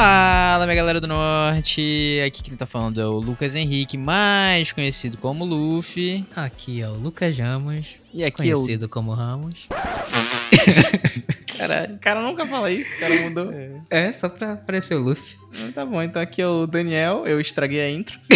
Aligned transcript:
Fala, 0.00 0.64
minha 0.64 0.76
galera 0.76 1.00
do 1.00 1.08
Norte! 1.08 2.22
Aqui 2.24 2.40
quem 2.40 2.54
tá 2.54 2.64
falando 2.64 3.00
é 3.00 3.04
o 3.04 3.18
Lucas 3.18 3.56
Henrique, 3.56 3.98
mais 3.98 4.70
conhecido 4.70 5.16
como 5.16 5.44
Luffy. 5.44 6.24
Aqui 6.36 6.80
é 6.80 6.88
o 6.88 6.92
Lucas 6.92 7.36
Ramos, 7.36 7.96
E 8.14 8.22
aqui 8.22 8.48
é 8.48 8.54
o... 8.54 8.54
conhecido 8.54 8.88
como 8.88 9.12
Ramos. 9.12 9.66
Caralho, 11.58 11.96
o 11.96 11.98
cara 11.98 12.22
nunca 12.22 12.46
fala 12.46 12.70
isso, 12.70 12.94
o 12.94 13.00
cara 13.00 13.20
mudou. 13.22 13.50
É, 13.90 14.12
só 14.12 14.28
pra 14.28 14.54
parecer 14.54 14.94
o 14.94 15.00
Luffy. 15.00 15.36
Ah, 15.52 15.70
Tá 15.74 15.84
bom, 15.84 16.00
então 16.00 16.22
aqui 16.22 16.40
é 16.40 16.46
o 16.46 16.64
Daniel, 16.64 17.26
eu 17.26 17.40
estraguei 17.40 17.80
a 17.80 17.90
intro. 17.90 18.20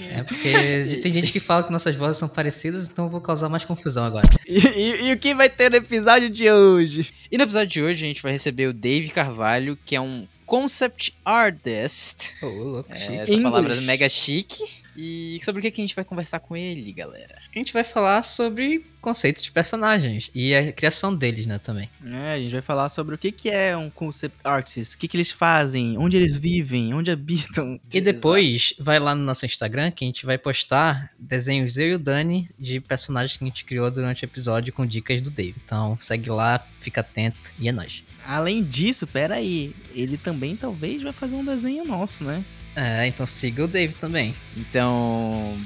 É 0.00 0.22
porque 0.22 0.98
tem 1.02 1.10
gente 1.12 1.32
que 1.32 1.40
fala 1.40 1.62
que 1.62 1.72
nossas 1.72 1.94
vozes 1.96 2.16
são 2.18 2.28
parecidas, 2.28 2.86
então 2.88 3.06
eu 3.06 3.10
vou 3.10 3.20
causar 3.20 3.48
mais 3.48 3.64
confusão 3.64 4.04
agora. 4.04 4.28
E, 4.48 4.58
e- 4.58 5.08
e 5.08 5.12
o 5.12 5.18
que 5.18 5.34
vai 5.34 5.48
ter 5.50 5.70
no 5.70 5.76
episódio 5.76 6.30
de 6.30 6.50
hoje? 6.50 7.12
E 7.30 7.36
no 7.36 7.44
episódio 7.44 7.68
de 7.68 7.82
hoje 7.82 8.04
a 8.04 8.08
gente 8.08 8.22
vai 8.22 8.32
receber 8.32 8.66
o 8.66 8.72
Dave 8.72 9.08
Carvalho, 9.10 9.78
que 9.84 9.94
é 9.94 10.00
um 10.00 10.26
concept 10.46 11.14
artist. 11.24 12.34
Ô, 12.42 12.46
louco, 12.46 12.90
É, 12.90 12.96
chique. 12.96 13.12
essa 13.16 13.32
English. 13.32 13.42
palavra 13.42 13.74
é 13.76 13.80
mega 13.82 14.08
chique. 14.08 14.64
E 15.00 15.38
sobre 15.44 15.60
o 15.60 15.62
que 15.62 15.68
a 15.68 15.84
gente 15.84 15.94
vai 15.94 16.04
conversar 16.04 16.40
com 16.40 16.56
ele, 16.56 16.92
galera? 16.92 17.38
A 17.54 17.56
gente 17.56 17.72
vai 17.72 17.84
falar 17.84 18.20
sobre 18.24 18.84
conceitos 19.00 19.44
de 19.44 19.52
personagens 19.52 20.28
e 20.34 20.52
a 20.52 20.72
criação 20.72 21.14
deles, 21.14 21.46
né, 21.46 21.56
também. 21.56 21.88
É, 22.04 22.32
a 22.32 22.40
gente 22.40 22.50
vai 22.50 22.60
falar 22.60 22.88
sobre 22.88 23.14
o 23.14 23.18
que, 23.18 23.30
que 23.30 23.48
é 23.48 23.76
um 23.76 23.88
concept 23.88 24.36
artist, 24.42 24.96
o 24.96 24.98
que, 24.98 25.06
que 25.06 25.16
eles 25.16 25.30
fazem, 25.30 25.96
onde 25.96 26.16
eles 26.16 26.36
vivem, 26.36 26.92
onde 26.92 27.12
habitam. 27.12 27.78
E 27.94 28.00
depois 28.00 28.74
vai 28.78 28.98
lá 28.98 29.14
no 29.14 29.22
nosso 29.22 29.46
Instagram 29.46 29.92
que 29.92 30.04
a 30.04 30.08
gente 30.08 30.26
vai 30.26 30.36
postar 30.36 31.12
desenhos 31.16 31.78
eu 31.78 31.88
e 31.90 31.94
o 31.94 31.98
Dani 31.98 32.50
de 32.58 32.80
personagens 32.80 33.36
que 33.36 33.44
a 33.44 33.46
gente 33.46 33.64
criou 33.64 33.88
durante 33.92 34.24
o 34.24 34.26
episódio 34.26 34.72
com 34.72 34.84
dicas 34.84 35.22
do 35.22 35.30
Dave. 35.30 35.54
Então 35.64 35.96
segue 36.00 36.28
lá, 36.28 36.66
fica 36.80 37.02
atento 37.02 37.52
e 37.58 37.68
é 37.68 37.72
nóis. 37.72 38.02
Além 38.26 38.64
disso, 38.64 39.06
pera 39.06 39.36
aí, 39.36 39.74
ele 39.94 40.18
também 40.18 40.56
talvez 40.56 41.02
vai 41.02 41.12
fazer 41.12 41.36
um 41.36 41.44
desenho 41.44 41.84
nosso, 41.84 42.24
né? 42.24 42.44
É, 42.80 43.08
então 43.08 43.26
siga 43.26 43.64
o 43.64 43.66
Dave 43.66 43.92
também. 43.92 44.32
Então, 44.56 45.58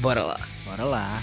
Bora 0.00 0.22
lá. 0.22 0.48
Bora 0.64 0.84
lá. 0.84 1.22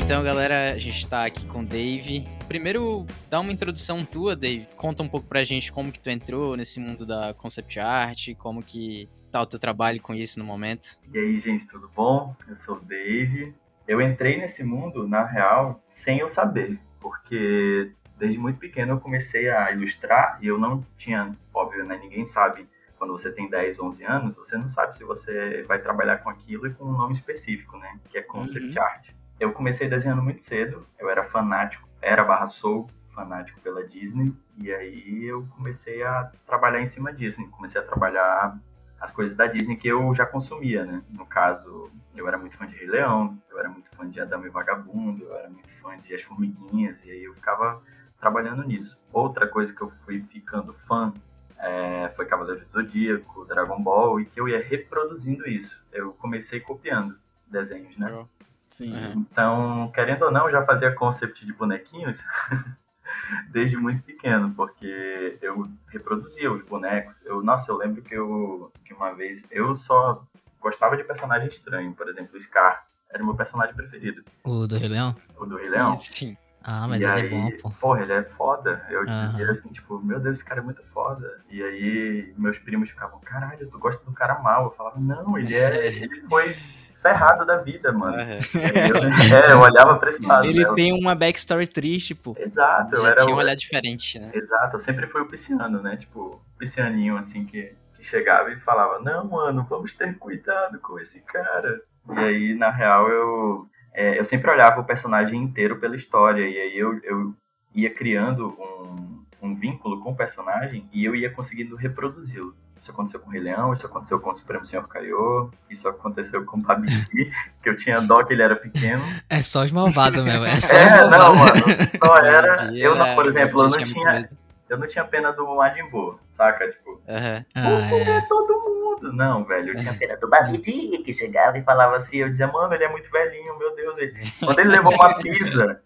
Então, 0.00 0.22
galera, 0.22 0.74
a 0.74 0.78
gente 0.78 1.08
tá 1.08 1.24
aqui 1.24 1.44
com 1.44 1.62
o 1.62 1.66
Dave. 1.66 2.24
Primeiro, 2.46 3.04
dá 3.28 3.40
uma 3.40 3.50
introdução 3.50 4.04
tua, 4.04 4.36
Dave. 4.36 4.68
Conta 4.76 5.02
um 5.02 5.08
pouco 5.08 5.26
pra 5.26 5.42
gente 5.42 5.72
como 5.72 5.90
que 5.90 5.98
tu 5.98 6.08
entrou 6.08 6.56
nesse 6.56 6.78
mundo 6.78 7.04
da 7.04 7.34
concept 7.34 7.80
art, 7.80 8.28
como 8.38 8.62
que 8.62 9.08
tá 9.32 9.42
o 9.42 9.46
teu 9.46 9.58
trabalho 9.58 10.00
com 10.00 10.14
isso 10.14 10.38
no 10.38 10.44
momento. 10.44 11.00
E 11.12 11.18
aí, 11.18 11.36
gente, 11.36 11.66
tudo 11.66 11.90
bom? 11.96 12.36
Eu 12.46 12.54
sou 12.54 12.76
o 12.76 12.80
Dave. 12.80 13.52
Eu 13.86 14.00
entrei 14.00 14.38
nesse 14.38 14.64
mundo, 14.64 15.06
na 15.06 15.24
real, 15.24 15.82
sem 15.86 16.18
eu 16.18 16.28
saber, 16.28 16.78
porque 17.00 17.92
desde 18.18 18.38
muito 18.38 18.58
pequeno 18.58 18.92
eu 18.92 19.00
comecei 19.00 19.50
a 19.50 19.70
ilustrar 19.72 20.38
e 20.40 20.46
eu 20.46 20.58
não 20.58 20.84
tinha, 20.96 21.36
óbvio, 21.52 21.84
né? 21.84 21.98
Ninguém 21.98 22.24
sabe 22.24 22.68
quando 22.96 23.12
você 23.12 23.30
tem 23.30 23.48
10, 23.48 23.80
11 23.80 24.04
anos, 24.04 24.36
você 24.36 24.56
não 24.56 24.68
sabe 24.68 24.94
se 24.96 25.04
você 25.04 25.62
vai 25.64 25.78
trabalhar 25.78 26.18
com 26.18 26.30
aquilo 26.30 26.66
e 26.66 26.72
com 26.72 26.84
um 26.84 26.92
nome 26.92 27.12
específico, 27.12 27.76
né? 27.76 27.98
Que 28.08 28.18
é 28.18 28.22
concept 28.22 28.78
art. 28.78 29.10
Eu 29.38 29.52
comecei 29.52 29.88
desenhando 29.88 30.22
muito 30.22 30.42
cedo, 30.42 30.86
eu 30.98 31.10
era 31.10 31.24
fanático, 31.24 31.86
era 32.00 32.24
barra 32.24 32.46
sou 32.46 32.88
fanático 33.14 33.60
pela 33.60 33.86
Disney, 33.86 34.32
e 34.56 34.72
aí 34.72 35.24
eu 35.24 35.46
comecei 35.56 36.02
a 36.02 36.30
trabalhar 36.46 36.80
em 36.80 36.86
cima 36.86 37.12
disso, 37.12 37.46
comecei 37.50 37.80
a 37.80 37.84
trabalhar 37.84 38.58
as 39.04 39.10
coisas 39.10 39.36
da 39.36 39.46
Disney 39.46 39.76
que 39.76 39.86
eu 39.86 40.14
já 40.14 40.24
consumia, 40.24 40.84
né? 40.84 41.02
No 41.10 41.26
caso, 41.26 41.90
eu 42.16 42.26
era 42.26 42.38
muito 42.38 42.56
fã 42.56 42.66
de 42.66 42.74
Rei 42.74 42.88
Leão, 42.88 43.38
eu 43.50 43.58
era 43.58 43.68
muito 43.68 43.90
fã 43.90 44.08
de 44.08 44.18
Adamo 44.18 44.46
e 44.46 44.48
Vagabundo, 44.48 45.24
eu 45.24 45.34
era 45.34 45.50
muito 45.50 45.70
fã 45.74 45.98
de 45.98 46.14
As 46.14 46.22
Formiguinhas, 46.22 47.04
e 47.04 47.10
aí 47.10 47.24
eu 47.24 47.34
ficava 47.34 47.82
trabalhando 48.18 48.64
nisso. 48.64 49.04
Outra 49.12 49.46
coisa 49.46 49.74
que 49.74 49.82
eu 49.82 49.90
fui 49.90 50.22
ficando 50.22 50.72
fã 50.72 51.12
é, 51.58 52.10
foi 52.16 52.24
Cavaleiro 52.24 52.60
do 52.60 52.66
Zodíaco, 52.66 53.44
Dragon 53.44 53.80
Ball, 53.80 54.20
e 54.20 54.24
que 54.24 54.40
eu 54.40 54.48
ia 54.48 54.62
reproduzindo 54.62 55.46
isso. 55.46 55.84
Eu 55.92 56.12
comecei 56.14 56.58
copiando 56.58 57.18
desenhos, 57.46 57.98
né? 57.98 58.26
Sim. 58.66 58.90
Uhum. 58.90 59.26
Então, 59.30 59.92
querendo 59.94 60.24
ou 60.24 60.32
não, 60.32 60.46
eu 60.46 60.50
já 60.50 60.64
fazia 60.64 60.90
concept 60.90 61.44
de 61.44 61.52
bonequinhos 61.52 62.24
desde 63.50 63.76
muito 63.76 64.02
pequeno, 64.02 64.52
porque 64.54 65.38
eu 65.40 65.68
reproduzia 65.88 66.52
os 66.52 66.62
bonecos. 66.64 67.24
Eu, 67.24 67.42
nossa, 67.42 67.70
eu 67.70 67.76
lembro 67.76 68.02
que 68.02 68.14
eu 68.14 68.72
que 68.84 68.94
uma 68.94 69.12
vez 69.12 69.44
eu 69.50 69.74
só 69.74 70.24
gostava 70.60 70.96
de 70.96 71.04
personagem 71.04 71.48
estranho, 71.48 71.92
por 71.94 72.08
exemplo, 72.08 72.36
o 72.36 72.40
Scar 72.40 72.86
era 73.10 73.22
o 73.22 73.26
meu 73.26 73.34
personagem 73.34 73.74
preferido, 73.74 74.24
O 74.44 74.66
do 74.66 74.76
Rei 74.76 74.88
Leão? 74.88 75.14
o 75.38 75.46
do 75.46 75.56
Rei 75.56 75.68
Leão. 75.68 75.96
Sim. 75.96 76.36
Ah, 76.66 76.88
mas 76.88 77.02
e 77.02 77.04
ele 77.04 77.12
aí, 77.20 77.26
é 77.26 77.28
bom, 77.28 77.50
pô. 77.62 77.70
Porra, 77.78 78.00
ele 78.02 78.12
é 78.14 78.22
foda. 78.22 78.86
Eu 78.88 79.02
Aham. 79.02 79.28
dizia 79.28 79.50
assim, 79.50 79.68
tipo, 79.70 79.98
meu 80.00 80.18
Deus, 80.18 80.38
esse 80.38 80.48
cara 80.48 80.60
é 80.62 80.64
muito 80.64 80.82
foda. 80.94 81.42
E 81.50 81.62
aí 81.62 82.34
meus 82.38 82.58
primos 82.58 82.88
ficavam, 82.88 83.20
caralho, 83.20 83.68
tu 83.68 83.78
gosta 83.78 84.02
do 84.02 84.12
cara 84.12 84.38
mal. 84.38 84.64
Eu 84.64 84.70
falava, 84.70 84.98
não, 84.98 85.36
ele 85.36 85.54
é. 85.54 85.88
Ele 85.92 86.22
foi 86.22 86.56
ferrado 87.04 87.44
da 87.44 87.58
vida, 87.58 87.92
mano. 87.92 88.16
E 88.16 88.90
eu, 88.90 88.96
é, 89.36 89.52
eu 89.52 89.60
olhava 89.60 89.98
pra 89.98 90.08
esse 90.08 90.24
lado. 90.24 90.46
Ele 90.46 90.64
né? 90.64 90.72
tem 90.74 90.98
uma 90.98 91.14
backstory 91.14 91.66
triste, 91.66 92.14
pô. 92.14 92.34
Exato, 92.38 92.94
eu 92.94 93.02
Já 93.02 93.08
era 93.10 93.22
tinha 93.22 93.34
um 93.34 93.38
olhar 93.38 93.54
diferente, 93.54 94.18
né? 94.18 94.30
Exato, 94.32 94.76
eu 94.76 94.80
sempre 94.80 95.06
fui 95.06 95.20
o 95.20 95.26
pisciano, 95.26 95.82
né? 95.82 95.98
Tipo, 95.98 96.20
o 96.20 96.58
piscianinho, 96.58 97.18
assim, 97.18 97.44
que, 97.44 97.74
que 97.94 98.02
chegava 98.02 98.50
e 98.50 98.58
falava, 98.58 98.98
não, 99.00 99.28
mano, 99.28 99.66
vamos 99.68 99.92
ter 99.92 100.16
cuidado 100.16 100.78
com 100.78 100.98
esse 100.98 101.22
cara. 101.26 101.82
E 102.10 102.18
aí, 102.18 102.54
na 102.54 102.70
real, 102.70 103.06
eu, 103.10 103.68
é, 103.92 104.18
eu 104.18 104.24
sempre 104.24 104.50
olhava 104.50 104.80
o 104.80 104.84
personagem 104.84 105.42
inteiro 105.42 105.78
pela 105.78 105.96
história, 105.96 106.48
e 106.48 106.58
aí 106.58 106.78
eu, 106.78 106.98
eu 107.02 107.34
ia 107.74 107.92
criando 107.92 108.48
um, 108.58 109.24
um 109.42 109.54
vínculo 109.54 110.00
com 110.00 110.12
o 110.12 110.16
personagem 110.16 110.88
e 110.90 111.04
eu 111.04 111.14
ia 111.14 111.30
conseguindo 111.30 111.76
reproduzi-lo. 111.76 112.56
Isso 112.84 112.90
aconteceu 112.90 113.18
com 113.18 113.30
o 113.30 113.32
Rei 113.32 113.40
Leão, 113.40 113.72
isso 113.72 113.86
aconteceu 113.86 114.20
com 114.20 114.30
o 114.30 114.34
Supremo 114.34 114.62
Senhor 114.66 114.86
Kaiô, 114.86 115.50
isso 115.70 115.88
aconteceu 115.88 116.44
com 116.44 116.58
o 116.58 116.60
Babidi, 116.60 117.32
que 117.62 117.70
eu 117.70 117.74
tinha 117.74 117.98
dó 117.98 118.22
que 118.22 118.34
ele 118.34 118.42
era 118.42 118.54
pequeno. 118.54 119.02
É 119.30 119.40
só 119.40 119.62
os 119.62 119.72
malvados 119.72 120.22
mesmo. 120.22 120.44
É 120.44 120.56
só 120.60 120.76
os 120.76 120.82
É, 120.82 121.08
não, 121.08 121.34
mano, 121.34 121.62
só 121.98 122.16
era... 122.20 122.76
Eu, 122.76 122.94
não, 122.94 123.14
por 123.14 123.24
exemplo, 123.24 123.62
eu 123.62 123.70
não 123.70 123.78
tinha... 123.78 124.28
Eu 124.68 124.78
não 124.78 124.86
tinha 124.86 125.04
pena 125.04 125.30
do 125.30 125.46
Majin 125.54 125.88
Buu, 125.88 126.18
saca? 126.28 126.70
Tipo. 126.70 127.00
Ah, 127.06 127.44
vou 127.54 127.78
é. 127.78 127.88
comer 127.88 128.28
todo 128.28 128.54
mundo. 128.54 129.12
Não, 129.12 129.44
velho, 129.44 129.70
eu 129.70 129.76
tinha 129.78 129.94
pena 129.94 130.16
do 130.16 130.28
Babidi, 130.28 130.98
que 131.04 131.12
chegava 131.12 131.56
e 131.58 131.62
falava 131.62 131.96
assim, 131.96 132.16
eu 132.16 132.30
dizia, 132.30 132.46
mano, 132.46 132.74
ele 132.74 132.84
é 132.84 132.88
muito 132.88 133.10
velhinho, 133.10 133.58
meu 133.58 133.74
Deus. 133.76 133.96
Ele... 133.98 134.14
Quando 134.40 134.58
ele 134.58 134.70
levou 134.70 134.92
uma 134.92 135.18
pizza, 135.18 135.80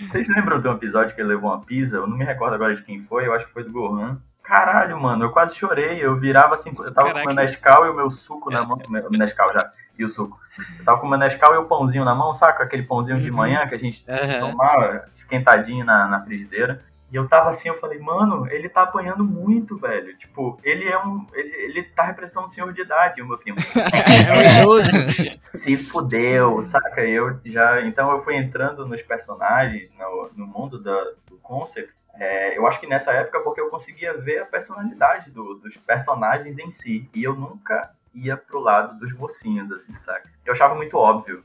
vocês 0.00 0.28
lembram 0.28 0.60
de 0.60 0.68
um 0.68 0.72
episódio 0.72 1.14
que 1.14 1.20
ele 1.20 1.28
levou 1.28 1.50
uma 1.50 1.60
pizza? 1.60 1.96
Eu 1.96 2.06
não 2.06 2.16
me 2.16 2.24
recordo 2.24 2.54
agora 2.54 2.74
de 2.74 2.82
quem 2.82 3.02
foi, 3.02 3.26
eu 3.26 3.34
acho 3.34 3.46
que 3.46 3.52
foi 3.52 3.64
do 3.64 3.72
Gohan. 3.72 4.20
Caralho, 4.42 5.00
mano, 5.00 5.24
eu 5.24 5.30
quase 5.30 5.54
chorei, 5.56 6.04
eu 6.04 6.16
virava 6.16 6.54
assim, 6.54 6.70
eu 6.70 6.92
tava 6.92 7.08
Caraca. 7.08 7.12
com 7.14 7.20
o 7.20 7.26
meu 7.26 7.34
Nescau 7.42 7.86
e 7.86 7.90
o 7.90 7.94
meu 7.94 8.10
suco 8.10 8.50
na 8.50 8.64
mão, 8.64 8.76
o 9.08 9.16
Nescau 9.16 9.52
já, 9.52 9.70
e 9.98 10.04
o 10.04 10.08
suco. 10.08 10.38
Eu 10.78 10.84
tava 10.84 10.98
com 10.98 11.06
o 11.06 11.10
meu 11.10 11.18
Nescau 11.18 11.54
e 11.54 11.58
o 11.58 11.64
pãozinho 11.66 12.04
na 12.04 12.14
mão, 12.14 12.34
saca? 12.34 12.64
Aquele 12.64 12.82
pãozinho 12.82 13.20
de 13.20 13.30
Uhum. 13.30 13.36
manhã 13.36 13.66
que 13.68 13.74
a 13.74 13.78
gente 13.78 14.04
Aham. 14.10 14.50
tomava 14.50 15.04
esquentadinho 15.14 15.84
na, 15.84 16.06
na 16.08 16.20
frigideira. 16.20 16.84
E 17.10 17.16
eu 17.16 17.28
tava 17.28 17.50
assim, 17.50 17.68
eu 17.68 17.78
falei, 17.78 17.98
mano, 17.98 18.46
ele 18.50 18.70
tá 18.70 18.82
apanhando 18.82 19.22
muito, 19.22 19.76
velho. 19.78 20.16
Tipo, 20.16 20.58
ele 20.64 20.88
é 20.88 20.98
um. 20.98 21.26
Ele, 21.34 21.54
ele 21.56 21.82
tá 21.82 22.04
representando 22.04 22.44
um 22.44 22.48
senhor 22.48 22.72
de 22.72 22.80
idade, 22.80 23.20
o 23.20 23.28
meu 23.28 23.36
primo. 23.36 23.58
Se 25.38 25.76
fudeu, 25.76 26.62
saca? 26.62 27.02
Eu 27.02 27.38
já. 27.44 27.82
Então 27.82 28.10
eu 28.12 28.20
fui 28.20 28.34
entrando 28.34 28.86
nos 28.86 29.02
personagens, 29.02 29.92
no, 29.98 30.30
no 30.34 30.46
mundo 30.46 30.82
da, 30.82 31.04
do 31.26 31.36
concept. 31.42 31.92
É, 32.14 32.56
eu 32.56 32.66
acho 32.66 32.78
que 32.78 32.86
nessa 32.86 33.12
época, 33.12 33.40
porque 33.40 33.60
eu 33.60 33.70
conseguia 33.70 34.16
ver 34.16 34.40
a 34.40 34.46
personalidade 34.46 35.30
do- 35.30 35.54
dos 35.54 35.76
personagens 35.76 36.58
em 36.58 36.70
si. 36.70 37.08
E 37.14 37.24
eu 37.24 37.34
nunca 37.34 37.90
ia 38.14 38.36
pro 38.36 38.60
lado 38.60 38.98
dos 38.98 39.12
mocinhos, 39.12 39.70
assim, 39.72 39.98
saca? 39.98 40.28
Eu 40.44 40.52
achava 40.52 40.74
muito 40.74 40.96
óbvio. 40.96 41.42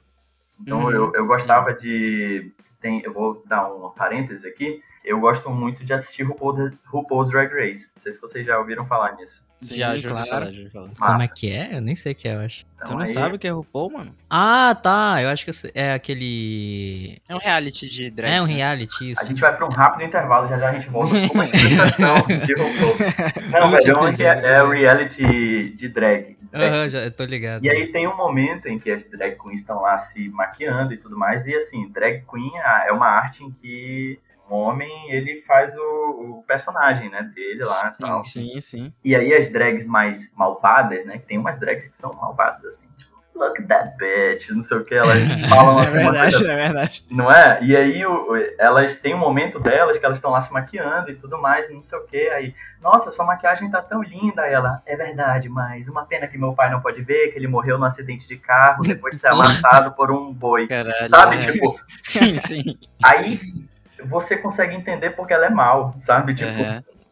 Então 0.60 0.84
Uhum. 0.84 0.92
eu, 0.92 1.14
eu 1.16 1.26
gostava 1.26 1.74
de. 1.74 2.52
Tem, 2.82 3.02
eu 3.04 3.14
vou 3.14 3.42
dar 3.46 3.72
um 3.74 3.90
parêntese 3.92 4.48
aqui. 4.48 4.84
Eu 5.08 5.20
gosto 5.22 5.50
muito 5.50 5.86
de 5.86 5.94
assistir 5.94 6.24
RuPaul, 6.24 6.72
RuPaul's 6.86 7.30
Drag 7.30 7.50
Race. 7.54 7.94
Não 7.96 8.02
sei 8.04 8.12
se 8.12 8.20
vocês 8.20 8.46
já 8.46 8.60
ouviram 8.60 8.86
falar 8.86 9.16
nisso. 9.16 9.46
Já, 9.60 9.68
Sim, 9.68 9.78
já 9.78 9.90
ouvi 9.92 10.08
claro. 10.28 10.28
falar, 10.30 10.52
já 10.52 10.70
falar. 10.70 10.90
Como 11.00 11.22
é 11.24 11.28
que 11.28 11.52
é? 11.52 11.76
Eu 11.78 11.82
nem 11.82 11.96
sei 11.96 12.12
o 12.12 12.16
que 12.16 12.28
é, 12.28 12.36
eu 12.36 12.40
acho. 12.42 12.64
Então, 12.76 12.88
Tu 12.90 12.94
não 12.94 13.00
aí- 13.00 13.08
sabe 13.08 13.36
o 13.36 13.40
que 13.40 13.48
é 13.48 13.50
RuPaul, 13.50 13.92
mano? 13.92 14.16
Ah, 14.30 14.76
tá. 14.76 15.20
Eu 15.24 15.30
acho 15.30 15.44
que 15.46 15.50
eu 15.50 15.54
sei. 15.54 15.72
é 15.74 15.94
aquele. 15.94 17.20
É 17.28 17.34
um 17.34 17.40
reality 17.40 17.90
de 17.90 18.12
drag. 18.12 18.32
É 18.34 18.42
um 18.42 18.46
né? 18.46 18.54
reality, 18.54 19.12
isso. 19.12 19.22
A 19.22 19.26
gente 19.26 19.42
vai 19.42 19.56
para 19.56 19.66
um 19.66 19.70
rápido 19.70 20.04
intervalo, 20.06 20.48
já 20.48 20.60
já 20.60 20.70
a 20.70 20.74
gente 20.74 20.90
volta 20.90 21.10
com 21.28 21.34
uma 21.34 21.46
explicação 21.50 22.16
de 22.28 22.54
RuPaul. 22.54 23.50
Não, 23.50 23.72
velho, 23.72 23.92
é, 23.92 24.00
um- 24.00 24.08
é, 24.10 24.58
é 24.58 24.64
o 24.64 24.70
reality 24.70 25.70
de 25.76 25.88
drag. 25.90 26.36
Aham, 26.54 26.90
já, 26.90 27.00
eu 27.06 27.12
tô 27.12 27.24
ligado. 27.24 27.64
E 27.66 27.70
aí 27.70 27.88
tem 27.92 28.08
um 28.08 28.16
momento 28.16 28.68
em 28.68 28.78
que 28.78 28.92
as 28.92 29.06
drag 29.06 29.38
queens 29.42 29.62
estão 29.62 29.82
lá 29.82 29.98
se 29.98 30.30
maquiando 30.30 30.94
e 30.94 30.98
tudo 30.98 31.18
mais, 31.18 31.48
e 31.48 31.56
assim, 31.56 31.90
drag 31.90 32.24
queen 32.32 32.52
é 32.86 32.92
uma 32.92 33.08
arte 33.08 33.44
em 33.44 33.50
que 33.50 34.20
um 34.50 34.56
homem, 34.56 34.90
ele 35.12 35.42
faz 35.48 35.76
o, 35.78 35.82
o 36.40 36.44
personagem, 36.48 37.10
né, 37.10 37.24
dele 37.34 37.64
lá 37.64 37.94
e 37.96 38.02
tal. 38.02 38.24
Sim, 38.24 38.60
sim. 38.62 38.94
E 39.04 39.16
aí 39.16 39.34
as 39.34 39.50
drags 39.50 39.86
mais 39.86 40.32
malvadas, 40.36 41.06
né, 41.06 41.18
que 41.18 41.26
tem 41.26 41.38
umas 41.38 41.58
drags 41.58 41.88
que 41.88 41.98
são 41.98 42.14
malvadas, 42.14 42.66
assim, 42.66 42.88
tipo, 42.98 43.16
look 43.36 43.62
at 43.62 43.68
that 43.68 43.98
bitch, 43.98 44.50
não 44.50 44.64
sei 44.64 44.78
o 44.78 44.84
que, 44.84 44.96
elas 44.96 45.20
falam 45.50 45.80
É 45.80 45.82
assim, 45.84 46.00
uma 46.00 46.12
verdade, 46.12 46.32
coisa 46.32 46.52
é 46.52 46.56
verdade. 46.56 47.06
não 47.12 47.32
é? 47.32 47.60
E 47.62 47.76
aí 47.76 48.04
o- 48.06 48.28
elas 48.58 48.96
têm 48.96 49.14
um 49.14 49.20
momento 49.20 49.60
delas 49.60 49.98
que 50.00 50.06
elas 50.06 50.18
estão 50.18 50.32
lá 50.32 50.42
se 50.42 50.52
maquiando 50.52 51.12
e 51.12 51.16
tudo 51.16 51.38
mais, 51.40 51.72
não 51.72 51.82
sei 51.82 52.00
o 52.00 52.06
que. 52.08 52.30
Aí, 52.30 52.56
nossa, 52.82 53.12
sua 53.12 53.26
maquiagem 53.26 53.70
tá 53.70 53.80
tão 53.82 54.02
linda. 54.02 54.42
Aí 54.42 54.54
ela, 54.54 54.82
é 54.88 54.96
verdade, 54.96 55.50
mas 55.50 55.88
uma 55.88 56.04
pena 56.06 56.26
que 56.28 56.36
meu 56.38 56.54
pai 56.54 56.72
não 56.72 56.82
pode 56.82 57.02
ver, 57.04 57.28
que 57.32 57.38
ele 57.38 57.48
morreu 57.48 57.78
num 57.78 57.86
acidente 57.86 58.28
de 58.28 58.38
carro 58.38 58.82
depois 58.82 59.14
de 59.14 59.20
ser 59.22 59.28
amassado 59.30 59.92
por 59.94 60.10
um 60.12 60.34
boi. 60.34 60.68
Caralho. 60.68 61.08
Sabe? 61.08 61.36
é. 61.36 61.40
Tipo, 61.40 61.80
Sim, 62.06 62.40
sim. 62.42 62.64
aí 63.04 63.40
você 64.08 64.38
consegue 64.38 64.76
entender 64.76 65.12
porque 65.12 65.34
ela 65.34 65.46
é 65.46 65.50
mal, 65.50 65.94
sabe? 65.98 66.34
Tipo, 66.34 66.52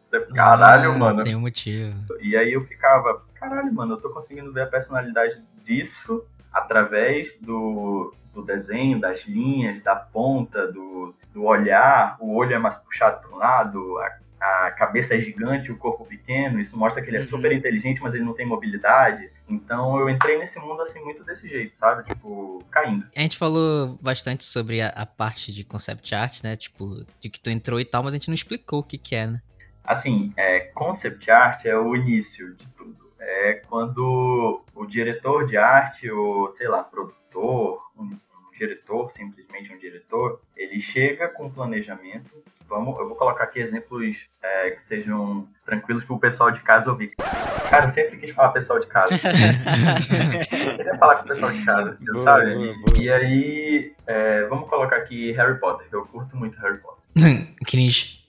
você, 0.04 0.20
caralho, 0.34 0.92
Ah, 0.92 0.98
mano. 0.98 1.22
Tem 1.22 1.34
um 1.34 1.40
motivo. 1.40 1.94
E 2.20 2.36
aí 2.36 2.52
eu 2.52 2.62
ficava, 2.62 3.22
caralho, 3.34 3.72
mano, 3.72 3.94
eu 3.94 4.00
tô 4.00 4.10
conseguindo 4.10 4.52
ver 4.52 4.62
a 4.62 4.66
personalidade 4.66 5.42
disso 5.62 6.24
através 6.52 7.36
do, 7.40 8.14
do 8.32 8.42
desenho, 8.42 9.00
das 9.00 9.26
linhas, 9.26 9.80
da 9.82 9.96
ponta, 9.96 10.70
do, 10.70 11.14
do 11.32 11.44
olhar. 11.44 12.16
O 12.20 12.34
olho 12.34 12.54
é 12.54 12.58
mais 12.58 12.76
puxado 12.76 13.20
para 13.20 13.30
um 13.30 13.38
lado, 13.38 13.98
a, 13.98 14.18
a 14.66 14.70
cabeça 14.70 15.14
é 15.14 15.18
gigante, 15.18 15.70
o 15.72 15.76
corpo 15.76 16.04
pequeno. 16.04 16.58
Isso 16.60 16.76
mostra 16.78 17.02
que 17.02 17.08
ele 17.08 17.16
é 17.16 17.20
Uhum. 17.20 17.26
super 17.26 17.52
inteligente, 17.52 18.00
mas 18.02 18.14
ele 18.14 18.24
não 18.24 18.34
tem 18.34 18.44
mobilidade. 18.46 19.30
Então 19.48 19.98
eu 19.98 20.08
entrei 20.10 20.38
nesse 20.38 20.58
mundo 20.60 20.82
assim 20.82 21.02
muito 21.04 21.22
desse 21.24 21.48
jeito, 21.48 21.76
sabe? 21.76 22.04
Tipo, 22.04 22.64
caindo. 22.70 23.06
A 23.16 23.20
gente 23.20 23.36
falou 23.38 23.98
bastante 24.00 24.44
sobre 24.44 24.80
a, 24.80 24.88
a 24.88 25.06
parte 25.06 25.52
de 25.52 25.64
concept 25.64 26.14
art, 26.14 26.42
né? 26.42 26.56
Tipo, 26.56 27.04
de 27.20 27.30
que 27.30 27.40
tu 27.40 27.50
entrou 27.50 27.78
e 27.80 27.84
tal, 27.84 28.02
mas 28.02 28.12
a 28.12 28.16
gente 28.16 28.28
não 28.28 28.34
explicou 28.34 28.80
o 28.80 28.82
que 28.84 28.98
que 28.98 29.14
é, 29.14 29.26
né? 29.26 29.40
Assim, 29.84 30.32
é, 30.36 30.60
concept 30.74 31.30
art 31.30 31.64
é 31.64 31.76
o 31.78 31.94
início 31.94 32.54
de 32.56 32.66
tudo. 32.76 32.96
É 33.20 33.54
quando 33.68 34.62
o 34.74 34.84
diretor 34.86 35.46
de 35.46 35.56
arte, 35.56 36.10
ou 36.10 36.50
sei 36.50 36.68
lá, 36.68 36.82
produtor, 36.82 37.80
um, 37.96 38.02
um 38.04 38.18
diretor, 38.52 39.10
simplesmente 39.10 39.72
um 39.72 39.78
diretor, 39.78 40.40
ele 40.56 40.80
chega 40.80 41.28
com 41.28 41.46
um 41.46 41.50
planejamento. 41.50 42.30
Vamos, 42.68 42.98
eu 42.98 43.06
vou 43.06 43.16
colocar 43.16 43.44
aqui 43.44 43.60
exemplos 43.60 44.28
é, 44.42 44.70
que 44.70 44.82
sejam 44.82 45.46
tranquilos 45.64 46.04
para 46.04 46.14
o 46.16 46.18
pessoal 46.18 46.50
de 46.50 46.60
casa 46.60 46.90
ouvir. 46.90 47.12
Cara, 47.70 47.86
eu 47.86 47.88
sempre 47.88 48.16
quis 48.16 48.30
falar 48.30 48.50
pessoal 48.50 48.78
de 48.78 48.86
casa. 48.86 49.12
Eu 50.66 50.76
queria 50.76 50.94
falar 50.98 51.16
com 51.16 51.24
o 51.24 51.28
pessoal 51.28 51.52
de 51.52 51.64
casa, 51.64 51.96
Boa, 52.00 52.18
sabe? 52.18 52.54
boa, 52.54 52.66
boa. 52.74 53.02
E 53.02 53.10
aí, 53.10 53.92
é, 54.06 54.44
vamos 54.46 54.68
colocar 54.68 54.96
aqui 54.96 55.32
Harry 55.32 55.58
Potter, 55.58 55.88
que 55.88 55.94
eu 55.94 56.04
curto 56.06 56.36
muito 56.36 56.58
Harry 56.60 56.78
Potter. 56.78 57.02
Cringe. 57.66 58.25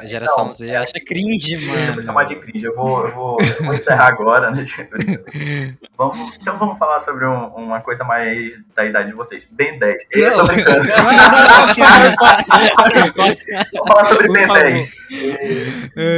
A 0.00 0.04
geração 0.06 0.46
Não, 0.46 0.52
Z 0.52 0.68
é- 0.70 0.76
acha 0.76 0.92
cringe, 1.04 1.54
Eu 1.54 1.60
vou 1.60 1.76
mano. 1.76 2.02
chamar 2.02 2.24
de 2.24 2.36
cringe. 2.36 2.64
Eu 2.66 2.74
vou, 2.74 3.06
eu 3.06 3.14
vou, 3.14 3.36
eu 3.40 3.64
vou 3.64 3.74
encerrar 3.74 4.08
agora, 4.08 4.50
né? 4.50 4.64
Vamos, 5.96 6.36
então 6.40 6.58
vamos 6.58 6.78
falar 6.78 6.98
sobre 7.00 7.24
um- 7.26 7.46
uma 7.48 7.80
coisa 7.80 8.04
mais 8.04 8.54
da 8.74 8.84
idade 8.84 9.08
de 9.08 9.14
vocês. 9.14 9.46
Ben 9.50 9.78
10. 9.78 10.02
Eu 10.12 10.30
tô 10.32 10.36
Não. 10.38 10.46
brincando. 10.46 10.88
Vamos 13.18 13.88
falar 13.88 14.04
sobre 14.04 14.28
Ben 14.32 14.46
favor. 14.46 14.62
10. 14.62 14.90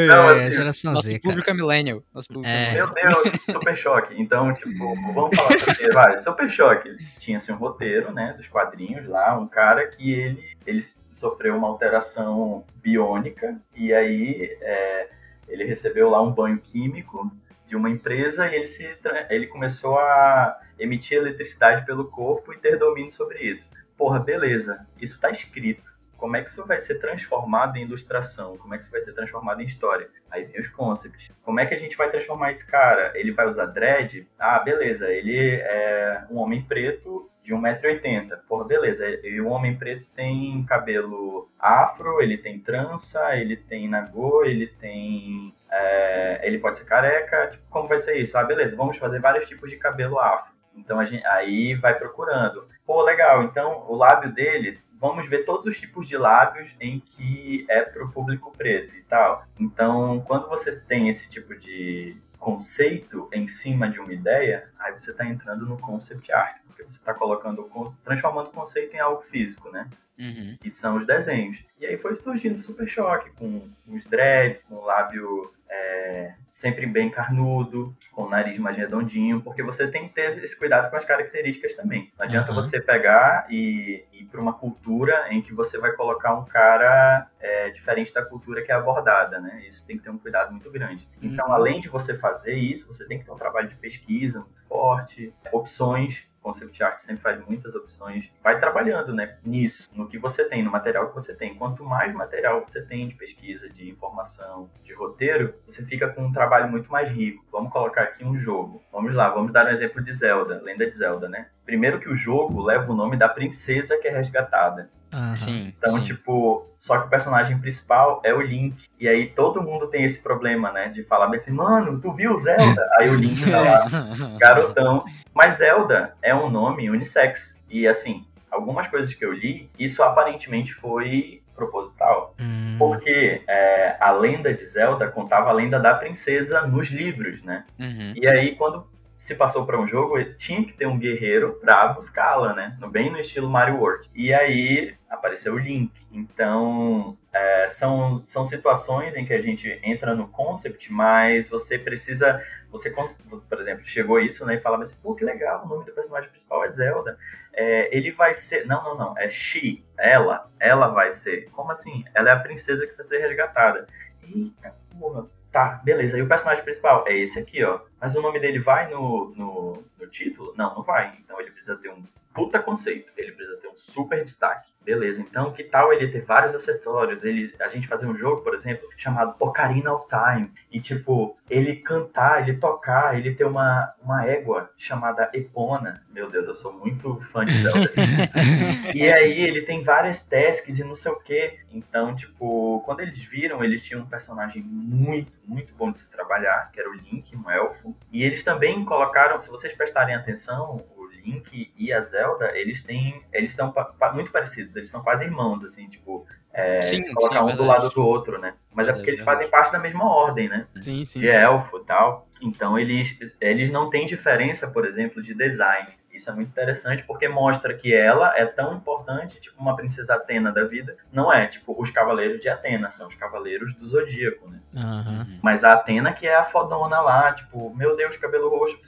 Não, 0.08 0.30
é, 0.30 0.32
assim, 0.34 0.46
a 0.46 0.50
geração 0.50 0.92
Nosso 0.92 1.06
Z, 1.06 1.12
cara. 1.18 1.22
público 1.22 1.50
é 1.50 1.54
millennial. 1.54 2.02
Nosso 2.14 2.28
público 2.28 2.48
É. 2.48 2.72
Meu 2.74 2.92
Deus, 2.92 3.32
Super 3.50 3.76
Choque. 3.76 4.14
Então, 4.20 4.52
tipo, 4.54 4.94
vamos 5.14 5.34
falar 5.36 5.56
sobre. 5.58 5.90
Vai, 5.92 6.16
Super 6.16 6.50
Choque. 6.50 6.90
Tinha 7.18 7.36
assim, 7.36 7.52
um 7.52 7.56
roteiro, 7.56 8.12
né, 8.12 8.34
dos 8.36 8.46
quadrinhos 8.48 9.06
lá, 9.08 9.38
um 9.38 9.46
cara 9.46 9.86
que 9.86 10.12
ele, 10.12 10.42
ele 10.66 10.80
sofreu 11.12 11.56
uma 11.56 11.68
alteração 11.68 12.64
biônica 12.76 13.60
e 13.74 13.92
aí 13.92 14.56
é, 14.60 15.08
ele 15.48 15.64
recebeu 15.64 16.08
lá 16.08 16.22
um 16.22 16.32
banho 16.32 16.58
químico 16.58 17.30
de 17.66 17.76
uma 17.76 17.88
empresa 17.88 18.50
e 18.50 18.56
ele, 18.56 18.66
se, 18.66 18.88
ele 19.28 19.46
começou 19.46 19.98
a 19.98 20.60
emitir 20.78 21.18
eletricidade 21.18 21.86
pelo 21.86 22.06
corpo 22.06 22.52
e 22.52 22.58
ter 22.58 22.76
domínio 22.76 23.10
sobre 23.10 23.38
isso. 23.38 23.70
Porra, 23.96 24.18
beleza, 24.18 24.86
isso 25.00 25.20
tá 25.20 25.30
escrito. 25.30 25.99
Como 26.20 26.36
é 26.36 26.42
que 26.42 26.50
isso 26.50 26.66
vai 26.66 26.78
ser 26.78 26.96
transformado 26.96 27.78
em 27.78 27.82
ilustração? 27.82 28.58
Como 28.58 28.74
é 28.74 28.76
que 28.76 28.84
isso 28.84 28.92
vai 28.92 29.00
ser 29.00 29.14
transformado 29.14 29.62
em 29.62 29.64
história? 29.64 30.10
Aí 30.30 30.44
vem 30.44 30.60
os 30.60 30.68
concepts. 30.68 31.32
Como 31.42 31.58
é 31.58 31.64
que 31.64 31.72
a 31.72 31.78
gente 31.78 31.96
vai 31.96 32.10
transformar 32.10 32.50
esse 32.50 32.70
cara? 32.70 33.10
Ele 33.14 33.32
vai 33.32 33.46
usar 33.46 33.64
dread? 33.64 34.28
Ah, 34.38 34.58
beleza. 34.58 35.10
Ele 35.10 35.34
é 35.38 36.26
um 36.30 36.36
homem 36.36 36.62
preto 36.62 37.30
de 37.42 37.54
1,80m. 37.54 38.38
Porra, 38.46 38.64
beleza. 38.66 39.08
E 39.08 39.40
o 39.40 39.48
homem 39.48 39.74
preto 39.78 40.12
tem 40.14 40.62
cabelo 40.64 41.50
afro, 41.58 42.20
ele 42.20 42.36
tem 42.36 42.58
trança, 42.60 43.34
ele 43.36 43.56
tem 43.56 43.88
nagô, 43.88 44.44
ele 44.44 44.66
tem. 44.66 45.54
é, 45.70 46.40
ele 46.46 46.58
pode 46.58 46.76
ser 46.76 46.84
careca. 46.84 47.48
Tipo, 47.48 47.64
como 47.70 47.88
vai 47.88 47.98
ser 47.98 48.18
isso? 48.18 48.36
Ah, 48.36 48.44
beleza. 48.44 48.76
Vamos 48.76 48.98
fazer 48.98 49.20
vários 49.20 49.46
tipos 49.48 49.70
de 49.70 49.78
cabelo 49.78 50.18
afro. 50.18 50.52
Então 50.76 51.02
gente 51.02 51.26
aí 51.26 51.74
vai 51.74 51.98
procurando. 51.98 52.68
Pô, 52.86 53.02
legal. 53.02 53.42
Então 53.42 53.86
o 53.88 53.96
lábio 53.96 54.30
dele 54.32 54.78
vamos 55.00 55.26
ver 55.26 55.44
todos 55.44 55.64
os 55.64 55.80
tipos 55.80 56.06
de 56.06 56.16
lábios 56.16 56.68
em 56.78 57.00
que 57.00 57.64
é 57.68 57.80
para 57.80 58.04
o 58.04 58.12
público 58.12 58.52
preto 58.56 58.94
e 58.94 59.02
tal. 59.02 59.44
Então, 59.58 60.20
quando 60.26 60.48
você 60.48 60.70
tem 60.84 61.08
esse 61.08 61.30
tipo 61.30 61.56
de 61.56 62.16
conceito 62.38 63.28
em 63.32 63.48
cima 63.48 63.88
de 63.88 63.98
uma 63.98 64.12
ideia, 64.12 64.68
aí 64.78 64.92
você 64.92 65.10
está 65.10 65.26
entrando 65.26 65.66
no 65.66 65.78
concept 65.78 66.30
art, 66.32 66.58
porque 66.66 66.82
você 66.82 66.98
está 66.98 67.14
colocando, 67.14 67.68
transformando 68.04 68.48
o 68.48 68.52
conceito 68.52 68.94
em 68.94 68.98
algo 68.98 69.22
físico, 69.22 69.70
né? 69.70 69.88
Uhum. 70.20 70.56
que 70.60 70.70
são 70.70 70.96
os 70.98 71.06
desenhos. 71.06 71.64
E 71.78 71.86
aí 71.86 71.96
foi 71.96 72.14
surgindo 72.14 72.56
o 72.56 72.60
Super 72.60 72.86
Choque, 72.86 73.30
com 73.30 73.68
os 73.88 74.04
dreads, 74.06 74.66
com 74.66 74.74
o 74.74 74.84
lábio 74.84 75.50
é, 75.68 76.34
sempre 76.48 76.84
bem 76.84 77.08
carnudo, 77.08 77.96
com 78.12 78.24
o 78.24 78.28
nariz 78.28 78.58
mais 78.58 78.76
redondinho, 78.76 79.40
porque 79.40 79.62
você 79.62 79.88
tem 79.88 80.08
que 80.08 80.14
ter 80.14 80.36
esse 80.42 80.58
cuidado 80.58 80.90
com 80.90 80.96
as 80.96 81.04
características 81.04 81.74
também. 81.74 82.12
Não 82.18 82.26
adianta 82.26 82.50
Aham. 82.52 82.62
você 82.62 82.80
pegar 82.80 83.46
e 83.48 84.04
ir 84.12 84.24
para 84.26 84.40
uma 84.40 84.52
cultura 84.52 85.26
em 85.30 85.40
que 85.40 85.54
você 85.54 85.78
vai 85.78 85.92
colocar 85.92 86.34
um 86.34 86.44
cara 86.44 87.28
é, 87.40 87.70
diferente 87.70 88.12
da 88.12 88.22
cultura 88.24 88.62
que 88.62 88.70
é 88.70 88.74
abordada, 88.74 89.40
né? 89.40 89.62
Isso 89.66 89.86
tem 89.86 89.96
que 89.96 90.02
ter 90.04 90.10
um 90.10 90.18
cuidado 90.18 90.50
muito 90.50 90.70
grande. 90.70 91.08
Então, 91.22 91.46
Uhum. 91.46 91.52
além 91.52 91.80
de 91.80 91.88
você 91.88 92.14
fazer 92.14 92.54
isso, 92.56 92.86
você 92.92 93.06
tem 93.06 93.18
que 93.18 93.24
ter 93.24 93.30
um 93.30 93.36
trabalho 93.36 93.68
de 93.68 93.76
pesquisa 93.76 94.40
muito 94.40 94.62
forte, 94.66 95.32
opções 95.52 96.28
Concept 96.42 96.82
Art 96.82 96.98
sempre 96.98 97.22
faz 97.22 97.44
muitas 97.46 97.74
opções. 97.74 98.32
Vai 98.42 98.58
trabalhando, 98.58 99.14
né, 99.14 99.36
nisso, 99.44 99.90
no 99.94 100.08
que 100.08 100.18
você 100.18 100.44
tem, 100.44 100.62
no 100.62 100.70
material 100.70 101.08
que 101.08 101.14
você 101.14 101.34
tem. 101.34 101.54
Quanto 101.54 101.84
mais 101.84 102.14
material 102.14 102.64
você 102.64 102.82
tem 102.82 103.08
de 103.08 103.14
pesquisa, 103.14 103.68
de 103.68 103.90
informação, 103.90 104.70
de 104.82 104.92
roteiro, 104.94 105.54
você 105.66 105.84
fica 105.84 106.08
com 106.08 106.22
um 106.22 106.32
trabalho 106.32 106.70
muito 106.70 106.90
mais 106.90 107.10
rico. 107.10 107.44
Vamos 107.52 107.72
colocar 107.72 108.02
aqui 108.02 108.24
um 108.24 108.36
jogo. 108.36 108.82
Vamos 108.92 109.14
lá, 109.14 109.28
vamos 109.28 109.52
dar 109.52 109.66
um 109.66 109.70
exemplo 109.70 110.02
de 110.02 110.12
Zelda, 110.12 110.60
Lenda 110.62 110.86
de 110.86 110.94
Zelda, 110.94 111.28
né? 111.28 111.48
Primeiro 111.70 112.00
que 112.00 112.08
o 112.08 112.16
jogo 112.16 112.60
leva 112.60 112.90
o 112.90 112.96
nome 112.96 113.16
da 113.16 113.28
princesa 113.28 113.96
que 114.02 114.08
é 114.08 114.10
resgatada. 114.10 114.90
Sim. 115.36 115.72
Então, 115.78 115.92
sim. 115.92 116.02
tipo, 116.02 116.66
só 116.76 116.98
que 116.98 117.06
o 117.06 117.08
personagem 117.08 117.56
principal 117.60 118.20
é 118.24 118.34
o 118.34 118.40
Link. 118.40 118.88
E 118.98 119.08
aí 119.08 119.26
todo 119.26 119.62
mundo 119.62 119.86
tem 119.86 120.02
esse 120.02 120.20
problema, 120.20 120.72
né? 120.72 120.88
De 120.88 121.04
falar 121.04 121.28
bem 121.28 121.38
assim, 121.38 121.52
mano, 121.52 122.00
tu 122.00 122.12
viu 122.12 122.36
Zelda? 122.36 122.88
Aí 122.98 123.08
o 123.08 123.14
Link 123.14 123.48
tá 123.48 123.60
lá, 123.60 123.86
garotão. 124.36 125.04
Mas 125.32 125.58
Zelda 125.58 126.14
é 126.20 126.34
um 126.34 126.50
nome 126.50 126.90
unissex. 126.90 127.56
E 127.70 127.86
assim, 127.86 128.26
algumas 128.50 128.88
coisas 128.88 129.14
que 129.14 129.24
eu 129.24 129.32
li, 129.32 129.70
isso 129.78 130.02
aparentemente 130.02 130.74
foi 130.74 131.40
proposital. 131.54 132.34
Hum, 132.40 132.74
Porque 132.80 133.42
é, 133.46 133.96
a 134.00 134.10
lenda 134.10 134.52
de 134.52 134.64
Zelda 134.66 135.06
contava 135.06 135.50
a 135.50 135.52
lenda 135.52 135.78
da 135.78 135.94
princesa 135.94 136.66
nos 136.66 136.88
livros, 136.88 137.44
né? 137.44 137.64
Uhum. 137.78 138.12
E 138.16 138.26
aí, 138.26 138.56
quando 138.56 138.84
se 139.20 139.34
passou 139.34 139.66
para 139.66 139.78
um 139.78 139.86
jogo, 139.86 140.24
tinha 140.36 140.64
que 140.64 140.72
ter 140.72 140.86
um 140.86 140.98
guerreiro 140.98 141.58
para 141.60 141.88
buscá-la, 141.88 142.54
né? 142.54 142.78
Bem 142.90 143.10
no 143.10 143.18
estilo 143.18 143.50
Mario 143.50 143.76
World. 143.76 144.08
E 144.14 144.32
aí 144.32 144.94
apareceu 145.10 145.52
o 145.52 145.58
Link. 145.58 145.92
Então, 146.10 147.18
é, 147.30 147.68
são, 147.68 148.22
são 148.24 148.46
situações 148.46 149.14
em 149.14 149.26
que 149.26 149.34
a 149.34 149.42
gente 149.42 149.78
entra 149.82 150.14
no 150.14 150.26
concept, 150.26 150.90
mas 150.90 151.50
você 151.50 151.78
precisa. 151.78 152.42
Você, 152.70 152.90
por 152.90 153.60
exemplo, 153.60 153.84
chegou 153.84 154.18
isso, 154.18 154.46
né? 154.46 154.54
E 154.54 154.60
falava 154.60 154.84
assim, 154.84 154.96
pô, 155.02 155.14
que 155.14 155.22
legal, 155.22 155.66
o 155.66 155.68
nome 155.68 155.84
do 155.84 155.92
personagem 155.92 156.30
principal 156.30 156.64
é 156.64 156.70
Zelda. 156.70 157.18
É, 157.52 157.94
ele 157.94 158.10
vai 158.12 158.32
ser. 158.32 158.66
Não, 158.66 158.82
não, 158.82 158.96
não. 158.96 159.18
É 159.18 159.28
She. 159.28 159.84
Ela. 159.98 160.50
Ela 160.58 160.88
vai 160.88 161.10
ser. 161.10 161.50
Como 161.50 161.70
assim? 161.70 162.06
Ela 162.14 162.30
é 162.30 162.32
a 162.32 162.40
princesa 162.40 162.86
que 162.86 162.96
vai 162.96 163.04
ser 163.04 163.18
resgatada. 163.18 163.86
Eita, 164.22 164.74
porra. 164.98 165.26
Tá, 165.50 165.80
beleza. 165.82 166.16
E 166.16 166.22
o 166.22 166.28
personagem 166.28 166.62
principal 166.62 167.04
é 167.08 167.16
esse 167.16 167.38
aqui, 167.38 167.64
ó. 167.64 167.80
Mas 168.00 168.14
o 168.14 168.22
nome 168.22 168.38
dele 168.38 168.58
vai 168.58 168.88
no, 168.88 169.34
no, 169.36 169.82
no 169.98 170.06
título? 170.06 170.54
Não, 170.56 170.74
não 170.76 170.82
vai. 170.82 171.16
Então 171.24 171.40
ele 171.40 171.50
precisa 171.50 171.76
ter 171.76 171.90
um 171.90 172.04
puta 172.32 172.58
conceito. 172.58 173.12
Ele 173.16 173.32
precisa 173.32 173.58
ter 173.58 173.68
um 173.68 173.76
super 173.76 174.24
destaque. 174.24 174.70
Beleza, 174.82 175.20
então 175.20 175.52
que 175.52 175.62
tal 175.62 175.92
ele 175.92 176.08
ter 176.08 176.22
vários 176.22 176.54
acessórios? 176.54 177.22
Ele, 177.22 177.54
a 177.60 177.68
gente 177.68 177.86
fazer 177.86 178.06
um 178.06 178.16
jogo, 178.16 178.42
por 178.42 178.54
exemplo, 178.54 178.88
chamado 178.96 179.34
Ocarina 179.38 179.92
of 179.92 180.06
Time. 180.08 180.50
E, 180.72 180.80
tipo, 180.80 181.36
ele 181.50 181.76
cantar, 181.76 182.48
ele 182.48 182.56
tocar, 182.56 183.18
ele 183.18 183.34
ter 183.34 183.44
uma, 183.44 183.92
uma 184.02 184.24
égua 184.26 184.70
chamada 184.78 185.30
Epona. 185.34 186.02
Meu 186.10 186.30
Deus, 186.30 186.46
eu 186.46 186.54
sou 186.54 186.72
muito 186.72 187.20
fã 187.20 187.44
de 187.44 187.52
Zelda. 187.62 187.92
e 188.94 189.12
aí 189.12 189.42
ele 189.42 189.62
tem 189.62 189.82
várias 189.82 190.24
tasks 190.24 190.78
e 190.78 190.84
não 190.84 190.94
sei 190.94 191.12
o 191.12 191.20
que. 191.20 191.58
Então, 191.70 192.16
tipo, 192.16 192.80
quando 192.86 193.00
eles 193.00 193.22
viram, 193.22 193.62
eles 193.62 193.82
tinham 193.82 194.02
um 194.02 194.06
personagem 194.06 194.62
muito, 194.62 195.30
muito 195.46 195.74
bom 195.74 195.90
de 195.90 195.98
se 195.98 196.10
trabalhar, 196.10 196.70
que 196.72 196.80
era 196.80 196.88
o 196.88 196.94
Link, 196.94 197.36
um 197.36 197.50
elfo. 197.50 197.94
E 198.10 198.24
eles 198.24 198.42
também 198.42 198.82
colocaram, 198.84 199.38
se 199.38 199.50
vocês 199.50 199.74
prestarem 199.74 200.14
atenção, 200.14 200.82
Link 201.24 201.72
e 201.76 201.92
a 201.92 202.00
Zelda, 202.00 202.56
eles 202.56 202.82
têm. 202.82 203.22
Eles 203.32 203.54
são 203.54 203.72
muito 204.14 204.30
parecidos, 204.30 204.76
eles 204.76 204.90
são 204.90 205.02
quase 205.02 205.24
irmãos, 205.24 205.64
assim, 205.64 205.88
tipo. 205.88 206.26
É, 206.52 206.82
sim, 206.82 207.00
se 207.00 207.14
colocar 207.14 207.46
sim, 207.46 207.52
um 207.52 207.56
do 207.56 207.64
lado 207.64 207.88
do 207.90 208.04
outro, 208.04 208.36
né? 208.36 208.54
Mas 208.74 208.88
é, 208.88 208.90
é 208.90 208.94
porque 208.94 209.10
eles 209.10 209.20
fazem 209.20 209.48
parte 209.48 209.70
da 209.70 209.78
mesma 209.78 210.04
ordem, 210.04 210.48
né? 210.48 210.66
Sim, 210.80 211.04
sim. 211.04 211.20
De 211.20 211.28
elfo 211.28 211.78
e 211.78 211.84
tal. 211.84 212.26
Então 212.42 212.76
eles, 212.76 213.36
eles 213.40 213.70
não 213.70 213.88
têm 213.88 214.04
diferença, 214.04 214.70
por 214.72 214.84
exemplo, 214.84 215.22
de 215.22 215.32
design. 215.32 216.00
Isso 216.12 216.28
é 216.28 216.34
muito 216.34 216.48
interessante 216.48 217.04
porque 217.04 217.28
mostra 217.28 217.72
que 217.72 217.94
ela 217.94 218.36
é 218.36 218.44
tão 218.44 218.74
importante, 218.74 219.40
tipo 219.40 219.60
uma 219.60 219.76
princesa 219.76 220.16
Atena 220.16 220.50
da 220.50 220.64
vida. 220.64 220.96
Não 221.12 221.32
é, 221.32 221.46
tipo, 221.46 221.74
os 221.80 221.90
cavaleiros 221.90 222.40
de 222.40 222.48
Atena, 222.48 222.90
são 222.90 223.06
os 223.06 223.14
cavaleiros 223.14 223.74
do 223.74 223.86
Zodíaco, 223.86 224.48
né? 224.48 224.60
Uhum. 224.74 225.38
Mas 225.40 225.62
a 225.62 225.72
Atena 225.72 226.12
que 226.12 226.26
é 226.26 226.34
a 226.34 226.44
fodona 226.44 227.00
lá, 227.00 227.32
tipo, 227.32 227.74
meu 227.74 227.96
Deus, 227.96 228.16
cabelo 228.16 228.48
roxo, 228.48 228.78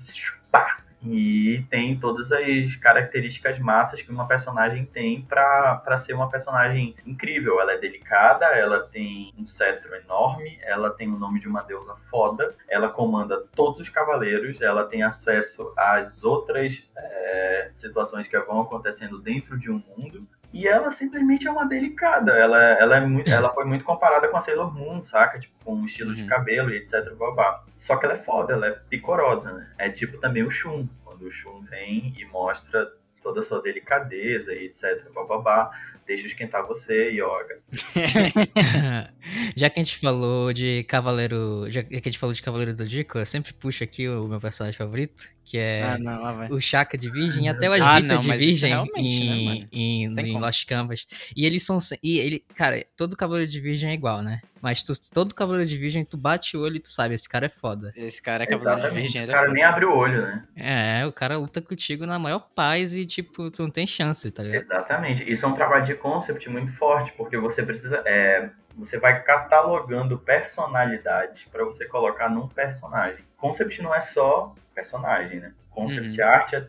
pá, 0.50 0.81
e 1.04 1.64
tem 1.68 1.98
todas 1.98 2.30
as 2.30 2.76
características 2.76 3.58
massas 3.58 4.02
que 4.02 4.10
uma 4.10 4.26
personagem 4.26 4.84
tem 4.84 5.22
para 5.22 5.96
ser 5.98 6.14
uma 6.14 6.30
personagem 6.30 6.94
incrível. 7.04 7.60
Ela 7.60 7.72
é 7.72 7.78
delicada, 7.78 8.46
ela 8.46 8.80
tem 8.80 9.32
um 9.36 9.46
cetro 9.46 9.94
enorme, 9.94 10.58
ela 10.62 10.90
tem 10.90 11.08
o 11.08 11.18
nome 11.18 11.40
de 11.40 11.48
uma 11.48 11.62
deusa 11.62 11.94
foda, 12.08 12.54
ela 12.68 12.88
comanda 12.88 13.42
todos 13.54 13.80
os 13.80 13.88
cavaleiros, 13.88 14.60
ela 14.60 14.84
tem 14.84 15.02
acesso 15.02 15.72
às 15.76 16.22
outras 16.22 16.88
é, 16.96 17.70
situações 17.74 18.28
que 18.28 18.38
vão 18.40 18.60
acontecendo 18.60 19.18
dentro 19.18 19.58
de 19.58 19.70
um 19.70 19.82
mundo. 19.96 20.26
E 20.52 20.68
ela 20.68 20.92
simplesmente 20.92 21.48
é 21.48 21.50
uma 21.50 21.66
delicada. 21.66 22.32
Ela, 22.32 22.60
ela, 22.60 22.96
é 22.96 23.00
muito, 23.00 23.30
ela 23.30 23.50
foi 23.50 23.64
muito 23.64 23.84
comparada 23.84 24.28
com 24.28 24.36
a 24.36 24.40
Sailor 24.40 24.72
Moon, 24.72 25.02
saca? 25.02 25.38
Tipo, 25.38 25.54
com 25.64 25.74
um 25.74 25.86
estilo 25.86 26.10
uhum. 26.10 26.16
de 26.16 26.26
cabelo 26.26 26.70
e 26.70 26.76
etc. 26.76 27.14
Babá. 27.14 27.64
Só 27.72 27.96
que 27.96 28.04
ela 28.04 28.14
é 28.14 28.18
foda, 28.18 28.52
ela 28.52 28.66
é 28.66 28.70
picorosa, 28.70 29.52
né? 29.52 29.70
É 29.78 29.88
tipo 29.88 30.18
também 30.18 30.42
o 30.42 30.50
Shun. 30.50 30.86
Quando 31.04 31.22
o 31.22 31.30
Shun 31.30 31.62
vem 31.62 32.14
e 32.18 32.24
mostra 32.26 32.92
toda 33.22 33.40
a 33.40 33.42
sua 33.42 33.62
delicadeza 33.62 34.52
e 34.52 34.66
etc. 34.66 35.10
Babá 35.14 35.70
deixa 36.06 36.24
eu 36.24 36.28
esquentar 36.28 36.66
você, 36.66 37.10
Yoga. 37.10 37.60
já 39.56 39.70
que 39.70 39.80
a 39.80 39.82
gente 39.82 39.96
falou 39.96 40.52
de 40.52 40.84
Cavaleiro. 40.84 41.70
Já 41.70 41.82
que 41.82 41.94
a 41.94 42.02
gente 42.04 42.18
falou 42.18 42.34
de 42.34 42.42
Cavaleiro 42.42 42.74
do 42.74 42.86
Dico, 42.86 43.18
eu 43.18 43.26
sempre 43.26 43.52
puxo 43.52 43.84
aqui 43.84 44.08
o 44.08 44.26
meu 44.28 44.40
personagem 44.40 44.76
favorito, 44.76 45.22
que 45.44 45.58
é 45.58 45.82
ah, 45.82 45.98
não, 45.98 46.48
o 46.56 46.60
Chaka 46.60 46.98
de 46.98 47.10
Virgem, 47.10 47.48
até 47.48 47.68
o 47.68 47.72
Asvita 47.72 48.14
ah, 48.14 48.16
de 48.18 48.36
Virgem 48.36 48.72
em, 48.96 49.60
né, 49.60 49.68
em, 49.72 50.04
em 50.20 50.38
Lost 50.38 50.66
Canvas. 50.66 51.06
E 51.36 51.46
eles 51.46 51.62
são. 51.62 51.78
E 52.02 52.18
ele, 52.18 52.44
cara, 52.54 52.84
todo 52.96 53.16
Cavaleiro 53.16 53.50
de 53.50 53.60
Virgem 53.60 53.90
é 53.90 53.94
igual, 53.94 54.22
né? 54.22 54.40
Mas 54.62 54.80
tu, 54.80 54.92
todo 55.12 55.34
Cavaleiro 55.34 55.68
de 55.68 55.76
Virgem, 55.76 56.04
tu 56.04 56.16
bate 56.16 56.56
o 56.56 56.60
olho 56.60 56.76
e 56.76 56.80
tu 56.80 56.88
sabe, 56.88 57.14
esse 57.14 57.28
cara 57.28 57.46
é 57.46 57.48
foda. 57.48 57.92
Esse 57.96 58.22
cara 58.22 58.44
é 58.44 58.46
Cavaleiro 58.46 58.78
Exatamente. 58.78 59.08
de 59.08 59.12
Virgem. 59.12 59.24
O 59.24 59.32
cara 59.32 59.50
é 59.50 59.52
nem 59.52 59.64
abre 59.64 59.84
o 59.84 59.92
olho, 59.92 60.22
né? 60.22 60.44
É, 60.54 61.04
o 61.04 61.12
cara 61.12 61.36
luta 61.36 61.60
contigo 61.60 62.06
na 62.06 62.16
maior 62.16 62.48
paz 62.54 62.94
e, 62.94 63.04
tipo, 63.04 63.50
tu 63.50 63.62
não 63.62 63.70
tem 63.70 63.88
chance, 63.88 64.30
tá 64.30 64.40
ligado? 64.44 64.62
Exatamente. 64.62 65.28
Isso 65.28 65.44
é 65.44 65.48
um 65.48 65.54
trabalho 65.54 65.84
de 65.84 65.96
concept 65.96 66.48
muito 66.48 66.70
forte, 66.70 67.12
porque 67.12 67.36
você 67.36 67.64
precisa. 67.64 68.04
É, 68.06 68.50
você 68.76 69.00
vai 69.00 69.20
catalogando 69.22 70.16
personalidades 70.16 71.44
para 71.44 71.64
você 71.64 71.84
colocar 71.84 72.28
num 72.28 72.46
personagem. 72.46 73.24
Concept 73.36 73.82
não 73.82 73.92
é 73.92 73.98
só 73.98 74.54
personagem, 74.72 75.40
né? 75.40 75.52
Concept 75.70 76.20
uhum. 76.20 76.28
art 76.28 76.52
é, 76.52 76.66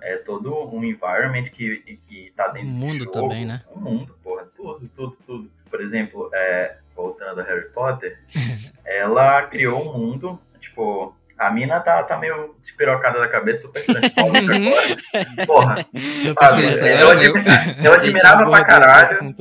é, 0.00 0.16
todo 0.16 0.74
um 0.74 0.82
environment 0.82 1.44
que, 1.44 1.98
que 2.06 2.32
tá 2.34 2.48
dentro 2.48 2.68
um 2.68 2.72
mundo 2.72 2.98
do 2.98 3.04
jogo. 3.04 3.20
também, 3.20 3.44
né? 3.44 3.62
Um 3.70 3.80
mundo, 3.80 4.16
porra, 4.22 4.46
tudo, 4.56 4.88
tudo, 4.96 5.16
tudo. 5.26 5.50
Por 5.68 5.80
exemplo, 5.80 6.30
é, 6.32 6.76
voltando 6.94 7.40
a 7.40 7.44
Harry 7.44 7.68
Potter, 7.70 8.18
ela 8.84 9.42
criou 9.42 9.90
um 9.90 9.98
mundo, 9.98 10.40
tipo, 10.60 11.14
a 11.36 11.50
mina 11.50 11.80
tá, 11.80 12.02
tá 12.04 12.16
meio 12.16 12.54
despirocada 12.62 13.18
da 13.18 13.28
cabeça, 13.28 13.62
super 13.62 13.82
agora. 14.16 15.46
Porra. 15.46 15.86
Eu, 16.24 16.34
sabe, 16.34 16.62
eu, 17.00 17.10
admi 17.10 17.44
eu 17.84 17.92
admirava 17.92 18.50
pra 18.50 18.64
caralho. 18.64 19.34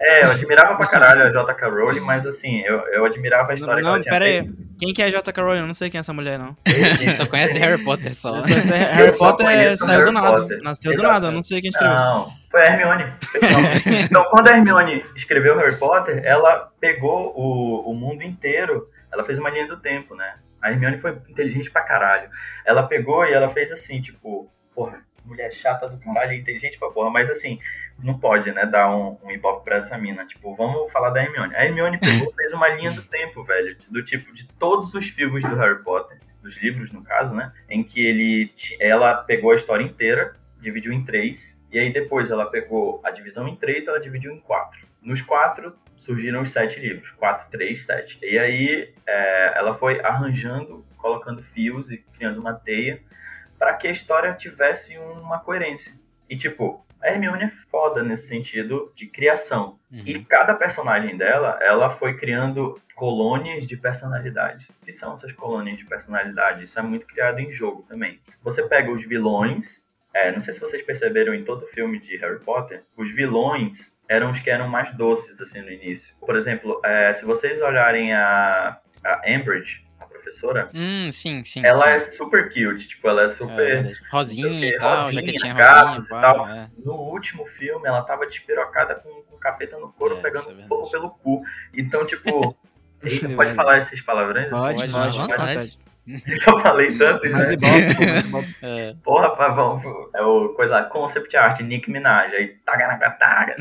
É, 0.00 0.24
eu 0.24 0.30
admirava 0.30 0.74
pra 0.74 0.86
caralho 0.86 1.22
a 1.24 1.30
J.K. 1.30 1.68
Rowling, 1.68 2.00
mas 2.00 2.26
assim, 2.26 2.62
eu, 2.62 2.78
eu 2.88 3.04
admirava 3.04 3.52
a 3.52 3.54
história 3.54 3.82
não, 3.82 3.82
que 3.82 3.88
ela 3.88 4.00
tinha 4.00 4.12
pera 4.12 4.24
aí. 4.24 4.50
Quem 4.78 4.94
que 4.94 5.02
é 5.02 5.06
a 5.06 5.10
J.K. 5.10 5.42
Rowling? 5.42 5.60
Eu 5.60 5.66
não 5.66 5.74
sei 5.74 5.90
quem 5.90 5.98
é 5.98 6.00
essa 6.00 6.12
mulher, 6.12 6.38
não. 6.38 6.56
só 7.14 7.26
conhece 7.26 7.58
Harry 7.58 7.82
Potter 7.82 8.14
só. 8.14 8.40
Harry 8.40 9.16
Potter 9.16 9.76
saiu 9.76 10.06
do 10.06 10.12
nada. 10.12 10.46
Nasceu 10.62 10.96
do 10.96 11.02
nada, 11.02 11.26
eu 11.26 11.32
não 11.32 11.42
sei 11.42 11.60
quem 11.60 11.68
escreveu. 11.68 11.94
Não, 11.94 12.30
foi 12.50 12.62
a 12.62 12.66
Hermione. 12.66 13.04
então, 14.04 14.24
quando 14.24 14.48
a 14.48 14.56
Hermione 14.56 15.04
escreveu 15.14 15.56
Harry 15.58 15.76
Potter, 15.76 16.22
ela 16.24 16.72
pegou 16.80 17.34
o, 17.36 17.90
o 17.90 17.94
mundo 17.94 18.22
inteiro, 18.22 18.88
ela 19.12 19.22
fez 19.22 19.38
uma 19.38 19.50
linha 19.50 19.66
do 19.66 19.76
tempo, 19.76 20.14
né? 20.14 20.34
A 20.64 20.70
Hermione 20.70 20.96
foi 20.96 21.10
inteligente 21.28 21.70
pra 21.70 21.82
caralho. 21.82 22.30
Ela 22.64 22.82
pegou 22.82 23.22
e 23.26 23.32
ela 23.32 23.50
fez 23.50 23.70
assim, 23.70 24.00
tipo, 24.00 24.50
porra, 24.74 25.04
mulher 25.22 25.52
chata 25.52 25.86
do 25.86 25.98
caralho, 25.98 26.32
inteligente 26.32 26.78
pra 26.78 26.90
porra, 26.90 27.10
mas 27.10 27.28
assim, 27.28 27.60
não 28.02 28.18
pode, 28.18 28.50
né, 28.50 28.64
dar 28.64 28.90
um, 28.90 29.18
um 29.22 29.30
ibope 29.30 29.62
pra 29.62 29.76
essa 29.76 29.98
mina. 29.98 30.24
Tipo, 30.24 30.56
vamos 30.56 30.90
falar 30.90 31.10
da 31.10 31.22
Hermione. 31.22 31.54
A 31.54 31.66
Hermione 31.66 31.98
pegou 31.98 32.32
fez 32.32 32.54
uma 32.54 32.66
linha 32.68 32.90
do 32.90 33.02
tempo, 33.02 33.44
velho, 33.44 33.76
do 33.90 34.02
tipo, 34.02 34.32
de 34.32 34.46
todos 34.46 34.94
os 34.94 35.06
filmes 35.06 35.44
do 35.44 35.54
Harry 35.54 35.82
Potter, 35.82 36.18
dos 36.42 36.56
livros, 36.56 36.90
no 36.90 37.02
caso, 37.02 37.34
né, 37.34 37.52
em 37.68 37.84
que 37.84 38.04
ele, 38.04 38.50
ela 38.80 39.16
pegou 39.16 39.50
a 39.50 39.56
história 39.56 39.84
inteira, 39.84 40.34
dividiu 40.60 40.94
em 40.94 41.04
três, 41.04 41.62
e 41.70 41.78
aí 41.78 41.92
depois 41.92 42.30
ela 42.30 42.46
pegou 42.46 43.02
a 43.04 43.10
divisão 43.10 43.46
em 43.46 43.54
três, 43.54 43.86
ela 43.86 44.00
dividiu 44.00 44.32
em 44.32 44.40
quatro. 44.40 44.86
Nos 45.02 45.20
quatro 45.20 45.76
surgiram 45.96 46.42
os 46.42 46.50
sete 46.50 46.80
livros, 46.80 47.10
quatro, 47.10 47.48
três, 47.50 47.84
sete. 47.84 48.18
E 48.22 48.38
aí 48.38 48.92
é, 49.06 49.58
ela 49.58 49.74
foi 49.74 50.00
arranjando, 50.00 50.84
colocando 50.96 51.42
fios 51.42 51.90
e 51.90 51.98
criando 51.98 52.40
uma 52.40 52.54
teia 52.54 53.00
para 53.58 53.74
que 53.74 53.86
a 53.86 53.90
história 53.90 54.32
tivesse 54.34 54.98
uma 54.98 55.38
coerência. 55.38 55.94
E 56.28 56.36
tipo, 56.36 56.84
a 57.04 57.10
Hermione 57.10 57.44
é 57.44 57.48
foda 57.48 58.02
nesse 58.02 58.28
sentido 58.28 58.90
de 58.94 59.06
criação. 59.06 59.78
Uhum. 59.92 60.02
E 60.06 60.24
cada 60.24 60.54
personagem 60.54 61.16
dela, 61.16 61.58
ela 61.60 61.90
foi 61.90 62.16
criando 62.16 62.80
colônias 62.94 63.66
de 63.66 63.76
personalidade. 63.76 64.68
E 64.86 64.92
são 64.92 65.12
essas 65.12 65.32
colônias 65.32 65.76
de 65.76 65.84
personalidade? 65.84 66.64
Isso 66.64 66.78
é 66.78 66.82
muito 66.82 67.06
criado 67.06 67.40
em 67.40 67.52
jogo 67.52 67.82
também. 67.82 68.20
Você 68.42 68.66
pega 68.68 68.90
os 68.90 69.04
vilões, 69.04 69.83
é, 70.14 70.30
não 70.30 70.38
sei 70.38 70.54
se 70.54 70.60
vocês 70.60 70.80
perceberam 70.80 71.34
em 71.34 71.44
todo 71.44 71.66
filme 71.66 71.98
de 71.98 72.16
Harry 72.18 72.38
Potter, 72.38 72.84
os 72.96 73.10
vilões 73.12 73.98
eram 74.08 74.30
os 74.30 74.38
que 74.38 74.48
eram 74.48 74.68
mais 74.68 74.92
doces, 74.92 75.40
assim, 75.40 75.60
no 75.60 75.70
início. 75.70 76.14
Por 76.20 76.36
exemplo, 76.36 76.80
é, 76.84 77.12
se 77.12 77.24
vocês 77.24 77.60
olharem 77.60 78.12
a, 78.12 78.78
a 79.04 79.22
Ambridge, 79.26 79.84
a 79.98 80.06
professora, 80.06 80.68
hum, 80.72 81.10
sim, 81.10 81.44
sim, 81.44 81.66
ela 81.66 81.82
sim. 81.82 81.88
é 81.88 81.98
super 81.98 82.44
cute, 82.48 82.86
tipo, 82.86 83.08
ela 83.08 83.24
é 83.24 83.28
super... 83.28 83.86
É, 83.86 83.92
rosinha 84.08 84.68
e 84.68 84.78
tal, 84.78 84.96
rosinha, 84.98 85.14
jaquetinha 85.14 85.54
gatos 85.54 86.08
rosinha, 86.08 86.18
e 86.18 86.22
tal. 86.22 86.48
É. 86.48 86.70
No 86.78 86.94
último 86.94 87.44
filme, 87.44 87.88
ela 87.88 88.02
tava 88.02 88.24
despirocada 88.24 88.94
com, 88.94 89.10
com 89.24 89.36
capeta 89.36 89.76
no 89.78 89.92
couro, 89.92 90.18
é, 90.18 90.22
pegando 90.22 90.60
é 90.60 90.66
fogo 90.68 90.88
pelo 90.90 91.10
cu. 91.10 91.42
Então, 91.76 92.06
tipo... 92.06 92.56
Eita, 93.02 93.28
pode 93.30 93.52
falar 93.52 93.78
esses 93.78 94.00
palavrões? 94.00 94.48
Pode, 94.48 94.90
pode, 94.90 95.18
pode. 95.18 95.36
pode. 95.36 95.83
Já 96.26 96.58
falei 96.58 96.96
tanto 96.96 97.26
isso. 97.26 97.36
Né? 97.36 98.54
é. 98.62 98.94
Porra, 99.02 99.34
pavão. 99.34 99.80
É 100.14 100.22
o 100.22 100.50
coisa 100.50 100.82
concept 100.82 101.36
art, 101.36 101.60
Nick 101.60 101.90
Minaj. 101.90 102.34
Aí, 102.34 102.48
taga 102.64 102.86
na 102.86 103.10
taga. 103.10 103.56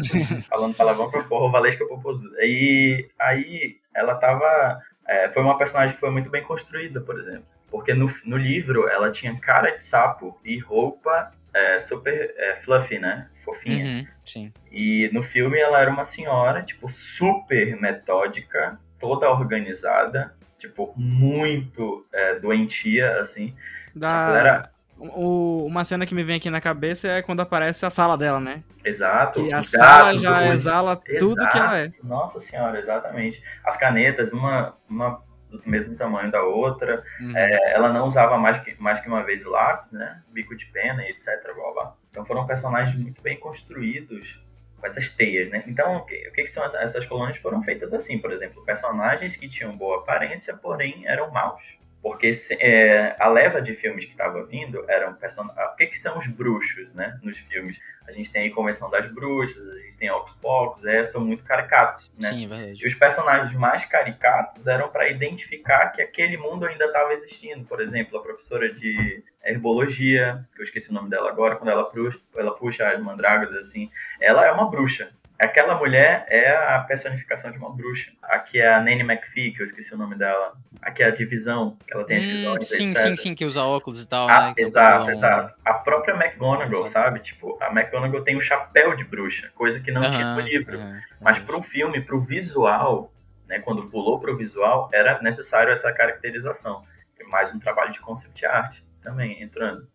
falando 0.49 0.75
palavrão 0.75 1.09
pra 1.09 1.23
porra, 1.23 1.45
o 1.45 1.51
Valesca 1.51 1.85
Popozuda. 1.85 2.35
E 2.41 3.07
aí, 3.19 3.77
ela 3.95 4.15
tava. 4.15 4.79
É, 5.07 5.29
foi 5.29 5.41
uma 5.41 5.57
personagem 5.57 5.95
que 5.95 5.99
foi 5.99 6.09
muito 6.09 6.29
bem 6.29 6.43
construída, 6.43 7.01
por 7.01 7.17
exemplo. 7.17 7.45
Porque 7.69 7.93
no, 7.93 8.11
no 8.25 8.37
livro, 8.37 8.87
ela 8.87 9.11
tinha 9.11 9.37
cara 9.39 9.71
de 9.71 9.83
sapo 9.83 10.39
e 10.43 10.59
roupa 10.59 11.31
é, 11.53 11.79
super 11.79 12.33
é, 12.37 12.55
fluffy, 12.55 12.99
né? 12.99 13.27
Fofinha. 13.43 13.85
Uhum, 13.85 14.07
sim. 14.23 14.53
E 14.71 15.09
no 15.13 15.21
filme, 15.21 15.59
ela 15.59 15.79
era 15.79 15.89
uma 15.89 16.05
senhora, 16.05 16.61
tipo, 16.61 16.87
super 16.87 17.75
metódica, 17.79 18.79
toda 18.99 19.29
organizada 19.29 20.33
tipo, 20.67 20.93
muito 20.95 22.05
é, 22.13 22.39
doentia, 22.39 23.19
assim. 23.19 23.55
Da... 23.93 24.69
O, 24.97 25.65
uma 25.65 25.83
cena 25.83 26.05
que 26.05 26.15
me 26.15 26.23
vem 26.23 26.37
aqui 26.37 26.49
na 26.49 26.61
cabeça 26.61 27.07
é 27.09 27.21
quando 27.21 27.41
aparece 27.41 27.85
a 27.85 27.89
sala 27.89 28.17
dela, 28.17 28.39
né? 28.39 28.63
Exato. 28.85 29.45
E 29.45 29.51
a 29.51 29.61
sala 29.61 30.17
já 30.17 30.43
os... 30.43 30.49
exala 30.53 31.01
Exato. 31.05 31.19
tudo 31.19 31.49
que 31.49 31.57
ela 31.57 31.79
é. 31.79 31.91
Nossa 32.01 32.39
senhora, 32.39 32.79
exatamente. 32.79 33.43
As 33.65 33.75
canetas, 33.75 34.31
uma, 34.31 34.77
uma 34.87 35.21
do 35.49 35.61
mesmo 35.65 35.95
tamanho 35.95 36.31
da 36.31 36.41
outra. 36.43 37.03
Uhum. 37.19 37.35
É, 37.35 37.73
ela 37.73 37.91
não 37.91 38.05
usava 38.05 38.37
mais 38.37 38.59
que, 38.59 38.81
mais 38.81 38.99
que 38.99 39.07
uma 39.09 39.23
vez 39.23 39.45
o 39.45 39.49
lápis, 39.49 39.91
né? 39.91 40.21
Bico 40.31 40.55
de 40.55 40.67
pena 40.67 41.03
e 41.03 41.09
etc. 41.09 41.27
Blá, 41.53 41.73
blá. 41.73 41.95
Então 42.09 42.23
foram 42.23 42.45
personagens 42.45 42.97
muito 42.97 43.21
bem 43.21 43.37
construídos 43.37 44.41
com 44.83 44.87
essas 44.87 45.07
teias, 45.07 45.49
né? 45.49 45.63
Então, 45.65 45.95
o 45.95 46.05
que, 46.05 46.27
o 46.27 46.33
que 46.33 46.45
são 46.45 46.65
essas 46.65 47.05
colônias? 47.05 47.37
Foram 47.37 47.63
feitas 47.63 47.93
assim, 47.93 48.19
por 48.19 48.33
exemplo, 48.33 48.61
personagens 48.65 49.33
que 49.33 49.47
tinham 49.47 49.77
boa 49.77 49.99
aparência, 49.99 50.57
porém 50.57 51.07
eram 51.07 51.31
maus. 51.31 51.77
Porque 52.03 52.29
é, 52.59 53.15
a 53.17 53.29
leva 53.29 53.61
de 53.61 53.73
filmes 53.75 54.03
que 54.03 54.11
estava 54.11 54.45
vindo 54.45 54.83
eram 54.89 55.13
personagens. 55.13 55.57
Ah, 55.57 55.71
o 55.71 55.77
que, 55.77 55.87
que 55.87 55.97
são 55.97 56.17
os 56.17 56.27
bruxos, 56.27 56.93
né? 56.93 57.17
Nos 57.23 57.37
filmes. 57.37 57.79
A 58.05 58.11
gente 58.11 58.29
tem 58.29 58.45
a 58.45 58.53
Convenção 58.53 58.89
das 58.89 59.07
Bruxas, 59.07 59.65
a 59.69 59.79
gente 59.79 59.97
tem 59.97 60.11
Ocus 60.11 60.33
Pocus, 60.33 60.83
é, 60.83 61.01
são 61.05 61.23
muito 61.23 61.45
caricatos, 61.45 62.11
né? 62.21 62.27
Sim, 62.27 62.43
é 62.43 62.47
verdade. 62.49 62.83
E 62.83 62.85
os 62.85 62.93
personagens 62.93 63.57
mais 63.57 63.85
caricatos 63.85 64.67
eram 64.67 64.89
para 64.89 65.07
identificar 65.07 65.91
que 65.91 66.01
aquele 66.01 66.35
mundo 66.35 66.65
ainda 66.65 66.83
estava 66.83 67.13
existindo. 67.13 67.63
Por 67.63 67.79
exemplo, 67.79 68.17
a 68.17 68.21
professora 68.21 68.69
de 68.73 69.23
herbologia, 69.41 70.45
que 70.53 70.59
eu 70.59 70.63
esqueci 70.65 70.89
o 70.89 70.93
nome 70.93 71.09
dela 71.09 71.29
agora, 71.29 71.55
quando 71.55 71.69
ela 71.69 71.85
puxa, 71.85 72.19
ela 72.35 72.53
puxa 72.53 72.89
as 72.89 73.01
mandrágoras, 73.01 73.55
assim, 73.55 73.89
ela 74.19 74.45
é 74.45 74.51
uma 74.51 74.69
bruxa. 74.69 75.09
Aquela 75.39 75.75
mulher 75.75 76.25
é 76.29 76.49
a 76.49 76.79
personificação 76.79 77.51
de 77.51 77.57
uma 77.57 77.69
bruxa. 77.69 78.11
Aqui 78.21 78.61
é 78.61 78.73
a 78.73 78.79
Nanny 78.79 79.01
McPhee, 79.01 79.51
que 79.51 79.61
eu 79.61 79.63
esqueci 79.63 79.93
o 79.93 79.97
nome 79.97 80.15
dela. 80.15 80.53
Aqui 80.81 81.03
é 81.03 81.07
a 81.07 81.11
divisão, 81.11 81.77
que 81.85 81.93
ela 81.93 82.05
tem 82.05 82.17
as 82.17 82.25
visões, 82.25 82.71
hum, 82.71 82.75
Sim, 82.75 82.89
etc. 82.91 83.03
sim, 83.03 83.15
sim, 83.15 83.35
que 83.35 83.45
usa 83.45 83.63
óculos 83.63 84.01
e 84.03 84.07
tal, 84.07 84.29
ah, 84.29 84.41
né? 84.41 84.49
Então, 84.51 84.63
exato, 84.63 85.05
um... 85.05 85.11
exato. 85.11 85.55
A 85.65 85.73
própria 85.73 86.13
McGonagall, 86.13 86.87
sabe? 86.87 87.19
Tipo, 87.19 87.57
a 87.61 87.67
McGonagall 87.67 88.21
tem 88.21 88.35
o 88.35 88.41
chapéu 88.41 88.95
de 88.95 89.03
bruxa, 89.03 89.51
coisa 89.55 89.79
que 89.79 89.91
não 89.91 90.01
uh 90.01 90.05
-huh, 90.05 90.11
tinha 90.11 90.35
no 90.35 90.39
livro. 90.39 90.77
Uh 90.77 90.81
-huh, 90.81 91.01
Mas 91.19 91.39
para 91.39 91.57
o 91.57 91.61
filme, 91.63 91.99
para 91.99 92.15
o 92.15 92.21
visual, 92.21 93.11
né, 93.47 93.59
quando 93.59 93.89
pulou 93.89 94.19
para 94.19 94.31
o 94.31 94.37
visual, 94.37 94.89
era 94.93 95.21
necessário 95.21 95.71
essa 95.71 95.91
caracterização. 95.91 96.83
Mais 97.27 97.53
um 97.53 97.59
trabalho 97.59 97.91
de 97.91 97.99
concept 97.99 98.45
art 98.45 98.81
também 99.01 99.41
entrando. 99.41 99.87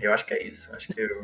Eu 0.00 0.12
acho 0.12 0.24
que 0.24 0.34
é 0.34 0.42
isso. 0.42 0.74
Acho 0.74 0.88
que 0.88 1.00
eu 1.00 1.22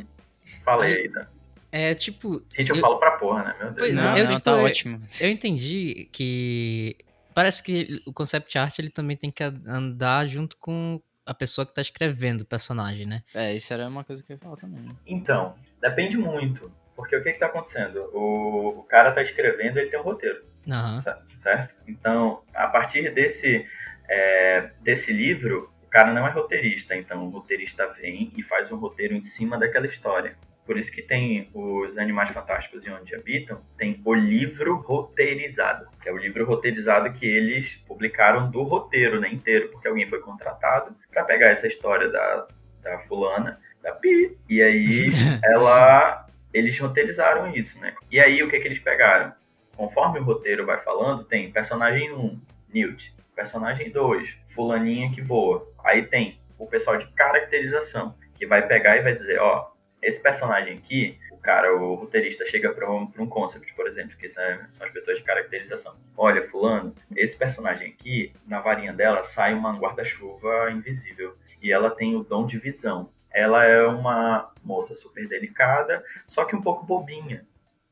falei 0.64 0.94
aí, 0.94 1.08
né? 1.08 1.26
É 1.72 1.94
tipo. 1.94 2.44
Gente, 2.54 2.68
eu, 2.68 2.76
eu, 2.76 2.82
falo 2.82 2.98
pra 2.98 3.12
porra, 3.12 3.44
né? 3.44 3.56
Meu 3.58 3.72
Deus. 3.72 3.78
Pois 3.78 3.94
não, 3.94 4.16
eu, 4.16 4.24
não, 4.24 4.32
tipo, 4.32 4.42
tá 4.42 4.56
ótimo. 4.56 5.00
Eu 5.18 5.30
entendi 5.30 6.08
que. 6.12 6.96
Parece 7.34 7.62
que 7.62 8.02
o 8.06 8.12
concept 8.12 8.58
art 8.58 8.78
ele 8.78 8.90
também 8.90 9.16
tem 9.16 9.30
que 9.30 9.42
andar 9.42 10.26
junto 10.26 10.54
com 10.58 11.00
a 11.24 11.32
pessoa 11.32 11.66
que 11.66 11.72
tá 11.72 11.80
escrevendo 11.80 12.42
o 12.42 12.44
personagem, 12.44 13.06
né? 13.06 13.22
É, 13.34 13.54
isso 13.54 13.72
era 13.72 13.88
uma 13.88 14.04
coisa 14.04 14.22
que 14.22 14.32
eu 14.32 14.34
ia 14.34 14.40
falar 14.40 14.56
também. 14.56 14.84
Então, 15.06 15.54
depende 15.80 16.18
muito. 16.18 16.70
Porque 16.94 17.16
o 17.16 17.22
que 17.22 17.32
que 17.32 17.38
tá 17.38 17.46
acontecendo? 17.46 18.10
O, 18.12 18.80
o 18.80 18.82
cara 18.82 19.10
tá 19.12 19.22
escrevendo, 19.22 19.78
ele 19.78 19.88
tem 19.88 19.98
um 19.98 20.02
roteiro. 20.02 20.44
Uhum. 20.66 21.34
Certo? 21.34 21.74
Então, 21.88 22.42
a 22.54 22.66
partir 22.68 23.12
desse, 23.14 23.66
é, 24.08 24.70
desse 24.82 25.12
livro, 25.12 25.72
o 25.82 25.86
cara 25.88 26.12
não 26.12 26.26
é 26.26 26.30
roteirista. 26.30 26.94
Então, 26.94 27.26
o 27.26 27.30
roteirista 27.30 27.86
vem 27.94 28.30
e 28.36 28.42
faz 28.42 28.70
um 28.70 28.76
roteiro 28.76 29.14
em 29.14 29.22
cima 29.22 29.58
daquela 29.58 29.86
história. 29.86 30.36
Por 30.64 30.78
isso 30.78 30.92
que 30.92 31.02
tem 31.02 31.50
os 31.52 31.98
Animais 31.98 32.30
Fantásticos 32.30 32.86
e 32.86 32.90
Onde 32.90 33.14
Habitam, 33.14 33.60
tem 33.76 34.00
o 34.04 34.14
livro 34.14 34.76
roteirizado, 34.76 35.88
que 36.00 36.08
é 36.08 36.12
o 36.12 36.16
livro 36.16 36.44
roteirizado 36.44 37.12
que 37.12 37.26
eles 37.26 37.76
publicaram 37.86 38.50
do 38.50 38.62
roteiro 38.62 39.20
né, 39.20 39.28
inteiro, 39.28 39.70
porque 39.70 39.88
alguém 39.88 40.06
foi 40.06 40.20
contratado 40.20 40.94
para 41.10 41.24
pegar 41.24 41.48
essa 41.48 41.66
história 41.66 42.08
da, 42.08 42.46
da 42.80 42.98
fulana, 43.00 43.60
da 43.82 43.92
Pi, 43.92 44.38
e 44.48 44.62
aí 44.62 45.08
ela 45.42 46.26
eles 46.52 46.78
roteirizaram 46.78 47.52
isso, 47.52 47.80
né? 47.80 47.94
E 48.10 48.20
aí 48.20 48.42
o 48.42 48.48
que, 48.48 48.60
que 48.60 48.68
eles 48.68 48.78
pegaram? 48.78 49.32
Conforme 49.74 50.20
o 50.20 50.22
roteiro 50.22 50.66
vai 50.66 50.78
falando, 50.78 51.24
tem 51.24 51.50
personagem 51.50 52.12
1, 52.12 52.40
Newt, 52.72 53.14
personagem 53.34 53.90
2, 53.90 54.38
fulaninha 54.48 55.10
que 55.10 55.22
voa. 55.22 55.66
Aí 55.82 56.02
tem 56.02 56.40
o 56.58 56.66
pessoal 56.66 56.98
de 56.98 57.06
caracterização, 57.08 58.14
que 58.34 58.46
vai 58.46 58.66
pegar 58.66 58.96
e 58.96 59.02
vai 59.02 59.14
dizer, 59.14 59.40
ó, 59.40 59.71
esse 60.02 60.20
personagem 60.20 60.76
aqui, 60.76 61.18
o 61.30 61.36
cara, 61.36 61.74
o 61.74 61.94
roteirista 61.94 62.44
chega 62.44 62.72
para 62.72 62.90
um, 62.90 63.10
um 63.18 63.26
concept, 63.26 63.72
por 63.74 63.86
exemplo, 63.86 64.16
que 64.16 64.28
são, 64.28 64.44
são, 64.70 64.86
as 64.86 64.92
pessoas 64.92 65.18
de 65.18 65.24
caracterização. 65.24 65.96
Olha, 66.16 66.42
fulano, 66.42 66.94
esse 67.14 67.38
personagem 67.38 67.92
aqui, 67.92 68.32
na 68.46 68.60
varinha 68.60 68.92
dela 68.92 69.22
sai 69.22 69.54
uma 69.54 69.72
guarda-chuva 69.72 70.70
invisível 70.72 71.36
e 71.62 71.72
ela 71.72 71.90
tem 71.90 72.16
o 72.16 72.24
dom 72.24 72.44
de 72.44 72.58
visão. 72.58 73.10
Ela 73.30 73.64
é 73.64 73.86
uma 73.86 74.52
moça 74.62 74.94
super 74.94 75.26
delicada, 75.26 76.04
só 76.26 76.44
que 76.44 76.56
um 76.56 76.60
pouco 76.60 76.84
bobinha. 76.84 77.46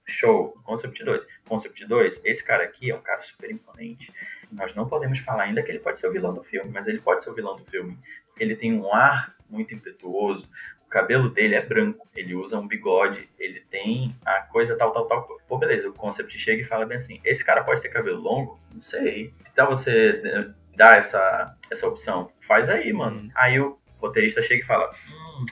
Show. 0.04 0.58
Concept 0.64 1.04
2. 1.04 1.26
Concept 1.48 1.86
2, 1.86 2.24
esse 2.24 2.44
cara 2.44 2.64
aqui 2.64 2.90
é 2.90 2.96
um 2.96 3.00
cara 3.00 3.22
super 3.22 3.50
imponente. 3.50 4.12
Nós 4.50 4.74
não 4.74 4.88
podemos 4.88 5.20
falar 5.20 5.44
ainda 5.44 5.62
que 5.62 5.70
ele 5.70 5.78
pode 5.78 6.00
ser 6.00 6.08
o 6.08 6.12
vilão 6.12 6.34
do 6.34 6.42
filme, 6.42 6.70
mas 6.72 6.88
ele 6.88 7.00
pode 7.00 7.22
ser 7.22 7.30
o 7.30 7.34
vilão 7.34 7.56
do 7.56 7.64
filme. 7.64 7.96
Porque 8.26 8.42
ele 8.42 8.56
tem 8.56 8.72
um 8.72 8.92
ar 8.92 9.36
muito 9.48 9.72
impetuoso, 9.72 10.48
cabelo 10.90 11.30
dele 11.30 11.54
é 11.54 11.64
branco, 11.64 12.06
ele 12.14 12.34
usa 12.34 12.58
um 12.58 12.66
bigode, 12.66 13.30
ele 13.38 13.60
tem 13.60 14.14
a 14.26 14.42
coisa 14.42 14.76
tal, 14.76 14.90
tal, 14.90 15.06
tal. 15.06 15.28
Pô, 15.48 15.56
beleza, 15.56 15.88
o 15.88 15.92
concept 15.92 16.36
chega 16.36 16.62
e 16.62 16.66
fala 16.66 16.84
bem 16.84 16.96
assim: 16.96 17.20
esse 17.24 17.44
cara 17.44 17.62
pode 17.62 17.80
ter 17.80 17.88
cabelo 17.88 18.20
longo? 18.20 18.60
Não 18.72 18.80
sei. 18.80 19.32
Que 19.44 19.54
tal 19.54 19.68
você 19.68 20.20
eh, 20.22 20.48
dar 20.76 20.98
essa, 20.98 21.56
essa 21.70 21.86
opção? 21.86 22.30
Faz 22.40 22.68
aí, 22.68 22.92
mano. 22.92 23.20
Hum. 23.20 23.30
Aí 23.34 23.60
o 23.60 23.78
roteirista 23.98 24.42
chega 24.42 24.62
e 24.62 24.66
fala: 24.66 24.90
hum, 24.90 25.46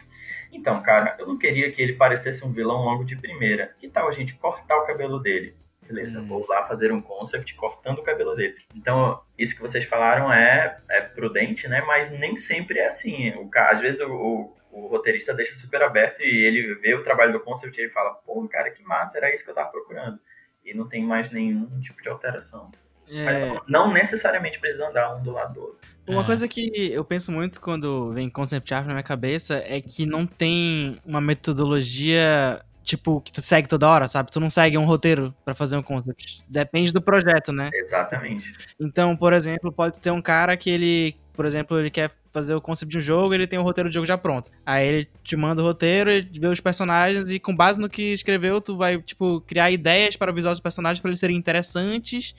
então, 0.52 0.82
cara, 0.82 1.16
eu 1.18 1.26
não 1.26 1.38
queria 1.38 1.70
que 1.70 1.80
ele 1.80 1.92
parecesse 1.92 2.44
um 2.44 2.52
vilão 2.52 2.84
logo 2.84 3.04
de 3.04 3.16
primeira. 3.16 3.74
Que 3.78 3.88
tal 3.88 4.08
a 4.08 4.12
gente 4.12 4.34
cortar 4.34 4.76
o 4.76 4.86
cabelo 4.86 5.20
dele? 5.20 5.56
Beleza, 5.86 6.20
hum. 6.20 6.26
vou 6.26 6.46
lá 6.48 6.64
fazer 6.64 6.92
um 6.92 7.00
concept 7.00 7.54
cortando 7.54 8.00
o 8.00 8.02
cabelo 8.02 8.34
dele. 8.34 8.56
Então, 8.74 9.22
isso 9.38 9.54
que 9.54 9.62
vocês 9.62 9.84
falaram 9.84 10.32
é, 10.32 10.78
é 10.90 11.00
prudente, 11.00 11.68
né? 11.68 11.80
Mas 11.86 12.10
nem 12.10 12.36
sempre 12.36 12.80
é 12.80 12.88
assim. 12.88 13.30
O, 13.36 13.48
às 13.54 13.80
vezes 13.80 14.00
o, 14.00 14.12
o, 14.12 14.57
o, 14.84 14.88
roteirista 14.88 15.34
deixa 15.34 15.54
super 15.54 15.82
aberto 15.82 16.20
e 16.22 16.44
ele 16.44 16.74
vê 16.76 16.94
o 16.94 17.02
trabalho 17.02 17.32
do 17.32 17.40
concept 17.40 17.76
e 17.78 17.84
ele 17.84 17.90
fala, 17.90 18.10
pô, 18.10 18.46
cara, 18.48 18.70
que 18.70 18.82
massa, 18.82 19.18
era 19.18 19.34
isso 19.34 19.44
que 19.44 19.50
eu 19.50 19.54
tava 19.54 19.70
procurando. 19.70 20.18
E 20.64 20.74
não 20.74 20.88
tem 20.88 21.04
mais 21.04 21.30
nenhum 21.30 21.80
tipo 21.80 22.02
de 22.02 22.08
alteração. 22.08 22.70
É... 23.10 23.58
Não 23.66 23.92
necessariamente 23.92 24.58
precisa 24.58 24.88
andar 24.88 25.16
um 25.16 25.22
do 25.22 25.30
lado 25.30 25.54
do 25.54 25.60
outro. 25.60 25.78
Uma 26.06 26.22
é. 26.22 26.26
coisa 26.26 26.48
que 26.48 26.90
eu 26.92 27.04
penso 27.04 27.30
muito 27.32 27.60
quando 27.60 28.12
vem 28.12 28.30
concept 28.30 28.72
art 28.72 28.86
na 28.86 28.94
minha 28.94 29.02
cabeça 29.02 29.62
é 29.66 29.80
que 29.80 30.06
não 30.06 30.26
tem 30.26 30.98
uma 31.04 31.20
metodologia 31.20 32.62
tipo, 32.88 33.20
que 33.20 33.30
tu 33.30 33.42
segue 33.42 33.68
toda 33.68 33.86
hora, 33.86 34.08
sabe? 34.08 34.30
Tu 34.30 34.40
não 34.40 34.48
segue 34.48 34.78
um 34.78 34.86
roteiro 34.86 35.34
para 35.44 35.54
fazer 35.54 35.76
um 35.76 35.82
concept. 35.82 36.42
Depende 36.48 36.90
do 36.90 37.02
projeto, 37.02 37.52
né? 37.52 37.68
Exatamente. 37.74 38.54
Então, 38.80 39.14
por 39.14 39.34
exemplo, 39.34 39.70
pode 39.70 40.00
ter 40.00 40.10
um 40.10 40.22
cara 40.22 40.56
que 40.56 40.70
ele, 40.70 41.14
por 41.34 41.44
exemplo, 41.44 41.78
ele 41.78 41.90
quer 41.90 42.10
fazer 42.32 42.54
o 42.54 42.60
concept 42.60 42.90
de 42.90 42.98
um 42.98 43.00
jogo, 43.00 43.34
ele 43.34 43.46
tem 43.46 43.58
o 43.58 43.62
roteiro 43.62 43.88
do 43.88 43.92
jogo 43.92 44.06
já 44.06 44.18
pronto. 44.18 44.50
Aí 44.64 44.86
ele 44.86 45.08
te 45.22 45.36
manda 45.36 45.62
o 45.62 45.64
roteiro, 45.64 46.10
ele 46.10 46.28
vê 46.38 46.46
os 46.46 46.60
personagens 46.60 47.30
e 47.30 47.38
com 47.38 47.54
base 47.54 47.78
no 47.78 47.88
que 47.88 48.12
escreveu, 48.12 48.60
tu 48.60 48.76
vai, 48.76 49.00
tipo, 49.00 49.40
criar 49.42 49.70
ideias 49.70 50.16
para 50.16 50.30
o 50.30 50.34
visual 50.34 50.52
dos 50.52 50.60
personagens 50.60 51.00
para 51.00 51.10
eles 51.10 51.20
serem 51.20 51.36
interessantes 51.36 52.34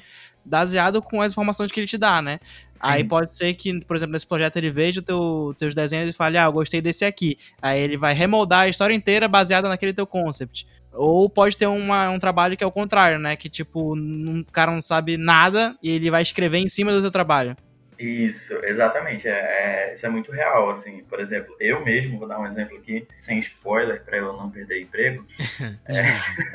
baseado 0.45 1.02
com 1.02 1.21
as 1.21 1.34
informações 1.34 1.71
que 1.71 1.80
ele 1.80 1.88
te 1.88 1.97
dá, 1.97 2.21
né? 2.21 2.39
Sim. 2.73 2.88
Aí 2.88 3.04
pode 3.04 3.36
ser 3.36 3.54
que, 3.54 3.80
por 3.82 3.95
exemplo, 3.95 4.13
nesse 4.13 4.25
projeto 4.25 4.58
ele 4.58 4.71
veja 4.71 5.02
teu, 5.02 5.54
teus 5.58 5.75
desenhos 5.75 6.10
e 6.10 6.13
fale, 6.13 6.38
ah, 6.38 6.45
eu 6.45 6.52
gostei 6.52 6.82
desse 6.82 7.06
aqui. 7.06 7.38
Aí 7.62 7.80
ele 7.80 7.97
vai 7.97 8.13
remoldar 8.13 8.62
a 8.62 8.67
história 8.67 8.93
inteira 8.93 9.28
baseada 9.28 9.69
naquele 9.69 9.93
teu 9.93 10.08
concept. 10.08 10.65
Ou 10.91 11.30
pode 11.30 11.56
ter 11.58 11.67
uma, 11.67 12.10
um 12.10 12.19
trabalho 12.19 12.58
que 12.58 12.63
é 12.63 12.67
o 12.67 12.71
contrário, 12.71 13.19
né? 13.19 13.36
Que, 13.36 13.49
tipo, 13.49 13.95
um 13.95 14.43
cara 14.52 14.71
não 14.71 14.82
sabe 14.82 15.17
nada 15.17 15.78
e 15.84 15.91
ele 15.91 16.10
vai 16.10 16.21
escrever 16.21 16.58
em 16.58 16.69
cima 16.69 16.91
do 16.91 17.02
teu 17.02 17.12
trabalho. 17.12 17.56
Isso, 17.99 18.53
exatamente. 18.63 19.27
É, 19.27 19.31
é, 19.31 19.93
isso 19.93 20.05
é 20.05 20.09
muito 20.09 20.31
real, 20.31 20.69
assim. 20.69 21.03
Por 21.03 21.19
exemplo, 21.19 21.53
eu 21.59 21.83
mesmo, 21.83 22.17
vou 22.17 22.27
dar 22.27 22.39
um 22.39 22.47
exemplo 22.47 22.77
aqui, 22.77 23.05
sem 23.19 23.39
spoiler, 23.39 24.01
para 24.03 24.17
eu 24.17 24.31
não 24.31 24.49
perder 24.49 24.81
emprego. 24.81 25.25
é, 25.85 26.13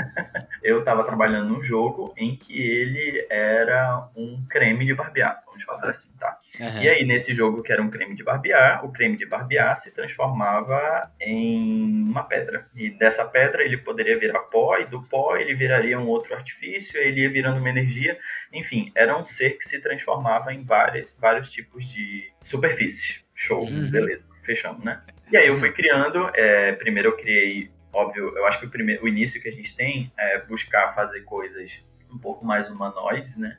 eu 0.64 0.78
estava 0.78 1.04
trabalhando 1.04 1.50
num 1.50 1.62
jogo 1.62 2.14
em 2.16 2.34
que 2.34 2.58
ele 2.58 3.26
era 3.28 4.08
um 4.16 4.42
creme 4.48 4.86
de 4.86 4.94
barbear, 4.94 5.42
vamos 5.46 5.62
falar 5.64 5.90
assim, 5.90 6.12
tá? 6.18 6.38
Uhum. 6.58 6.82
E 6.82 6.88
aí, 6.88 7.04
nesse 7.04 7.34
jogo 7.34 7.62
que 7.62 7.72
era 7.72 7.82
um 7.82 7.90
creme 7.90 8.14
de 8.14 8.22
barbear, 8.22 8.84
o 8.84 8.92
creme 8.92 9.16
de 9.16 9.26
barbear 9.26 9.76
se 9.76 9.92
transformava 9.92 11.10
em 11.20 12.04
uma 12.08 12.22
pedra. 12.22 12.68
E 12.74 12.90
dessa 12.90 13.24
pedra 13.24 13.64
ele 13.64 13.76
poderia 13.76 14.18
virar 14.18 14.40
pó, 14.40 14.78
e 14.78 14.84
do 14.84 15.02
pó 15.02 15.36
ele 15.36 15.54
viraria 15.54 15.98
um 15.98 16.06
outro 16.06 16.34
artifício, 16.34 17.00
ele 17.00 17.22
ia 17.22 17.30
virando 17.30 17.58
uma 17.58 17.68
energia. 17.68 18.18
Enfim, 18.52 18.92
era 18.94 19.18
um 19.18 19.24
ser 19.24 19.58
que 19.58 19.64
se 19.64 19.80
transformava 19.80 20.52
em 20.52 20.62
várias, 20.62 21.16
vários 21.20 21.50
tipos 21.50 21.84
de 21.86 22.30
superfícies. 22.42 23.24
Show, 23.34 23.64
uhum. 23.64 23.90
beleza, 23.90 24.28
fechamos, 24.44 24.84
né? 24.84 25.02
E 25.32 25.36
aí 25.36 25.48
eu 25.48 25.54
fui 25.54 25.72
criando, 25.72 26.30
é, 26.34 26.72
primeiro 26.72 27.08
eu 27.08 27.16
criei, 27.16 27.68
óbvio, 27.92 28.32
eu 28.36 28.46
acho 28.46 28.60
que 28.60 28.66
o, 28.66 28.70
primeiro, 28.70 29.02
o 29.04 29.08
início 29.08 29.42
que 29.42 29.48
a 29.48 29.52
gente 29.52 29.74
tem 29.74 30.12
é 30.16 30.38
buscar 30.38 30.94
fazer 30.94 31.22
coisas 31.22 31.84
um 32.08 32.18
pouco 32.18 32.46
mais 32.46 32.70
humanoides, 32.70 33.36
né? 33.36 33.58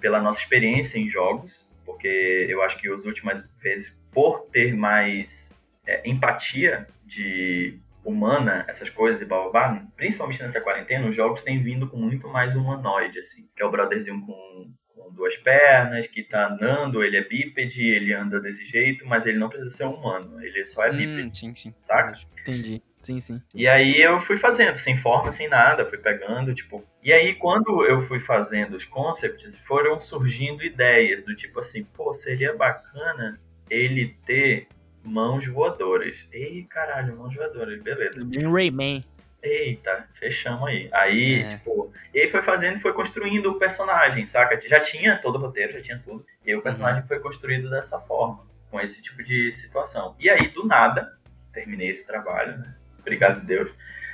Pela 0.00 0.22
nossa 0.22 0.40
experiência 0.40 0.98
em 0.98 1.06
jogos, 1.06 1.68
porque 2.00 2.46
eu 2.48 2.62
acho 2.62 2.78
que 2.78 2.88
as 2.88 3.04
últimas 3.04 3.46
vezes, 3.62 3.94
por 4.10 4.46
ter 4.46 4.74
mais 4.74 5.60
é, 5.86 6.08
empatia 6.08 6.88
de 7.04 7.78
humana, 8.02 8.64
essas 8.66 8.88
coisas 8.88 9.20
e 9.20 9.26
blá, 9.26 9.86
principalmente 9.94 10.42
nessa 10.42 10.62
quarentena, 10.62 11.06
os 11.06 11.14
jogos 11.14 11.42
têm 11.42 11.62
vindo 11.62 11.86
com 11.86 11.98
muito 11.98 12.26
mais 12.26 12.56
humanoide, 12.56 13.18
assim, 13.18 13.46
que 13.54 13.62
é 13.62 13.66
o 13.66 13.70
brotherzinho 13.70 14.24
com, 14.24 14.72
com 14.94 15.12
duas 15.12 15.36
pernas, 15.36 16.06
que 16.06 16.22
tá 16.22 16.48
andando, 16.48 17.04
ele 17.04 17.18
é 17.18 17.22
bípede, 17.22 17.86
ele 17.86 18.14
anda 18.14 18.40
desse 18.40 18.66
jeito, 18.66 19.06
mas 19.06 19.26
ele 19.26 19.38
não 19.38 19.50
precisa 19.50 19.68
ser 19.68 19.84
humano, 19.84 20.42
ele 20.42 20.64
só 20.64 20.86
é 20.86 20.90
hum, 20.90 20.96
bípede, 20.96 21.38
sim, 21.38 21.54
sim. 21.54 21.74
saca? 21.82 22.18
Entendi. 22.40 22.82
Sim, 23.02 23.18
sim. 23.18 23.40
E 23.54 23.66
aí 23.66 24.00
eu 24.00 24.20
fui 24.20 24.36
fazendo, 24.36 24.76
sem 24.76 24.96
forma, 24.96 25.32
sem 25.32 25.48
nada, 25.48 25.86
fui 25.86 25.98
pegando, 25.98 26.54
tipo. 26.54 26.84
E 27.02 27.12
aí, 27.12 27.34
quando 27.34 27.84
eu 27.86 28.00
fui 28.00 28.20
fazendo 28.20 28.74
os 28.74 28.84
concepts, 28.84 29.56
foram 29.56 30.00
surgindo 30.00 30.62
ideias 30.62 31.22
do 31.22 31.34
tipo 31.34 31.60
assim, 31.60 31.82
pô, 31.82 32.12
seria 32.12 32.54
bacana 32.54 33.40
ele 33.70 34.16
ter 34.26 34.68
mãos 35.02 35.46
voadoras. 35.46 36.28
Ei, 36.30 36.64
caralho, 36.64 37.16
mãos 37.16 37.34
voadoras, 37.34 37.80
beleza. 37.82 38.22
Bem 38.24 38.50
Rayman. 38.50 39.04
Eita, 39.42 40.06
fechamos 40.12 40.68
aí. 40.68 40.90
Aí, 40.92 41.40
é. 41.40 41.56
tipo, 41.56 41.90
e 42.12 42.20
aí 42.20 42.28
foi 42.28 42.42
fazendo 42.42 42.76
e 42.76 42.80
foi 42.80 42.92
construindo 42.92 43.46
o 43.46 43.58
personagem, 43.58 44.26
saca? 44.26 44.60
Já 44.60 44.80
tinha 44.80 45.16
todo 45.16 45.36
o 45.36 45.38
roteiro, 45.38 45.72
já 45.72 45.80
tinha 45.80 45.98
tudo. 46.04 46.26
E 46.44 46.50
aí 46.50 46.56
o 46.56 46.60
personagem 46.60 47.00
uhum. 47.00 47.08
foi 47.08 47.20
construído 47.20 47.70
dessa 47.70 47.98
forma, 47.98 48.46
com 48.70 48.78
esse 48.78 49.02
tipo 49.02 49.22
de 49.22 49.50
situação. 49.52 50.14
E 50.18 50.28
aí, 50.28 50.48
do 50.48 50.66
nada, 50.66 51.18
terminei 51.54 51.88
esse 51.88 52.06
trabalho, 52.06 52.58
né? 52.58 52.74
Obrigado, 53.00 53.44
Deus. 53.44 53.70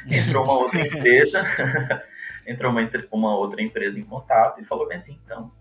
Entrou 0.06 0.44
uma 0.44 0.54
outra 0.54 0.80
empresa, 0.86 1.44
entrou 2.46 2.70
uma, 2.70 2.88
uma 3.12 3.36
outra 3.36 3.62
empresa 3.62 3.98
em 3.98 4.04
contato 4.04 4.60
e 4.60 4.64
falou 4.64 4.86
bem 4.86 4.96
assim, 4.96 5.20
então, 5.24 5.52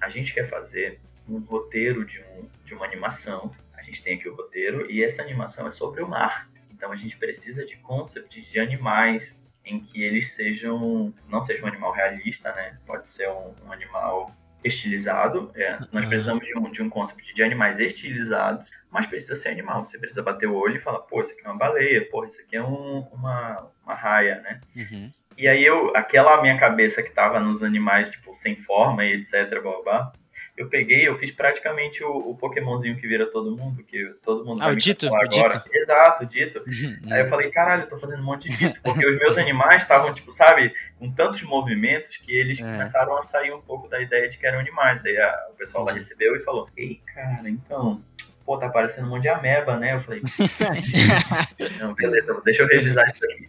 a 0.00 0.08
gente 0.08 0.32
quer 0.32 0.44
fazer 0.44 1.00
um 1.28 1.38
roteiro 1.38 2.04
de, 2.04 2.20
um, 2.20 2.48
de 2.64 2.74
uma 2.74 2.84
animação. 2.84 3.54
A 3.74 3.82
gente 3.82 4.02
tem 4.02 4.14
aqui 4.16 4.28
o 4.28 4.34
roteiro 4.34 4.90
e 4.90 5.02
essa 5.02 5.22
animação 5.22 5.66
é 5.66 5.70
sobre 5.70 6.02
o 6.02 6.08
mar. 6.08 6.50
Então 6.70 6.90
a 6.90 6.96
gente 6.96 7.16
precisa 7.16 7.64
de 7.64 7.76
concepts 7.76 8.44
de 8.44 8.58
animais 8.58 9.40
em 9.64 9.80
que 9.80 10.02
eles 10.02 10.32
sejam, 10.32 11.14
não 11.28 11.40
seja 11.40 11.64
um 11.64 11.68
animal 11.68 11.92
realista, 11.92 12.52
né? 12.52 12.78
Pode 12.84 13.08
ser 13.08 13.28
um, 13.28 13.54
um 13.64 13.72
animal 13.72 14.34
estilizado. 14.64 15.50
É, 15.54 15.78
nós 15.92 16.04
precisamos 16.04 16.46
de 16.46 16.56
um, 16.56 16.70
de 16.70 16.82
um 16.82 16.88
concept 16.88 17.34
de 17.34 17.42
animais 17.42 17.80
estilizados, 17.80 18.70
mas 18.90 19.06
precisa 19.06 19.36
ser 19.36 19.50
animal. 19.50 19.84
Você 19.84 19.98
precisa 19.98 20.22
bater 20.22 20.48
o 20.48 20.54
olho 20.54 20.76
e 20.76 20.80
falar, 20.80 21.00
pô, 21.00 21.20
isso 21.20 21.32
aqui 21.32 21.46
é 21.46 21.50
uma 21.50 21.58
baleia, 21.58 22.08
pô, 22.10 22.24
isso 22.24 22.40
aqui 22.40 22.56
é 22.56 22.62
um, 22.62 23.00
uma, 23.12 23.70
uma 23.84 23.94
raia, 23.94 24.40
né? 24.40 24.60
Uhum. 24.76 25.10
E 25.36 25.48
aí 25.48 25.64
eu, 25.64 25.96
aquela 25.96 26.40
minha 26.42 26.58
cabeça 26.58 27.02
que 27.02 27.10
tava 27.10 27.40
nos 27.40 27.62
animais, 27.62 28.10
tipo, 28.10 28.34
sem 28.34 28.56
forma 28.56 29.04
e 29.04 29.14
etc, 29.14 29.60
blá, 29.62 29.82
blá, 29.82 30.12
eu 30.56 30.68
peguei, 30.68 31.08
eu 31.08 31.16
fiz 31.16 31.30
praticamente 31.30 32.04
o, 32.04 32.14
o 32.14 32.36
Pokémonzinho 32.36 32.96
que 32.96 33.06
vira 33.06 33.26
todo 33.26 33.56
mundo, 33.56 33.82
que 33.82 34.04
todo 34.22 34.44
mundo 34.44 34.60
ah, 34.60 34.66
vai 34.66 34.74
o 34.74 34.76
dito, 34.76 35.06
agora. 35.06 35.28
Dito. 35.28 35.62
Exato, 35.72 36.26
dito. 36.26 36.62
Uhum, 36.82 37.12
Aí 37.12 37.20
eu 37.20 37.26
é. 37.26 37.28
falei, 37.28 37.50
caralho, 37.50 37.82
eu 37.82 37.88
tô 37.88 37.98
fazendo 37.98 38.20
um 38.20 38.24
monte 38.24 38.48
de 38.48 38.56
dito, 38.56 38.80
porque 38.82 39.06
os 39.06 39.16
meus 39.18 39.38
animais 39.38 39.82
estavam, 39.82 40.12
tipo, 40.12 40.30
sabe, 40.30 40.72
com 40.98 41.10
tantos 41.12 41.42
movimentos 41.42 42.16
que 42.16 42.34
eles 42.34 42.60
é. 42.60 42.62
começaram 42.62 43.16
a 43.16 43.22
sair 43.22 43.52
um 43.52 43.60
pouco 43.60 43.88
da 43.88 44.00
ideia 44.00 44.28
de 44.28 44.38
que 44.38 44.46
eram 44.46 44.58
animais. 44.58 45.02
Daí 45.02 45.16
a, 45.16 45.48
o 45.50 45.54
pessoal 45.54 45.84
lá 45.84 45.92
recebeu 45.92 46.34
e 46.34 46.40
falou, 46.40 46.68
ei, 46.76 47.00
cara, 47.14 47.48
então, 47.48 48.02
pô, 48.44 48.58
tá 48.58 48.68
parecendo 48.68 49.06
um 49.06 49.10
monte 49.10 49.22
de 49.22 49.28
ameba, 49.28 49.76
né? 49.76 49.94
Eu 49.94 50.00
falei, 50.00 50.22
não, 51.78 51.94
beleza, 51.94 52.40
deixa 52.44 52.62
eu 52.62 52.68
revisar 52.68 53.06
isso 53.06 53.24
aqui. 53.24 53.48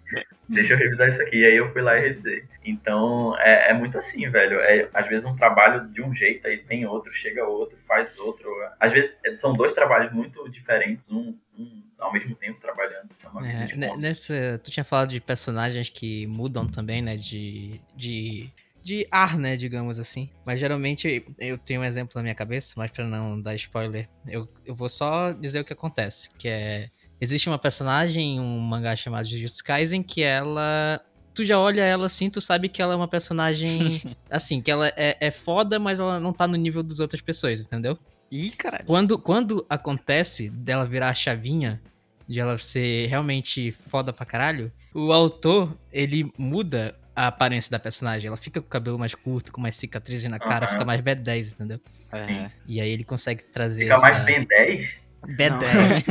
Deixa 0.54 0.74
eu 0.74 0.78
revisar 0.78 1.08
isso 1.08 1.22
aqui. 1.22 1.38
E 1.38 1.46
aí 1.46 1.56
eu 1.56 1.72
fui 1.72 1.82
lá 1.82 1.98
e 1.98 2.02
revisei. 2.02 2.44
Então, 2.64 3.38
é, 3.40 3.72
é 3.72 3.74
muito 3.74 3.98
assim, 3.98 4.30
velho. 4.30 4.60
É, 4.60 4.88
às 4.94 5.08
vezes 5.08 5.26
um 5.26 5.36
trabalho 5.36 5.88
de 5.88 6.02
um 6.02 6.14
jeito, 6.14 6.48
aí 6.48 6.58
vem 6.68 6.86
outro, 6.86 7.12
chega 7.14 7.46
outro, 7.46 7.78
faz 7.80 8.18
outro. 8.18 8.50
Às 8.80 8.92
vezes 8.92 9.12
é, 9.26 9.38
são 9.38 9.54
dois 9.54 9.74
trabalhos 9.74 10.12
muito 10.12 10.50
diferentes, 10.50 11.10
um, 11.10 11.36
um 11.58 11.84
ao 11.98 12.12
mesmo 12.12 12.36
tempo 12.36 12.60
trabalhando. 12.60 13.10
É, 13.44 13.72
é 13.72 13.98
nessa, 13.98 14.60
tu 14.64 14.72
tinha 14.72 14.84
falado 14.84 15.10
de 15.10 15.22
personagens 15.22 15.90
que 15.90 16.28
mudam 16.28 16.68
também, 16.68 17.02
né? 17.02 17.16
De, 17.16 17.80
de 17.96 18.52
de 18.84 19.08
ar, 19.10 19.38
né, 19.38 19.56
digamos 19.56 19.98
assim. 19.98 20.30
Mas 20.46 20.60
geralmente 20.60 21.26
eu 21.40 21.58
tenho 21.58 21.82
um 21.82 21.86
exemplo 21.86 22.12
na 22.16 22.22
minha 22.22 22.36
cabeça, 22.36 22.74
mas 22.78 22.92
para 22.92 23.08
não 23.08 23.42
dar 23.42 23.56
spoiler, 23.56 24.10
eu, 24.28 24.48
eu 24.66 24.76
vou 24.76 24.90
só 24.90 25.32
dizer 25.32 25.62
o 25.62 25.64
que 25.64 25.72
acontece, 25.72 26.30
que 26.38 26.50
é 26.50 26.90
existe 27.24 27.50
uma 27.50 27.58
personagem 27.58 28.36
em 28.36 28.40
um 28.40 28.60
mangá 28.60 28.96
chamado 28.96 29.28
Jujutsu 29.28 29.64
Kaisen 29.64 30.04
que 30.04 30.22
ela 30.22 31.02
tu 31.34 31.44
já 31.44 31.58
olha 31.58 31.82
ela 31.82 32.06
assim, 32.06 32.30
tu 32.30 32.40
sabe 32.40 32.70
que 32.70 32.82
ela 32.82 32.94
é 32.94 32.96
uma 32.96 33.08
personagem 33.08 34.02
assim, 34.30 34.62
que 34.62 34.70
ela 34.70 34.88
é, 34.96 35.18
é 35.20 35.32
foda, 35.32 35.80
mas 35.80 36.00
ela 36.00 36.20
não 36.20 36.32
tá 36.32 36.48
no 36.48 36.56
nível 36.56 36.84
das 36.84 37.00
outras 37.00 37.22
pessoas, 37.22 37.60
entendeu? 37.62 37.98
Ih, 38.30 38.52
caralho. 38.52 38.86
Quando, 38.86 39.18
quando 39.18 39.66
acontece 39.70 40.50
dela 40.50 40.86
virar 40.86 41.10
a 41.10 41.14
chavinha, 41.14 41.82
de 42.28 42.40
ela 42.40 42.58
ser 42.58 43.08
realmente 43.08 43.72
foda 43.72 44.14
pra 44.14 44.26
caralho, 44.26 44.72
o 44.94 45.12
autor, 45.12 45.76
ele 45.92 46.32
muda 46.38 46.96
a 47.16 47.28
aparência 47.28 47.70
da 47.70 47.80
personagem. 47.80 48.28
Ela 48.28 48.38
fica 48.38 48.60
com 48.60 48.68
o 48.68 48.70
cabelo 48.70 48.98
mais 48.98 49.14
curto, 49.14 49.52
com 49.52 49.62
mais 49.62 49.76
cicatrizes 49.76 50.30
na 50.30 50.40
cara, 50.40 50.66
uhum. 50.66 50.72
fica 50.72 50.86
mais 50.86 51.02
B10, 51.02 51.54
entendeu? 51.54 51.80
Sim. 52.12 52.50
E 52.68 52.82
aí 52.82 52.90
ele 52.90 53.04
consegue 53.04 53.44
trazer. 53.44 53.84
Fica 53.84 53.96
essa... 53.96 54.02
mais 54.02 54.20
Ben 54.26 54.46
10? 54.46 55.03
B10. 55.28 56.04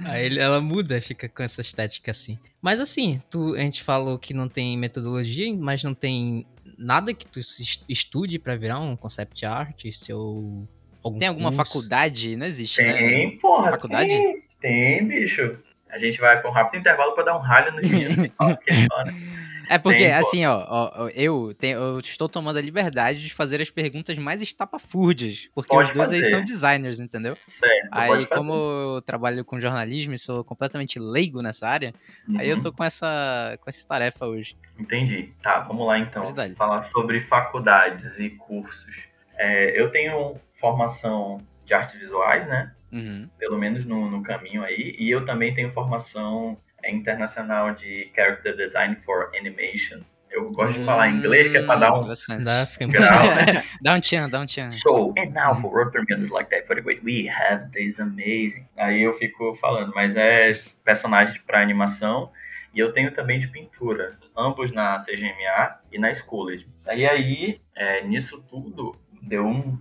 aí 0.06 0.26
ele, 0.26 0.40
ela 0.40 0.60
muda, 0.60 1.00
fica 1.00 1.28
com 1.28 1.42
essa 1.42 1.60
estética 1.60 2.10
assim. 2.10 2.38
Mas 2.60 2.80
assim, 2.80 3.20
tu, 3.30 3.54
a 3.54 3.60
gente 3.60 3.82
falou 3.82 4.18
que 4.18 4.32
não 4.32 4.48
tem 4.48 4.76
metodologia, 4.76 5.52
mas 5.56 5.82
não 5.82 5.94
tem 5.94 6.46
nada 6.78 7.12
que 7.12 7.26
tu 7.26 7.40
estude 7.88 8.38
para 8.38 8.56
virar 8.56 8.78
um 8.78 8.96
concept 8.96 9.44
artist 9.44 10.12
ou 10.12 10.68
algum 11.02 11.18
Tem 11.18 11.28
alguma 11.28 11.52
curso? 11.52 11.72
faculdade? 11.72 12.36
Não 12.36 12.46
existe, 12.46 12.76
tem, 12.76 12.86
né? 12.86 12.98
Tem, 12.98 13.38
porra. 13.38 13.70
Faculdade? 13.72 14.10
Tem, 14.10 14.42
tem, 14.60 15.06
bicho. 15.06 15.58
A 15.90 15.98
gente 15.98 16.20
vai 16.20 16.40
com 16.42 16.48
um 16.48 16.52
rápido 16.52 16.80
intervalo 16.80 17.14
para 17.14 17.24
dar 17.24 17.36
um 17.36 17.40
ralho 17.40 17.72
no 17.72 17.80
dia. 17.82 18.08
É 19.68 19.78
porque, 19.78 19.98
Tem, 19.98 20.12
assim, 20.12 20.44
ó, 20.46 20.64
ó 20.68 21.08
eu, 21.14 21.54
tenho, 21.58 21.78
eu 21.78 21.98
estou 21.98 22.28
tomando 22.28 22.58
a 22.58 22.62
liberdade 22.62 23.22
de 23.22 23.34
fazer 23.34 23.60
as 23.60 23.70
perguntas 23.70 24.16
mais 24.18 24.40
estapafúrdias. 24.40 25.48
Porque 25.54 25.68
pode 25.68 25.90
os 25.90 25.96
dois 25.96 26.10
fazer. 26.10 26.24
aí 26.24 26.30
são 26.30 26.42
designers, 26.42 26.98
entendeu? 26.98 27.36
Certo, 27.44 27.88
aí, 27.90 28.26
como 28.26 28.52
eu 28.54 29.02
trabalho 29.02 29.44
com 29.44 29.60
jornalismo 29.60 30.14
e 30.14 30.18
sou 30.18 30.42
completamente 30.42 30.98
leigo 30.98 31.42
nessa 31.42 31.68
área, 31.68 31.94
uhum. 32.26 32.38
aí 32.38 32.48
eu 32.48 32.56
uhum. 32.56 32.62
tô 32.62 32.72
com 32.72 32.82
essa, 32.82 33.58
com 33.60 33.68
essa 33.68 33.86
tarefa 33.86 34.26
hoje. 34.26 34.56
Entendi. 34.78 35.32
Tá, 35.42 35.60
vamos 35.60 35.86
lá 35.86 35.98
então. 35.98 36.24
Verdade. 36.24 36.54
Falar 36.54 36.82
sobre 36.84 37.20
faculdades 37.22 38.18
e 38.18 38.30
cursos. 38.30 39.04
É, 39.36 39.80
eu 39.80 39.90
tenho 39.90 40.36
formação 40.54 41.40
de 41.64 41.74
artes 41.74 41.94
visuais, 41.94 42.46
né? 42.46 42.72
Uhum. 42.92 43.28
Pelo 43.38 43.58
menos 43.58 43.84
no, 43.84 44.10
no 44.10 44.22
caminho 44.22 44.62
aí. 44.62 44.96
E 44.98 45.10
eu 45.10 45.24
também 45.24 45.54
tenho 45.54 45.70
formação 45.72 46.56
internacional 46.86 47.74
de 47.74 48.10
Character 48.14 48.56
Design 48.56 48.96
for 48.96 49.30
Animation. 49.36 50.00
Eu 50.30 50.46
gosto 50.46 50.78
de 50.78 50.84
falar 50.84 51.08
inglês, 51.08 51.48
que 51.48 51.56
é 51.56 51.62
pra 51.62 51.76
dar 51.76 51.94
um 51.94 52.00
dá, 52.00 52.68
grau, 52.86 53.26
né? 53.34 53.64
dá 53.80 53.94
um 53.94 54.00
tchan, 54.00 54.28
dá 54.28 54.40
um 54.40 54.46
tchan. 54.46 54.70
So, 54.70 55.14
and 55.16 55.30
now 55.30 55.54
for 55.54 55.72
work 55.72 55.92
premieres 55.92 56.30
like 56.30 56.50
that, 56.50 56.66
for 56.66 56.76
the 56.76 56.82
way 56.82 57.00
we 57.02 57.28
have 57.28 57.70
this 57.72 57.98
amazing. 57.98 58.66
Aí 58.76 59.02
eu 59.02 59.16
fico 59.18 59.54
falando, 59.56 59.92
mas 59.94 60.16
é 60.16 60.50
personagem 60.84 61.40
para 61.46 61.62
animação 61.62 62.30
e 62.74 62.78
eu 62.78 62.92
tenho 62.92 63.12
também 63.12 63.38
de 63.38 63.48
pintura, 63.48 64.18
ambos 64.36 64.70
na 64.70 64.98
CGMA 64.98 65.80
e 65.90 65.98
na 65.98 66.14
Schoolage. 66.14 66.68
E 66.94 67.06
aí, 67.06 67.60
é, 67.74 68.04
nisso 68.04 68.44
tudo, 68.48 68.94
deu 69.22 69.46
um, 69.46 69.78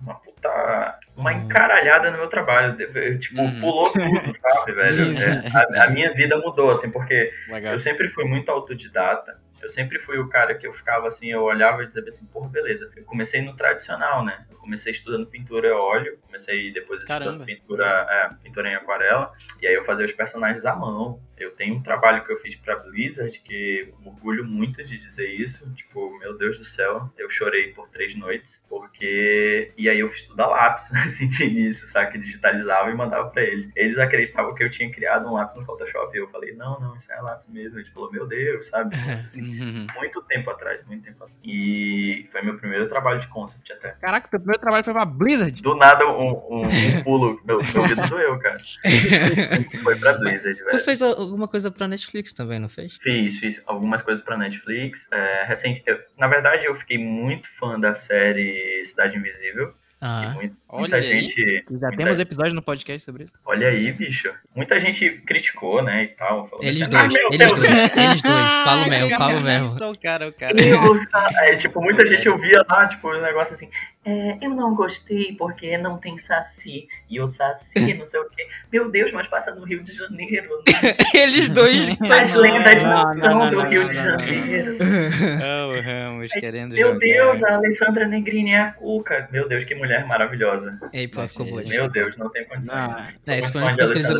uma 0.00 0.14
puta. 0.40 0.98
Uma 1.16 1.32
uhum. 1.32 1.38
encaralhada 1.42 2.10
no 2.10 2.18
meu 2.18 2.28
trabalho. 2.28 2.76
Tipo, 3.18 3.42
uhum. 3.42 3.60
pulou 3.60 3.92
tudo, 3.92 4.32
sabe, 4.34 4.72
velho? 4.72 5.10
É, 5.20 5.78
a, 5.78 5.84
a, 5.84 5.90
minha 5.90 6.12
vida 6.14 6.36
mudou, 6.38 6.70
assim, 6.70 6.90
porque 6.90 7.32
Legal. 7.48 7.72
eu 7.72 7.78
sempre 7.78 8.08
fui 8.08 8.24
muito 8.24 8.50
autodidata. 8.50 9.38
Eu 9.60 9.68
sempre 9.68 9.98
fui 9.98 10.18
o 10.18 10.28
cara 10.28 10.54
que 10.54 10.66
eu 10.66 10.72
ficava 10.72 11.08
assim, 11.08 11.30
eu 11.30 11.42
olhava 11.42 11.82
e 11.82 11.86
dizia 11.86 12.02
assim, 12.08 12.26
porra, 12.26 12.48
beleza. 12.48 12.90
Eu 12.96 13.04
comecei 13.04 13.42
no 13.42 13.54
tradicional, 13.56 14.24
né? 14.24 14.46
Eu 14.50 14.56
comecei 14.58 14.92
estudando 14.92 15.26
pintura 15.26 15.72
a 15.72 15.76
óleo, 15.78 16.18
comecei 16.26 16.72
depois 16.72 17.00
estudando 17.00 17.44
pintura, 17.44 18.06
é, 18.08 18.30
pintura 18.42 18.70
em 18.70 18.74
aquarela, 18.74 19.32
e 19.60 19.66
aí 19.66 19.74
eu 19.74 19.84
fazia 19.84 20.04
os 20.04 20.12
personagens 20.12 20.64
à 20.64 20.74
mão. 20.74 21.20
Eu 21.36 21.52
tenho 21.52 21.74
um 21.74 21.82
trabalho 21.82 22.24
que 22.24 22.32
eu 22.32 22.38
fiz 22.38 22.54
pra 22.54 22.76
Blizzard, 22.76 23.38
que 23.40 23.92
orgulho 24.04 24.44
muito 24.44 24.84
de 24.84 24.98
dizer 24.98 25.28
isso. 25.28 25.72
Tipo, 25.72 26.18
meu 26.18 26.36
Deus 26.36 26.58
do 26.58 26.64
céu, 26.64 27.10
eu 27.16 27.30
chorei 27.30 27.72
por 27.72 27.88
três 27.88 28.14
noites, 28.14 28.64
porque. 28.68 29.72
E 29.76 29.88
aí 29.88 29.98
eu 30.00 30.08
fiz 30.08 30.24
tudo 30.24 30.40
a 30.40 30.46
lápis, 30.46 30.92
assim, 30.94 31.28
de 31.28 31.44
início, 31.44 31.86
sabe? 31.86 32.12
Que 32.12 32.18
digitalizava 32.18 32.90
e 32.90 32.94
mandava 32.94 33.30
pra 33.30 33.42
eles. 33.42 33.70
Eles 33.74 33.98
acreditavam 33.98 34.54
que 34.54 34.62
eu 34.62 34.70
tinha 34.70 34.90
criado 34.92 35.26
um 35.26 35.32
lápis 35.32 35.56
no 35.56 35.64
Photoshop, 35.64 36.14
e 36.14 36.20
eu 36.20 36.28
falei, 36.28 36.54
não, 36.54 36.78
não, 36.78 36.94
isso 36.94 37.10
é 37.10 37.20
lápis 37.20 37.48
mesmo. 37.48 37.78
Ele 37.78 37.90
falou, 37.90 38.12
meu 38.12 38.26
Deus, 38.26 38.68
sabe? 38.68 38.94
Assim, 39.10 39.49
uhum. 39.50 39.86
muito 39.96 40.22
tempo 40.22 40.50
atrás, 40.50 40.84
muito 40.86 41.04
tempo 41.04 41.24
atrás. 41.24 41.38
E 41.44 42.28
foi 42.30 42.42
meu 42.42 42.56
primeiro 42.56 42.88
trabalho 42.88 43.20
de 43.20 43.28
concept 43.28 43.72
até. 43.72 43.90
Caraca, 44.00 44.28
teu 44.28 44.38
primeiro 44.38 44.60
trabalho 44.60 44.84
foi 44.84 44.92
pra 44.92 45.04
Blizzard? 45.04 45.62
Do 45.62 45.74
nada, 45.74 46.06
um, 46.06 46.30
um, 46.30 46.66
um 46.66 47.02
pulo. 47.02 47.40
Meu, 47.44 47.58
meu 47.58 47.82
ouvido 47.82 48.08
doeu, 48.08 48.38
cara. 48.38 48.58
foi 49.82 49.96
pra 49.96 50.14
Blizzard, 50.14 50.58
velho. 50.58 50.70
Tu 50.70 50.78
fez 50.84 51.02
alguma 51.02 51.48
coisa 51.48 51.70
pra 51.70 51.88
Netflix 51.88 52.32
também, 52.32 52.58
não 52.58 52.68
fez? 52.68 52.96
Fiz, 53.00 53.38
fiz 53.38 53.62
algumas 53.66 54.02
coisas 54.02 54.24
pra 54.24 54.36
Netflix. 54.36 55.08
É, 55.12 55.44
recente, 55.44 55.82
eu, 55.86 55.98
na 56.18 56.28
verdade, 56.28 56.66
eu 56.66 56.74
fiquei 56.74 56.98
muito 56.98 57.48
fã 57.48 57.78
da 57.78 57.94
série 57.94 58.84
Cidade 58.84 59.16
Invisível. 59.16 59.74
Ah, 60.02 60.32
muita, 60.34 60.56
muita 60.72 61.02
gente. 61.02 61.44
Já 61.44 61.88
muita... 61.88 61.96
temos 61.96 62.18
episódio 62.18 62.54
no 62.54 62.62
podcast 62.62 63.04
sobre 63.04 63.24
isso. 63.24 63.34
Olha 63.44 63.68
aí, 63.68 63.92
bicho. 63.92 64.32
Muita 64.56 64.80
gente 64.80 65.10
criticou, 65.26 65.82
né? 65.82 66.04
E 66.04 66.08
tal. 66.08 66.48
Eles 66.62 66.82
assim, 66.82 66.90
dois, 66.90 67.14
ah, 67.14 67.18
eles 67.18 67.38
Deus. 67.38 67.60
dois, 67.60 67.72
eles 67.96 68.22
dois. 68.22 68.48
Falo 68.64 68.88
mesmo, 68.88 69.10
falo 69.18 69.40
mesmo. 69.40 69.68
Sou 69.68 69.92
o 69.92 69.98
cara, 69.98 70.28
o 70.28 70.32
cara. 70.32 70.54
Nossa, 70.54 71.28
é, 71.42 71.56
tipo, 71.56 71.82
muita 71.82 72.06
gente 72.06 72.26
eu 72.26 72.38
via 72.38 72.64
lá, 72.66 72.88
tipo, 72.88 73.10
um 73.10 73.20
negócio 73.20 73.54
assim. 73.54 73.68
É, 74.02 74.38
eu 74.40 74.50
não 74.50 74.74
gostei 74.74 75.34
porque 75.36 75.76
não 75.76 75.98
tem 75.98 76.16
saci. 76.16 76.88
E 77.08 77.20
o 77.20 77.28
saci, 77.28 77.92
não 77.94 78.06
sei 78.06 78.20
o 78.20 78.30
quê. 78.30 78.46
Meu 78.72 78.90
Deus, 78.90 79.12
mas 79.12 79.28
passa 79.28 79.54
no 79.54 79.64
Rio 79.64 79.82
de 79.82 79.92
Janeiro. 79.92 80.62
Né? 80.66 80.96
Eles 81.14 81.48
dois. 81.50 81.88
As 82.10 82.34
lendas 82.34 82.82
não, 82.82 83.04
não 83.04 83.14
são 83.14 83.38
não, 83.38 83.50
do 83.50 83.60
Rio 83.62 83.88
de 83.88 83.94
Janeiro. 83.94 84.78
Oh, 84.80 85.80
Ramos 85.84 86.32
querendo 86.32 86.74
Meu 86.74 86.94
jogar. 86.94 86.98
Deus, 86.98 87.44
a 87.44 87.54
Alessandra 87.54 88.06
Negrini 88.06 88.52
é 88.52 88.60
a 88.60 88.72
Cuca. 88.72 89.28
Meu 89.30 89.46
Deus, 89.46 89.64
que 89.64 89.74
mulher 89.74 90.06
maravilhosa. 90.06 90.78
Ei, 90.92 91.06
pô, 91.06 91.26
ficou 91.28 91.46
boa. 91.46 91.62
Meu 91.62 91.88
Deus, 91.88 92.16
não 92.16 92.30
tem 92.30 92.46
condições. 92.46 92.94
Não, 93.26 93.34
é, 93.34 93.38
isso 93.38 93.52
foi 93.52 93.60
uma 93.60 93.76
coisa 93.76 93.92
que 93.92 93.98
eles 93.98 94.10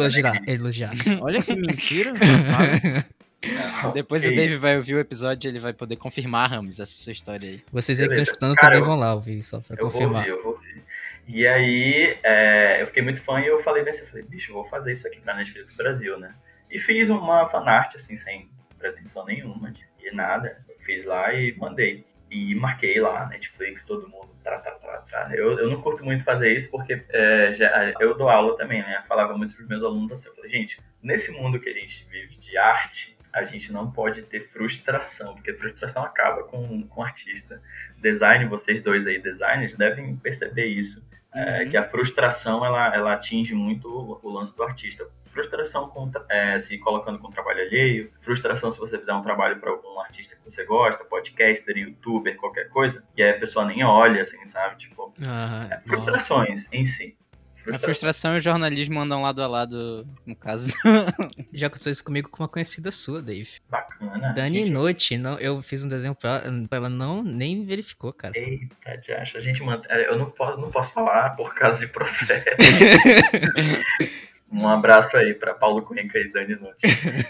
elogiaram. 0.46 1.22
Olha 1.22 1.42
que 1.42 1.56
mentira. 1.56 2.12
Depois 3.94 4.24
o 4.24 4.34
Dave 4.34 4.56
vai 4.56 4.76
ouvir 4.76 4.94
o 4.94 4.98
episódio 4.98 5.48
e 5.48 5.50
ele 5.50 5.60
vai 5.60 5.72
poder 5.72 5.96
confirmar, 5.96 6.50
Ramos, 6.50 6.78
essa 6.78 6.92
sua 6.92 7.12
história 7.12 7.48
aí. 7.48 7.62
Vocês 7.72 8.00
aí 8.00 8.06
que 8.06 8.12
estão 8.12 8.22
escutando 8.22 8.54
Cara, 8.54 8.74
também 8.74 8.80
eu, 8.80 8.86
vão 8.86 8.98
lá 8.98 9.14
ouvir, 9.14 9.42
só 9.42 9.60
pra 9.60 9.76
eu 9.76 9.86
confirmar. 9.86 10.10
Vou 10.10 10.18
ouvir, 10.18 10.30
eu 10.30 10.42
vou 10.42 10.52
ouvir. 10.52 10.84
E 11.26 11.46
aí, 11.46 12.18
é, 12.22 12.82
eu 12.82 12.86
fiquei 12.86 13.02
muito 13.02 13.22
fã 13.22 13.40
e 13.40 13.46
eu 13.46 13.60
falei 13.60 13.82
bem 13.82 13.92
assim, 13.92 14.02
eu 14.02 14.08
falei, 14.08 14.24
bicho, 14.24 14.50
eu 14.50 14.54
vou 14.56 14.64
fazer 14.64 14.92
isso 14.92 15.06
aqui 15.06 15.20
pra 15.20 15.34
Netflix 15.34 15.72
Brasil, 15.76 16.18
né? 16.18 16.34
E 16.70 16.78
fiz 16.78 17.08
uma 17.08 17.48
fanart, 17.48 17.94
assim, 17.94 18.16
sem 18.16 18.50
pretensão 18.78 19.24
nenhuma 19.24 19.70
de 19.70 19.84
nada. 20.12 20.62
Eu 20.68 20.76
fiz 20.80 21.04
lá 21.04 21.32
e 21.32 21.56
mandei. 21.56 22.04
E 22.30 22.54
marquei 22.54 23.00
lá, 23.00 23.26
Netflix, 23.26 23.86
todo 23.86 24.08
mundo. 24.08 24.30
Tra, 24.42 24.58
tra, 24.58 24.72
tra, 24.72 24.98
tra. 24.98 25.36
Eu, 25.36 25.58
eu 25.58 25.68
não 25.68 25.80
curto 25.80 26.04
muito 26.04 26.24
fazer 26.24 26.56
isso 26.56 26.70
porque 26.70 27.04
é, 27.10 27.52
já, 27.52 27.92
eu 28.00 28.16
dou 28.16 28.28
aula 28.28 28.56
também, 28.56 28.80
né? 28.82 28.98
Eu 28.98 29.06
falava 29.08 29.36
muito 29.36 29.54
pros 29.54 29.68
meus 29.68 29.82
alunos 29.82 30.12
assim, 30.12 30.28
eu 30.28 30.34
falei, 30.34 30.50
gente, 30.50 30.80
nesse 31.02 31.32
mundo 31.32 31.60
que 31.60 31.68
a 31.68 31.72
gente 31.72 32.06
vive 32.10 32.36
de 32.36 32.56
arte, 32.56 33.16
a 33.32 33.44
gente 33.44 33.72
não 33.72 33.90
pode 33.90 34.22
ter 34.22 34.40
frustração, 34.40 35.34
porque 35.34 35.54
frustração 35.54 36.04
acaba 36.04 36.44
com, 36.44 36.82
com 36.86 37.00
o 37.00 37.04
artista. 37.04 37.62
Design, 38.02 38.46
vocês 38.46 38.82
dois 38.82 39.06
aí, 39.06 39.20
designers, 39.20 39.76
devem 39.76 40.16
perceber 40.16 40.66
isso. 40.66 41.08
É, 41.32 41.62
uhum. 41.62 41.70
que 41.70 41.76
a 41.76 41.88
frustração 41.88 42.64
ela, 42.64 42.92
ela 42.92 43.12
atinge 43.12 43.54
muito 43.54 43.88
o, 43.88 44.20
o 44.20 44.30
lance 44.30 44.56
do 44.56 44.64
artista. 44.64 45.08
Frustração 45.26 45.88
com, 45.88 46.10
é, 46.28 46.58
se 46.58 46.76
colocando 46.78 47.20
com 47.20 47.30
trabalho 47.30 47.60
alheio, 47.60 48.12
frustração 48.20 48.72
se 48.72 48.78
você 48.80 48.98
fizer 48.98 49.12
um 49.12 49.22
trabalho 49.22 49.60
para 49.60 49.70
algum 49.70 50.00
artista 50.00 50.34
que 50.34 50.42
você 50.42 50.64
gosta, 50.64 51.04
podcaster, 51.04 51.76
youtuber, 51.76 52.36
qualquer 52.36 52.68
coisa, 52.68 53.04
e 53.16 53.22
aí 53.22 53.30
a 53.30 53.38
pessoa 53.38 53.64
nem 53.64 53.84
olha, 53.84 54.22
assim, 54.22 54.44
sabe? 54.44 54.76
Tipo, 54.76 55.14
uhum. 55.20 55.62
é, 55.70 55.80
frustrações 55.86 56.68
em 56.72 56.84
si. 56.84 57.16
A 57.72 57.78
frustração 57.78 58.34
e 58.34 58.38
o 58.38 58.40
jornalismo 58.40 59.00
andam 59.00 59.22
lado 59.22 59.42
a 59.42 59.46
lado, 59.46 60.06
no 60.24 60.34
caso. 60.34 60.72
Já 61.52 61.66
aconteceu 61.66 61.92
isso 61.92 62.04
comigo 62.04 62.28
com 62.28 62.42
uma 62.42 62.48
conhecida 62.48 62.90
sua, 62.90 63.20
Dave. 63.20 63.50
Bacana. 63.68 64.32
Dani 64.32 64.60
gente... 64.60 64.70
Noite, 64.70 65.18
não, 65.18 65.38
eu 65.38 65.60
fiz 65.60 65.84
um 65.84 65.88
desenho 65.88 66.14
pra 66.14 66.42
ela, 66.44 66.68
ela 66.70 66.88
não 66.88 67.22
nem 67.22 67.64
verificou, 67.64 68.12
cara. 68.12 68.32
Eita, 68.36 68.96
de 68.96 69.12
acha. 69.12 69.38
A 69.38 69.40
gente 69.40 69.62
manda. 69.62 69.86
Eu 69.88 70.18
não 70.18 70.30
posso, 70.30 70.60
não 70.60 70.70
posso 70.70 70.92
falar 70.92 71.30
por 71.30 71.54
causa 71.54 71.80
de 71.80 71.88
processo. 71.88 72.44
um 74.50 74.68
abraço 74.68 75.16
aí 75.16 75.34
pra 75.34 75.54
Paulo 75.54 75.82
Cuenca 75.82 76.18
e 76.18 76.32
Dani 76.32 76.56
Noite. 76.56 76.86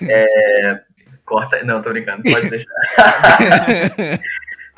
É... 0.09 0.83
Corta. 1.25 1.63
Não, 1.65 1.83
tô 1.83 1.91
brincando, 1.91 2.23
pode 2.23 2.51
deixar. 2.51 2.71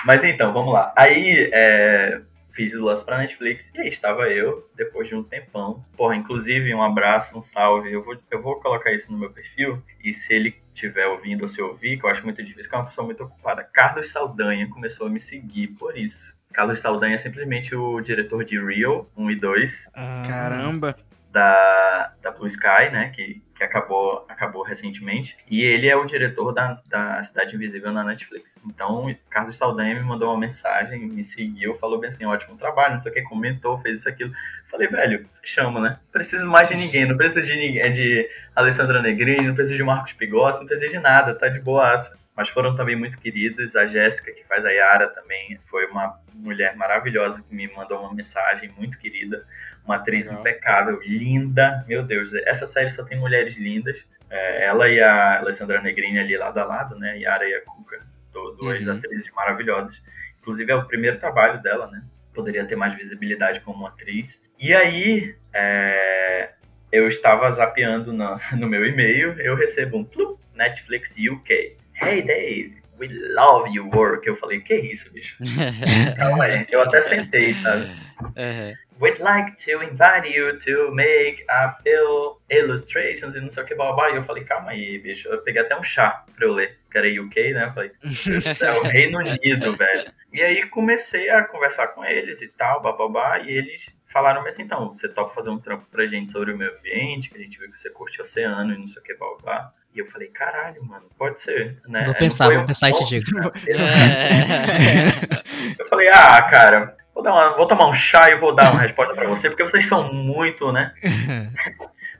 Mas 0.04 0.24
então, 0.24 0.52
vamos 0.52 0.72
lá. 0.72 0.92
Aí, 0.96 1.50
é 1.52 2.20
fiz 2.52 2.74
o 2.74 2.84
lance 2.84 3.04
pra 3.04 3.18
Netflix 3.18 3.70
e 3.74 3.80
aí 3.80 3.88
estava 3.88 4.28
eu, 4.28 4.70
depois 4.76 5.08
de 5.08 5.14
um 5.14 5.22
tempão. 5.22 5.84
Porra, 5.96 6.16
inclusive, 6.16 6.74
um 6.74 6.82
abraço, 6.82 7.36
um 7.36 7.42
salve. 7.42 7.92
Eu 7.92 8.02
vou, 8.02 8.16
eu 8.30 8.42
vou 8.42 8.60
colocar 8.60 8.92
isso 8.92 9.12
no 9.12 9.18
meu 9.18 9.30
perfil 9.30 9.82
e 10.02 10.12
se 10.12 10.34
ele 10.34 10.62
estiver 10.72 11.06
ouvindo 11.06 11.42
ou 11.42 11.48
se 11.48 11.60
ouvir, 11.60 11.98
que 11.98 12.06
eu 12.06 12.10
acho 12.10 12.24
muito 12.24 12.42
difícil, 12.42 12.70
que 12.70 12.74
é 12.74 12.78
uma 12.78 12.86
pessoa 12.86 13.04
muito 13.04 13.24
ocupada. 13.24 13.62
Carlos 13.64 14.08
Saldanha 14.08 14.68
começou 14.68 15.06
a 15.06 15.10
me 15.10 15.20
seguir 15.20 15.68
por 15.68 15.96
isso. 15.96 16.40
Carlos 16.52 16.80
Saldanha 16.80 17.14
é 17.14 17.18
simplesmente 17.18 17.74
o 17.74 18.00
diretor 18.00 18.44
de 18.44 18.62
Real 18.62 19.10
1 19.16 19.30
e 19.30 19.36
2. 19.36 19.90
Ah, 19.94 20.24
caramba! 20.28 20.96
Da, 21.30 22.12
da 22.20 22.30
Blue 22.30 22.46
Sky, 22.46 22.90
né? 22.92 23.10
Que 23.14 23.42
que 23.62 23.64
acabou, 23.64 24.24
acabou 24.28 24.62
recentemente. 24.62 25.36
E 25.48 25.62
ele 25.62 25.88
é 25.88 25.96
o 25.96 26.04
diretor 26.04 26.52
da, 26.52 26.80
da 26.86 27.22
Cidade 27.22 27.54
Invisível 27.54 27.92
na 27.92 28.02
Netflix. 28.02 28.60
Então, 28.66 29.14
Carlos 29.30 29.56
Saldanha 29.56 29.94
me 29.94 30.00
mandou 30.00 30.30
uma 30.30 30.38
mensagem, 30.38 31.00
me 31.00 31.22
seguiu, 31.22 31.74
falou 31.76 31.98
bem 31.98 32.08
assim: 32.08 32.24
ótimo 32.24 32.56
trabalho, 32.56 32.94
não 32.94 33.00
sei 33.00 33.12
o 33.12 33.14
que, 33.14 33.22
comentou, 33.22 33.78
fez 33.78 34.00
isso, 34.00 34.08
aquilo. 34.08 34.32
Falei, 34.66 34.88
velho, 34.88 35.26
chama, 35.42 35.80
né? 35.80 35.98
Preciso 36.10 36.48
mais 36.48 36.68
de 36.68 36.74
ninguém, 36.74 37.06
não 37.06 37.16
precisa 37.16 37.42
de 37.42 37.56
ninguém, 37.56 37.92
de 37.92 38.28
Alessandra 38.54 39.00
Negrini, 39.00 39.46
não 39.46 39.54
precisa 39.54 39.76
de 39.76 39.84
Marcos 39.84 40.12
Pigossi, 40.14 40.60
não 40.60 40.66
precisa 40.66 40.90
de 40.90 40.98
nada, 40.98 41.34
tá 41.34 41.48
de 41.48 41.60
boaça. 41.60 42.20
Mas 42.34 42.48
foram 42.48 42.74
também 42.74 42.96
muito 42.96 43.18
queridos. 43.18 43.76
A 43.76 43.84
Jéssica, 43.84 44.32
que 44.32 44.42
faz 44.44 44.64
a 44.64 44.70
Yara, 44.70 45.08
também 45.08 45.58
foi 45.66 45.84
uma 45.86 46.18
mulher 46.32 46.74
maravilhosa 46.76 47.42
que 47.42 47.54
me 47.54 47.68
mandou 47.68 48.00
uma 48.00 48.14
mensagem 48.14 48.72
muito 48.76 48.98
querida 48.98 49.44
uma 49.84 49.96
atriz 49.96 50.26
Legal. 50.26 50.40
impecável, 50.40 51.00
linda. 51.02 51.84
Meu 51.88 52.02
Deus, 52.02 52.32
essa 52.46 52.66
série 52.66 52.90
só 52.90 53.04
tem 53.04 53.18
mulheres 53.18 53.56
lindas. 53.56 54.06
É, 54.30 54.64
ela 54.64 54.88
e 54.88 55.00
a 55.00 55.40
Alessandra 55.40 55.80
Negrini 55.82 56.18
ali 56.18 56.36
lado 56.36 56.58
a 56.58 56.64
lado, 56.64 56.98
né? 56.98 57.18
Yara 57.18 57.46
e 57.46 57.54
a 57.54 57.60
Cuca, 57.60 58.00
duas 58.32 58.86
uhum. 58.86 58.96
atrizes 58.96 59.30
maravilhosas. 59.32 60.02
Inclusive 60.40 60.72
é 60.72 60.74
o 60.74 60.86
primeiro 60.86 61.18
trabalho 61.18 61.60
dela, 61.60 61.90
né? 61.90 62.02
Poderia 62.32 62.64
ter 62.64 62.76
mais 62.76 62.94
visibilidade 62.94 63.60
como 63.60 63.86
atriz. 63.86 64.48
E 64.58 64.72
aí, 64.72 65.34
é, 65.52 66.52
eu 66.90 67.08
estava 67.08 67.50
zapeando 67.52 68.12
no, 68.12 68.40
no 68.56 68.66
meu 68.66 68.86
e-mail, 68.86 69.38
eu 69.40 69.54
recebo 69.54 69.98
um 69.98 70.04
plup, 70.04 70.40
Netflix 70.54 71.14
UK. 71.16 71.76
Hey 72.00 72.22
Dave, 72.22 72.82
we 72.98 73.08
love 73.34 73.70
your 73.70 73.94
work. 73.94 74.26
Eu 74.26 74.36
falei, 74.36 74.60
que 74.60 74.74
isso, 74.74 75.12
bicho? 75.12 75.36
Calma 76.16 76.44
aí. 76.44 76.66
Eu 76.70 76.80
até 76.80 77.00
sentei, 77.00 77.52
sabe? 77.52 77.84
Uhum 78.20 78.74
we'd 79.02 79.18
like 79.18 79.56
to 79.56 79.82
invite 79.82 80.24
you 80.32 80.56
to 80.60 80.94
make 80.94 81.44
a 81.50 81.74
few 81.82 82.38
illustrations 82.48 83.34
e 83.34 83.40
não 83.40 83.50
sei 83.50 83.64
o 83.64 83.66
que, 83.66 83.74
babá. 83.74 84.10
E 84.10 84.16
eu 84.16 84.22
falei, 84.22 84.44
calma 84.44 84.70
aí, 84.70 84.96
bicho. 84.96 85.28
Eu 85.28 85.42
peguei 85.42 85.60
até 85.60 85.76
um 85.76 85.82
chá 85.82 86.24
pra 86.36 86.46
eu 86.46 86.52
ler, 86.52 86.78
que 86.88 86.96
era 86.96 87.08
UK, 87.08 87.52
né? 87.52 87.64
Eu 87.64 87.72
falei, 87.72 87.90
Deus 88.00 88.44
do 88.44 88.54
céu, 88.54 88.82
Reino 88.86 89.18
Unido, 89.18 89.76
velho. 89.76 90.12
E 90.32 90.40
aí 90.40 90.66
comecei 90.68 91.28
a 91.28 91.42
conversar 91.44 91.88
com 91.88 92.04
eles 92.04 92.40
e 92.40 92.48
tal, 92.48 92.80
babá, 92.80 93.40
e 93.40 93.50
eles 93.50 93.94
falaram 94.06 94.46
assim, 94.46 94.62
então, 94.62 94.92
você 94.92 95.08
topa 95.08 95.34
fazer 95.34 95.50
um 95.50 95.58
trampo 95.58 95.84
pra 95.90 96.06
gente 96.06 96.30
sobre 96.30 96.52
o 96.52 96.56
meio 96.56 96.72
ambiente, 96.78 97.28
que 97.28 97.36
a 97.36 97.40
gente 97.40 97.58
viu 97.58 97.70
que 97.70 97.78
você 97.78 97.90
curte 97.90 98.20
o 98.20 98.22
oceano 98.22 98.72
e 98.72 98.78
não 98.78 98.86
sei 98.86 99.02
o 99.02 99.04
que, 99.04 99.14
babá. 99.14 99.72
E 99.94 99.98
eu 99.98 100.06
falei, 100.06 100.28
caralho, 100.28 100.82
mano, 100.84 101.06
pode 101.18 101.40
ser, 101.40 101.78
né? 101.86 102.04
Vou 102.04 102.14
pensar, 102.14 102.50
vou 102.50 102.64
pensar 102.64 102.90
e 102.90 102.94
te 102.94 103.04
digo. 103.04 103.26
Eu 105.78 105.86
falei, 105.86 106.08
ah, 106.08 106.42
cara, 106.42 106.96
Vou, 107.14 107.22
dar 107.22 107.32
uma, 107.32 107.56
vou 107.56 107.66
tomar 107.66 107.88
um 107.88 107.92
chá 107.92 108.30
e 108.30 108.36
vou 108.36 108.54
dar 108.54 108.72
uma 108.72 108.80
resposta 108.80 109.14
para 109.14 109.28
você, 109.28 109.50
porque 109.50 109.62
vocês 109.62 109.86
são 109.86 110.12
muito, 110.12 110.72
né? 110.72 110.94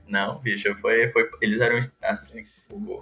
Não, 0.06 0.38
bicho, 0.38 0.74
foi, 0.76 1.08
foi, 1.08 1.28
eles 1.40 1.60
eram 1.60 1.78
assim, 2.02 2.44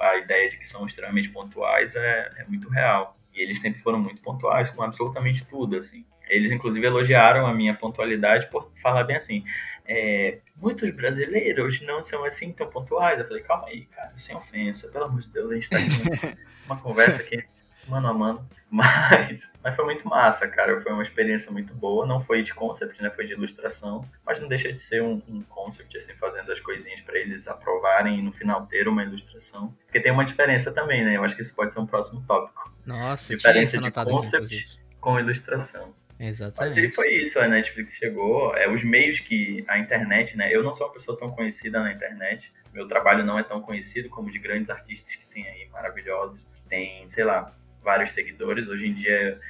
a 0.00 0.16
ideia 0.16 0.48
de 0.48 0.56
que 0.56 0.66
são 0.66 0.87
extremamente 0.87 1.28
pontuais 1.30 1.96
é, 1.96 2.30
é 2.38 2.44
muito 2.44 2.68
real. 2.68 3.16
E 3.35 3.42
eles 3.42 3.61
sempre 3.61 3.80
foram 3.80 3.98
muito 3.98 4.22
pontuais 4.22 4.70
com 4.70 4.83
absolutamente 4.83 5.44
tudo, 5.44 5.76
assim. 5.76 6.04
Eles, 6.28 6.52
inclusive, 6.52 6.87
elogiaram 6.87 7.46
a 7.46 7.52
minha 7.52 7.74
pontualidade 7.74 8.48
por 8.48 8.70
falar 8.80 9.02
bem 9.02 9.16
assim. 9.16 9.44
É, 9.92 10.38
muitos 10.55 10.90
brasileiros 10.92 11.81
não 11.81 12.00
são 12.00 12.24
assim 12.24 12.53
tão 12.53 12.70
pontuais. 12.70 13.18
Eu 13.18 13.26
falei, 13.26 13.42
calma 13.42 13.66
aí, 13.66 13.87
cara, 13.87 14.12
sem 14.16 14.37
ofensa, 14.37 14.88
pelo 14.88 15.07
amor 15.07 15.20
de 15.20 15.29
Deus, 15.29 15.50
a 15.50 15.55
gente 15.55 15.70
tá 15.70 15.79
aqui 15.79 16.38
uma 16.66 16.81
conversa 16.81 17.22
aqui 17.22 17.44
mano 17.90 18.09
a 18.09 18.14
mano. 18.14 18.48
Mas, 18.72 19.53
mas 19.64 19.74
foi 19.74 19.85
muito 19.85 20.07
massa, 20.07 20.46
cara. 20.46 20.81
Foi 20.81 20.92
uma 20.92 21.03
experiência 21.03 21.50
muito 21.50 21.74
boa. 21.74 22.07
Não 22.07 22.22
foi 22.22 22.40
de 22.44 22.55
concept, 22.55 23.03
né? 23.03 23.11
Foi 23.11 23.26
de 23.26 23.33
ilustração. 23.33 24.09
Mas 24.24 24.40
não 24.40 24.46
deixa 24.46 24.72
de 24.72 24.81
ser 24.81 25.03
um, 25.03 25.20
um 25.29 25.42
concept, 25.42 25.98
assim, 25.98 26.12
fazendo 26.14 26.53
as 26.53 26.61
coisinhas 26.61 27.00
para 27.00 27.18
eles 27.18 27.48
aprovarem 27.48 28.20
e 28.20 28.22
no 28.22 28.33
final 28.33 28.64
ter 28.66 28.87
uma 28.87 29.03
ilustração. 29.03 29.76
Porque 29.87 29.98
tem 29.98 30.12
uma 30.12 30.24
diferença 30.24 30.72
também, 30.72 31.05
né? 31.05 31.16
Eu 31.16 31.24
acho 31.24 31.35
que 31.35 31.42
isso 31.42 31.53
pode 31.53 31.72
ser 31.72 31.81
um 31.81 31.87
próximo 31.87 32.22
tópico. 32.29 32.72
Nossa, 32.87 33.35
diferença 33.35 33.76
de 33.76 33.90
concept 33.90 34.55
aqui, 34.55 34.79
com 35.00 35.18
ilustração. 35.18 35.92
Exatamente. 36.20 36.83
Mas 36.83 36.94
foi 36.94 37.14
isso, 37.14 37.40
a 37.40 37.48
Netflix 37.48 37.94
chegou, 37.94 38.54
é, 38.54 38.70
os 38.70 38.85
meios 38.85 39.18
que 39.18 39.64
a 39.66 39.78
internet, 39.78 40.37
né? 40.37 40.54
Eu 40.54 40.62
não 40.62 40.70
sou 40.70 40.87
uma 40.87 40.92
pessoa 40.92 41.18
tão 41.18 41.30
conhecida 41.30 41.80
na 41.80 41.90
internet, 41.90 42.52
meu 42.74 42.87
trabalho 42.87 43.24
não 43.24 43.38
é 43.38 43.42
tão 43.42 43.62
conhecido 43.62 44.11
como 44.11 44.30
de 44.30 44.38
grandes 44.38 44.68
artistas 44.68 45.14
que 45.14 45.26
tem 45.26 45.48
aí, 45.48 45.66
maravilhosos. 45.70 46.46
Tem, 46.68 47.09
sei 47.09 47.24
lá, 47.24 47.56
vários 47.83 48.12
seguidores. 48.12 48.68
Hoje 48.68 48.87
em 48.87 48.94
dia, 48.94 49.40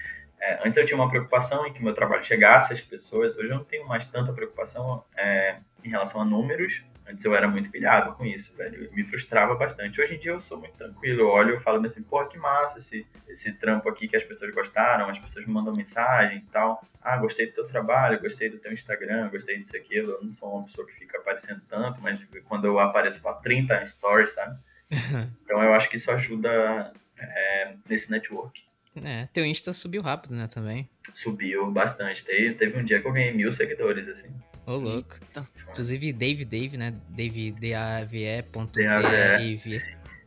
é, 0.40 0.60
antes 0.64 0.76
eu 0.76 0.86
tinha 0.86 0.96
uma 0.96 1.10
preocupação 1.10 1.66
em 1.66 1.72
que 1.72 1.82
meu 1.82 1.92
trabalho 1.92 2.24
chegasse 2.24 2.72
às 2.72 2.80
pessoas, 2.80 3.36
hoje 3.36 3.50
eu 3.50 3.56
não 3.56 3.64
tenho 3.64 3.86
mais 3.86 4.06
tanta 4.06 4.32
preocupação 4.32 5.04
é, 5.16 5.56
em 5.84 5.90
relação 5.90 6.20
a 6.20 6.24
números. 6.24 6.82
Antes 7.10 7.24
eu 7.24 7.34
era 7.34 7.48
muito 7.48 7.70
pilhado 7.70 8.14
com 8.14 8.24
isso, 8.24 8.56
velho. 8.56 8.88
me 8.92 9.02
frustrava 9.04 9.54
bastante. 9.56 10.00
Hoje 10.00 10.14
em 10.14 10.18
dia 10.18 10.30
eu 10.30 10.40
sou 10.40 10.58
muito 10.58 10.74
tranquilo. 10.74 11.22
Eu 11.22 11.28
olho 11.28 11.56
e 11.56 11.60
falo 11.60 11.84
assim, 11.84 12.02
porra, 12.02 12.28
que 12.28 12.38
massa 12.38 12.78
esse, 12.78 13.04
esse 13.28 13.52
trampo 13.54 13.88
aqui 13.88 14.06
que 14.06 14.16
as 14.16 14.22
pessoas 14.22 14.54
gostaram, 14.54 15.08
as 15.08 15.18
pessoas 15.18 15.44
me 15.44 15.52
mandam 15.52 15.74
mensagem 15.74 16.38
e 16.38 16.52
tal. 16.52 16.84
Ah, 17.02 17.16
gostei 17.16 17.46
do 17.46 17.54
teu 17.54 17.66
trabalho, 17.66 18.20
gostei 18.20 18.48
do 18.48 18.58
teu 18.58 18.72
Instagram, 18.72 19.28
gostei 19.30 19.58
disso 19.58 19.76
e 19.76 19.80
aquilo. 19.80 20.12
Eu 20.12 20.22
não 20.22 20.30
sou 20.30 20.54
uma 20.54 20.64
pessoa 20.64 20.86
que 20.86 20.92
fica 20.92 21.18
aparecendo 21.18 21.62
tanto, 21.68 22.00
mas 22.00 22.20
quando 22.44 22.66
eu 22.66 22.78
apareço, 22.78 23.20
faço 23.20 23.42
30 23.42 23.86
stories, 23.86 24.32
sabe? 24.32 24.58
Então 25.44 25.62
eu 25.64 25.74
acho 25.74 25.88
que 25.90 25.96
isso 25.96 26.10
ajuda 26.12 26.92
é, 27.18 27.74
nesse 27.88 28.08
network. 28.10 28.62
É, 29.04 29.26
teu 29.32 29.44
Insta 29.44 29.72
subiu 29.72 30.02
rápido, 30.02 30.34
né, 30.34 30.46
também. 30.46 30.88
subiu 31.14 31.70
bastante. 31.70 32.24
Teve, 32.24 32.54
teve 32.54 32.78
um 32.78 32.84
dia 32.84 33.00
que 33.00 33.06
eu 33.06 33.12
ganhei 33.12 33.32
mil 33.32 33.52
seguidores, 33.52 34.08
assim. 34.08 34.32
Ô, 34.70 34.76
louco. 34.76 35.16
Então, 35.28 35.44
Inclusive, 35.70 36.12
Dave 36.12 36.44
Dave, 36.44 36.76
né? 36.76 36.94
Dave, 37.08 37.50
D-A-V-E. 37.52 38.44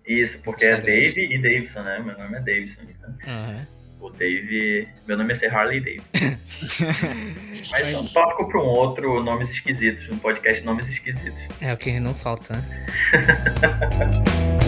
Isso, 0.06 0.41
porque 0.43 0.65
é 0.65 0.82
Dave 0.82 1.34
e 1.34 1.41
Davidson, 1.41 1.82
né? 1.84 1.99
Meu 1.99 2.17
nome 2.17 2.38
é 2.38 2.41
Davidson. 2.41 2.82
Então. 2.89 3.10
Uhum. 3.25 3.65
O 4.01 4.10
Dave. 4.10 4.89
Meu 5.08 5.17
nome 5.17 5.32
é 5.32 5.36
ser 5.36 5.53
Harley 5.53 5.79
Davidson. 5.79 6.12
Mas 7.71 7.93
é 7.93 7.97
um 7.97 8.06
tópico 8.06 8.49
para 8.49 8.60
um 8.60 8.65
outro, 8.65 9.23
nomes 9.23 9.49
esquisitos, 9.49 10.10
um 10.10 10.17
podcast 10.17 10.65
nomes 10.65 10.89
esquisitos. 10.89 11.43
É 11.62 11.71
o 11.71 11.77
que 11.77 11.97
não 12.01 12.13
falta, 12.13 12.53
né? 12.58 12.63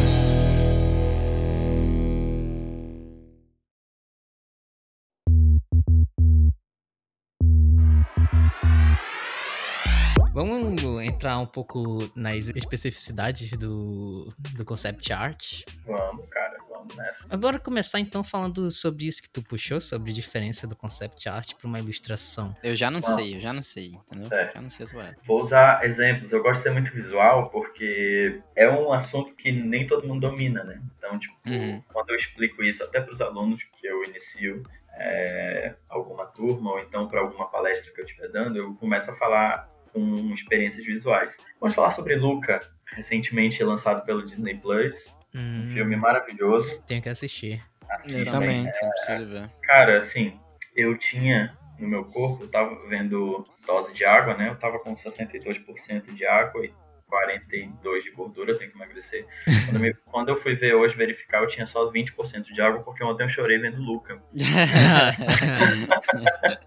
Vamos 10.46 11.04
entrar 11.04 11.40
um 11.40 11.46
pouco 11.48 11.98
nas 12.16 12.50
especificidades 12.50 13.58
do, 13.58 14.32
do 14.56 14.64
concept 14.64 15.12
art? 15.12 15.64
Vamos, 15.88 16.28
cara, 16.28 16.56
vamos 16.70 16.96
nessa. 16.96 17.28
Agora 17.32 17.58
começar 17.58 18.00
então 18.00 18.24
falando 18.24 18.70
sobre 18.70 19.08
isso 19.08 19.24
que 19.24 19.30
tu 19.30 19.42
puxou, 19.42 19.82
sobre 19.82 20.12
a 20.12 20.14
diferença 20.14 20.68
do 20.68 20.76
concept 20.76 21.28
art 21.28 21.56
para 21.56 21.68
uma 21.68 21.80
ilustração. 21.80 22.56
Eu 22.64 22.76
já 22.76 22.92
não 22.92 23.02
vamos. 23.02 23.16
sei, 23.16 23.36
eu 23.36 23.40
já 23.40 23.52
não 23.52 23.64
sei, 23.64 23.96
entendeu? 24.08 24.30
Certo. 24.30 24.54
Já 24.54 24.62
não 24.62 24.70
sei 24.70 24.84
essa 24.86 25.18
Vou 25.26 25.42
usar 25.42 25.84
exemplos, 25.84 26.32
eu 26.32 26.44
gosto 26.44 26.58
de 26.58 26.64
ser 26.64 26.72
muito 26.72 26.92
visual 26.92 27.50
porque 27.50 28.40
é 28.56 28.70
um 28.70 28.94
assunto 28.94 29.34
que 29.34 29.52
nem 29.52 29.88
todo 29.88 30.08
mundo 30.08 30.30
domina, 30.30 30.64
né? 30.64 30.80
Então, 30.96 31.18
tipo, 31.18 31.36
uhum. 31.48 31.82
quando 31.92 32.12
eu 32.12 32.16
explico 32.16 32.64
isso 32.64 32.84
até 32.84 33.02
para 33.02 33.12
os 33.12 33.20
alunos 33.20 33.64
que 33.64 33.88
eu 33.88 34.04
inicio 34.04 34.62
é, 34.94 35.74
alguma 35.90 36.26
turma 36.28 36.74
ou 36.74 36.80
então 36.80 37.08
para 37.08 37.22
alguma 37.22 37.50
palestra 37.50 37.92
que 37.92 38.00
eu 38.00 38.06
estiver 38.06 38.30
dando, 38.30 38.58
eu 38.58 38.76
começo 38.76 39.10
a 39.10 39.16
falar 39.16 39.68
com 39.96 40.34
experiências 40.34 40.86
visuais. 40.86 41.38
Vamos 41.60 41.74
falar 41.74 41.92
sobre 41.92 42.16
Luca, 42.16 42.60
recentemente 42.88 43.64
lançado 43.64 44.06
pelo 44.06 44.26
Disney 44.26 44.56
Plus. 44.56 45.18
Hum, 45.34 45.64
um 45.64 45.68
filme 45.70 45.96
maravilhoso. 45.96 46.82
Tenho 46.86 47.02
que 47.02 47.10
assistir. 47.10 47.64
Assim, 47.90 48.20
eu 48.20 48.26
também, 48.26 48.68
é, 48.68 48.72
preciso 48.72 49.28
ver. 49.28 49.50
Cara, 49.64 49.98
assim, 49.98 50.38
eu 50.76 50.98
tinha 50.98 51.56
no 51.80 51.88
meu 51.88 52.06
corpo, 52.06 52.44
eu 52.44 52.48
tava 52.50 52.88
vendo 52.88 53.46
dose 53.66 53.94
de 53.94 54.06
água, 54.06 54.36
né? 54.36 54.50
Eu 54.50 54.56
tava 54.56 54.80
com 54.80 54.94
62% 54.94 56.14
de 56.14 56.26
água 56.26 56.66
e 56.66 56.74
42 57.08 58.04
de 58.04 58.12
gordura, 58.12 58.52
eu 58.52 58.58
tenho 58.58 58.72
que 58.72 58.78
emagrecer. 58.78 59.26
Quando, 59.66 59.80
me, 59.80 59.94
quando, 60.06 60.30
eu 60.30 60.36
fui 60.36 60.56
ver 60.56 60.74
hoje, 60.74 60.96
verificar, 60.96 61.42
eu 61.42 61.48
tinha 61.48 61.66
só 61.66 61.92
20% 61.92 62.54
de 62.54 62.62
água, 62.62 62.84
porque 62.84 63.04
ontem 63.04 63.24
eu 63.24 63.30
chorei 63.30 63.58
vendo 63.58 63.82
Luca. 63.82 64.22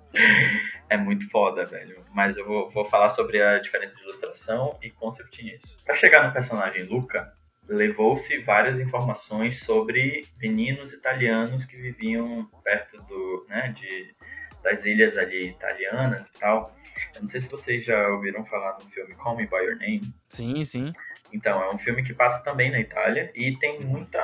é 0.89 0.97
muito 0.97 1.29
foda, 1.29 1.65
velho. 1.65 1.97
Mas 2.13 2.37
eu 2.37 2.47
vou, 2.47 2.71
vou 2.71 2.85
falar 2.85 3.09
sobre 3.11 3.43
a 3.43 3.59
diferença 3.59 3.97
de 3.97 4.03
ilustração 4.03 4.79
e 4.83 4.91
concept 4.91 5.45
nisso. 5.45 5.79
Pra 5.85 5.95
chegar 5.95 6.27
no 6.27 6.33
personagem 6.33 6.85
Luca, 6.85 7.33
levou-se 7.69 8.39
várias 8.39 8.81
informações 8.81 9.61
sobre 9.61 10.27
meninos 10.41 10.93
italianos 10.93 11.65
que 11.65 11.77
viviam 11.77 12.49
perto 12.65 13.01
do, 13.03 13.47
né, 13.49 13.73
de, 13.77 14.15
das 14.63 14.87
ilhas 14.87 15.17
ali 15.17 15.51
italianas 15.51 16.29
e 16.29 16.33
tal. 16.35 16.75
Eu 17.15 17.21
não 17.21 17.29
sei 17.29 17.41
se 17.41 17.51
vocês 17.51 17.85
já 17.85 18.09
ouviram 18.09 18.45
falar 18.45 18.79
no 18.83 18.89
filme 18.89 19.15
Call 19.15 19.37
Me 19.37 19.47
By 19.47 19.57
Your 19.57 19.77
Name. 19.77 20.13
Sim, 20.29 20.65
sim. 20.65 20.93
Então, 21.33 21.63
é 21.63 21.75
um 21.75 21.79
filme 21.79 22.03
que 22.03 22.15
passa 22.15 22.43
também 22.43 22.71
na 22.71 22.81
Itália 22.81 23.31
e 23.35 23.55
tem 23.57 23.81
muita. 23.81 24.19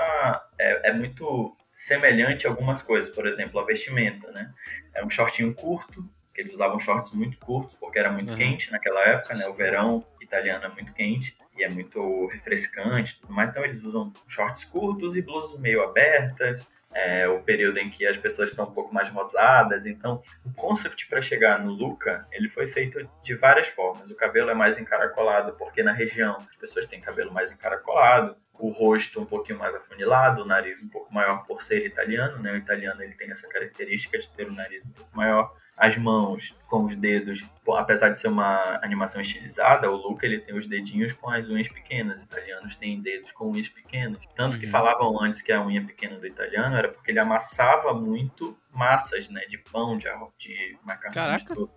É, 0.59 0.91
é 0.91 0.93
muito 0.93 1.55
semelhante 1.75 2.47
a 2.47 2.51
algumas 2.51 2.81
coisas, 2.81 3.13
por 3.13 3.27
exemplo, 3.27 3.61
a 3.61 3.65
vestimenta, 3.65 4.31
né? 4.33 4.53
É 4.95 5.05
um 5.05 5.11
shortinho 5.11 5.53
curto, 5.53 6.09
eles 6.41 6.53
usavam 6.53 6.79
shorts 6.79 7.13
muito 7.13 7.39
curtos 7.39 7.75
porque 7.75 7.99
era 7.99 8.11
muito 8.11 8.31
uhum. 8.31 8.37
quente 8.37 8.71
naquela 8.71 9.01
época, 9.01 9.35
né? 9.35 9.47
O 9.47 9.55
verão 9.55 10.05
italiano 10.21 10.65
é 10.65 10.69
muito 10.69 10.93
quente 10.93 11.37
e 11.57 11.63
é 11.63 11.69
muito 11.69 12.27
refrescante, 12.27 13.21
mas 13.29 13.51
então 13.51 13.65
eles 13.65 13.85
usam 13.85 14.13
shorts 14.27 14.65
curtos 14.65 15.17
e 15.17 15.23
blusas 15.23 15.59
meio 15.61 15.83
abertas, 15.83 16.69
é 16.95 17.27
o 17.29 17.41
período 17.43 17.79
em 17.79 17.91
que 17.91 18.07
as 18.07 18.17
pessoas 18.17 18.51
estão 18.51 18.67
um 18.67 18.71
pouco 18.71 18.95
mais 18.95 19.11
rosadas. 19.11 19.85
Então, 19.85 20.23
o 20.45 20.55
concept 20.55 21.09
para 21.09 21.21
chegar 21.21 21.59
no 21.59 21.73
Luca, 21.73 22.27
ele 22.31 22.49
foi 22.49 22.69
feito 22.69 23.09
de 23.23 23.35
várias 23.35 23.67
formas. 23.67 24.11
O 24.11 24.15
cabelo 24.15 24.51
é 24.51 24.55
mais 24.55 24.79
encaracolado, 24.79 25.55
porque 25.55 25.83
na 25.83 25.93
região 25.93 26.37
as 26.37 26.57
pessoas 26.57 26.87
têm 26.87 27.01
cabelo 27.01 27.33
mais 27.33 27.51
encaracolado. 27.51 28.37
O 28.57 28.69
rosto 28.69 29.21
um 29.21 29.27
pouquinho 29.27 29.59
mais 29.59 29.75
afunilado, 29.75 30.43
o 30.43 30.47
nariz 30.47 30.81
um 30.81 30.89
pouco 30.89 31.13
maior 31.13 31.45
por 31.45 31.61
ser 31.61 31.85
italiano, 31.85 32.41
né? 32.41 32.53
O 32.53 32.57
italiano 32.57 33.03
ele 33.03 33.15
tem 33.15 33.29
essa 33.29 33.49
característica 33.49 34.17
de 34.17 34.31
ter 34.31 34.47
o 34.47 34.53
nariz 34.53 34.87
um 34.87 34.93
pouco 34.93 35.11
maior 35.17 35.53
as 35.77 35.97
mãos 35.97 36.55
com 36.69 36.85
os 36.85 36.97
dedos, 36.97 37.45
apesar 37.77 38.11
de 38.11 38.21
ser 38.21 38.29
uma 38.29 38.79
animação 38.83 39.21
estilizada, 39.21 39.91
o 39.91 39.97
Luca 39.97 40.25
ele 40.25 40.39
tem 40.39 40.57
os 40.57 40.67
dedinhos 40.67 41.13
com 41.13 41.29
as 41.29 41.49
unhas 41.49 41.69
pequenas. 41.69 42.19
Os 42.19 42.25
italianos 42.25 42.77
têm 42.77 43.01
dedos 43.01 43.33
com 43.33 43.51
unhas 43.51 43.69
pequenas. 43.69 44.25
Tanto 44.37 44.55
uhum. 44.55 44.61
que 44.61 44.67
falavam 44.67 45.21
antes 45.21 45.43
que 45.43 45.53
a 45.53 45.65
unha 45.65 45.85
pequena 45.85 46.17
do 46.17 46.27
italiano 46.27 46.77
era 46.77 46.89
porque 46.89 47.11
ele 47.11 47.19
amassava 47.19 47.93
muito 47.93 48.57
massas, 48.73 49.29
né, 49.29 49.43
de 49.47 49.59
pão, 49.59 49.99
de, 49.99 50.09
de 50.39 50.79
macarrão. 50.85 51.15
Caraca! 51.15 51.55
De 51.55 51.69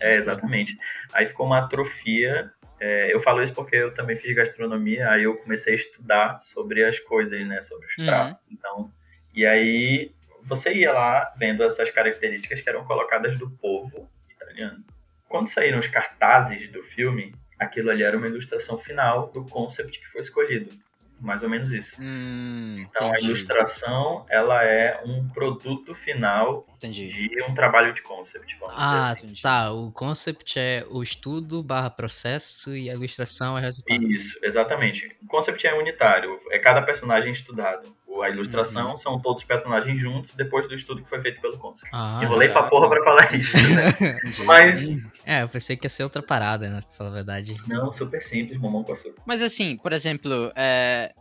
é, 0.00 0.14
exatamente. 0.14 0.78
Aí 1.12 1.26
ficou 1.26 1.46
uma 1.46 1.58
atrofia. 1.58 2.52
É, 2.78 3.12
eu 3.12 3.20
falo 3.20 3.42
isso 3.42 3.52
porque 3.52 3.76
eu 3.76 3.92
também 3.92 4.16
fiz 4.16 4.34
gastronomia, 4.34 5.10
aí 5.10 5.24
eu 5.24 5.36
comecei 5.36 5.72
a 5.72 5.76
estudar 5.76 6.38
sobre 6.38 6.84
as 6.84 6.98
coisas, 7.00 7.46
né, 7.46 7.60
sobre 7.62 7.86
os 7.86 7.98
uhum. 7.98 8.06
pratos. 8.06 8.38
Uhum. 8.46 8.52
Então, 8.52 8.92
e 9.34 9.44
aí 9.44 10.12
você 10.50 10.74
ia 10.74 10.92
lá 10.92 11.32
vendo 11.38 11.62
essas 11.62 11.90
características 11.90 12.60
que 12.60 12.68
eram 12.68 12.84
colocadas 12.84 13.36
do 13.36 13.48
povo 13.48 14.10
italiano. 14.28 14.84
Quando 15.28 15.46
saíram 15.46 15.78
os 15.78 15.86
cartazes 15.86 16.68
do 16.72 16.82
filme, 16.82 17.32
aquilo 17.56 17.88
ali 17.88 18.02
era 18.02 18.18
uma 18.18 18.26
ilustração 18.26 18.76
final 18.76 19.28
do 19.28 19.44
concept 19.44 20.00
que 20.00 20.06
foi 20.06 20.20
escolhido. 20.20 20.76
Mais 21.20 21.42
ou 21.42 21.50
menos 21.50 21.70
isso. 21.70 21.96
Hum, 22.00 22.78
então 22.80 23.08
entendi. 23.08 23.24
a 23.24 23.28
ilustração 23.28 24.24
ela 24.28 24.64
é 24.64 25.02
um 25.04 25.28
produto 25.28 25.94
final 25.94 26.66
entendi. 26.76 27.08
de 27.08 27.42
um 27.42 27.54
trabalho 27.54 27.92
de 27.92 28.00
concept. 28.00 28.58
ah, 28.70 29.10
assim. 29.10 29.34
tá. 29.40 29.70
O 29.70 29.92
concept 29.92 30.58
é 30.58 30.84
o 30.88 31.02
estudo 31.02 31.62
barra 31.62 31.90
processo 31.90 32.74
e 32.74 32.88
a 32.88 32.94
ilustração 32.94 33.56
é 33.56 33.60
resultado. 33.60 34.02
Isso, 34.10 34.38
exatamente. 34.42 35.14
O 35.22 35.26
concept 35.26 35.64
é 35.66 35.74
unitário, 35.74 36.40
é 36.50 36.58
cada 36.58 36.80
personagem 36.80 37.32
estudado 37.32 37.94
a 38.22 38.28
ilustração 38.28 38.90
uhum. 38.90 38.96
são 38.96 39.20
todos 39.20 39.42
os 39.42 39.46
personagens 39.46 40.00
juntos 40.00 40.32
depois 40.34 40.68
do 40.68 40.74
estudo 40.74 41.02
que 41.02 41.08
foi 41.08 41.20
feito 41.20 41.40
pelo 41.40 41.58
Concept. 41.58 41.90
Ah, 41.92 42.20
Enrolei 42.22 42.48
pra 42.48 42.64
porra 42.64 42.88
pra 42.88 43.02
falar 43.02 43.32
isso, 43.36 43.56
né? 43.72 44.18
Mas. 44.44 44.88
É, 45.24 45.42
eu 45.42 45.48
pensei 45.48 45.76
que 45.76 45.86
ia 45.86 45.90
ser 45.90 46.02
outra 46.02 46.22
parada, 46.22 46.68
né? 46.68 46.80
Pra 46.80 46.90
falar 46.96 47.10
a 47.10 47.14
verdade. 47.14 47.56
Não, 47.66 47.92
super 47.92 48.20
simples, 48.20 48.58
mamão 48.58 48.82
com 48.82 48.92
açúcar. 48.92 49.22
Mas 49.24 49.40
assim, 49.42 49.76
por 49.76 49.92
exemplo, 49.92 50.52
é. 50.54 51.12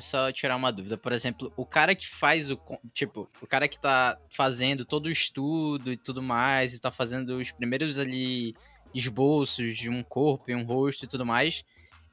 Só 0.00 0.32
tirar 0.32 0.56
uma 0.56 0.72
dúvida, 0.72 0.96
por 0.96 1.12
exemplo, 1.12 1.52
o 1.54 1.66
cara 1.66 1.94
que 1.94 2.08
faz 2.08 2.50
o. 2.50 2.58
Tipo, 2.94 3.28
o 3.42 3.46
cara 3.46 3.68
que 3.68 3.78
tá 3.78 4.16
fazendo 4.30 4.86
todo 4.86 5.06
o 5.06 5.10
estudo 5.10 5.92
e 5.92 5.98
tudo 5.98 6.22
mais, 6.22 6.72
e 6.72 6.80
tá 6.80 6.90
fazendo 6.90 7.36
os 7.36 7.50
primeiros 7.50 7.98
ali 7.98 8.54
esboços 8.94 9.76
de 9.76 9.90
um 9.90 10.02
corpo 10.02 10.50
e 10.50 10.54
um 10.54 10.64
rosto 10.64 11.04
e 11.04 11.08
tudo 11.08 11.26
mais. 11.26 11.62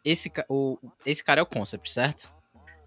Esse, 0.04 0.30
o, 0.50 0.78
esse 1.06 1.24
cara 1.24 1.40
é 1.40 1.44
o 1.44 1.46
concept, 1.46 1.90
certo? 1.90 2.30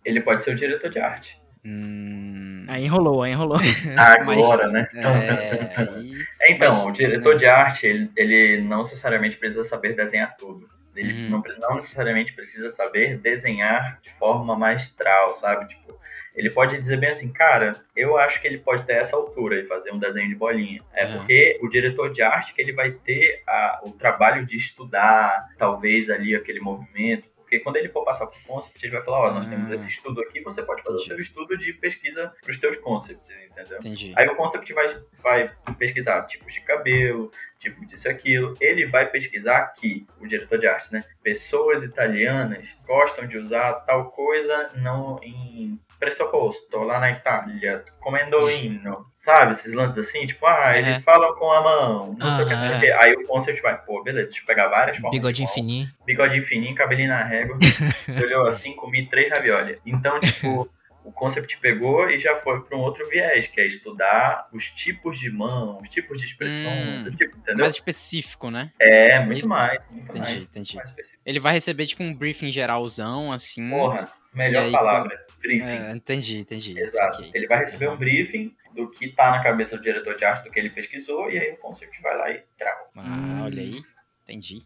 Ele 0.07 0.21
pode 0.21 0.43
ser 0.43 0.53
o 0.53 0.55
diretor 0.55 0.89
de 0.89 1.01
arte. 1.01 1.43
Hum... 1.65 2.65
Aí 2.69 2.85
enrolou, 2.85 3.25
aí 3.25 3.33
enrolou. 3.33 3.59
Agora, 3.99 4.71
Mas, 4.71 4.73
né? 4.73 4.89
É, 4.95 5.91
aí... 5.91 6.25
então, 6.51 6.73
Mas, 6.73 6.87
o 6.87 6.91
diretor 6.93 7.35
né? 7.35 7.39
de 7.41 7.47
arte, 7.47 7.87
ele, 7.89 8.11
ele, 8.17 8.63
não 8.63 8.79
necessariamente 8.79 9.37
precisa 9.37 9.65
saber 9.65 9.95
desenhar 9.95 10.37
tudo. 10.37 10.69
Ele 10.95 11.25
uhum. 11.25 11.31
não, 11.31 11.43
não, 11.59 11.75
necessariamente 11.75 12.33
precisa 12.33 12.71
saber 12.71 13.19
desenhar 13.19 14.01
de 14.01 14.11
forma 14.15 14.57
maestral, 14.57 15.35
sabe? 15.35 15.69
Tipo, 15.69 15.99
ele 16.35 16.51
pode 16.51 16.79
dizer 16.79 16.99
bem 16.99 17.11
assim, 17.11 17.33
cara, 17.33 17.77
eu 17.97 18.17
acho 18.17 18.41
que 18.41 18.47
ele 18.47 18.59
pode 18.59 18.85
ter 18.85 18.95
essa 18.95 19.17
altura 19.17 19.61
e 19.61 19.65
fazer 19.65 19.93
um 19.93 19.99
desenho 19.99 20.29
de 20.29 20.35
bolinha. 20.35 20.83
É 20.95 21.05
uhum. 21.05 21.19
porque 21.19 21.59
o 21.63 21.69
diretor 21.69 22.13
de 22.13 22.23
arte 22.23 22.55
que 22.55 22.63
ele 22.63 22.73
vai 22.73 22.93
ter 22.93 23.43
a, 23.47 23.81
o 23.85 23.91
trabalho 23.91 24.47
de 24.47 24.57
estudar, 24.57 25.49
talvez 25.59 26.09
ali 26.09 26.35
aquele 26.35 26.61
movimento, 26.61 27.29
porque 27.47 27.61
quando 27.61 27.77
ele 27.77 27.89
for 27.89 28.05
passar 28.05 28.27
para 28.27 28.37
o 28.37 28.43
concept, 28.43 28.85
ele 28.85 28.93
vai 28.93 29.03
falar, 29.03 29.19
ó, 29.19 29.29
oh, 29.29 29.35
nós 29.35 29.47
temos 29.47 29.71
esse 29.71 29.89
estudo 29.89 30.21
aqui, 30.21 30.41
você 30.41 30.65
pode 30.65 30.83
fazer 30.83 30.97
Entendi. 30.97 31.13
o 31.13 31.15
seu 31.15 31.23
estudo 31.23 31.57
de 31.57 31.73
pesquisa 31.75 32.35
para 32.43 32.51
os 32.51 32.59
teus 32.59 32.77
concepts, 32.79 33.31
entendeu? 33.31 33.79
Entendi. 33.79 34.13
Aí 34.17 34.27
o 34.27 34.35
concept 34.35 34.73
vai, 34.73 34.89
vai 35.23 35.55
pesquisar 35.79 36.23
tipos 36.25 36.53
de 36.53 36.61
cabelo, 36.63 37.31
tipo 37.61 37.87
disso 37.87 38.09
e 38.09 38.11
aquilo. 38.11 38.57
Ele 38.61 38.85
vai 38.87 39.09
pesquisar 39.09 39.59
aqui, 39.59 40.05
o 40.21 40.27
diretor 40.27 40.59
de 40.59 40.67
arte, 40.67 40.93
né? 40.93 41.05
Pessoas 41.23 41.85
italianas 41.85 42.77
gostam 42.85 43.29
de 43.29 43.39
usar 43.39 43.75
tal 43.75 44.11
coisa 44.11 44.71
não 44.75 45.21
em 45.23 45.79
pressuposto, 45.99 46.79
lá 46.79 46.99
na 46.99 47.11
Itália, 47.11 47.85
comendo 48.01 48.51
hino. 48.51 49.07
Sabe, 49.25 49.51
esses 49.51 49.75
lances 49.75 49.99
assim, 49.99 50.25
tipo, 50.25 50.47
ah, 50.47 50.79
eles 50.79 51.03
falam 51.03 51.35
com 51.35 51.51
a 51.51 51.61
mão, 51.61 52.17
não 52.17 52.37
sei 52.37 52.45
o 52.45 52.49
que, 52.49 52.55
não 52.55 52.63
sei 52.63 52.77
o 52.77 52.81
que. 52.81 52.91
Aí 52.93 53.13
o 53.15 53.27
concept 53.27 53.61
vai, 53.61 53.77
pô, 53.77 54.01
beleza, 54.01 54.27
deixa 54.29 54.41
eu 54.41 54.47
pegar 54.47 54.69
várias 54.69 54.99
formas. 54.99 55.19
Bigodinho 55.19 55.49
fininho. 55.49 55.91
Bigodinho 56.07 56.45
fininho, 56.45 56.77
cabelinho 56.77 57.09
na 57.09 57.25
régua. 57.25 57.59
olhou 58.23 58.47
assim, 58.47 58.77
comi 58.77 59.09
três 59.09 59.29
ravioli. 59.29 59.81
Então, 59.85 60.21
tipo, 60.21 60.71
o 61.07 61.13
concept 61.13 61.59
pegou 61.59 62.11
e 62.11 62.19
já 62.19 62.37
foi 62.37 62.61
para 62.63 62.77
um 62.77 62.81
outro 62.81 63.09
viés, 63.09 63.47
que 63.47 63.61
é 63.61 63.67
estudar 63.67 64.49
os 64.53 64.71
tipos 64.71 65.19
de 65.19 65.31
mão, 65.31 65.81
os 65.81 65.89
tipos 65.89 66.21
de 66.21 66.27
expressão, 66.27 66.73
hum, 66.73 67.11
tipo, 67.17 67.37
entendeu? 67.37 67.63
Mais 67.63 67.75
específico, 67.75 68.51
né? 68.51 68.73
É, 68.81 69.21
muito 69.21 69.39
Isso. 69.39 69.49
mais. 69.49 69.89
Muito 69.89 70.05
entendi, 70.05 70.21
mais, 70.21 70.37
entendi. 70.37 70.77
Mais 70.77 71.19
Ele 71.25 71.39
vai 71.39 71.53
receber, 71.53 71.87
tipo, 71.87 72.03
um 72.03 72.13
briefing 72.13 72.51
geralzão, 72.51 73.33
assim. 73.33 73.71
Porra, 73.71 74.11
melhor 74.35 74.65
aí, 74.65 74.73
palavra. 74.73 75.26
Briefing. 75.41 75.65
É, 75.65 75.93
entendi, 75.93 76.39
entendi. 76.39 76.79
Exato. 76.79 77.25
Ele 77.33 77.47
vai 77.47 77.59
receber 77.59 77.89
um 77.89 77.97
briefing 77.97 78.55
do 78.75 78.91
que 78.91 79.09
tá 79.09 79.31
na 79.31 79.43
cabeça 79.43 79.77
do 79.77 79.83
diretor 79.83 80.17
de 80.17 80.25
arte, 80.25 80.45
do 80.45 80.51
que 80.51 80.59
ele 80.59 80.71
pesquisou, 80.71 81.31
e 81.31 81.39
aí 81.39 81.53
o 81.53 81.57
concept 81.57 82.01
vai 82.03 82.17
lá 82.17 82.31
e 82.31 82.43
trava. 82.59 82.89
Ah, 82.97 83.43
olha 83.45 83.63
aí. 83.63 83.81
Entendi. 84.25 84.63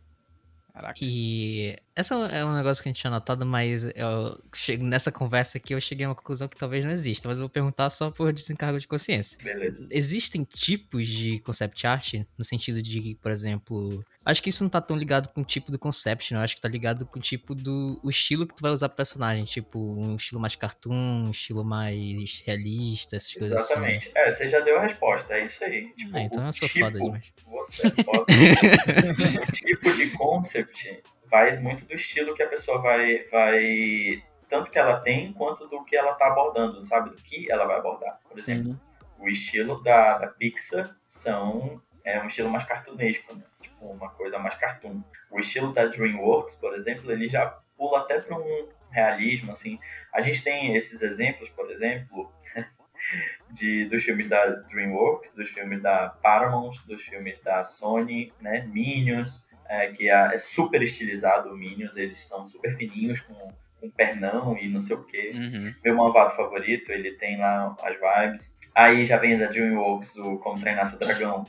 Caraca. 0.73 0.99
E 1.03 1.77
essa 1.95 2.15
é 2.15 2.45
um 2.45 2.55
negócio 2.55 2.83
que 2.83 2.89
a 2.89 2.93
gente 2.93 3.01
tinha 3.01 3.11
notado, 3.11 3.45
mas 3.45 3.85
eu 3.85 4.41
chego 4.55 4.85
nessa 4.85 5.11
conversa 5.11 5.59
aqui 5.59 5.75
eu 5.75 5.81
cheguei 5.81 6.07
a 6.07 6.09
uma 6.09 6.15
conclusão 6.15 6.49
que 6.49 6.57
talvez 6.57 6.85
não 6.85 6.93
exista, 6.93 7.29
mas 7.29 7.39
eu 7.39 7.43
vou 7.43 7.51
perguntar 7.51 7.91
só 7.91 8.11
por 8.11 8.33
desencargo 8.33 8.79
de 8.79 8.87
consciência. 8.87 9.37
Beleza. 9.43 9.87
Existem 9.91 10.45
tipos 10.45 11.07
de 11.07 11.39
concept 11.41 11.87
art 11.87 12.15
no 12.39 12.45
sentido 12.45 12.83
de, 12.83 13.17
por 13.21 13.31
exemplo, 13.31 14.05
acho 14.25 14.43
que 14.43 14.51
isso 14.51 14.63
não 14.63 14.71
tá 14.71 14.81
tão 14.81 14.97
ligado 14.97 15.29
com 15.29 15.41
o 15.41 15.45
tipo 15.45 15.73
do 15.73 15.79
concept, 15.79 16.35
não, 16.35 16.41
acho 16.41 16.55
que 16.55 16.61
tá 16.61 16.69
ligado 16.69 17.07
com 17.07 17.19
o 17.19 17.23
tipo 17.23 17.55
do 17.55 17.99
o 18.03 18.11
estilo 18.11 18.47
que 18.47 18.55
tu 18.55 18.63
vai 18.63 18.71
usar 18.71 18.89
pro 18.89 18.97
personagem, 18.97 19.45
tipo, 19.45 19.79
um 19.79 20.17
estilo 20.17 20.41
mais 20.41 20.55
cartoon, 20.55 21.27
um 21.27 21.31
estilo 21.31 21.65
mais 21.65 22.43
realista, 22.47 23.17
essas 23.17 23.35
coisas 23.35 23.61
assim. 23.61 23.73
Exatamente. 23.73 24.09
assim. 24.09 24.19
É, 24.19 24.31
você 24.31 24.49
já 24.49 24.61
deu 24.61 24.79
a 24.79 24.83
resposta, 24.83 25.35
é 25.35 25.45
isso 25.45 25.65
aí. 25.65 25.91
Tipo, 25.93 26.17
ah, 26.17 26.21
então 26.23 26.47
eu 26.47 26.53
sou 26.53 26.69
tipo, 26.69 26.85
foda 26.85 26.99
demais. 26.99 27.33
Você 27.47 27.87
é 27.87 28.03
foda. 28.03 28.27
o 29.49 29.53
tipo 29.53 29.93
de 29.95 30.11
concept 30.11 31.03
vai 31.31 31.59
muito 31.59 31.85
do 31.87 31.95
estilo 31.95 32.35
que 32.35 32.43
a 32.43 32.49
pessoa 32.49 32.79
vai, 32.83 33.25
vai 33.31 34.23
tanto 34.49 34.71
que 34.71 34.79
ela 34.79 34.99
tem 35.01 35.33
quanto 35.33 35.67
do 35.69 35.85
que 35.85 35.97
ela 35.97 36.13
está 36.13 36.27
abordando, 36.27 36.85
sabe? 36.85 37.11
Do 37.11 37.17
que 37.17 37.51
ela 37.51 37.65
vai 37.67 37.79
abordar. 37.79 38.19
Por 38.29 38.39
exemplo, 38.39 38.73
uhum. 38.73 39.25
o 39.25 39.29
estilo 39.29 39.83
da, 39.83 40.19
da 40.19 40.27
Pixar 40.27 40.95
são 41.07 41.81
é 42.05 42.21
um 42.21 42.27
estilo 42.27 42.51
mais 42.51 42.65
cartunesco, 42.65 43.35
né? 43.35 43.45
Uma 43.81 44.11
coisa 44.11 44.39
mais 44.39 44.55
cartoon. 44.55 45.03
O 45.31 45.39
estilo 45.39 45.73
da 45.73 45.87
DreamWorks, 45.87 46.57
por 46.57 46.75
exemplo, 46.75 47.11
ele 47.11 47.29
já 47.29 47.47
pula 47.77 48.01
até 48.01 48.21
para 48.21 48.37
um 48.37 48.69
realismo, 48.91 49.53
assim. 49.53 49.79
A 50.13 50.21
gente 50.21 50.43
tem 50.43 50.75
esses 50.77 51.03
exemplos, 51.03 51.49
por 51.49 51.71
exemplo, 51.71 52.31
de, 53.51 53.87
dos 53.87 54.03
filmes 54.03 54.29
da 54.29 54.45
DreamWorks, 54.47 55.35
dos 55.35 55.49
filmes 55.49 55.81
da 55.83 56.09
Paramount, 56.09 56.73
dos 56.87 57.03
filmes 57.03 57.41
da 57.43 57.65
Sony, 57.65 58.33
né? 58.41 58.67
Minions, 58.67 59.49
é, 59.69 59.89
que 59.89 60.11
é, 60.11 60.35
é, 60.35 60.37
super 60.37 60.83
estilizado 60.83 61.51
o 61.51 61.57
Minions, 61.57 61.97
eles 61.97 62.19
são 62.25 62.45
super 62.45 62.77
fininhos 62.77 63.21
com, 63.21 63.53
com 63.81 63.91
pernão 63.91 64.59
e 64.59 64.69
não 64.69 64.81
sei 64.81 64.97
o 64.97 65.05
que. 65.05 65.31
Uhum. 65.31 65.75
Meu 65.85 65.97
malvado 65.97 66.35
favorito, 66.35 66.91
ele 66.91 67.13
tem 67.13 67.39
lá 67.39 67.77
as 67.83 67.95
vibes. 67.95 68.55
Aí 68.75 69.05
já 69.05 69.17
vem 69.17 69.39
da 69.39 69.47
DreamWorks 69.47 70.17
o 70.17 70.39
Como 70.39 70.61
Treinar 70.61 70.87
Seu 70.87 70.99
Dragão, 70.99 71.47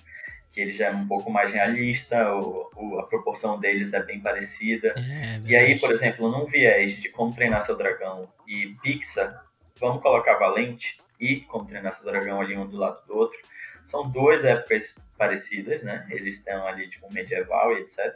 que 0.52 0.60
ele 0.60 0.74
já 0.74 0.88
é 0.88 0.92
um 0.92 1.08
pouco 1.08 1.32
mais 1.32 1.52
realista, 1.52 2.34
o, 2.34 2.70
o 2.76 3.00
a 3.00 3.08
proporção 3.08 3.60
deles 3.60 3.94
é 3.94 4.04
bem 4.04 4.20
parecida. 4.20 4.94
É, 4.98 5.42
e 5.46 5.56
aí, 5.56 5.80
por 5.80 5.92
exemplo, 5.92 6.30
num 6.30 6.46
viés 6.46 6.92
de 6.98 7.10
Como 7.10 7.34
Treinar 7.34 7.62
Seu 7.62 7.78
Dragão 7.78 8.28
e 8.46 8.76
Pixar, 8.82 9.46
vamos 9.80 10.02
colocar 10.02 10.38
Valente 10.38 11.00
e 11.20 11.38
Como 11.42 11.66
Treinar 11.66 11.94
Seu 11.94 12.06
Dragão 12.06 12.42
ali 12.42 12.58
um 12.58 12.68
do 12.68 12.78
lado 12.78 13.06
do 13.08 13.16
outro. 13.16 13.40
São 13.82 14.10
duas 14.10 14.44
épocas 14.44 14.96
parecidas, 15.18 15.82
né? 15.84 16.06
Eles 16.10 16.38
estão 16.38 16.68
ali, 16.68 16.88
tipo, 16.88 17.12
medieval 17.12 17.72
e 17.72 17.82
etc. 17.82 18.14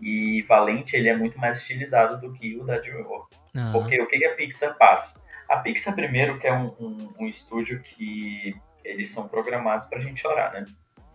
E 0.00 0.42
Valente, 0.42 0.96
ele 0.96 1.08
é 1.08 1.16
muito 1.16 1.38
mais 1.38 1.58
estilizado 1.58 2.20
do 2.20 2.32
que 2.32 2.56
o 2.56 2.64
da 2.64 2.78
DreamWorks. 2.78 3.38
Uhum. 3.54 3.72
Porque 3.72 4.00
o 4.00 4.06
que 4.06 4.24
a 4.24 4.34
Pixar 4.34 4.76
passa? 4.78 5.20
A 5.48 5.56
Pixar, 5.58 5.94
primeiro, 5.94 6.38
que 6.38 6.46
é 6.46 6.52
um, 6.52 6.68
um, 6.80 7.14
um 7.20 7.26
estúdio 7.26 7.82
que 7.82 8.54
eles 8.84 9.10
são 9.10 9.28
programados 9.28 9.86
pra 9.86 10.00
gente 10.00 10.20
chorar, 10.20 10.52
né? 10.52 10.64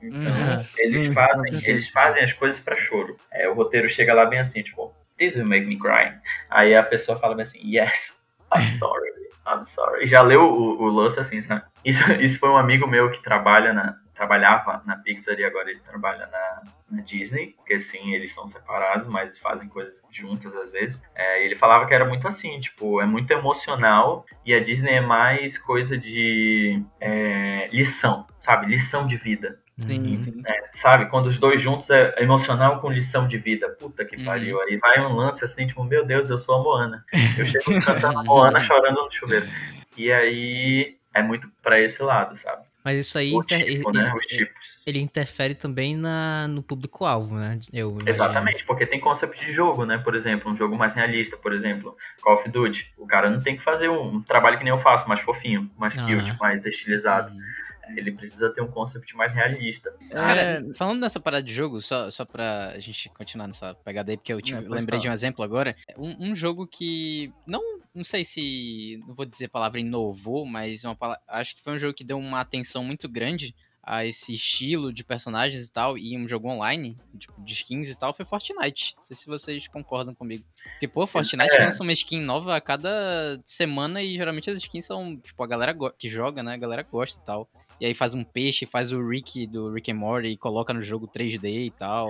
Então, 0.02 0.32
eles, 0.78 1.06
sim, 1.06 1.14
fazem, 1.14 1.62
eles 1.64 1.90
fazem 1.90 2.24
as 2.24 2.34
coisas 2.34 2.60
para 2.60 2.78
choro. 2.78 3.18
É, 3.32 3.48
o 3.50 3.54
roteiro 3.54 3.90
chega 3.90 4.14
lá 4.14 4.26
bem 4.26 4.40
assim, 4.40 4.62
tipo, 4.62 4.94
this 5.18 5.36
will 5.36 5.46
make 5.46 5.66
me 5.66 5.78
cry. 5.78 6.14
Aí 6.50 6.76
a 6.76 6.84
pessoa 6.84 7.20
fala 7.20 7.36
bem 7.36 7.44
assim, 7.44 7.60
yes, 7.64 8.22
I'm 8.56 8.68
sorry, 8.70 9.10
I'm 9.48 9.66
sorry. 9.66 10.08
Já 10.08 10.22
leu 10.22 10.42
o, 10.42 10.84
o 10.84 10.88
lance 10.90 11.20
assim, 11.20 11.42
sabe? 11.42 11.64
Isso, 11.84 12.12
isso 12.22 12.40
foi 12.40 12.50
um 12.50 12.58
amigo 12.58 12.88
meu 12.88 13.12
que 13.12 13.22
trabalha 13.22 13.74
na, 13.74 13.98
trabalhava 14.18 14.82
na 14.86 14.98
Pixar 14.98 15.40
e 15.40 15.46
agora 15.46 15.70
ele 15.70 15.80
trabalha 15.80 16.28
na, 16.28 16.64
na 16.90 17.02
Disney, 17.04 17.54
porque 17.56 17.80
sim, 17.80 18.14
eles 18.14 18.34
são 18.34 18.48
separados, 18.48 19.06
mas 19.08 19.38
fazem 19.38 19.70
coisas 19.70 20.04
juntas 20.12 20.54
às 20.56 20.72
vezes. 20.72 21.04
É, 21.16 21.46
ele 21.46 21.56
falava 21.56 21.86
que 21.86 21.94
era 21.94 22.04
muito 22.04 22.28
assim, 22.28 22.60
tipo, 22.60 23.00
é 23.00 23.06
muito 23.06 23.32
emocional 23.32 24.26
e 24.44 24.54
a 24.54 24.60
Disney 24.60 24.94
é 24.96 25.02
mais 25.02 25.58
coisa 25.58 25.98
de 25.98 26.84
é, 27.00 27.68
lição, 27.72 28.26
sabe? 28.40 28.66
Lição 28.66 29.06
de 29.06 29.18
vida. 29.18 29.60
Sim, 29.78 30.16
uhum. 30.16 30.24
sim. 30.24 30.42
É, 30.46 30.70
sabe, 30.74 31.06
quando 31.06 31.28
os 31.28 31.38
dois 31.38 31.62
juntos 31.62 31.90
é 31.92 32.16
emocional 32.18 32.82
com 32.82 32.92
lição 32.92 33.28
de 33.28 33.38
vida. 33.38 33.70
Puta 33.70 34.04
que 34.04 34.16
uhum. 34.18 34.26
pariu. 34.26 34.60
Aí 34.62 34.78
vai 34.78 35.00
um 35.06 35.14
lance 35.14 35.46
assim, 35.46 35.68
tipo, 35.68 35.84
meu 35.84 36.04
Deus, 36.04 36.30
eu 36.30 36.40
sou 36.40 36.56
a 36.56 36.64
Moana. 36.64 37.06
Eu 37.38 37.46
chego 37.46 37.66
cantando 37.86 38.20
a 38.20 38.24
Moana 38.24 38.60
chorando 38.60 39.04
no 39.04 39.12
chuveiro. 39.12 39.48
E 39.96 40.12
aí 40.12 40.98
é 41.14 41.22
muito 41.22 41.50
para 41.62 41.80
esse 41.80 42.02
lado, 42.02 42.36
sabe? 42.36 42.66
Mas 42.84 43.00
isso 43.00 43.18
aí 43.18 43.34
inter... 43.34 43.66
tipo, 43.66 43.92
né? 43.92 44.14
Os 44.16 44.26
tipos. 44.26 44.82
ele 44.88 45.00
interfere 45.00 45.54
também 45.54 45.96
na, 45.96 46.48
no 46.48 46.64
público-alvo, 46.64 47.36
né? 47.36 47.60
Eu 47.74 47.98
Exatamente, 48.06 48.64
porque 48.64 48.86
tem 48.86 49.00
conceito 49.00 49.36
de 49.36 49.52
jogo, 49.52 49.86
né? 49.86 49.98
Por 49.98 50.16
exemplo, 50.16 50.50
um 50.50 50.56
jogo 50.56 50.78
mais 50.78 50.94
realista, 50.94 51.36
por 51.36 51.54
exemplo, 51.54 51.98
Call 52.22 52.36
of 52.36 52.50
Duty. 52.50 52.94
O 52.98 53.06
cara 53.06 53.30
não 53.30 53.42
tem 53.42 53.58
que 53.58 53.64
fazer 53.64 53.90
um, 53.90 54.16
um 54.16 54.22
trabalho 54.24 54.58
que 54.58 54.64
nem 54.64 54.72
eu 54.72 54.80
faço, 54.80 55.08
mais 55.08 55.20
fofinho, 55.20 55.70
mais 55.78 55.96
cute, 55.96 56.32
ah. 56.32 56.38
mais 56.40 56.66
estilizado. 56.66 57.32
Uhum 57.32 57.67
ele 57.96 58.12
precisa 58.12 58.50
ter 58.54 58.62
um 58.62 58.68
concept 58.68 59.16
mais 59.16 59.34
realista. 59.34 59.94
Cara, 60.10 60.42
é... 60.42 60.74
falando 60.74 61.00
nessa 61.00 61.20
parada 61.20 61.44
de 61.44 61.54
jogo, 61.54 61.82
só, 61.82 62.10
só 62.10 62.26
pra 62.26 62.78
gente 62.80 63.10
continuar 63.10 63.48
nessa 63.48 63.74
pegada 63.76 64.12
aí, 64.12 64.18
porque 64.18 64.34
eu 64.34 64.42
tive, 64.42 64.62
lembrei 64.62 64.86
falar. 64.86 65.02
de 65.02 65.10
um 65.10 65.14
exemplo 65.14 65.44
agora. 65.44 65.76
Um, 65.98 66.32
um, 66.32 66.36
jogo 66.36 66.68
que 66.68 67.32
não, 67.46 67.62
não 67.94 68.04
sei 68.04 68.26
se, 68.26 69.00
não 69.08 69.14
vou 69.14 69.26
dizer 69.26 69.46
a 69.46 69.50
palavra 69.50 69.80
inovou, 69.80 70.46
mas 70.46 70.84
uma 70.84 70.96
palavra, 70.96 71.22
acho 71.28 71.56
que 71.56 71.64
foi 71.64 71.74
um 71.74 71.80
jogo 71.80 71.94
que 71.94 72.04
deu 72.04 72.18
uma 72.18 72.42
atenção 72.42 72.84
muito 72.84 73.08
grande 73.08 73.54
a 73.88 74.06
esse 74.06 74.34
estilo 74.34 74.92
de 74.92 75.02
personagens 75.02 75.66
e 75.66 75.72
tal, 75.72 75.98
e 75.98 76.18
um 76.18 76.28
jogo 76.28 76.50
online, 76.50 76.98
tipo, 77.18 77.42
de 77.42 77.54
skins 77.54 77.88
e 77.88 77.98
tal, 77.98 78.14
foi 78.14 78.26
Fortnite. 78.26 78.94
Não 78.98 79.04
sei 79.04 79.16
se 79.16 79.26
vocês 79.28 79.66
concordam 79.70 80.14
comigo. 80.14 80.44
Porque, 80.72 80.90
pô, 80.90 81.08
Fortnite 81.08 81.56
é. 81.56 81.64
lança 81.64 81.82
uma 81.82 81.94
skin 81.94 82.20
nova 82.20 82.58
a 82.58 82.62
cada 82.62 83.40
semana 83.46 84.04
e 84.04 84.18
geralmente 84.18 84.50
as 84.50 84.58
skins 84.58 84.86
são, 84.86 85.16
tipo, 85.18 85.42
a 85.42 85.48
galera 85.48 85.74
que 85.98 86.10
joga, 86.10 86.44
né? 86.44 86.56
A 86.56 86.58
galera 86.58 86.84
gosta 86.84 87.22
e 87.22 87.26
tal. 87.26 87.50
E 87.80 87.86
aí 87.86 87.94
faz 87.94 88.14
um 88.14 88.26
peixe, 88.26 88.66
faz 88.66 88.92
o 88.92 89.08
Rick 89.08 89.48
do 89.48 89.72
Rick 89.72 89.90
and 89.90 89.96
Morty 89.96 90.28
e 90.34 90.38
coloca 90.38 90.74
no 90.74 90.82
jogo 90.82 91.08
3D 91.08 91.68
e 91.68 91.72
tal. 91.72 92.10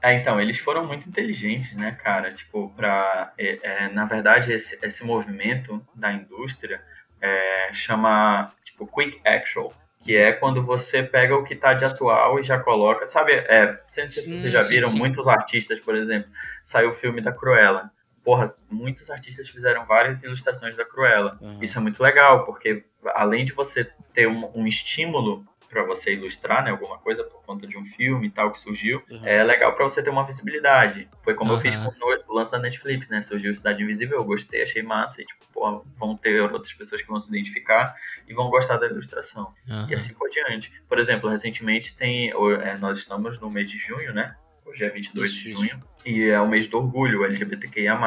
É, 0.00 0.14
então, 0.14 0.40
eles 0.40 0.58
foram 0.58 0.86
muito 0.86 1.08
inteligentes, 1.08 1.72
né, 1.72 1.98
cara? 2.00 2.32
Tipo, 2.32 2.72
pra. 2.76 3.32
É, 3.36 3.58
é, 3.60 3.88
na 3.88 4.04
verdade, 4.04 4.52
esse, 4.52 4.78
esse 4.80 5.04
movimento 5.04 5.84
da 5.92 6.12
indústria 6.12 6.80
é, 7.20 7.70
chama, 7.72 8.52
tipo, 8.64 8.86
Quick 8.86 9.20
Actual 9.26 9.74
que 10.08 10.16
é 10.16 10.32
quando 10.32 10.62
você 10.62 11.02
pega 11.02 11.36
o 11.36 11.44
que 11.44 11.52
está 11.52 11.74
de 11.74 11.84
atual 11.84 12.40
e 12.40 12.42
já 12.42 12.58
coloca, 12.58 13.06
sabe, 13.06 13.32
é, 13.32 13.78
se 13.86 14.06
vocês 14.06 14.50
já 14.50 14.62
viram, 14.62 14.88
sim, 14.88 14.94
sim. 14.94 14.98
muitos 14.98 15.28
artistas, 15.28 15.78
por 15.80 15.94
exemplo, 15.94 16.30
saiu 16.64 16.92
o 16.92 16.94
filme 16.94 17.20
da 17.20 17.30
Cruella, 17.30 17.90
porra, 18.24 18.46
muitos 18.70 19.10
artistas 19.10 19.50
fizeram 19.50 19.84
várias 19.84 20.22
ilustrações 20.22 20.74
da 20.74 20.84
Cruella, 20.86 21.36
uhum. 21.42 21.58
isso 21.62 21.76
é 21.76 21.82
muito 21.82 22.02
legal, 22.02 22.46
porque 22.46 22.86
além 23.08 23.44
de 23.44 23.52
você 23.52 23.84
ter 24.14 24.26
um, 24.26 24.50
um 24.54 24.66
estímulo 24.66 25.44
para 25.68 25.84
você 25.84 26.14
ilustrar, 26.14 26.64
né, 26.64 26.70
alguma 26.70 26.98
coisa 26.98 27.22
por 27.22 27.42
conta 27.44 27.66
de 27.66 27.76
um 27.76 27.84
filme 27.84 28.28
e 28.28 28.30
tal 28.30 28.50
que 28.50 28.58
surgiu, 28.58 29.02
uhum. 29.10 29.20
é 29.24 29.42
legal 29.44 29.74
para 29.74 29.84
você 29.84 30.02
ter 30.02 30.10
uma 30.10 30.24
visibilidade. 30.24 31.08
Foi 31.22 31.34
como 31.34 31.50
uhum. 31.50 31.56
eu 31.56 31.60
fiz 31.60 31.76
com 31.76 31.92
o 32.28 32.34
lance 32.34 32.50
da 32.50 32.58
Netflix, 32.58 33.08
né? 33.08 33.20
Surgiu 33.22 33.54
Cidade 33.54 33.82
Invisível, 33.82 34.18
eu 34.18 34.24
gostei, 34.24 34.62
achei 34.62 34.82
massa 34.82 35.22
e 35.22 35.26
tipo, 35.26 35.44
pô, 35.52 35.84
vão 35.98 36.16
ter 36.16 36.40
outras 36.40 36.72
pessoas 36.72 37.02
que 37.02 37.08
vão 37.08 37.20
se 37.20 37.28
identificar 37.28 37.94
e 38.26 38.34
vão 38.34 38.48
gostar 38.50 38.76
da 38.76 38.86
ilustração. 38.86 39.52
Uhum. 39.68 39.88
E 39.88 39.94
assim 39.94 40.14
por 40.14 40.28
diante. 40.30 40.72
Por 40.88 40.98
exemplo, 40.98 41.28
recentemente 41.28 41.96
tem, 41.96 42.30
é, 42.62 42.76
nós 42.78 42.98
estamos 42.98 43.38
no 43.40 43.50
mês 43.50 43.70
de 43.70 43.78
junho, 43.78 44.12
né? 44.12 44.34
Hoje 44.64 44.84
é 44.84 44.90
22 44.90 45.30
isso, 45.30 45.42
de 45.42 45.52
junho 45.52 45.64
isso. 45.64 45.80
e 46.04 46.28
é 46.28 46.40
o 46.40 46.48
mês 46.48 46.68
do 46.68 46.78
orgulho 46.78 47.24
LGBTQIA+. 47.24 47.98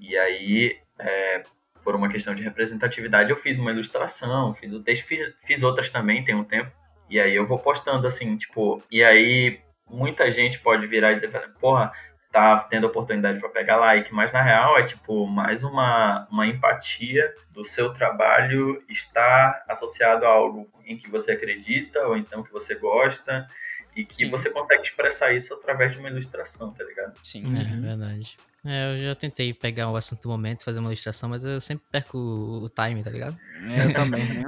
E 0.00 0.16
aí, 0.16 0.76
é, 0.98 1.44
por 1.84 1.94
uma 1.94 2.08
questão 2.08 2.34
de 2.34 2.42
representatividade, 2.42 3.30
eu 3.30 3.36
fiz 3.36 3.58
uma 3.58 3.70
ilustração, 3.70 4.54
fiz 4.54 4.72
o 4.72 4.80
texto, 4.80 5.04
fiz, 5.06 5.32
fiz 5.44 5.62
outras 5.62 5.90
também, 5.90 6.24
tem 6.24 6.34
um 6.34 6.44
tempo. 6.44 6.70
E 7.12 7.20
aí 7.20 7.36
eu 7.36 7.46
vou 7.46 7.58
postando 7.58 8.06
assim, 8.06 8.38
tipo, 8.38 8.82
e 8.90 9.04
aí 9.04 9.60
muita 9.86 10.32
gente 10.32 10.58
pode 10.58 10.86
virar 10.86 11.12
e 11.12 11.16
dizer, 11.16 11.30
porra, 11.60 11.92
tá 12.32 12.56
tendo 12.60 12.86
oportunidade 12.86 13.38
para 13.38 13.50
pegar 13.50 13.76
like, 13.76 14.14
mas 14.14 14.32
na 14.32 14.40
real 14.40 14.78
é 14.78 14.84
tipo 14.84 15.26
mais 15.26 15.62
uma, 15.62 16.26
uma 16.30 16.46
empatia 16.46 17.30
do 17.50 17.66
seu 17.66 17.92
trabalho 17.92 18.82
estar 18.88 19.62
associado 19.68 20.24
a 20.24 20.30
algo 20.30 20.66
em 20.86 20.96
que 20.96 21.10
você 21.10 21.32
acredita 21.32 22.00
ou 22.06 22.16
então 22.16 22.42
que 22.42 22.50
você 22.50 22.76
gosta. 22.76 23.46
E 23.94 24.04
que 24.04 24.24
Sim. 24.24 24.30
você 24.30 24.50
consegue 24.50 24.82
expressar 24.82 25.34
isso 25.34 25.52
através 25.54 25.92
de 25.92 25.98
uma 25.98 26.08
ilustração, 26.08 26.72
tá 26.72 26.82
ligado? 26.84 27.18
Sim, 27.22 27.44
é 27.44 27.74
uhum. 27.74 27.82
verdade. 27.82 28.36
É, 28.64 28.94
eu 28.94 29.08
já 29.08 29.14
tentei 29.16 29.52
pegar 29.52 29.90
o 29.90 29.96
assunto 29.96 30.22
do 30.22 30.28
momento, 30.28 30.64
fazer 30.64 30.78
uma 30.78 30.88
ilustração, 30.88 31.28
mas 31.28 31.44
eu 31.44 31.60
sempre 31.60 31.84
perco 31.90 32.16
o, 32.16 32.68
time, 32.68 33.02
tá 33.02 33.10
ligado? 33.10 33.36
É, 33.60 33.86
eu 33.86 33.92
também. 33.92 34.24
Né? 34.24 34.44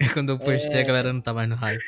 Quando 0.12 0.32
eu 0.32 0.38
postei, 0.38 0.78
é... 0.78 0.82
a 0.82 0.86
galera 0.86 1.12
não 1.12 1.20
tá 1.20 1.32
mais 1.32 1.48
no 1.48 1.54
hype. 1.54 1.84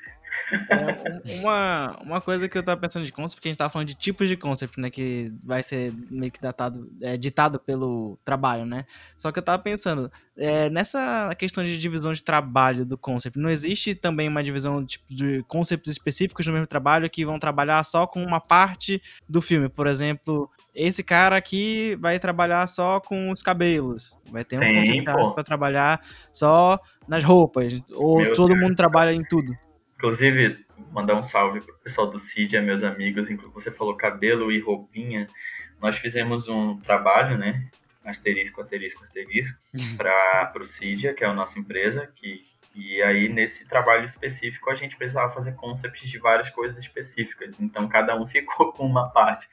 É, 0.52 1.40
uma, 1.40 1.98
uma 2.02 2.20
coisa 2.20 2.48
que 2.48 2.56
eu 2.56 2.62
tava 2.62 2.80
pensando 2.80 3.06
de 3.06 3.12
concept, 3.12 3.36
porque 3.36 3.48
a 3.48 3.50
gente 3.50 3.58
tava 3.58 3.70
falando 3.70 3.88
de 3.88 3.94
tipos 3.94 4.28
de 4.28 4.36
concept, 4.36 4.78
né? 4.78 4.90
Que 4.90 5.32
vai 5.42 5.62
ser 5.62 5.92
meio 6.10 6.30
que 6.30 6.40
datado, 6.40 6.90
é, 7.00 7.16
ditado 7.16 7.58
pelo 7.58 8.18
trabalho, 8.24 8.66
né? 8.66 8.84
Só 9.16 9.32
que 9.32 9.38
eu 9.38 9.42
tava 9.42 9.62
pensando, 9.62 10.10
é, 10.36 10.68
nessa 10.70 11.34
questão 11.38 11.64
de 11.64 11.78
divisão 11.78 12.12
de 12.12 12.22
trabalho 12.22 12.84
do 12.84 12.98
concept, 12.98 13.38
não 13.38 13.50
existe 13.50 13.94
também 13.94 14.28
uma 14.28 14.42
divisão 14.42 14.84
tipo, 14.84 15.04
de 15.08 15.42
concepts 15.44 15.90
específicos 15.90 16.46
no 16.46 16.52
mesmo 16.52 16.66
trabalho 16.66 17.08
que 17.08 17.24
vão 17.24 17.38
trabalhar 17.38 17.84
só 17.84 18.06
com 18.06 18.22
uma 18.22 18.40
parte 18.40 19.02
do 19.28 19.40
filme? 19.40 19.68
Por 19.68 19.86
exemplo, 19.86 20.50
esse 20.74 21.02
cara 21.02 21.36
aqui 21.36 21.96
vai 22.00 22.18
trabalhar 22.18 22.66
só 22.66 23.00
com 23.00 23.30
os 23.30 23.42
cabelos. 23.42 24.18
Vai 24.30 24.44
ter 24.44 24.56
um 24.56 24.60
Tem, 24.60 25.04
concept 25.04 25.34
para 25.34 25.44
trabalhar 25.44 26.00
só 26.32 26.78
nas 27.06 27.24
roupas. 27.24 27.80
Ou 27.92 28.20
Meu 28.20 28.34
todo 28.34 28.52
Deus 28.52 28.60
mundo 28.60 28.74
trabalha 28.74 29.12
em 29.12 29.22
tudo. 29.22 29.52
Inclusive, 30.02 30.66
mandar 30.90 31.14
um 31.14 31.22
salve 31.22 31.60
pro 31.60 31.78
pessoal 31.78 32.10
do 32.10 32.18
CID, 32.18 32.60
meus 32.60 32.82
amigos, 32.82 33.30
inclusive 33.30 33.54
você 33.54 33.70
falou 33.70 33.96
cabelo 33.96 34.50
e 34.50 34.58
roupinha. 34.58 35.28
Nós 35.80 35.96
fizemos 35.96 36.48
um 36.48 36.76
trabalho, 36.80 37.38
né? 37.38 37.70
Asterisco, 38.04 38.60
asterisco, 38.60 39.04
asterisco, 39.04 39.56
para 39.96 40.60
o 40.60 40.64
CIDIA, 40.64 41.14
que 41.14 41.22
é 41.22 41.28
a 41.28 41.32
nossa 41.32 41.56
empresa, 41.60 42.12
que 42.16 42.44
e 42.74 43.02
aí, 43.02 43.28
nesse 43.28 43.68
trabalho 43.68 44.04
específico, 44.04 44.70
a 44.70 44.74
gente 44.74 44.96
precisava 44.96 45.32
fazer 45.32 45.52
concepts 45.52 46.08
de 46.08 46.18
várias 46.18 46.48
coisas 46.48 46.78
específicas. 46.78 47.60
Então, 47.60 47.86
cada 47.86 48.16
um 48.16 48.26
ficou 48.28 48.72
com 48.72 48.86
uma 48.86 49.10
parte. 49.10 49.46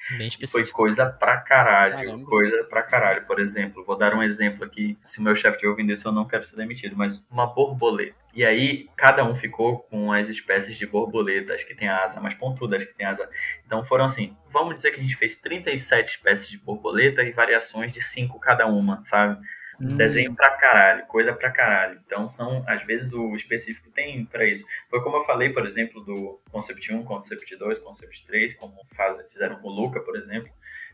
Foi 0.49 0.65
coisa 0.65 1.05
pra 1.05 1.38
caralho. 1.38 1.95
Caramba. 1.95 2.26
Coisa 2.26 2.63
pra 2.63 2.82
caralho. 2.82 3.26
Por 3.26 3.39
exemplo, 3.39 3.84
vou 3.84 3.97
dar 3.97 4.13
um 4.13 4.24
exemplo 4.24 4.63
aqui. 4.63 4.97
Se 5.03 5.20
o 5.20 5.24
meu 5.24 5.36
chefe 5.36 5.55
estiver 5.55 5.70
ouvindo 5.70 5.91
isso, 5.91 6.07
eu 6.07 6.11
não 6.11 6.26
quero 6.26 6.45
ser 6.45 6.55
demitido. 6.55 6.95
Mas 6.95 7.26
uma 7.30 7.45
borboleta. 7.45 8.15
E 8.34 8.45
aí, 8.45 8.88
cada 8.95 9.26
um 9.26 9.36
ficou 9.36 9.80
com 9.89 10.13
as 10.13 10.30
espécies 10.30 10.78
de 10.78 10.86
borboletas 10.86 11.63
que 11.63 11.76
tem 11.76 11.89
asa 11.89 12.22
mais 12.22 12.36
pontudas, 12.36 12.86
que 12.86 12.93
tem 12.93 13.05
asa. 13.05 13.30
Então, 13.65 13.84
foram 13.84 14.05
assim: 14.05 14.36
vamos 14.49 14.76
dizer 14.76 14.91
que 14.91 14.99
a 14.99 15.03
gente 15.03 15.15
fez 15.17 15.36
37 15.36 16.07
espécies 16.07 16.47
de 16.47 16.57
borboleta 16.57 17.22
e 17.24 17.32
variações 17.32 17.91
de 17.91 18.01
5 18.01 18.39
cada 18.39 18.65
uma, 18.65 19.03
sabe? 19.03 19.43
Hum. 19.82 19.95
Desenho 19.95 20.36
pra 20.36 20.51
caralho, 20.51 21.05
coisa 21.07 21.34
pra 21.34 21.49
caralho. 21.51 21.99
Então, 22.05 22.27
são, 22.27 22.63
às 22.67 22.84
vezes, 22.84 23.13
o 23.13 23.34
específico 23.36 23.89
tem 23.91 24.25
para 24.25 24.45
isso. 24.45 24.65
Foi 24.89 25.01
como 25.01 25.17
eu 25.17 25.23
falei, 25.23 25.51
por 25.53 25.65
exemplo, 25.65 26.01
do 26.03 26.39
Concept 26.51 26.93
1, 26.93 27.03
Concept 27.03 27.55
2, 27.55 27.80
Concept 27.80 28.25
3, 28.25 28.55
como 28.55 28.75
faz, 28.93 29.25
fizeram 29.32 29.55
com 29.57 29.69
o 29.69 29.71
Luca, 29.71 30.01
por 30.01 30.17
exemplo, 30.17 30.51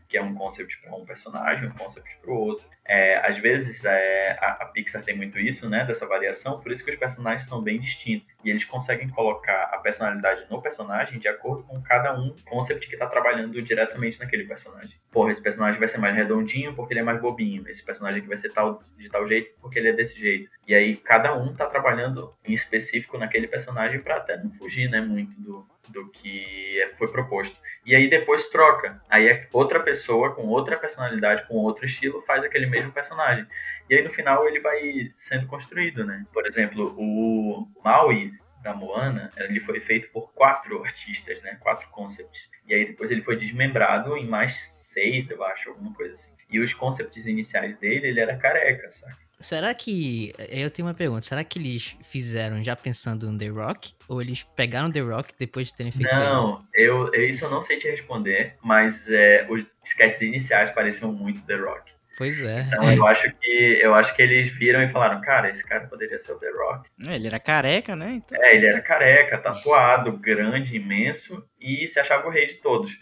que 0.08 0.16
é 0.16 0.22
um 0.22 0.34
concept 0.34 0.80
para 0.80 0.94
um 0.94 1.04
personagem, 1.04 1.68
um 1.68 1.72
concept 1.72 2.16
para 2.20 2.30
o 2.30 2.36
outro. 2.36 2.66
É, 2.88 3.16
às 3.26 3.36
vezes 3.38 3.84
é, 3.84 4.38
a, 4.40 4.58
a, 4.62 4.66
Pixar 4.66 5.02
tem 5.02 5.16
muito 5.16 5.40
isso, 5.40 5.68
né, 5.68 5.84
dessa 5.84 6.06
variação, 6.06 6.60
por 6.60 6.70
isso 6.70 6.84
que 6.84 6.90
os 6.90 6.96
personagens 6.96 7.44
são 7.44 7.60
bem 7.60 7.80
distintos 7.80 8.32
e 8.44 8.50
eles 8.50 8.64
conseguem 8.64 9.08
colocar 9.08 9.70
a 9.72 9.78
personalidade 9.78 10.46
no 10.48 10.62
personagem 10.62 11.18
de 11.18 11.26
acordo 11.26 11.64
com 11.64 11.82
cada 11.82 12.14
um 12.16 12.34
concept 12.44 12.86
que 12.86 12.94
está 12.94 13.06
trabalhando 13.06 13.60
diretamente 13.60 14.20
naquele 14.20 14.44
personagem. 14.44 14.96
Porra, 15.10 15.32
esse 15.32 15.42
personagem 15.42 15.80
vai 15.80 15.88
ser 15.88 15.98
mais 15.98 16.14
redondinho 16.14 16.74
porque 16.76 16.92
ele 16.92 17.00
é 17.00 17.02
mais 17.02 17.20
bobinho, 17.20 17.68
esse 17.68 17.84
personagem 17.84 18.20
aqui 18.20 18.28
vai 18.28 18.36
ser 18.36 18.50
tal 18.50 18.80
de 18.96 19.10
tal 19.10 19.26
jeito 19.26 19.52
porque 19.60 19.80
ele 19.80 19.88
é 19.88 19.92
desse 19.92 20.20
jeito. 20.20 20.48
E 20.68 20.74
aí 20.74 20.96
cada 20.96 21.36
um 21.36 21.50
está 21.50 21.66
trabalhando 21.66 22.32
em 22.44 22.52
específico 22.52 23.18
naquele 23.18 23.48
personagem 23.48 24.00
para 24.00 24.16
até 24.16 24.36
não 24.36 24.52
fugir, 24.52 24.88
né, 24.88 25.00
muito 25.00 25.40
do, 25.40 25.66
do 25.88 26.10
que 26.10 26.90
foi 26.96 27.08
proposto. 27.08 27.56
E 27.84 27.94
aí 27.94 28.08
depois 28.08 28.48
troca. 28.48 29.00
Aí 29.08 29.28
é 29.28 29.48
outra 29.52 29.80
pessoa 29.80 30.34
com 30.34 30.46
outra 30.46 30.76
personalidade, 30.76 31.46
com 31.46 31.54
outro 31.56 31.84
estilo, 31.84 32.20
faz 32.22 32.44
aquele 32.44 32.66
mesmo 32.66 32.92
personagem. 32.92 33.46
E 33.88 33.94
aí 33.94 34.02
no 34.02 34.10
final 34.10 34.46
ele 34.48 34.60
vai 34.60 35.12
sendo 35.16 35.46
construído, 35.46 36.04
né? 36.04 36.24
Por 36.32 36.46
exemplo, 36.46 36.94
o 36.98 37.68
Maui 37.84 38.32
da 38.62 38.74
Moana, 38.74 39.32
ele 39.36 39.60
foi 39.60 39.80
feito 39.80 40.10
por 40.10 40.32
quatro 40.32 40.82
artistas, 40.82 41.40
né? 41.42 41.56
Quatro 41.60 41.88
concepts. 41.90 42.50
E 42.66 42.74
aí 42.74 42.84
depois 42.84 43.10
ele 43.12 43.22
foi 43.22 43.36
desmembrado 43.36 44.16
em 44.16 44.26
mais 44.26 44.54
seis, 44.54 45.30
eu 45.30 45.44
acho, 45.44 45.70
alguma 45.70 45.94
coisa 45.94 46.12
assim. 46.12 46.36
E 46.50 46.58
os 46.58 46.74
concepts 46.74 47.26
iniciais 47.26 47.76
dele, 47.76 48.08
ele 48.08 48.20
era 48.20 48.36
careca, 48.36 48.90
sabe? 48.90 49.25
Será 49.46 49.72
que. 49.72 50.32
Eu 50.50 50.68
tenho 50.68 50.88
uma 50.88 50.94
pergunta. 50.94 51.24
Será 51.24 51.44
que 51.44 51.56
eles 51.56 51.96
fizeram 52.02 52.64
já 52.64 52.74
pensando 52.74 53.30
no 53.30 53.38
The 53.38 53.46
Rock? 53.46 53.92
Ou 54.08 54.20
eles 54.20 54.42
pegaram 54.42 54.90
The 54.90 54.98
Rock 54.98 55.34
depois 55.38 55.68
de 55.68 55.74
terem 55.74 55.92
feito. 55.92 56.12
Não, 56.12 56.64
eu, 56.74 57.12
isso 57.14 57.44
eu 57.44 57.50
não 57.50 57.62
sei 57.62 57.78
te 57.78 57.88
responder, 57.88 58.56
mas 58.60 59.08
é, 59.08 59.46
os 59.48 59.72
sketches 59.84 60.22
iniciais 60.22 60.70
pareciam 60.70 61.12
muito 61.12 61.42
The 61.42 61.54
Rock. 61.54 61.92
Pois 62.18 62.40
é. 62.40 62.62
Então 62.66 62.92
eu 62.92 63.06
acho 63.06 63.30
que 63.30 63.78
eu 63.80 63.94
acho 63.94 64.16
que 64.16 64.22
eles 64.22 64.48
viram 64.48 64.82
e 64.82 64.88
falaram, 64.88 65.20
cara, 65.20 65.48
esse 65.48 65.64
cara 65.64 65.86
poderia 65.86 66.18
ser 66.18 66.32
o 66.32 66.38
The 66.40 66.50
Rock. 66.50 66.90
É, 67.06 67.14
ele 67.14 67.28
era 67.28 67.38
careca, 67.38 67.94
né? 67.94 68.14
Então... 68.16 68.42
É, 68.42 68.56
ele 68.56 68.66
era 68.66 68.80
careca, 68.80 69.38
tatuado, 69.38 70.18
grande, 70.18 70.74
imenso 70.74 71.46
e 71.66 71.88
se 71.88 71.98
achava 71.98 72.26
o 72.26 72.30
rei 72.30 72.46
de 72.46 72.54
todos. 72.54 72.96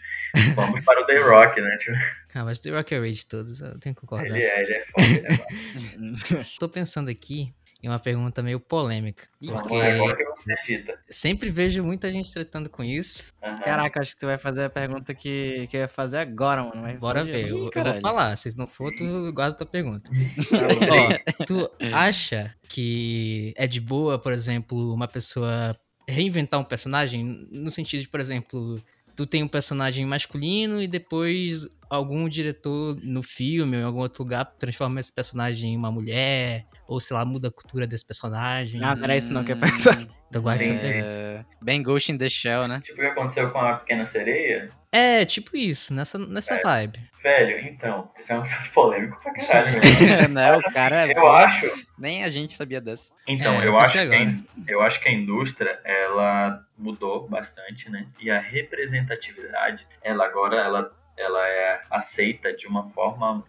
Vamos 0.55 0.81
para 0.81 1.01
o 1.01 1.05
The 1.05 1.19
Rock, 1.19 1.61
né? 1.61 1.77
Tipo... 1.77 1.97
Ah, 2.33 2.43
mas 2.43 2.59
o 2.59 2.63
The 2.63 2.69
Rock 2.71 2.95
é 2.95 2.99
o 2.99 3.01
rei 3.01 3.11
de 3.11 3.25
todos, 3.25 3.61
eu 3.61 3.79
tenho 3.79 3.95
que 3.95 4.01
concordar. 4.01 4.27
Ele 4.27 4.43
é, 4.43 4.63
ele 4.63 4.73
é 4.73 4.85
foda, 4.85 5.05
ele 5.07 6.39
é 6.41 6.43
Tô 6.59 6.67
pensando 6.67 7.09
aqui 7.09 7.53
em 7.85 7.87
uma 7.87 7.99
pergunta 7.99 8.41
meio 8.41 8.59
polêmica. 8.59 9.27
Porque 9.39 9.75
é 9.75 10.97
sempre 11.07 11.51
vejo 11.51 11.83
muita 11.83 12.11
gente 12.11 12.33
tratando 12.33 12.67
com 12.67 12.83
isso. 12.83 13.31
Uhum. 13.43 13.59
Caraca, 13.59 14.01
acho 14.01 14.13
que 14.13 14.19
tu 14.19 14.25
vai 14.25 14.39
fazer 14.39 14.63
a 14.63 14.69
pergunta 14.69 15.13
que, 15.13 15.67
que 15.67 15.77
eu 15.77 15.81
ia 15.81 15.87
fazer 15.87 16.17
agora, 16.17 16.63
mano. 16.63 16.81
Mas 16.81 16.99
Bora 16.99 17.23
ver, 17.23 17.47
eu, 17.47 17.69
eu, 17.71 17.83
vou 17.83 18.01
falar. 18.01 18.35
Se 18.37 18.57
não 18.57 18.65
for, 18.65 18.91
tu 18.91 19.31
guarda 19.31 19.57
tua 19.57 19.67
pergunta. 19.67 20.09
Ó, 20.09 21.45
tu 21.45 21.69
acha 21.93 22.55
que 22.67 23.53
é 23.55 23.67
de 23.67 23.79
boa, 23.79 24.17
por 24.17 24.33
exemplo, 24.33 24.91
uma 24.91 25.07
pessoa 25.07 25.77
reinventar 26.07 26.59
um 26.59 26.63
personagem 26.63 27.23
no 27.51 27.69
sentido 27.69 28.01
de, 28.01 28.07
por 28.07 28.19
exemplo, 28.19 28.81
tu 29.15 29.25
tem 29.25 29.43
um 29.43 29.47
personagem 29.47 30.05
masculino 30.05 30.81
e 30.81 30.87
depois 30.87 31.67
algum 31.89 32.27
diretor 32.27 32.97
no 33.03 33.23
filme 33.23 33.77
ou 33.77 33.81
em 33.81 33.85
algum 33.85 33.99
outro 33.99 34.23
lugar 34.23 34.45
transforma 34.59 34.99
esse 34.99 35.13
personagem 35.13 35.73
em 35.73 35.77
uma 35.77 35.91
mulher, 35.91 36.65
ou 36.87 36.99
sei 36.99 37.15
lá, 37.15 37.23
muda 37.23 37.47
a 37.47 37.51
cultura 37.51 37.87
desse 37.87 38.05
personagem. 38.05 38.83
Ah, 38.83 38.95
não 38.95 39.03
era 39.03 39.15
isso 39.15 39.31
não 39.31 39.43
que 39.43 39.51
eu 39.51 39.59
pensar. 39.59 40.05
Então 40.27 40.41
guarda 40.41 40.63
essa 40.63 40.73
pergunta. 40.73 41.45
Bem 41.61 41.81
Ghost 41.81 42.11
in 42.11 42.17
the 42.17 42.27
Shell, 42.27 42.67
né? 42.67 42.81
Tipo 42.83 42.97
o 42.97 43.01
que 43.01 43.07
aconteceu 43.07 43.49
com 43.51 43.59
a 43.59 43.77
Pequena 43.77 44.05
Sereia? 44.05 44.69
É, 44.91 45.23
tipo 45.25 45.55
isso, 45.55 45.93
nessa, 45.93 46.17
nessa 46.17 46.59
vibe. 46.61 46.99
Velho, 47.21 47.59
então, 47.67 48.09
isso 48.19 48.31
é 48.31 48.37
um 48.37 48.41
assunto 48.41 48.71
polêmico 48.71 49.19
pra 49.21 49.33
caralho, 49.33 49.81
velho. 49.81 50.29
não, 50.33 50.57
o 50.57 50.73
cara 50.73 51.07
é. 51.07 51.17
Eu 51.17 51.27
acho. 51.31 51.85
Nem 51.97 52.23
a 52.23 52.29
gente 52.29 52.53
sabia 52.53 52.81
dessa. 52.81 53.11
Então, 53.27 53.61
é, 53.61 53.67
eu, 53.67 53.77
acho 53.77 53.93
que 53.93 53.99
a, 53.99 54.33
eu 54.67 54.81
acho 54.81 55.01
que 55.01 55.09
a 55.09 55.11
indústria, 55.11 55.79
ela 55.83 56.64
mudou 56.77 57.27
bastante, 57.27 57.89
né? 57.89 58.07
E 58.19 58.29
a 58.29 58.39
representatividade, 58.39 59.87
ela 60.01 60.25
agora, 60.25 60.57
ela 60.57 60.91
ela 61.17 61.47
é 61.47 61.81
aceita 61.89 62.53
de 62.53 62.67
uma 62.67 62.89
forma 62.89 63.41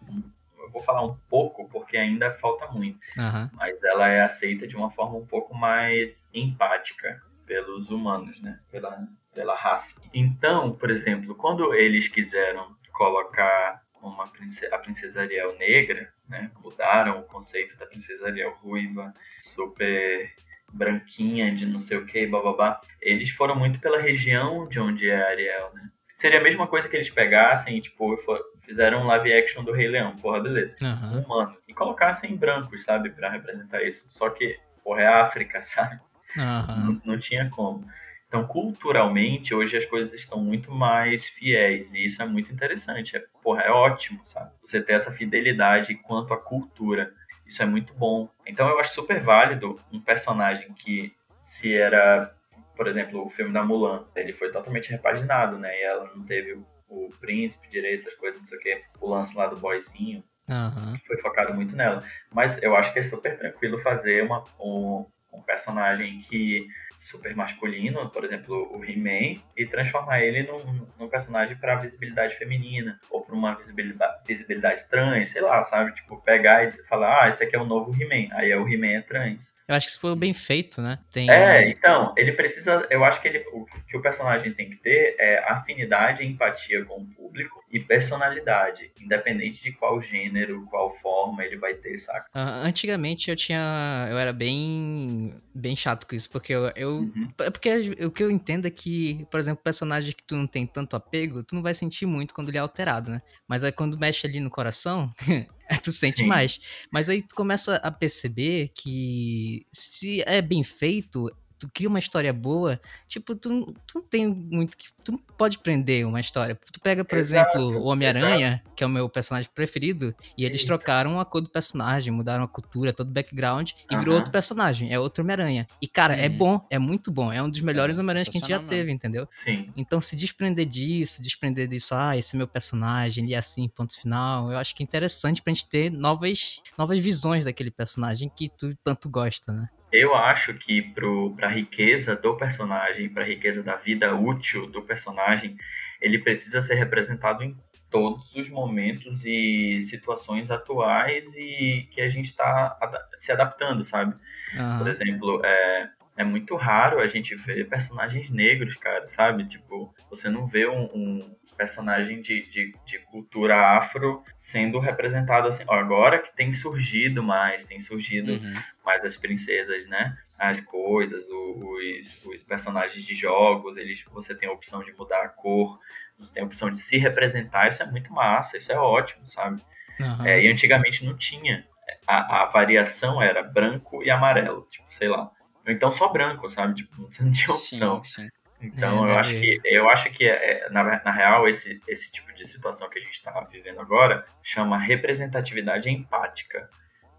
eu 0.67 0.71
vou 0.71 0.83
falar 0.83 1.05
um 1.05 1.17
pouco 1.29 1.69
porque 1.69 1.97
ainda 1.97 2.33
falta 2.33 2.67
muito, 2.69 2.99
uhum. 3.17 3.49
mas 3.53 3.83
ela 3.85 4.09
é 4.09 4.23
aceita 4.23 4.67
de 4.67 4.77
uma 4.77 4.91
forma 4.91 5.17
um 5.17 5.27
pouco 5.27 5.55
mais 5.55 6.29
empática 6.35 7.23
pelos 7.47 7.91
humanos, 7.91 8.41
né? 8.41 8.59
Pela, 8.71 9.07
pela 9.33 9.55
raça. 9.55 10.03
Então, 10.13 10.73
por 10.73 10.91
exemplo, 10.91 11.35
quando 11.37 11.73
eles 11.73 12.09
quiseram 12.09 12.75
colocar 12.93 13.83
uma 14.03 14.27
princesa, 14.27 14.75
a 14.75 14.79
princesa 14.79 15.23
Ariel 15.23 15.57
negra, 15.57 16.13
né? 16.29 16.51
Mudaram 16.61 17.21
o 17.21 17.25
conceito 17.25 17.77
da 17.77 17.87
princesa 17.87 18.27
Ariel 18.27 18.53
ruiva, 18.61 19.15
super 19.41 20.35
branquinha, 20.73 21.55
de 21.55 21.67
não 21.67 21.81
sei 21.81 21.99
o 21.99 22.07
que, 22.07 22.27
bababá. 22.27 22.81
Eles 23.01 23.31
foram 23.31 23.57
muito 23.57 23.81
pela 23.81 24.01
região 24.01 24.69
de 24.69 24.81
onde 24.81 25.09
é 25.09 25.23
Ariel, 25.23 25.73
né? 25.75 25.89
seria 26.17 26.41
a 26.41 26.43
mesma 26.43 26.67
coisa 26.67 26.89
que 26.89 26.97
eles 26.97 27.11
pegassem 27.11 27.77
e, 27.77 27.81
tipo, 27.83 28.19
fizeram 28.65 29.03
um 29.03 29.07
live 29.07 29.35
action 29.35 29.63
do 29.63 29.71
Rei 29.71 29.87
Leão, 29.87 30.17
porra, 30.17 30.41
beleza. 30.41 30.75
Uhum. 30.81 31.21
Humano. 31.21 31.57
E 31.69 31.75
colocassem 31.75 32.35
brancos, 32.35 32.85
sabe, 32.85 33.11
para 33.11 33.29
representar 33.29 33.83
isso. 33.83 34.07
Só 34.09 34.31
que, 34.31 34.59
porra, 34.83 35.03
é 35.03 35.07
África, 35.07 35.61
sabe? 35.61 36.01
Uhum. 36.35 36.85
Não, 36.85 37.03
não 37.05 37.19
tinha 37.19 37.51
como. 37.51 37.87
Então, 38.27 38.47
culturalmente, 38.47 39.55
hoje 39.55 39.77
as 39.77 39.85
coisas 39.85 40.15
estão 40.15 40.41
muito 40.41 40.73
mais 40.73 41.29
fiéis 41.29 41.93
e 41.93 42.07
isso 42.07 42.23
é 42.23 42.27
muito 42.27 42.51
interessante. 42.51 43.15
É, 43.15 43.23
porra, 43.43 43.63
é 43.63 43.71
ótimo, 43.71 44.21
sabe? 44.25 44.51
Você 44.65 44.81
ter 44.81 44.95
essa 44.95 45.11
fidelidade 45.11 45.95
quanto 45.97 46.33
à 46.33 46.39
cultura. 46.39 47.13
Isso 47.47 47.63
é 47.63 47.67
muito 47.67 47.95
bom. 47.95 48.29
Então, 48.47 48.69
eu 48.69 48.79
acho 48.79 48.95
super 48.95 49.21
válido 49.21 49.81
um 49.93 50.01
personagem 50.01 50.73
que, 50.73 51.15
se 51.43 51.75
era 51.75 52.35
por 52.77 52.87
exemplo, 52.87 53.25
o 53.25 53.31
filme 53.31 53.53
da 53.53 53.65
Mulan, 53.65 54.05
ele 54.15 54.35
foi 54.35 54.53
totalmente 54.53 54.91
repaginado, 54.91 55.59
né? 55.59 55.75
E 55.81 55.83
ela 55.83 56.11
não 56.15 56.23
teve 56.25 56.53
o, 56.53 56.67
o 56.89 57.09
príncipe 57.19 57.69
direito, 57.69 58.03
essas 58.03 58.15
coisas, 58.15 58.39
não 58.39 58.45
sei 58.45 58.59
o 58.59 58.61
quê. 58.61 58.83
O 59.01 59.09
lance 59.09 59.37
lá 59.37 59.47
do 59.47 59.57
boyzinho. 59.57 60.23
Uhum. 60.47 60.97
Foi 61.07 61.17
focado 61.19 61.55
muito 61.55 61.75
nela. 61.75 62.05
Mas 62.31 62.63
eu 62.63 62.77
acho 62.77 62.93
que 62.93 62.99
é 62.99 63.03
super 63.03 63.37
tranquilo 63.37 63.81
fazer 63.81 64.23
uma, 64.23 64.45
um, 64.61 65.07
um 65.33 65.41
personagem 65.41 66.21
que 66.21 66.69
super 66.97 67.35
masculino, 67.35 68.09
por 68.11 68.25
exemplo, 68.25 68.69
o 68.73 68.85
He-Man, 68.85 69.41
e 69.57 69.67
transformar 69.67 70.21
ele 70.21 70.43
num, 70.43 70.87
num 70.99 71.09
personagem 71.09 71.57
para 71.57 71.77
visibilidade 71.77 72.35
feminina, 72.37 72.99
ou 73.11 73.23
para 73.23 73.35
uma 73.35 73.55
visibilidade, 73.55 74.23
visibilidade 74.27 74.87
trans, 74.87 75.31
sei 75.31 75.43
lá, 75.43 75.63
sabe? 75.63 75.95
Tipo, 75.95 76.21
pegar 76.23 76.65
e 76.65 76.73
falar, 76.85 77.25
ah, 77.25 77.29
esse 77.29 77.45
aqui 77.45 77.57
é 77.57 77.61
o 77.61 77.67
novo 77.67 77.95
He-Man, 77.95 78.29
aí 78.33 78.51
é 78.51 78.57
o 78.57 78.69
He-Man 78.69 78.99
é 78.99 79.01
trans. 79.03 79.57
Eu 79.69 79.75
acho 79.75 79.87
que 79.87 79.91
isso 79.91 80.01
foi 80.01 80.15
bem 80.15 80.33
feito, 80.33 80.81
né? 80.81 80.99
Tem... 81.11 81.31
É, 81.31 81.69
então, 81.69 82.15
ele 82.17 82.33
precisa, 82.33 82.87
eu 82.89 83.05
acho 83.05 83.21
que 83.21 83.29
ele, 83.29 83.45
o 83.53 83.67
que 83.89 83.97
o 83.97 84.03
personagem 84.03 84.53
tem 84.53 84.71
que 84.71 84.77
ter 84.77 85.17
é 85.19 85.39
afinidade 85.51 86.23
e 86.23 86.27
empatia 86.27 86.85
com 86.85 87.01
o 87.01 87.07
público 87.07 87.65
e 87.71 87.81
personalidade, 87.81 88.93
independente 89.01 89.63
de 89.63 89.73
qual 89.73 90.01
gênero, 90.01 90.67
qual 90.71 90.91
forma 90.91 91.45
ele 91.45 91.57
vai 91.57 91.75
ter, 91.75 91.99
saca? 91.99 92.29
Uh, 92.35 92.65
antigamente 92.67 93.29
eu 93.29 93.37
tinha, 93.37 94.07
eu 94.11 94.17
era 94.17 94.33
bem, 94.33 95.35
bem 95.55 95.75
chato 95.75 96.07
com 96.07 96.15
isso, 96.15 96.31
porque 96.31 96.53
eu, 96.53 96.71
eu 96.77 96.91
uhum. 96.99 97.33
é 97.39 97.51
porque 97.51 97.97
o 98.05 98.11
que 98.11 98.23
eu 98.23 98.31
entendo 98.31 98.67
é 98.67 98.71
que, 98.71 99.27
por 99.31 99.41
exemplo, 99.41 99.63
personagem 99.63 100.13
que 100.13 100.23
tu 100.23 100.37
não 100.37 100.47
tem 100.47 100.67
tanto 100.67 100.95
apego, 100.95 101.43
tu 101.43 101.55
não 101.55 101.63
vai 101.63 101.75
sentir 101.75 102.07
muito 102.07 102.35
quando 102.35 102.49
ele 102.51 102.59
é 102.59 102.61
alterado, 102.61 103.11
né? 103.11 103.21
Mas 103.49 103.65
aí 103.65 103.73
quando 103.73 103.99
mexe 103.99 104.27
ali 104.27 104.39
no 104.39 104.51
coração, 104.51 105.13
tu 105.83 105.91
sente 105.91 106.21
Sim. 106.21 106.27
mais. 106.27 106.61
Mas 106.91 107.09
aí 107.09 107.21
tu 107.21 107.35
começa 107.35 107.77
a 107.77 107.91
perceber 107.91 108.71
que 108.75 109.67
se 109.73 110.23
é 110.23 110.41
bem 110.41 110.63
feito, 110.63 111.29
tu 111.59 111.69
cria 111.73 111.89
uma 111.89 111.99
história 111.99 112.33
boa, 112.33 112.81
tipo, 113.09 113.35
tu, 113.35 113.75
tu 113.87 113.99
não 113.99 114.03
tem 114.03 114.27
muito 114.29 114.77
que. 114.77 114.87
Tu 115.05 115.13
não 115.13 115.19
pode 115.19 115.59
prender 115.59 116.07
uma 116.07 116.21
história. 116.21 116.59
Tu 116.73 116.81
pega, 116.81 117.05
por 117.05 117.19
exato, 117.19 117.59
exemplo, 117.59 117.81
o 117.81 117.87
Homem-Aranha, 117.87 118.63
que 118.75 118.83
é 118.83 118.87
o 118.87 118.91
meu 118.91 119.09
personagem 119.09 119.49
preferido, 119.55 120.15
e 120.37 120.45
eles 120.45 120.63
Eita. 120.63 120.75
trocaram 120.75 121.21
a 121.21 121.25
cor 121.25 121.41
do 121.41 121.49
personagem, 121.49 122.13
mudaram 122.13 122.43
a 122.43 122.49
cultura, 122.49 122.93
todo 122.93 123.09
o 123.09 123.13
background, 123.13 123.71
e 123.71 123.75
uh 123.75 123.97
-huh. 123.97 123.99
virou 124.01 124.15
outro 124.17 124.33
personagem. 124.33 124.93
É 124.93 124.99
outro 124.99 125.23
Homem-Aranha. 125.23 125.67
E, 125.81 125.87
cara, 125.87 126.15
é 126.17 126.29
uhum. 126.29 126.37
bom, 126.37 126.67
é 126.71 126.79
muito 126.79 127.11
bom. 127.11 127.33
É 127.33 127.43
um 127.43 127.49
dos 127.49 127.61
melhores 127.61 127.99
é, 127.99 128.01
Homem-Aranhas 128.01 128.29
que 128.29 128.39
a 128.39 128.41
gente 128.41 128.51
já 128.51 128.59
teve, 128.59 128.91
entendeu? 128.91 129.27
Sim. 129.31 129.69
Então, 129.77 130.01
se 130.01 130.17
desprender 130.17 130.67
disso, 130.67 131.23
desprender 131.23 131.69
disso, 131.69 131.95
ah, 131.95 132.17
esse 132.17 132.35
é 132.35 132.39
meu 132.39 132.49
personagem, 132.49 133.25
ele 133.25 133.35
é 133.35 133.39
assim, 133.39 133.69
ponto 133.69 133.99
final, 133.99 134.51
eu 134.51 134.59
acho 134.59 134.75
que 134.75 134.83
é 134.83 134.85
interessante 134.85 135.41
pra 135.41 135.53
gente 135.53 135.67
ter 135.67 135.91
novas, 135.91 136.61
novas 136.77 136.99
visões 136.99 137.45
daquele 137.45 137.71
personagem 137.71 138.31
que 138.35 138.49
tu 138.49 138.75
tanto 138.83 139.09
gosta, 139.09 139.53
né? 139.53 139.69
Eu 139.99 140.15
acho 140.15 140.53
que 140.53 140.83
para 140.83 141.47
a 141.47 141.51
riqueza 141.51 142.15
do 142.15 142.37
personagem, 142.37 143.09
para 143.09 143.23
a 143.23 143.27
riqueza 143.27 143.63
da 143.63 143.77
vida 143.77 144.15
útil 144.15 144.67
do 144.67 144.83
personagem, 144.83 145.57
ele 146.03 146.19
precisa 146.19 146.61
ser 146.61 146.75
representado 146.75 147.43
em 147.43 147.57
todos 147.91 148.35
os 148.35 148.51
momentos 148.51 149.25
e 149.25 149.81
situações 149.81 150.51
atuais 150.51 151.35
e 151.35 151.89
que 151.91 152.03
a 152.03 152.11
gente 152.11 152.27
está 152.27 152.79
se 153.17 153.33
adaptando, 153.33 153.83
sabe? 153.83 154.15
Uhum. 154.55 154.79
Por 154.79 154.89
exemplo, 154.89 155.41
é, 155.43 155.89
é 156.19 156.25
muito 156.25 156.57
raro 156.57 157.01
a 157.01 157.07
gente 157.07 157.35
ver 157.35 157.67
personagens 157.67 158.29
negros, 158.29 158.75
cara, 158.77 159.07
sabe? 159.07 159.47
Tipo, 159.47 159.95
você 160.11 160.29
não 160.29 160.47
vê 160.47 160.69
um, 160.69 160.85
um 160.95 161.37
personagem 161.57 162.21
de, 162.21 162.49
de, 162.49 162.75
de, 162.85 162.99
cultura 163.11 163.77
afro 163.77 164.23
sendo 164.37 164.79
representado 164.79 165.49
assim. 165.49 165.65
Agora 165.69 166.19
que 166.19 166.35
tem 166.35 166.53
surgido 166.53 167.23
mais, 167.23 167.65
tem 167.65 167.81
surgido 167.81 168.33
uhum. 168.33 168.55
mais 168.85 169.05
as 169.05 169.17
princesas, 169.17 169.87
né? 169.87 170.17
As 170.39 170.61
coisas, 170.61 171.25
os, 171.29 172.25
os 172.25 172.43
personagens 172.43 173.03
de 173.03 173.15
jogos, 173.15 173.77
eles, 173.77 174.05
você 174.13 174.35
tem 174.35 174.49
a 174.49 174.53
opção 174.53 174.83
de 174.83 174.93
mudar 174.93 175.23
a 175.23 175.29
cor, 175.29 175.79
você 176.19 176.35
tem 176.35 176.43
a 176.43 176.47
opção 176.47 176.71
de 176.71 176.79
se 176.79 176.99
representar, 176.99 177.69
isso 177.69 177.83
é 177.83 177.87
muito 177.87 178.13
massa, 178.13 178.59
isso 178.59 178.71
é 178.71 178.79
ótimo, 178.79 179.27
sabe? 179.27 179.63
Uhum. 179.99 180.27
É, 180.27 180.43
e 180.43 180.49
antigamente 180.51 181.05
não 181.05 181.17
tinha. 181.17 181.67
A, 182.07 182.43
a 182.43 182.47
variação 182.47 183.23
era 183.23 183.43
branco 183.43 184.03
e 184.03 184.11
amarelo, 184.11 184.67
tipo, 184.71 184.87
sei 184.91 185.09
lá. 185.09 185.31
Então 185.67 185.91
só 185.91 186.09
branco, 186.09 186.49
sabe? 186.51 186.75
Tipo, 186.75 187.03
você 187.11 187.23
não 187.23 187.33
tinha 187.33 187.55
opção. 187.55 188.05
Sim, 188.05 188.23
sim. 188.23 188.29
Então, 188.61 189.07
é, 189.07 189.11
eu, 189.11 189.19
acho 189.19 189.31
que, 189.41 189.61
eu 189.65 189.91
acho 189.91 190.11
que, 190.11 190.29
é, 190.29 190.69
na, 190.71 190.83
na 191.05 191.11
real, 191.11 191.49
esse, 191.49 191.81
esse 191.87 192.11
tipo 192.11 192.33
de 192.35 192.47
situação 192.47 192.89
que 192.89 192.99
a 192.99 193.03
gente 193.03 193.15
está 193.15 193.39
vivendo 193.51 193.81
agora 193.81 194.25
chama 194.43 194.79
representatividade 194.79 195.91
empática, 195.91 196.69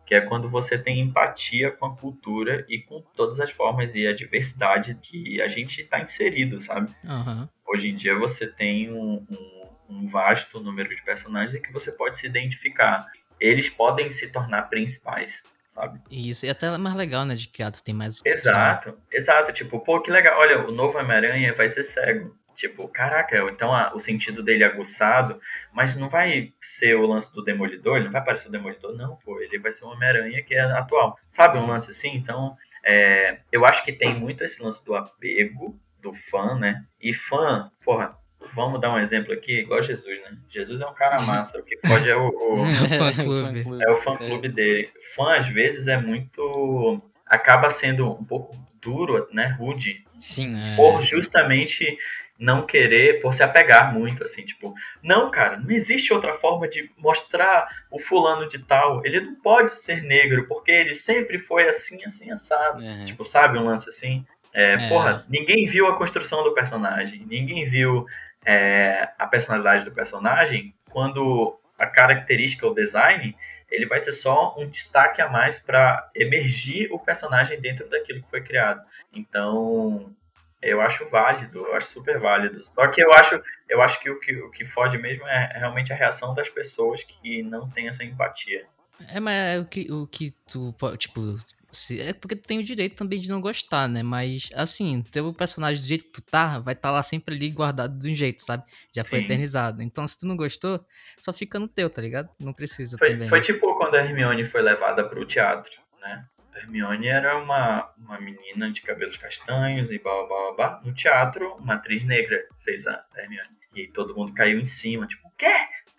que 0.05 0.15
é 0.15 0.21
quando 0.21 0.49
você 0.49 0.77
tem 0.77 0.99
empatia 0.99 1.71
com 1.71 1.85
a 1.85 1.95
cultura 1.95 2.65
e 2.69 2.79
com 2.79 3.01
todas 3.15 3.39
as 3.39 3.51
formas 3.51 3.93
e 3.93 4.07
a 4.07 4.15
diversidade 4.15 4.95
que 4.95 5.41
a 5.41 5.47
gente 5.47 5.81
está 5.81 5.99
inserido, 5.99 6.59
sabe? 6.59 6.95
Uhum. 7.03 7.47
Hoje 7.67 7.89
em 7.89 7.95
dia 7.95 8.15
você 8.15 8.47
tem 8.47 8.91
um, 8.91 9.25
um, 9.29 9.69
um 9.89 10.07
vasto 10.07 10.59
número 10.59 10.95
de 10.95 11.03
personagens 11.03 11.55
em 11.55 11.61
que 11.61 11.73
você 11.73 11.91
pode 11.91 12.17
se 12.17 12.25
identificar. 12.25 13.05
Eles 13.39 13.69
podem 13.69 14.09
se 14.09 14.31
tornar 14.31 14.63
principais 14.63 15.43
sabe? 15.78 15.99
Isso, 16.09 16.45
e 16.45 16.49
até 16.49 16.75
mais 16.75 16.95
legal, 16.95 17.23
né, 17.23 17.36
de 17.36 17.47
criado, 17.47 17.82
tem 17.84 17.93
mais... 17.93 18.19
Exato, 18.25 18.97
exato, 19.11 19.53
tipo, 19.53 19.80
pô, 19.80 20.01
que 20.01 20.09
legal, 20.09 20.39
olha, 20.39 20.67
o 20.67 20.71
novo 20.71 20.97
Homem-Aranha 20.97 21.53
vai 21.53 21.69
ser 21.69 21.84
cego, 21.84 22.36
tipo, 22.55 22.88
caraca, 22.88 23.38
então 23.51 23.71
a, 23.71 23.93
o 23.93 23.99
sentido 23.99 24.41
dele 24.41 24.63
é 24.63 24.67
aguçado, 24.67 25.39
mas 25.71 25.95
não 25.95 26.09
vai 26.09 26.51
ser 26.59 26.95
o 26.95 27.05
lance 27.05 27.34
do 27.34 27.43
Demolidor, 27.43 27.97
ele 27.97 28.05
não 28.05 28.11
vai 28.11 28.23
parecer 28.23 28.47
o 28.47 28.51
Demolidor, 28.51 28.97
não, 28.97 29.17
pô, 29.17 29.39
ele 29.39 29.59
vai 29.59 29.71
ser 29.71 29.86
o 29.86 29.89
Homem-Aranha 29.89 30.41
que 30.41 30.55
é 30.55 30.61
atual, 30.61 31.15
sabe, 31.30 31.59
um 31.59 31.67
lance 31.67 31.91
assim, 31.91 32.15
então, 32.15 32.57
é, 32.84 33.38
eu 33.51 33.63
acho 33.63 33.86
que 33.86 33.93
tem 33.93 34.19
muito 34.19 34.43
esse 34.43 34.63
lance 34.63 34.84
do 34.84 34.95
apego, 34.95 35.80
do 36.01 36.11
fã, 36.11 36.57
né, 36.57 36.84
e 36.99 37.13
fã, 37.13 37.69
porra, 37.86 38.17
vamos 38.54 38.80
dar 38.82 38.93
um 38.93 39.00
exemplo 39.00 39.34
aqui, 39.34 39.60
igual 39.60 39.82
Jesus, 39.82 40.22
né? 40.22 40.38
Jesus 40.50 40.82
é 40.82 40.86
um 40.86 40.93
cara 40.93 41.22
massa, 41.24 41.60
o 41.60 41.64
que 41.64 41.78
pode 41.78 42.10
é 42.10 42.16
o, 42.16 42.28
o 42.28 42.56
fã 42.98 43.12
-clube. 43.24 43.84
é 43.84 43.91
o 43.91 43.98
fã 43.98 44.18
clube 44.18 44.50
dele. 44.50 44.89
Fã 45.16 45.36
às 45.38 45.48
vezes 45.48 45.88
é 45.88 45.98
muito 45.98 47.02
acaba 47.26 47.70
sendo 47.70 48.10
um 48.10 48.24
pouco 48.24 48.58
duro, 48.82 49.28
né, 49.32 49.56
rude. 49.60 50.06
Sim, 50.20 50.62
é. 50.62 50.76
Por 50.76 51.02
justamente 51.02 51.98
não 52.39 52.66
querer, 52.66 53.20
por 53.20 53.34
se 53.34 53.41
apegar 53.41 53.93
muito, 53.93 54.24
assim, 54.24 54.45
tipo, 54.45 54.74
não, 55.02 55.32
cara, 55.32 55.58
não 55.58 55.72
existe 55.72 56.14
outra 56.14 56.36
forma 56.36 56.68
de 56.68 56.89
mostrar 56.98 57.68
o 57.89 58.00
fulano 58.00 58.48
de 58.48 58.60
tal. 58.60 59.04
Ele 59.06 59.22
não 59.22 59.36
pode 59.36 59.72
ser 59.72 60.04
negro, 60.04 60.45
porque 60.48 60.72
ele 60.72 60.93
sempre 60.93 61.39
foi 61.39 61.68
assim, 61.68 62.04
assim, 62.06 62.32
assado. 62.32 62.84
É. 62.84 63.06
Tipo, 63.06 63.26
sabe 63.26 63.58
um 63.58 63.66
lance 63.66 63.89
assim? 63.89 64.26
É, 64.54 64.74
é. 64.74 64.89
Porra, 64.89 65.26
ninguém 65.28 65.68
viu 65.68 65.88
a 65.88 65.98
construção 65.98 66.43
do 66.43 66.54
personagem, 66.54 67.26
ninguém 67.28 67.68
viu 67.68 68.06
é, 68.48 69.10
a 69.20 69.28
personalidade 69.28 69.84
do 69.84 69.91
personagem, 69.91 70.74
quando 70.89 71.60
a 71.78 71.86
característica, 71.86 72.66
o 72.66 72.74
design, 72.74 73.36
ele 73.70 73.86
vai 73.86 74.00
ser 74.00 74.14
só 74.14 74.56
um 74.58 74.66
destaque 74.66 75.22
a 75.22 75.30
mais 75.30 75.60
para 75.60 76.10
emergir 76.16 76.88
o 76.89 76.98
personagem 76.98 77.60
dentro 77.60 77.89
daquilo 77.89 78.24
que 78.24 78.30
foi 78.30 78.41
criado. 78.41 78.82
Então, 79.14 80.16
eu 80.62 80.80
acho 80.80 81.06
válido, 81.10 81.60
eu 81.60 81.76
acho 81.76 81.88
super 81.88 82.18
válido. 82.20 82.64
Só 82.64 82.88
que 82.88 83.04
eu 83.04 83.12
acho, 83.12 83.43
eu 83.68 83.82
acho 83.82 84.00
que 84.00 84.10
o 84.10 84.18
que, 84.18 84.38
o 84.38 84.50
que 84.50 84.64
fode 84.64 84.98
mesmo 84.98 85.28
é 85.28 85.52
realmente 85.54 85.91
a 85.91 85.95
reação 85.95 86.34
das 86.34 86.48
pessoas 86.48 87.04
que 87.04 87.43
não 87.43 87.70
têm 87.70 87.89
essa 87.89 88.06
empatia. 88.06 88.66
É, 89.08 89.20
mas 89.20 89.34
é 89.34 89.60
o 89.60 89.66
que, 89.66 89.91
o 89.91 90.08
que 90.08 90.32
tu, 90.52 90.76
tipo, 90.98 91.38
se, 91.72 92.02
é 92.02 92.14
porque 92.14 92.36
tu 92.36 92.48
tem 92.48 92.60
o 92.60 92.64
direito 92.64 92.95
também 92.95 93.20
de 93.20 93.30
não 93.30 93.39
gostar, 93.39 93.88
né? 93.88 94.02
Mas, 94.02 94.50
assim, 94.54 95.04
teu 95.12 95.34
personagem 95.34 95.82
do 95.82 95.88
jeito 95.88 96.06
que 96.06 96.12
tu 96.12 96.22
tá, 96.22 96.60
vai 96.60 96.74
estar 96.74 96.89
tá 96.89 96.95
lá 96.95 97.04
sempre 97.04 97.36
ali 97.36 97.50
guardado 97.52 97.98
de 97.98 98.10
um 98.10 98.16
jeito, 98.16 98.41
sabe? 98.41 98.64
Já 98.93 99.04
foi 99.04 99.20
Sim. 99.20 99.26
eternizado. 99.26 99.82
Então, 99.84 100.08
se 100.08 100.18
tu 100.18 100.28
não 100.28 100.36
gostou, 100.36 100.84
só 101.20 101.32
fica 101.32 101.60
no 101.60 101.68
teu, 101.68 101.89
tá 101.89 102.02
ligado? 102.02 102.30
Não 102.39 102.54
precisa 102.54 102.98
foi, 102.98 103.12
também. 103.12 103.30
Foi 103.30 103.41
tipo 103.41 103.76
quando 103.78 103.95
a 103.95 104.04
Hermione 104.04 104.45
foi 104.45 104.62
levada 104.62 105.04
pro 105.08 105.26
teatro, 105.26 105.80
né? 106.02 106.26
A 106.54 106.60
Hermione 106.60 107.08
era 107.08 107.38
uma, 107.38 107.91
uma 107.98 108.20
menina 108.20 108.72
de 108.72 108.82
cabelos 108.82 109.18
castanhos 109.18 109.91
e 109.91 110.00
blá, 110.00 110.14
blá, 110.14 110.28
blá, 110.28 110.52
blá. 110.54 110.82
No 110.84 110.93
teatro, 110.93 111.56
uma 111.60 111.76
atriz 111.76 112.04
negra 112.04 112.43
fez 112.60 112.88
a 112.88 113.06
Hermione. 113.16 113.58
E 113.76 113.88
todo 113.88 114.16
mundo 114.16 114.34
caiu 114.34 114.60
em 114.60 114.66
cima, 114.66 115.06
tipo, 115.06 115.32
quê? 115.38 115.54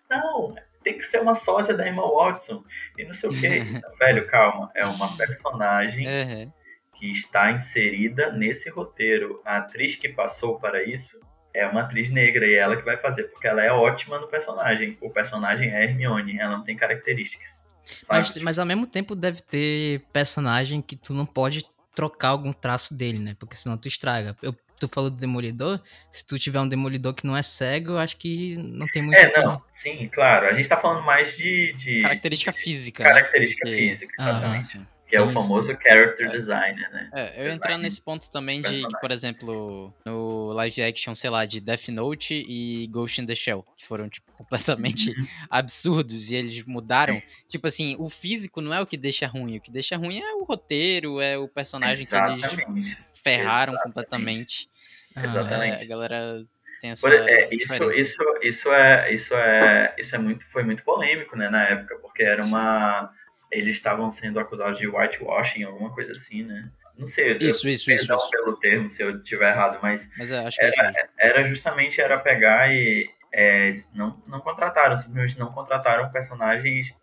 Não, 0.09 0.55
tem 0.83 0.97
que 0.97 1.03
ser 1.03 1.21
uma 1.21 1.35
sósia 1.35 1.73
da 1.73 1.87
Emma 1.87 2.03
Watson 2.03 2.63
e 2.97 3.05
não 3.05 3.13
sei 3.13 3.29
o 3.29 3.39
quê. 3.39 3.63
Velho, 3.99 4.27
calma, 4.27 4.71
é 4.75 4.85
uma 4.85 5.15
personagem 5.17 6.07
uhum. 6.07 6.51
que 6.97 7.11
está 7.11 7.51
inserida 7.51 8.31
nesse 8.31 8.69
roteiro. 8.69 9.41
A 9.45 9.57
atriz 9.57 9.95
que 9.95 10.09
passou 10.09 10.59
para 10.59 10.83
isso 10.83 11.19
é 11.53 11.65
uma 11.67 11.81
atriz 11.81 12.09
negra 12.09 12.45
e 12.45 12.53
é 12.53 12.59
ela 12.59 12.77
que 12.77 12.83
vai 12.83 12.97
fazer, 12.97 13.23
porque 13.25 13.47
ela 13.47 13.63
é 13.63 13.71
ótima 13.71 14.19
no 14.19 14.27
personagem. 14.27 14.97
O 15.01 15.09
personagem 15.09 15.71
é 15.71 15.83
Hermione, 15.83 16.39
ela 16.39 16.57
não 16.57 16.63
tem 16.63 16.75
características. 16.77 17.67
Mas, 18.07 18.37
mas 18.37 18.59
ao 18.59 18.65
mesmo 18.65 18.85
tempo 18.85 19.15
deve 19.15 19.41
ter 19.41 20.01
personagem 20.13 20.81
que 20.81 20.95
tu 20.95 21.13
não 21.13 21.25
pode 21.25 21.65
trocar 21.95 22.29
algum 22.29 22.53
traço 22.53 22.95
dele, 22.95 23.19
né? 23.19 23.35
Porque 23.39 23.55
senão 23.55 23.77
tu 23.77 23.87
estraga. 23.87 24.35
Eu 24.41 24.55
tu 24.79 24.87
falou 24.87 25.09
do 25.09 25.17
Demolidor, 25.17 25.79
se 26.09 26.25
tu 26.25 26.39
tiver 26.39 26.59
um 26.59 26.67
Demolidor 26.67 27.13
que 27.13 27.27
não 27.27 27.35
é 27.35 27.41
cego, 27.41 27.91
eu 27.91 27.97
acho 27.99 28.17
que 28.17 28.57
não 28.57 28.87
tem 28.87 29.01
muito. 29.01 29.19
É, 29.19 29.43
não, 29.43 29.61
sim, 29.73 30.09
claro. 30.11 30.47
A 30.47 30.53
gente 30.53 30.67
tá 30.67 30.77
falando 30.77 31.05
mais 31.05 31.35
de. 31.37 31.73
de 31.73 32.01
característica 32.01 32.53
física. 32.53 33.03
Característica 33.03 33.69
né? 33.69 33.75
física, 33.75 34.13
exatamente. 34.19 34.81
Que 35.09 35.15
é 35.15 35.21
o 35.21 35.31
famoso 35.31 35.75
character 35.81 36.27
é. 36.27 36.29
designer, 36.29 36.87
né? 36.91 37.09
É, 37.11 37.47
eu 37.47 37.51
entrando 37.51 37.81
nesse 37.81 37.99
ponto 37.99 38.29
também 38.29 38.61
de 38.61 38.85
que, 38.85 38.99
por 38.99 39.11
exemplo, 39.11 39.91
no 40.05 40.53
live 40.53 40.83
action, 40.83 41.15
sei 41.15 41.31
lá, 41.31 41.45
de 41.45 41.59
Death 41.59 41.87
Note 41.89 42.45
e 42.47 42.85
Ghost 42.87 43.19
in 43.19 43.25
the 43.25 43.33
Shell, 43.33 43.65
que 43.75 43.85
foram, 43.85 44.07
tipo, 44.07 44.31
completamente 44.37 45.09
uhum. 45.09 45.27
absurdos 45.49 46.29
e 46.29 46.35
eles 46.35 46.63
mudaram. 46.63 47.15
Sim. 47.15 47.23
Tipo 47.47 47.67
assim, 47.67 47.95
o 47.97 48.07
físico 48.07 48.61
não 48.61 48.71
é 48.71 48.79
o 48.79 48.85
que 48.85 48.97
deixa 48.97 49.25
ruim, 49.25 49.57
o 49.57 49.61
que 49.61 49.71
deixa 49.71 49.97
ruim 49.97 50.19
é 50.19 50.33
o 50.35 50.43
roteiro, 50.43 51.19
é 51.19 51.37
o 51.37 51.47
personagem 51.47 52.03
Exatamente. 52.03 52.55
que 52.55 52.71
eles 52.71 52.97
ferraram 53.11 53.73
Exatamente. 53.73 53.83
completamente. 53.83 54.69
Exatamente. 55.17 55.75
Ah, 55.75 55.79
é, 55.79 55.83
a 55.83 55.87
galera 55.87 56.45
tem 56.79 56.91
essa 56.91 57.09
é, 57.09 57.49
isso, 57.51 57.91
isso, 57.91 58.23
isso 58.41 58.71
é, 58.71 59.13
isso 59.13 59.35
é, 59.35 59.95
isso 59.97 60.15
é 60.15 60.19
muito, 60.19 60.45
foi 60.45 60.63
muito 60.63 60.83
polêmico, 60.83 61.35
né, 61.35 61.49
na 61.49 61.63
época, 61.63 61.97
porque 61.97 62.23
era 62.23 62.43
uma 62.43 63.11
eles 63.51 63.75
estavam 63.75 64.09
sendo 64.11 64.39
acusados 64.39 64.77
de 64.77 64.87
whitewashing, 64.87 65.63
alguma 65.63 65.93
coisa 65.93 66.11
assim, 66.11 66.43
né? 66.43 66.69
Não 66.97 67.07
sei, 67.07 67.31
isso, 67.33 67.67
eu, 67.67 67.71
isso, 67.71 67.91
isso, 67.91 68.13
isso. 68.13 68.29
pelo 68.29 68.57
termo, 68.57 68.89
se 68.89 69.01
eu 69.01 69.17
estiver 69.17 69.51
errado, 69.51 69.79
mas, 69.81 70.11
mas 70.17 70.31
é, 70.31 70.49
era, 70.59 70.91
é 70.91 71.09
era, 71.17 71.43
justamente 71.45 72.01
era 72.01 72.19
pegar 72.19 72.73
e 72.73 73.09
é, 73.31 73.73
não, 73.93 74.21
não 74.27 74.41
contrataram, 74.41 74.97
simplesmente 74.97 75.39
não 75.39 75.51
contrataram 75.51 76.11
personagens, 76.11 76.93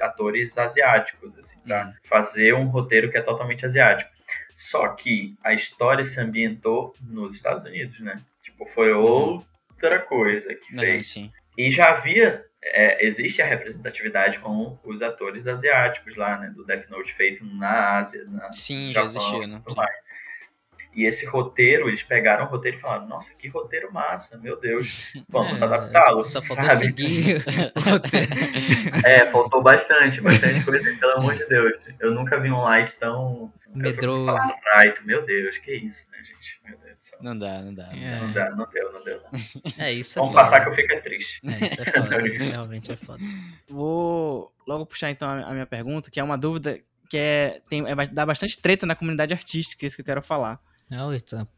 atores 0.00 0.58
asiáticos, 0.58 1.38
assim, 1.38 1.60
pra 1.60 1.86
hum. 1.86 1.92
fazer 2.02 2.54
um 2.54 2.66
roteiro 2.66 3.10
que 3.10 3.18
é 3.18 3.22
totalmente 3.22 3.64
asiático. 3.64 4.10
Só 4.56 4.88
que 4.88 5.36
a 5.42 5.52
história 5.52 6.04
se 6.04 6.20
ambientou 6.20 6.94
nos 7.00 7.34
Estados 7.34 7.64
Unidos, 7.64 8.00
né? 8.00 8.20
Tipo, 8.42 8.66
foi 8.66 8.92
uhum. 8.92 9.42
outra 9.72 9.98
coisa 10.00 10.54
que 10.54 10.76
fez. 10.76 11.06
sim. 11.08 11.32
E 11.56 11.70
já 11.70 11.90
havia 11.90 12.44
é, 12.64 13.04
existe 13.04 13.42
a 13.42 13.46
representatividade 13.46 14.38
com 14.38 14.78
os 14.82 15.02
atores 15.02 15.46
asiáticos 15.46 16.16
lá, 16.16 16.38
né? 16.38 16.50
Do 16.54 16.64
Death 16.64 16.88
Note 16.88 17.12
feito 17.12 17.44
na 17.44 17.98
Ásia, 17.98 18.24
na 18.26 18.50
Sim, 18.52 18.90
Japão, 18.92 19.10
já 19.10 19.18
existia, 19.18 19.46
né? 19.46 19.62
E 20.96 21.04
esse 21.04 21.26
roteiro, 21.26 21.88
eles 21.88 22.04
pegaram 22.04 22.44
o 22.44 22.48
roteiro 22.48 22.76
e 22.76 22.80
falaram, 22.80 23.08
nossa, 23.08 23.34
que 23.34 23.48
roteiro 23.48 23.92
massa, 23.92 24.38
meu 24.38 24.58
Deus, 24.58 25.12
vamos 25.28 25.52
é, 25.60 25.64
adaptá-lo. 25.64 26.22
Só 26.22 26.40
faltou 26.40 26.64
sabe? 26.70 26.78
seguir. 26.78 27.44
É, 29.04 29.26
faltou 29.26 29.60
bastante, 29.60 30.20
bastante 30.20 30.64
coisa, 30.64 30.96
pelo 30.98 31.12
amor 31.12 31.34
de 31.34 31.44
Deus. 31.46 31.74
Eu 31.98 32.12
nunca 32.12 32.38
vi 32.38 32.50
um 32.50 32.60
light 32.62 32.94
tão... 32.96 33.52
Medroso. 33.74 34.36
Light, 34.76 35.04
meu 35.04 35.26
Deus, 35.26 35.58
que 35.58 35.74
isso, 35.74 36.08
né, 36.12 36.18
gente? 36.22 36.60
Meu 36.64 36.78
Deus 36.78 36.83
céu. 37.04 37.18
Não 37.22 37.38
dá, 37.38 37.60
não 37.62 37.74
dá. 37.74 37.86
Não, 37.86 38.02
é. 38.02 38.10
dá. 38.10 38.20
não 38.20 38.32
dá, 38.32 38.50
não 38.50 38.68
deu, 38.70 38.92
não 38.92 39.04
deu. 39.04 39.20
Não. 39.20 39.84
É 39.84 39.92
isso. 39.92 40.18
Vamos 40.18 40.34
é 40.34 40.38
passar 40.38 40.60
que 40.62 40.70
eu 40.70 40.74
fico 40.74 41.02
triste. 41.02 41.40
É, 41.44 41.66
isso 41.66 41.82
é 41.82 41.84
foda, 41.84 42.28
isso 42.28 42.50
realmente 42.50 42.92
é 42.92 42.96
foda. 42.96 43.22
Vou 43.68 44.52
logo 44.66 44.86
puxar 44.86 45.10
então 45.10 45.28
a 45.28 45.52
minha 45.52 45.66
pergunta, 45.66 46.10
que 46.10 46.18
é 46.18 46.22
uma 46.22 46.38
dúvida 46.38 46.80
que 47.08 47.16
é, 47.16 47.60
tem, 47.68 47.84
é, 47.88 47.94
dá 48.06 48.26
bastante 48.26 48.58
treta 48.58 48.86
na 48.86 48.94
comunidade 48.94 49.32
artística, 49.32 49.86
isso 49.86 49.96
que 49.96 50.02
eu 50.02 50.06
quero 50.06 50.22
falar. 50.22 50.60
É, 50.90 50.96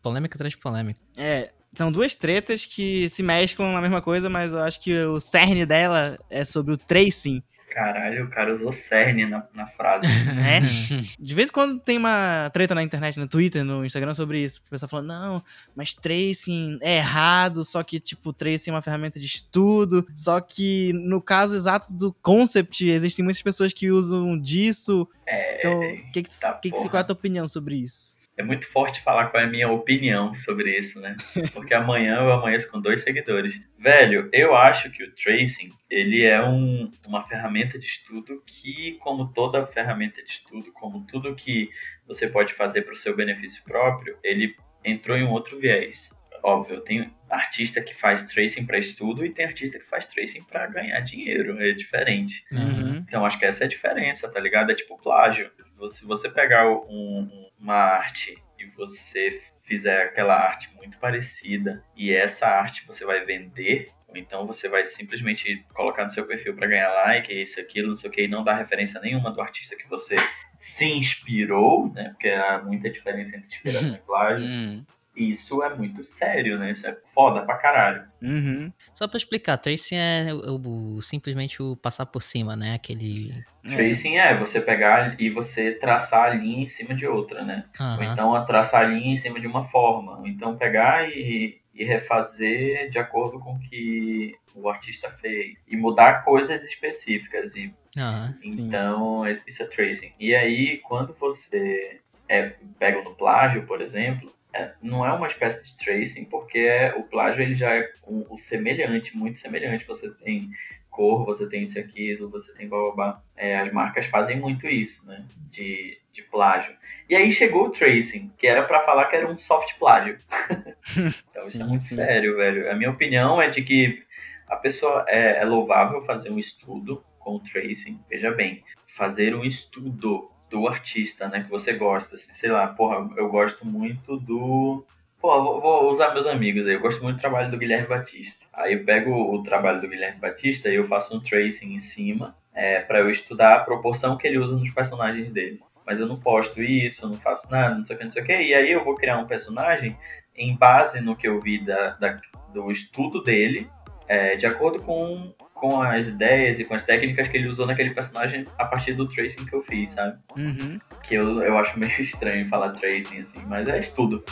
polêmica 0.03 0.37
atrás 0.37 0.53
de 0.53 0.59
polêmica. 0.59 1.01
É, 1.17 1.53
são 1.75 1.93
duas 1.93 2.15
tretas 2.15 2.65
que 2.65 3.09
se 3.09 3.23
mesclam 3.23 3.73
na 3.73 3.81
mesma 3.81 4.01
coisa, 4.01 4.29
mas 4.29 4.53
eu 4.53 4.61
acho 4.61 4.81
que 4.81 4.99
o 5.05 5.21
cerne 5.21 5.67
dela 5.67 6.19
é 6.31 6.45
sobre 6.45 6.75
o 6.75 6.77
tracing. 6.77 7.43
Caralho, 7.71 8.25
o 8.25 8.31
cara 8.31 8.55
usou 8.55 8.73
cerne 8.73 9.27
na, 9.27 9.47
na 9.55 9.67
frase. 9.67 10.07
É. 10.47 10.61
De 11.19 11.35
vez 11.35 11.49
em 11.49 11.53
quando 11.53 11.81
tem 11.81 11.99
uma 11.99 12.49
treta 12.53 12.75
na 12.75 12.83
internet, 12.83 13.19
no 13.19 13.27
Twitter, 13.27 13.65
no 13.65 13.85
Instagram 13.85 14.15
sobre 14.15 14.43
isso. 14.43 14.63
O 14.67 14.71
pessoal 14.71 14.89
falando, 14.89 15.09
não, 15.09 15.43
mas 15.75 15.93
tracing 15.93 16.79
é 16.81 16.99
errado, 16.99 17.65
só 17.65 17.83
que, 17.83 17.99
tipo, 17.99 18.33
tracing 18.33 18.71
é 18.71 18.75
uma 18.75 18.83
ferramenta 18.83 19.19
de 19.19 19.27
estudo. 19.27 20.07
Só 20.15 20.41
que, 20.41 20.93
no 20.95 21.21
caso 21.21 21.55
exato 21.55 21.95
do 21.97 22.13
concept, 22.23 22.89
existem 22.89 23.25
muitas 23.25 23.43
pessoas 23.43 23.73
que 23.73 23.91
usam 23.91 24.39
disso. 24.39 25.09
É. 25.27 25.59
Então, 25.59 25.81
que 26.13 26.23
que, 26.23 26.41
tá 26.41 26.53
que, 26.55 26.71
qual 26.71 26.91
é 26.95 26.99
a 26.99 27.05
tua 27.05 27.15
opinião 27.15 27.49
sobre 27.49 27.77
isso? 27.77 28.17
É 28.37 28.43
muito 28.43 28.67
forte 28.67 29.01
falar 29.01 29.29
qual 29.29 29.43
é 29.43 29.47
a 29.47 29.51
minha 29.51 29.71
opinião 29.71 30.35
sobre 30.35 30.77
isso, 30.77 31.01
né? 31.01 31.17
Porque 31.55 31.73
amanhã 31.73 32.17
eu 32.17 32.33
amanheço 32.33 32.71
com 32.71 32.81
dois 32.81 33.03
seguidores. 33.03 33.59
Velho, 33.79 34.29
eu 34.33 34.55
acho 34.55 34.91
que 34.91 35.03
o 35.03 35.11
tracing, 35.13 35.73
ele 35.89 36.23
é 36.23 36.43
um, 36.43 36.91
uma 37.07 37.27
ferramenta 37.27 37.79
de 37.79 37.87
estudo 37.87 38.43
que, 38.47 38.99
como 39.01 39.33
toda 39.33 39.67
ferramenta 39.67 40.23
de 40.23 40.31
estudo, 40.31 40.71
como 40.73 41.07
tudo 41.07 41.35
que 41.35 41.71
você 42.07 42.29
pode 42.29 42.53
fazer 42.53 42.83
para 42.83 42.93
o 42.93 42.97
seu 42.97 43.17
benefício 43.17 43.65
próprio, 43.65 44.19
ele 44.23 44.55
entrou 44.85 45.17
em 45.17 45.25
um 45.25 45.31
outro 45.31 45.59
viés. 45.59 46.11
Óbvio, 46.43 46.81
tem 46.81 47.11
artista 47.29 47.81
que 47.81 47.95
faz 47.95 48.27
tracing 48.27 48.67
para 48.67 48.79
estudo 48.79 49.25
e 49.25 49.31
tem 49.31 49.47
artista 49.47 49.79
que 49.79 49.87
faz 49.87 50.07
tracing 50.07 50.45
para 50.45 50.67
ganhar 50.67 51.01
dinheiro, 51.01 51.61
é 51.61 51.73
diferente. 51.73 52.45
Uhum. 52.53 52.99
Então 52.99 53.25
acho 53.25 53.39
que 53.39 53.45
essa 53.45 53.65
é 53.65 53.67
a 53.67 53.69
diferença, 53.69 54.31
tá 54.31 54.39
ligado? 54.39 54.71
É 54.71 54.75
tipo 54.75 54.97
plágio. 54.99 55.51
Se 55.89 56.07
você 56.07 56.29
pegar 56.29 56.69
um 56.71 57.47
uma 57.59 57.75
arte 57.75 58.37
e 58.59 58.67
você 58.67 59.43
fizer 59.63 60.05
aquela 60.05 60.35
arte 60.35 60.71
muito 60.77 60.99
parecida 60.99 61.83
e 61.97 62.13
essa 62.13 62.47
arte 62.47 62.87
você 62.87 63.05
vai 63.05 63.25
vender, 63.25 63.91
ou 64.07 64.17
então 64.17 64.47
você 64.47 64.69
vai 64.69 64.85
simplesmente 64.85 65.65
colocar 65.75 66.05
no 66.05 66.11
seu 66.11 66.27
perfil 66.27 66.55
para 66.55 66.69
ganhar 66.69 66.89
like, 66.93 67.33
isso, 67.33 67.59
aquilo, 67.61 67.89
não 67.89 67.97
sei 67.97 68.09
o 68.09 68.13
que, 68.13 68.23
e 68.23 68.29
não 68.29 68.45
dar 68.45 68.55
referência 68.55 69.01
nenhuma 69.01 69.33
do 69.33 69.41
artista 69.41 69.77
que 69.77 69.89
você 69.89 70.17
se 70.57 70.87
inspirou, 70.87 71.93
né? 71.93 72.11
Porque 72.11 72.29
há 72.29 72.63
muita 72.63 72.89
diferença 72.89 73.37
entre 73.37 73.49
inspiração 73.49 73.95
e 73.95 73.99
plágio. 74.07 74.87
Isso 75.17 75.63
é 75.63 75.75
muito 75.75 76.05
sério, 76.05 76.59
né? 76.59 76.73
Isso 76.73 76.87
é 76.87 76.97
foda 77.15 77.41
pra 77.43 77.57
caralho. 77.57 78.05
Uhum. 78.21 78.71
Só 78.93 79.09
pra 79.09 79.17
explicar, 79.17 79.57
tracing 79.57 79.97
é 79.97 80.29
o, 80.33 80.97
o, 80.97 81.03
simplesmente 81.03 81.63
o 81.63 81.75
passar 81.75 82.05
por 82.07 82.23
cima, 82.23 82.55
né? 82.55 82.75
Aquele. 82.75 83.33
Tracing 83.67 84.19
é. 84.19 84.33
é 84.33 84.39
você 84.39 84.61
pegar 84.61 85.17
e 85.19 85.31
você 85.31 85.73
traçar 85.73 86.27
a 86.27 86.35
linha 86.35 86.63
em 86.63 86.67
cima 86.67 86.95
de 86.95 87.07
outra, 87.07 87.43
né? 87.45 87.65
Uhum. 87.81 87.97
Ou 87.97 88.03
então 88.03 88.45
traçar 88.45 88.83
a 88.83 88.87
linha 88.87 89.15
em 89.15 89.17
cima 89.17 89.41
de 89.41 89.47
uma 89.47 89.65
forma. 89.65 90.19
Ou 90.19 90.27
então 90.27 90.57
pegar 90.57 91.09
e, 91.09 91.61
e 91.75 91.85
refazer 91.85 92.91
de 92.91 92.99
acordo 92.99 93.41
com 93.41 93.55
o 93.55 93.59
que 93.59 94.35
o 94.55 94.69
artista 94.69 95.11
fez. 95.11 95.55
E 95.67 95.77
mudar 95.77 96.25
coisas 96.25 96.63
específicas. 96.63 97.57
E, 97.57 97.75
uhum. 97.97 98.35
Então, 98.43 99.25
Sim. 99.25 99.41
isso 99.47 99.63
é 99.63 99.67
tracing. 99.67 100.13
E 100.21 100.35
aí, 100.35 100.79
quando 100.79 101.17
você 101.19 102.01
é, 102.29 102.55
pega 102.79 103.03
no 103.03 103.15
plágio, 103.15 103.67
por 103.67 103.81
exemplo, 103.81 104.31
é, 104.31 104.36
não 104.83 105.05
é 105.05 105.13
uma 105.13 105.27
espécie 105.27 105.65
de 105.65 105.77
tracing, 105.77 106.25
porque 106.25 106.59
é, 106.59 106.95
o 106.97 107.05
plágio 107.05 107.43
ele 107.43 107.55
já 107.55 107.75
é 107.75 107.93
o, 108.03 108.37
semelhante, 108.39 109.17
muito 109.17 109.39
semelhante. 109.39 109.87
Você 109.87 110.11
tem 110.15 110.51
cor, 110.91 111.25
você 111.25 111.49
tem 111.49 111.63
isso 111.63 111.79
e 111.79 111.81
aquilo, 111.81 112.31
você 112.31 112.53
tem 112.55 112.69
blá 112.69 113.23
É, 113.37 113.59
as 113.59 113.73
marcas 113.73 114.07
fazem 114.07 114.39
muito 114.39 114.67
isso, 114.67 115.07
né? 115.07 115.25
De, 115.51 115.99
de 116.13 116.23
plágio. 116.23 116.75
E 117.09 117.15
aí 117.15 117.31
chegou 117.31 117.67
o 117.67 117.71
tracing, 117.71 118.33
que 118.39 118.47
era 118.47 118.63
para 118.63 118.81
falar 118.81 119.07
que 119.07 119.17
era 119.17 119.31
um 119.31 119.39
soft 119.39 119.79
plágio. 119.79 120.19
então 121.31 121.45
isso 121.45 121.57
é 121.57 121.61
sim, 121.61 121.63
é 121.63 121.65
muito 121.65 121.85
sim. 121.85 121.97
sério, 121.97 122.37
velho. 122.37 122.71
A 122.71 122.75
minha 122.75 122.91
opinião 122.91 123.41
é 123.41 123.49
de 123.49 123.63
que 123.63 124.03
a 124.49 124.57
pessoa 124.57 125.05
é, 125.09 125.43
é 125.43 125.45
louvável 125.45 126.01
fazer 126.03 126.31
um 126.31 126.39
estudo 126.39 127.05
com 127.19 127.37
o 127.37 127.41
tracing. 127.41 128.01
Veja 128.09 128.31
bem, 128.31 128.65
fazer 128.87 129.35
um 129.35 129.45
estudo 129.45 130.31
do 130.51 130.69
artista, 130.69 131.29
né, 131.29 131.43
que 131.43 131.51
você 131.51 131.73
gosta. 131.73 132.17
Assim, 132.17 132.33
sei 132.33 132.51
lá, 132.51 132.67
porra, 132.69 133.09
eu 133.17 133.29
gosto 133.29 133.67
muito 133.67 134.17
do. 134.17 134.85
Pô, 135.21 135.61
vou, 135.61 135.91
usar 135.91 136.13
meus 136.13 136.27
amigos 136.27 136.67
aí. 136.67 136.75
Eu 136.75 136.81
gosto 136.81 137.03
muito 137.03 137.17
do 137.17 137.21
trabalho 137.21 137.51
do 137.51 137.59
Guilherme 137.59 137.89
Batista. 137.89 138.45
Aí 138.53 138.75
eu 138.75 138.85
pego 138.85 139.11
o 139.13 139.43
trabalho 139.43 139.81
do 139.81 139.89
Guilherme 139.89 140.21
Batista 140.21 140.69
e 140.69 140.75
eu 140.75 140.87
faço 140.87 141.17
um 141.17 141.21
tracing 141.21 141.73
em 141.73 141.79
cima 141.79 142.37
é, 142.55 142.81
para 142.81 143.01
eu 143.01 143.11
estudar 143.11 143.55
a 143.55 143.61
proporção 143.61 144.17
que 144.17 144.27
ele 144.27 144.39
usa 144.39 144.57
nos 144.57 144.71
personagens 144.71 145.31
dele. 145.33 145.61
Mas 145.85 146.01
eu 146.01 146.07
não 146.07 146.19
posto 146.19 146.63
isso, 146.63 147.05
eu 147.05 147.09
não 147.11 147.17
faço 147.17 147.51
nada, 147.51 147.77
não 147.77 147.85
sei 147.85 147.97
o 147.97 147.99
que, 147.99 148.05
não 148.05 148.11
sei 148.11 148.23
o 148.23 148.27
que. 148.27 148.43
E 148.43 148.55
aí 148.55 148.71
eu 148.71 148.85
vou 148.85 148.97
criar 148.97 149.19
um 149.19 149.27
personagem 149.27 149.97
em 150.35 150.57
base 150.57 151.01
no 151.01 151.17
que 151.17 151.27
eu 151.29 151.41
vi 151.41 151.65
da, 151.65 151.91
da 151.91 152.21
do 152.53 152.71
estudo 152.71 153.23
dele, 153.23 153.69
é, 154.09 154.37
de 154.37 154.47
acordo 154.47 154.81
com 154.81 155.35
com 155.57 155.81
as 155.81 156.07
ideias 156.07 156.61
e 156.61 156.65
com 156.65 156.75
as 156.75 156.85
técnicas 156.85 157.29
que 157.29 157.37
ele 157.37 157.49
usou 157.49 157.67
naquele 157.67 157.91
personagem 157.91 158.45
a 158.59 158.65
partir 158.65 158.93
do 158.93 159.07
tracing 159.07 159.47
que 159.47 159.55
eu 159.55 159.63
fiz, 159.63 159.91
sabe? 159.91 160.19
Uhum. 160.37 160.79
Que 161.03 161.15
eu, 161.15 161.43
eu 161.43 161.59
acho 161.59 161.79
meio 161.79 161.91
estranho 162.01 162.45
falar 162.45 162.71
tracing, 162.71 163.21
assim, 163.21 163.45
mas 163.49 163.67
é 163.67 163.81
estudo. 163.81 164.23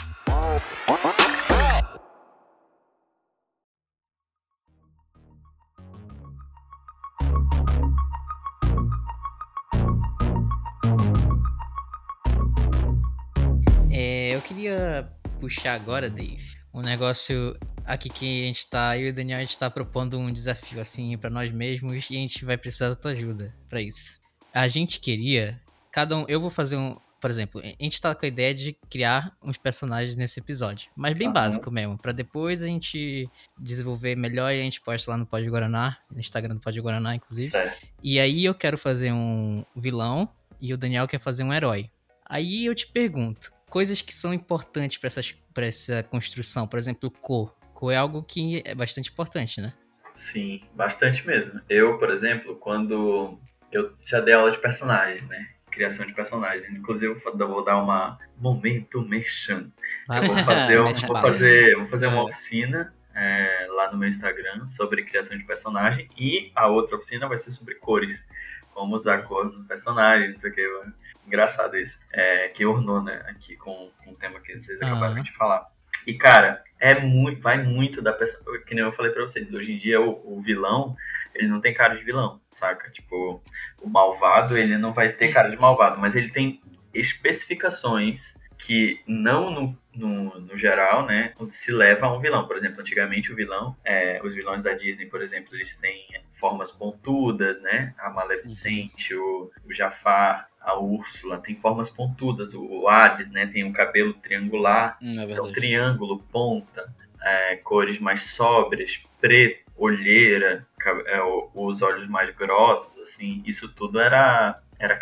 É, 13.91 14.35
eu 14.35 14.41
queria 14.41 15.09
puxar 15.39 15.73
agora, 15.73 16.07
Dave, 16.07 16.55
um 16.73 16.81
negócio 16.81 17.57
aqui 17.85 18.09
que 18.09 18.43
a 18.43 18.47
gente 18.47 18.67
tá, 18.67 18.97
eu 18.97 19.07
e 19.07 19.09
o 19.09 19.13
Daniel, 19.13 19.37
a 19.37 19.41
gente 19.41 19.57
tá 19.57 19.69
propondo 19.69 20.17
um 20.17 20.31
desafio 20.31 20.81
assim 20.81 21.17
para 21.17 21.29
nós 21.29 21.51
mesmos 21.51 22.09
e 22.09 22.15
a 22.15 22.19
gente 22.19 22.43
vai 22.43 22.57
precisar 22.57 22.89
da 22.89 22.95
tua 22.95 23.11
ajuda 23.11 23.55
para 23.69 23.81
isso. 23.81 24.19
A 24.53 24.67
gente 24.67 24.99
queria, 24.99 25.61
cada 25.91 26.17
um, 26.17 26.25
eu 26.27 26.39
vou 26.39 26.49
fazer 26.49 26.77
um, 26.77 26.97
por 27.19 27.29
exemplo, 27.29 27.61
a 27.61 27.83
gente 27.83 27.99
tá 27.99 28.13
com 28.13 28.25
a 28.25 28.27
ideia 28.27 28.53
de 28.53 28.73
criar 28.89 29.35
uns 29.41 29.57
personagens 29.57 30.15
nesse 30.15 30.39
episódio, 30.39 30.89
mas 30.95 31.17
bem 31.17 31.27
uhum. 31.27 31.33
básico 31.33 31.71
mesmo, 31.71 31.97
para 31.97 32.11
depois 32.11 32.61
a 32.61 32.67
gente 32.67 33.27
desenvolver 33.59 34.15
melhor 34.15 34.53
e 34.53 34.59
a 34.59 34.63
gente 34.63 34.81
posta 34.81 35.11
lá 35.11 35.17
no 35.17 35.25
Pode 35.25 35.47
Guaraná, 35.49 35.97
no 36.11 36.19
Instagram 36.19 36.55
do 36.55 36.61
Pode 36.61 36.79
Guaraná, 36.79 37.15
inclusive. 37.15 37.49
Certo. 37.49 37.85
E 38.03 38.19
aí 38.19 38.45
eu 38.45 38.53
quero 38.53 38.77
fazer 38.77 39.11
um 39.11 39.63
vilão 39.75 40.29
e 40.61 40.73
o 40.73 40.77
Daniel 40.77 41.07
quer 41.07 41.19
fazer 41.19 41.43
um 41.43 41.53
herói. 41.53 41.89
Aí 42.27 42.65
eu 42.65 42.73
te 42.73 42.87
pergunto, 42.87 43.51
coisas 43.69 44.01
que 44.01 44.13
são 44.13 44.33
importantes 44.33 44.97
para 44.97 45.65
essa 45.65 46.03
construção, 46.03 46.67
por 46.67 46.79
exemplo, 46.79 47.11
cor. 47.11 47.55
Cor 47.75 47.91
é 47.91 47.97
algo 47.97 48.23
que 48.23 48.63
é 48.65 48.73
bastante 48.73 49.11
importante, 49.11 49.61
né? 49.61 49.73
Sim, 50.15 50.61
bastante 50.73 51.27
mesmo. 51.27 51.59
Eu, 51.69 51.99
por 51.99 52.09
exemplo, 52.09 52.55
quando 52.55 53.37
eu 53.71 53.93
já 54.03 54.21
dei 54.21 54.33
aula 54.33 54.49
de 54.49 54.57
personagens, 54.57 55.27
né? 55.27 55.49
Criação 55.69 56.05
de 56.07 56.13
personagens. 56.13 56.69
Inclusive, 56.69 57.13
eu 57.13 57.47
vou 57.47 57.63
dar 57.63 57.77
uma 57.77 58.17
momento 58.37 59.01
merchan. 59.01 59.67
Eu 60.09 60.23
vou 60.23 60.37
fazer, 60.37 60.77
eu 60.77 60.83
vou 60.85 61.21
fazer, 61.21 61.75
vou 61.75 61.87
fazer 61.87 62.07
uma 62.07 62.19
é. 62.19 62.23
oficina 62.23 62.93
é, 63.13 63.67
lá 63.69 63.91
no 63.91 63.97
meu 63.97 64.07
Instagram 64.07 64.65
sobre 64.65 65.03
criação 65.03 65.37
de 65.37 65.43
personagem 65.43 66.07
e 66.17 66.51
a 66.55 66.67
outra 66.67 66.95
oficina 66.95 67.27
vai 67.27 67.37
ser 67.37 67.51
sobre 67.51 67.75
cores. 67.75 68.25
Como 68.73 68.95
usar 68.95 69.23
cor 69.23 69.45
no 69.45 69.65
personagem, 69.65 70.31
não 70.31 70.37
sei 70.37 70.51
o 70.51 70.53
que. 70.53 70.83
Engraçado 71.27 71.75
isso. 71.77 71.99
É, 72.11 72.47
que 72.47 72.65
ornou, 72.65 73.03
né? 73.03 73.21
Aqui 73.27 73.57
com, 73.57 73.91
com 74.03 74.11
o 74.11 74.15
tema 74.15 74.39
que 74.39 74.57
vocês 74.57 74.81
acabaram 74.81 75.21
de 75.21 75.33
falar. 75.33 75.74
E, 76.05 76.13
cara, 76.13 76.63
é 76.79 76.99
muito, 76.99 77.41
vai 77.41 77.61
muito 77.61 78.01
da 78.01 78.13
pessoa. 78.13 78.59
Que 78.59 78.75
nem 78.75 78.83
eu 78.83 78.91
falei 78.91 79.11
pra 79.11 79.21
vocês, 79.21 79.51
hoje 79.53 79.73
em 79.73 79.77
dia 79.77 80.01
o, 80.01 80.37
o, 80.37 80.41
vilão, 80.41 80.95
ele 81.33 81.47
não 81.47 81.61
tem 81.61 81.73
cara 81.73 81.95
de 81.95 82.03
vilão, 82.03 82.39
saca? 82.51 82.89
Tipo, 82.91 83.41
o 83.81 83.89
malvado, 83.89 84.57
ele 84.57 84.77
não 84.77 84.93
vai 84.93 85.09
ter 85.09 85.33
cara 85.33 85.49
de 85.49 85.57
malvado, 85.57 85.99
mas 85.99 86.15
ele 86.15 86.29
tem 86.29 86.61
especificações 86.93 88.37
que 88.57 89.01
não 89.05 89.51
no, 89.51 89.77
no, 89.93 90.39
no 90.39 90.57
geral, 90.57 91.05
né, 91.05 91.33
se 91.49 91.71
leva 91.71 92.05
a 92.07 92.13
um 92.13 92.21
vilão. 92.21 92.47
Por 92.47 92.55
exemplo, 92.55 92.79
antigamente 92.79 93.31
o 93.31 93.35
vilão, 93.35 93.75
é, 93.83 94.21
os 94.23 94.33
vilões 94.33 94.63
da 94.63 94.73
Disney, 94.73 95.07
por 95.07 95.21
exemplo, 95.21 95.55
eles 95.55 95.77
têm 95.77 96.07
formas 96.33 96.71
pontudas, 96.71 97.61
né? 97.61 97.93
A 97.97 98.09
Maleficente, 98.09 99.13
o, 99.13 99.51
o 99.65 99.73
Jafar, 99.73 100.49
a 100.65 100.77
Úrsula 100.79 101.37
tem 101.37 101.55
formas 101.55 101.89
pontudas. 101.89 102.53
O 102.53 102.87
Hades, 102.87 103.29
né, 103.29 103.45
tem 103.45 103.63
um 103.63 103.71
cabelo 103.71 104.13
triangular, 104.13 104.97
hum, 105.01 105.13
é 105.17 105.23
então 105.23 105.51
triângulo, 105.51 106.19
ponta, 106.31 106.91
é, 107.21 107.55
cores 107.57 107.99
mais 107.99 108.23
sóbrias, 108.23 109.03
preto, 109.21 109.63
olheira, 109.77 110.67
é, 111.05 111.19
os 111.53 111.81
olhos 111.81 112.07
mais 112.07 112.29
grossos, 112.31 112.97
assim, 112.99 113.43
isso 113.45 113.69
tudo 113.69 113.99
era 113.99 114.59
era 114.77 114.97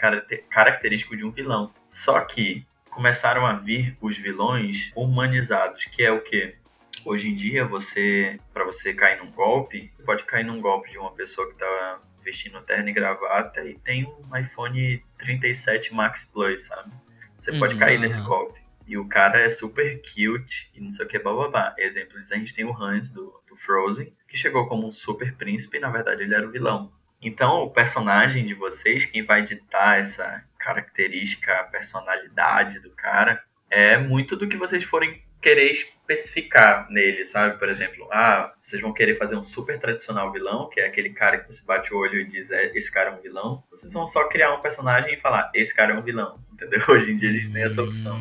característico 0.50 1.18
de 1.18 1.26
um 1.26 1.32
vilão. 1.32 1.74
Só 1.90 2.20
que 2.22 2.64
começaram 2.92 3.44
a 3.44 3.54
vir 3.54 3.98
os 4.00 4.16
vilões 4.18 4.92
humanizados, 4.96 5.86
que 5.86 6.04
é 6.04 6.12
o 6.12 6.22
que 6.22 6.56
hoje 7.04 7.30
em 7.30 7.36
dia 7.36 7.66
você 7.66 8.40
para 8.54 8.66
você 8.66 8.94
cair 8.94 9.18
num 9.18 9.32
golpe, 9.32 9.92
pode 10.06 10.24
cair 10.26 10.46
num 10.46 10.62
golpe 10.62 10.92
de 10.92 11.00
uma 11.00 11.12
pessoa 11.12 11.50
que 11.50 11.56
tá 11.56 12.00
vestindo 12.24 12.62
terno 12.62 12.90
e 12.90 12.94
gravata 12.94 13.64
e 13.64 13.78
tem 13.80 14.06
um 14.06 14.38
iPhone 14.38 15.04
37 15.18 15.94
Max 15.94 16.26
Plus, 16.26 16.66
sabe? 16.66 16.92
Você 17.38 17.52
uhum, 17.52 17.60
pode 17.60 17.78
cair 17.78 18.00
nesse 18.00 18.22
golpe. 18.22 18.62
E 18.86 18.98
o 18.98 19.08
cara 19.08 19.40
é 19.40 19.50
super 19.50 20.02
cute 20.02 20.72
e 20.74 20.82
não 20.82 20.92
sei 20.92 21.06
o 21.06 21.08
que, 21.08 21.20
bababá. 21.20 21.74
Exemplos, 21.78 22.32
a 22.32 22.36
gente 22.36 22.54
tem 22.54 22.66
o 22.66 22.76
Hans 22.76 23.12
do, 23.12 23.42
do 23.48 23.56
Frozen, 23.56 24.14
que 24.28 24.38
chegou 24.38 24.68
como 24.68 24.88
um 24.88 24.92
super 24.92 25.36
príncipe 25.36 25.78
e 25.78 25.80
na 25.80 25.90
verdade 25.90 26.24
ele 26.24 26.36
era 26.36 26.48
o 26.48 26.52
vilão. 26.52 26.92
Então, 27.22 27.62
o 27.62 27.70
personagem 27.70 28.46
de 28.46 28.54
vocês, 28.54 29.06
quem 29.06 29.26
vai 29.26 29.42
ditar 29.44 30.00
essa 30.00 30.44
característica, 30.60 31.54
a 31.54 31.64
personalidade 31.64 32.80
do 32.80 32.92
cara, 32.92 33.42
é 33.70 33.98
muito 33.98 34.36
do 34.36 34.48
que 34.48 34.58
vocês 34.58 34.84
forem 34.84 35.24
querer 35.44 35.70
especificar 35.70 36.90
nele, 36.90 37.26
sabe? 37.26 37.60
Por 37.60 37.68
exemplo, 37.68 38.08
ah, 38.12 38.54
vocês 38.62 38.82
vão 38.82 38.94
querer 38.94 39.16
fazer 39.16 39.36
um 39.36 39.44
super 39.44 39.78
tradicional 39.78 40.32
vilão, 40.32 40.70
que 40.70 40.80
é 40.80 40.86
aquele 40.86 41.10
cara 41.10 41.38
que 41.38 41.48
você 41.48 41.64
bate 41.66 41.94
o 41.94 41.98
olho 41.98 42.22
e 42.22 42.26
diz, 42.26 42.50
é, 42.50 42.72
esse 42.76 42.92
cara 42.92 43.12
é 43.12 43.14
um 43.14 43.22
vilão. 43.22 43.62
Vocês 43.70 43.92
vão 43.92 44.08
só 44.08 44.28
criar 44.28 44.54
um 44.54 44.62
personagem 44.62 45.14
e 45.14 45.18
falar, 45.18 45.52
esse 45.54 45.76
cara 45.76 45.94
é 45.94 45.98
um 45.98 46.02
vilão, 46.02 46.40
entendeu? 46.52 46.82
Hoje 46.88 47.12
em 47.12 47.18
dia 47.18 47.30
a 47.30 47.34
gente 47.34 47.52
tem 47.52 47.64
essa 47.64 47.84
opção. 47.84 48.18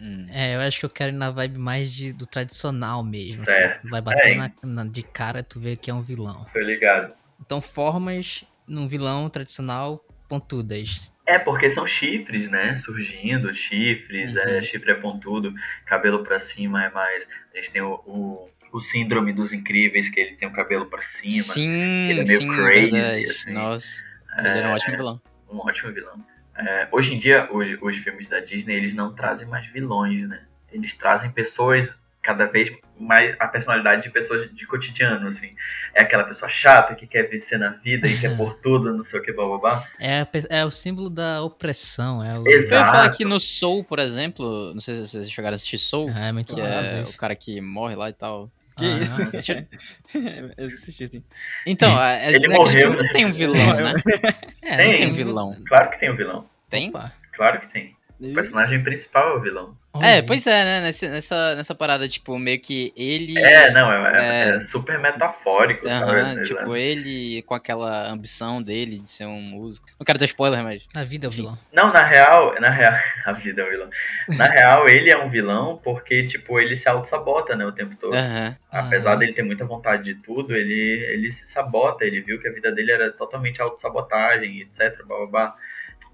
Hum. 0.00 0.26
É, 0.30 0.54
eu 0.54 0.60
acho 0.60 0.78
que 0.78 0.86
eu 0.86 0.90
quero 0.90 1.12
ir 1.12 1.16
na 1.16 1.30
vibe 1.30 1.58
mais 1.58 1.92
de, 1.92 2.12
do 2.12 2.26
tradicional 2.26 3.02
mesmo. 3.02 3.42
Assim. 3.42 3.44
Certo. 3.44 3.80
Assim, 3.80 3.90
vai 3.90 4.00
bater 4.00 4.30
é, 4.30 4.34
na, 4.36 4.52
na, 4.62 4.84
de 4.84 5.02
cara, 5.02 5.42
tu 5.42 5.58
vê 5.58 5.76
que 5.76 5.90
é 5.90 5.94
um 5.94 6.02
vilão. 6.02 6.46
Tô 6.52 6.60
ligado. 6.60 7.14
Então, 7.40 7.60
formas 7.60 8.44
num 8.66 8.86
vilão 8.86 9.28
tradicional 9.28 10.04
pontudas. 10.28 11.12
É, 11.26 11.38
porque 11.38 11.70
são 11.70 11.86
chifres, 11.86 12.48
né? 12.48 12.76
Surgindo, 12.76 13.52
chifres, 13.54 14.36
é, 14.36 14.44
uhum. 14.44 14.50
é, 14.56 14.62
chifre 14.62 14.92
é 14.92 14.94
pontudo, 14.94 15.54
cabelo 15.86 16.22
para 16.22 16.38
cima 16.38 16.84
é 16.84 16.90
mais. 16.90 17.26
A 17.52 17.56
gente 17.56 17.72
tem 17.72 17.82
o, 17.82 17.94
o, 18.06 18.48
o, 18.72 18.80
síndrome 18.80 19.32
dos 19.32 19.52
incríveis, 19.52 20.10
que 20.10 20.20
ele 20.20 20.36
tem 20.36 20.46
o 20.46 20.52
cabelo 20.52 20.86
para 20.86 21.00
cima. 21.00 21.42
Sim, 21.42 22.10
ele 22.10 22.20
é 22.20 22.24
meio 22.24 22.40
sim, 22.40 22.48
crazy, 22.48 22.90
verdade. 22.90 23.24
assim. 23.30 23.52
Nossa, 23.52 24.02
ele 24.38 24.48
é, 24.48 24.58
era 24.58 24.68
um 24.68 24.72
ótimo 24.72 24.96
vilão. 24.96 25.22
Um 25.50 25.58
ótimo 25.58 25.92
vilão. 25.92 26.26
É, 26.56 26.88
hoje 26.92 27.14
em 27.14 27.18
dia, 27.18 27.48
os, 27.50 27.66
os 27.80 27.96
filmes 27.96 28.28
da 28.28 28.40
Disney, 28.40 28.74
eles 28.74 28.94
não 28.94 29.14
trazem 29.14 29.48
mais 29.48 29.66
vilões, 29.68 30.28
né? 30.28 30.44
Eles 30.70 30.94
trazem 30.94 31.30
pessoas 31.30 32.03
cada 32.24 32.46
vez 32.46 32.72
mais 32.98 33.36
a 33.38 33.46
personalidade 33.46 34.02
de 34.02 34.10
pessoas 34.10 34.50
de 34.50 34.66
cotidiano, 34.66 35.28
assim. 35.28 35.54
É 35.94 36.02
aquela 36.02 36.24
pessoa 36.24 36.48
chata 36.48 36.94
que 36.94 37.06
quer 37.06 37.24
vencer 37.24 37.58
na 37.58 37.70
vida 37.70 38.08
e 38.08 38.18
quer 38.18 38.34
por 38.36 38.54
tudo, 38.60 38.92
não 38.92 39.02
sei 39.02 39.20
o 39.20 39.22
que, 39.22 39.30
blá 39.30 39.46
blá 39.46 39.58
blá. 39.58 39.88
É, 40.00 40.26
é 40.48 40.64
o 40.64 40.70
símbolo 40.70 41.10
da 41.10 41.42
opressão. 41.42 42.24
É 42.24 42.32
o... 42.32 42.48
Exato. 42.48 42.74
Eu 42.74 42.78
ia 42.78 42.86
falar 42.86 43.10
que 43.10 43.24
no 43.24 43.38
Soul, 43.38 43.84
por 43.84 43.98
exemplo, 43.98 44.72
não 44.72 44.80
sei 44.80 44.94
se 44.94 45.08
vocês 45.08 45.30
chegaram 45.30 45.54
a 45.54 45.56
assistir 45.56 45.78
Soul. 45.78 46.10
É, 46.10 46.32
muito 46.32 46.54
que 46.54 46.60
é 46.60 47.04
o 47.06 47.16
cara 47.16 47.36
que 47.36 47.60
morre 47.60 47.94
lá 47.94 48.08
e 48.08 48.14
tal. 48.14 48.50
Que 48.76 48.86
ah, 48.86 49.36
isso? 49.36 49.52
eu 50.56 50.64
assisti, 50.64 51.06
sim. 51.08 51.22
Então, 51.66 52.02
é, 52.02 52.32
ele 52.32 52.48
morreu. 52.48 52.94
Não 52.94 53.12
tem 53.12 53.26
um 53.26 53.32
vilão, 53.32 53.74
né? 53.74 53.92
É, 54.66 54.78
tem, 54.78 54.92
tem 54.92 55.10
um 55.10 55.12
vilão. 55.12 55.54
Claro 55.68 55.90
que 55.90 56.00
tem 56.00 56.10
um 56.10 56.16
vilão. 56.16 56.48
Tem? 56.70 56.88
Opa. 56.88 57.12
Claro 57.34 57.60
que 57.60 57.70
tem. 57.70 57.94
O 58.18 58.32
personagem 58.32 58.82
principal 58.82 59.34
é 59.34 59.36
o 59.36 59.40
vilão. 59.42 59.76
É, 60.02 60.22
pois 60.22 60.46
é, 60.46 60.64
né? 60.64 60.80
Nessa, 60.80 61.08
nessa, 61.08 61.54
nessa 61.54 61.74
parada, 61.74 62.08
tipo, 62.08 62.36
meio 62.38 62.60
que 62.60 62.92
ele. 62.96 63.38
É, 63.38 63.70
não, 63.70 63.92
é, 63.92 64.16
é, 64.16 64.56
é 64.56 64.60
super 64.60 64.98
metafórico, 64.98 65.88
sabe? 65.88 66.44
Tipo, 66.44 66.76
ele 66.76 67.42
com 67.42 67.54
aquela 67.54 68.08
ambição 68.10 68.62
dele 68.62 68.98
de 68.98 69.10
ser 69.10 69.26
um 69.26 69.40
músico. 69.40 69.86
Não 69.98 70.04
quero 70.04 70.18
dar 70.18 70.24
spoiler, 70.24 70.62
mas. 70.64 70.84
A 70.94 71.04
vida 71.04 71.26
é 71.26 71.28
o 71.28 71.30
vilão. 71.30 71.58
Não, 71.72 71.88
na 71.88 72.02
real, 72.02 72.54
na 72.60 72.70
real. 72.70 72.94
A 73.24 73.32
vida 73.32 73.62
é 73.62 73.64
o 73.64 73.70
vilão. 73.70 73.90
Na 74.28 74.46
real, 74.46 74.88
ele 74.88 75.10
é 75.10 75.16
um 75.16 75.28
vilão 75.28 75.80
porque, 75.82 76.26
tipo, 76.26 76.58
ele 76.58 76.76
se 76.76 76.88
auto-sabota, 76.88 77.56
né, 77.56 77.64
o 77.64 77.72
tempo 77.72 77.94
todo. 77.96 78.14
Uhum. 78.14 78.54
Apesar 78.70 79.12
uhum. 79.12 79.18
dele 79.18 79.32
ter 79.32 79.42
muita 79.42 79.64
vontade 79.64 80.02
de 80.02 80.14
tudo, 80.16 80.54
ele, 80.54 80.74
ele 80.74 81.30
se 81.30 81.46
sabota, 81.46 82.04
ele 82.04 82.20
viu 82.20 82.40
que 82.40 82.48
a 82.48 82.52
vida 82.52 82.70
dele 82.72 82.92
era 82.92 83.10
totalmente 83.10 83.62
auto-sabotagem, 83.62 84.60
etc. 84.60 85.02
Blá, 85.06 85.16
blá, 85.18 85.26
blá 85.26 85.56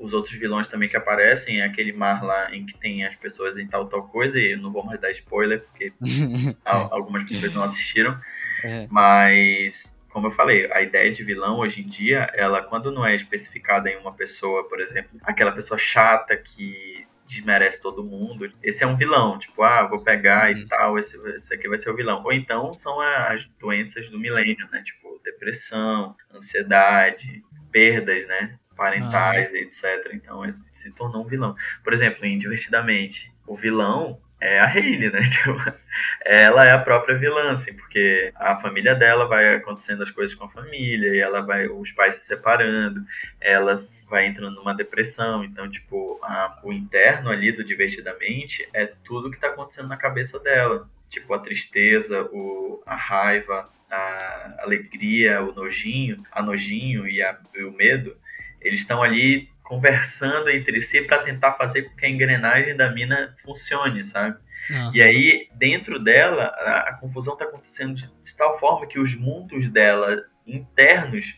os 0.00 0.12
outros 0.14 0.34
vilões 0.34 0.66
também 0.66 0.88
que 0.88 0.96
aparecem, 0.96 1.60
é 1.60 1.64
aquele 1.64 1.92
mar 1.92 2.24
lá 2.24 2.54
em 2.54 2.64
que 2.64 2.76
tem 2.76 3.04
as 3.04 3.14
pessoas 3.14 3.58
em 3.58 3.66
tal 3.66 3.86
tal 3.86 4.08
coisa, 4.08 4.40
e 4.40 4.52
eu 4.52 4.58
não 4.58 4.72
vou 4.72 4.84
mais 4.84 5.00
dar 5.00 5.10
spoiler, 5.10 5.62
porque 5.62 5.92
algumas 6.64 7.22
pessoas 7.24 7.52
não 7.52 7.62
assistiram. 7.62 8.18
É. 8.64 8.86
Mas, 8.90 9.98
como 10.08 10.26
eu 10.26 10.30
falei, 10.30 10.70
a 10.72 10.80
ideia 10.80 11.12
de 11.12 11.22
vilão 11.22 11.58
hoje 11.58 11.82
em 11.82 11.86
dia, 11.86 12.30
ela 12.34 12.62
quando 12.62 12.90
não 12.90 13.06
é 13.06 13.14
especificada 13.14 13.90
em 13.90 13.96
uma 13.96 14.12
pessoa, 14.12 14.68
por 14.68 14.80
exemplo, 14.80 15.20
aquela 15.22 15.52
pessoa 15.52 15.78
chata 15.78 16.36
que 16.36 17.06
desmerece 17.26 17.80
todo 17.80 18.02
mundo, 18.02 18.52
esse 18.60 18.82
é 18.82 18.86
um 18.86 18.96
vilão, 18.96 19.38
tipo, 19.38 19.62
ah, 19.62 19.86
vou 19.86 20.00
pegar 20.02 20.50
uhum. 20.50 20.58
e 20.58 20.66
tal, 20.66 20.98
esse, 20.98 21.16
esse 21.36 21.54
aqui 21.54 21.68
vai 21.68 21.78
ser 21.78 21.90
o 21.90 21.94
vilão. 21.94 22.22
Ou 22.24 22.32
então 22.32 22.74
são 22.74 23.00
as 23.00 23.46
doenças 23.58 24.10
do 24.10 24.18
milênio, 24.18 24.68
né? 24.72 24.82
Tipo, 24.82 25.20
depressão, 25.22 26.16
ansiedade, 26.34 27.44
perdas, 27.70 28.26
né? 28.26 28.58
Parentais, 28.80 29.52
ah. 29.52 29.58
etc. 29.58 30.14
Então 30.14 30.42
se 30.50 30.90
tornou 30.92 31.22
um 31.22 31.26
vilão. 31.26 31.54
Por 31.84 31.92
exemplo, 31.92 32.24
em 32.24 32.38
Divertidamente, 32.38 33.30
o 33.46 33.54
vilão 33.54 34.18
é 34.40 34.58
a 34.58 34.64
Hayley, 34.64 35.12
né? 35.12 35.20
Tipo, 35.28 35.54
ela 36.24 36.64
é 36.64 36.72
a 36.72 36.78
própria 36.78 37.18
vilã, 37.18 37.50
assim, 37.50 37.74
porque 37.74 38.32
a 38.34 38.56
família 38.56 38.94
dela 38.94 39.26
vai 39.26 39.56
acontecendo 39.56 40.02
as 40.02 40.10
coisas 40.10 40.34
com 40.34 40.46
a 40.46 40.48
família, 40.48 41.14
e 41.14 41.18
ela 41.18 41.42
vai, 41.42 41.68
os 41.68 41.90
pais 41.92 42.14
se 42.14 42.26
separando, 42.26 43.04
ela 43.38 43.86
vai 44.08 44.26
entrando 44.26 44.56
numa 44.56 44.74
depressão, 44.74 45.44
então, 45.44 45.68
tipo, 45.68 46.18
a, 46.22 46.58
o 46.64 46.72
interno 46.72 47.28
ali 47.28 47.52
do 47.52 47.62
Divertidamente 47.62 48.66
é 48.72 48.86
tudo 48.86 49.30
que 49.30 49.38
tá 49.38 49.48
acontecendo 49.48 49.88
na 49.88 49.96
cabeça 49.98 50.40
dela. 50.40 50.88
Tipo, 51.10 51.34
a 51.34 51.38
tristeza, 51.38 52.22
o, 52.32 52.82
a 52.86 52.96
raiva, 52.96 53.68
a 53.90 54.54
alegria, 54.60 55.42
o 55.42 55.52
nojinho, 55.52 56.16
a 56.32 56.40
nojinho 56.40 57.06
e, 57.06 57.20
a, 57.20 57.38
e 57.54 57.64
o 57.64 57.72
medo 57.72 58.16
eles 58.60 58.80
estão 58.80 59.02
ali 59.02 59.48
conversando 59.62 60.50
entre 60.50 60.82
si 60.82 61.00
para 61.02 61.18
tentar 61.18 61.52
fazer 61.52 61.82
com 61.82 61.96
que 61.96 62.04
a 62.04 62.08
engrenagem 62.08 62.76
da 62.76 62.90
mina 62.90 63.34
funcione, 63.38 64.02
sabe? 64.02 64.36
Uhum. 64.68 64.90
E 64.94 65.00
aí, 65.00 65.48
dentro 65.54 65.98
dela, 65.98 66.44
a, 66.44 66.90
a 66.90 66.94
confusão 66.94 67.34
está 67.34 67.44
acontecendo 67.44 67.94
de, 67.94 68.10
de, 68.22 68.36
tal 68.36 68.58
forma 68.58 68.86
que 68.86 68.98
os 68.98 69.14
mundos 69.14 69.68
dela 69.68 70.24
internos 70.46 71.36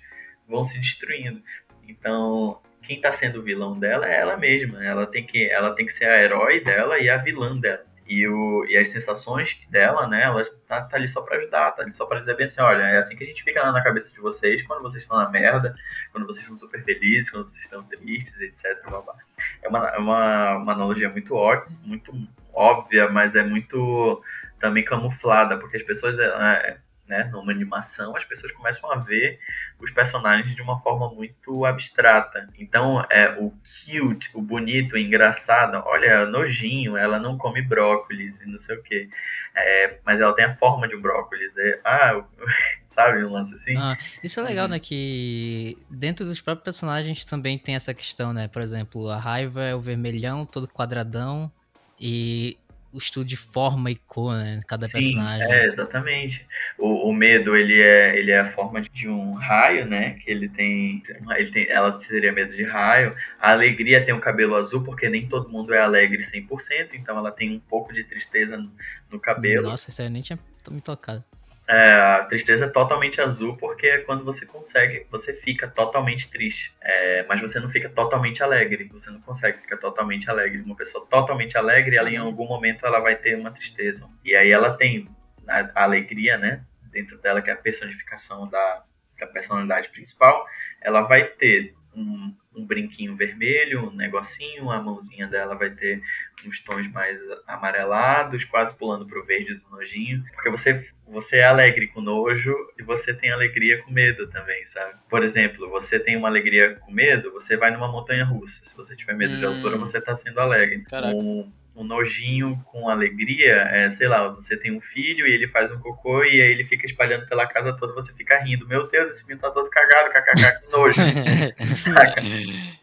vão 0.49 0.64
se 0.64 0.79
destruindo. 0.79 1.43
Então, 1.87 2.61
quem 2.83 2.97
está 2.97 3.12
sendo 3.12 3.41
o 3.41 3.43
vilão 3.43 3.79
dela 3.79 4.11
é 4.11 4.18
ela 4.18 4.37
mesma. 4.37 4.85
Ela 4.85 5.07
tem 5.07 5.25
que, 5.25 5.49
ela 5.51 5.75
tem 5.75 5.87
que 5.87 5.93
ser 5.93 6.07
a 6.07 6.23
herói 6.23 6.61
dela 6.61 6.99
e 6.99 7.09
a 7.09 7.16
vilã 7.16 7.57
dela. 7.59 7.85
E, 8.12 8.28
o, 8.28 8.64
e 8.66 8.76
as 8.76 8.88
sensações 8.88 9.58
dela, 9.70 10.06
né, 10.06 10.24
ela 10.24 10.42
tá, 10.66 10.82
tá 10.82 10.96
ali 10.96 11.08
só 11.08 11.22
para 11.22 11.38
ajudar, 11.38 11.70
tá 11.70 11.82
ali 11.82 11.94
só 11.94 12.04
para 12.04 12.20
dizer 12.20 12.36
bem 12.36 12.44
assim, 12.44 12.60
olha, 12.60 12.82
é 12.82 12.98
assim 12.98 13.16
que 13.16 13.24
a 13.24 13.26
gente 13.26 13.42
fica 13.42 13.72
na 13.72 13.82
cabeça 13.82 14.12
de 14.12 14.20
vocês 14.20 14.62
quando 14.62 14.82
vocês 14.82 15.02
estão 15.02 15.16
na 15.16 15.30
merda, 15.30 15.74
quando 16.12 16.26
vocês 16.26 16.42
estão 16.42 16.56
super 16.56 16.82
felizes, 16.82 17.30
quando 17.30 17.48
vocês 17.48 17.62
estão 17.64 17.82
tristes, 17.84 18.38
etc. 18.40 18.82
Blá, 18.86 19.00
blá. 19.00 19.14
É, 19.62 19.68
uma, 19.68 19.88
é 19.88 19.98
uma, 19.98 20.56
uma 20.58 20.72
analogia 20.72 21.08
muito, 21.08 21.34
ó, 21.34 21.64
muito 21.82 22.12
óbvia, 22.52 23.08
mas 23.08 23.34
é 23.34 23.42
muito 23.42 24.22
também 24.60 24.84
camuflada, 24.84 25.58
porque 25.58 25.78
as 25.78 25.82
pessoas, 25.82 26.18
é, 26.18 26.78
né, 27.12 27.24
numa 27.30 27.52
animação, 27.52 28.16
as 28.16 28.24
pessoas 28.24 28.50
começam 28.52 28.90
a 28.90 28.96
ver 28.96 29.38
os 29.78 29.90
personagens 29.90 30.54
de 30.54 30.62
uma 30.62 30.78
forma 30.78 31.12
muito 31.12 31.66
abstrata. 31.66 32.48
Então, 32.58 33.04
é 33.10 33.28
o 33.38 33.50
cute, 33.50 34.30
o 34.32 34.40
bonito, 34.40 34.94
o 34.94 34.98
engraçado, 34.98 35.82
olha, 35.84 36.24
nojinho, 36.24 36.96
ela 36.96 37.18
não 37.18 37.36
come 37.36 37.60
brócolis 37.60 38.40
e 38.40 38.46
não 38.48 38.56
sei 38.56 38.76
o 38.76 38.82
quê. 38.82 39.10
É, 39.54 39.98
mas 40.06 40.20
ela 40.20 40.34
tem 40.34 40.46
a 40.46 40.56
forma 40.56 40.88
de 40.88 40.96
um 40.96 41.02
brócolis. 41.02 41.54
É, 41.58 41.80
ah, 41.84 42.24
sabe, 42.88 43.22
um 43.22 43.30
lance 43.30 43.54
assim. 43.54 43.76
Ah, 43.76 43.98
isso 44.24 44.40
é 44.40 44.42
legal, 44.42 44.64
uhum. 44.64 44.70
né? 44.70 44.78
Que 44.78 45.76
dentro 45.90 46.24
dos 46.24 46.40
próprios 46.40 46.64
personagens 46.64 47.26
também 47.26 47.58
tem 47.58 47.74
essa 47.74 47.92
questão, 47.92 48.32
né? 48.32 48.48
Por 48.48 48.62
exemplo, 48.62 49.10
a 49.10 49.18
raiva 49.18 49.62
é 49.62 49.74
o 49.74 49.80
vermelhão, 49.80 50.46
todo 50.46 50.66
quadradão. 50.66 51.52
E 52.00 52.56
o 52.93 52.99
estudo 52.99 53.26
de 53.26 53.36
forma 53.36 53.90
e 53.90 53.97
cor, 53.97 54.36
né? 54.36 54.61
Cada 54.66 54.86
Sim, 54.86 54.93
personagem. 54.93 55.51
É, 55.51 55.64
exatamente. 55.64 56.47
O, 56.78 57.09
o, 57.09 57.12
medo, 57.12 57.57
ele 57.57 57.80
é, 57.80 58.18
ele 58.18 58.30
é 58.30 58.40
a 58.40 58.49
forma 58.49 58.80
de 58.80 59.09
um 59.09 59.32
raio, 59.32 59.86
né? 59.86 60.14
Que 60.14 60.30
ele 60.30 60.49
tem, 60.49 61.03
ele 61.36 61.51
tem. 61.51 61.68
Ela 61.68 61.93
teria 61.93 62.32
medo 62.32 62.55
de 62.55 62.62
raio. 62.64 63.14
A 63.40 63.53
alegria 63.53 64.05
tem 64.05 64.14
o 64.14 64.20
cabelo 64.20 64.55
azul, 64.55 64.82
porque 64.82 65.09
nem 65.09 65.26
todo 65.26 65.49
mundo 65.49 65.72
é 65.72 65.80
alegre 65.80 66.22
100%, 66.22 66.90
então 66.95 67.16
ela 67.16 67.32
tem 67.32 67.51
um 67.53 67.61
pouco 67.61 67.93
de 67.93 68.05
tristeza 68.05 68.57
no, 68.57 68.70
no 69.11 69.18
cabelo. 69.18 69.70
Nossa, 69.70 69.90
isso 69.90 70.03
aí 70.03 70.09
eu 70.09 70.12
nem 70.12 70.22
tinha 70.22 70.38
me 70.70 70.80
tocado. 70.80 71.24
É, 71.68 71.92
a 71.92 72.24
tristeza 72.24 72.64
é 72.64 72.68
totalmente 72.68 73.20
azul 73.20 73.56
porque 73.56 73.86
é 73.86 73.98
quando 73.98 74.24
você 74.24 74.44
consegue, 74.44 75.06
você 75.10 75.32
fica 75.32 75.68
totalmente 75.68 76.30
triste. 76.30 76.74
É, 76.80 77.24
mas 77.28 77.40
você 77.40 77.60
não 77.60 77.70
fica 77.70 77.88
totalmente 77.88 78.42
alegre. 78.42 78.88
Você 78.92 79.10
não 79.10 79.20
consegue 79.20 79.58
ficar 79.58 79.76
totalmente 79.76 80.28
alegre. 80.28 80.60
Uma 80.62 80.76
pessoa 80.76 81.06
totalmente 81.06 81.56
alegre, 81.56 81.96
ela 81.96 82.10
em 82.10 82.18
uhum. 82.18 82.26
algum 82.26 82.46
momento 82.46 82.84
ela 82.84 83.00
vai 83.00 83.16
ter 83.16 83.36
uma 83.36 83.50
tristeza. 83.50 84.08
E 84.24 84.34
aí 84.34 84.50
ela 84.50 84.76
tem 84.76 85.08
a, 85.48 85.70
a 85.74 85.84
alegria, 85.84 86.36
né? 86.36 86.64
Dentro 86.90 87.18
dela, 87.18 87.40
que 87.40 87.48
é 87.48 87.52
a 87.52 87.56
personificação 87.56 88.48
da, 88.48 88.84
da 89.18 89.26
personalidade 89.26 89.88
principal. 89.88 90.46
Ela 90.80 91.02
vai 91.02 91.24
ter 91.24 91.74
um, 91.94 92.34
um 92.55 92.64
brinquinho 92.64 93.16
vermelho, 93.16 93.88
um 93.88 93.94
negocinho, 93.94 94.70
a 94.70 94.80
mãozinha 94.80 95.26
dela 95.26 95.55
vai 95.55 95.70
ter 95.70 96.03
uns 96.46 96.61
tons 96.61 96.90
mais 96.90 97.20
amarelados, 97.46 98.44
quase 98.44 98.76
pulando 98.76 99.07
pro 99.07 99.24
verde 99.24 99.55
do 99.55 99.70
nojinho, 99.70 100.24
porque 100.34 100.50
você 100.50 100.86
você 101.07 101.38
é 101.38 101.44
alegre 101.44 101.88
com 101.88 102.00
nojo 102.00 102.55
e 102.78 102.82
você 102.82 103.12
tem 103.12 103.30
alegria 103.30 103.82
com 103.82 103.90
medo 103.90 104.26
também, 104.28 104.64
sabe? 104.64 104.94
Por 105.11 105.22
exemplo, 105.22 105.68
você 105.68 106.00
tem 106.00 106.16
uma 106.16 106.28
alegria 106.28 106.76
com 106.76 106.90
medo, 106.90 107.30
você 107.30 107.55
vai 107.55 107.70
numa 107.70 107.86
montanha 107.86 108.24
russa. 108.24 108.64
Se 108.64 108.74
você 108.74 108.96
tiver 108.96 109.14
medo 109.14 109.34
hum. 109.34 109.38
de 109.38 109.44
altura, 109.44 109.76
você 109.76 110.00
tá 110.00 110.14
sendo 110.14 110.40
alegre. 110.40 110.82
Caraca. 110.84 111.14
Um, 111.14 111.53
um 111.75 111.85
nojinho 111.85 112.62
com 112.66 112.89
alegria 112.89 113.68
é, 113.70 113.89
sei 113.89 114.07
lá, 114.09 114.29
você 114.29 114.57
tem 114.57 114.77
um 114.77 114.81
filho 114.81 115.27
e 115.27 115.33
ele 115.33 115.49
faz 115.49 115.70
um 115.70 115.79
cocô 115.79 116.23
e 116.23 116.41
aí 116.41 116.53
ele 116.53 116.64
fica 116.64 116.85
espalhando 116.87 117.27
pela 117.27 117.47
casa 117.47 117.73
toda, 117.75 117.95
você 117.95 118.12
fica 118.12 118.39
rindo. 118.39 118.66
Meu 118.66 118.89
Deus, 118.89 119.09
esse 119.09 119.27
menino 119.27 119.41
tá 119.41 119.51
todo 119.51 119.70
cagado, 119.70 120.11
kkk, 120.11 120.61
que 120.61 120.70
nojo. 120.70 121.01
Saca? 121.73 122.23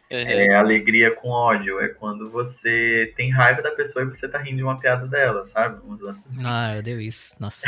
É, 0.09 0.55
alegria 0.55 1.11
com 1.11 1.29
ódio. 1.29 1.79
É 1.79 1.87
quando 1.87 2.29
você 2.31 3.13
tem 3.15 3.29
raiva 3.29 3.61
da 3.61 3.71
pessoa 3.71 4.03
e 4.03 4.07
você 4.07 4.27
tá 4.27 4.39
rindo 4.39 4.57
de 4.57 4.63
uma 4.63 4.79
piada 4.79 5.05
dela, 5.07 5.45
sabe? 5.45 5.79
Uns 5.85 6.03
assim. 6.03 6.43
Ah, 6.45 6.75
eu 6.75 6.81
dei 6.81 6.95
isso. 6.95 7.35
Nossa. 7.39 7.67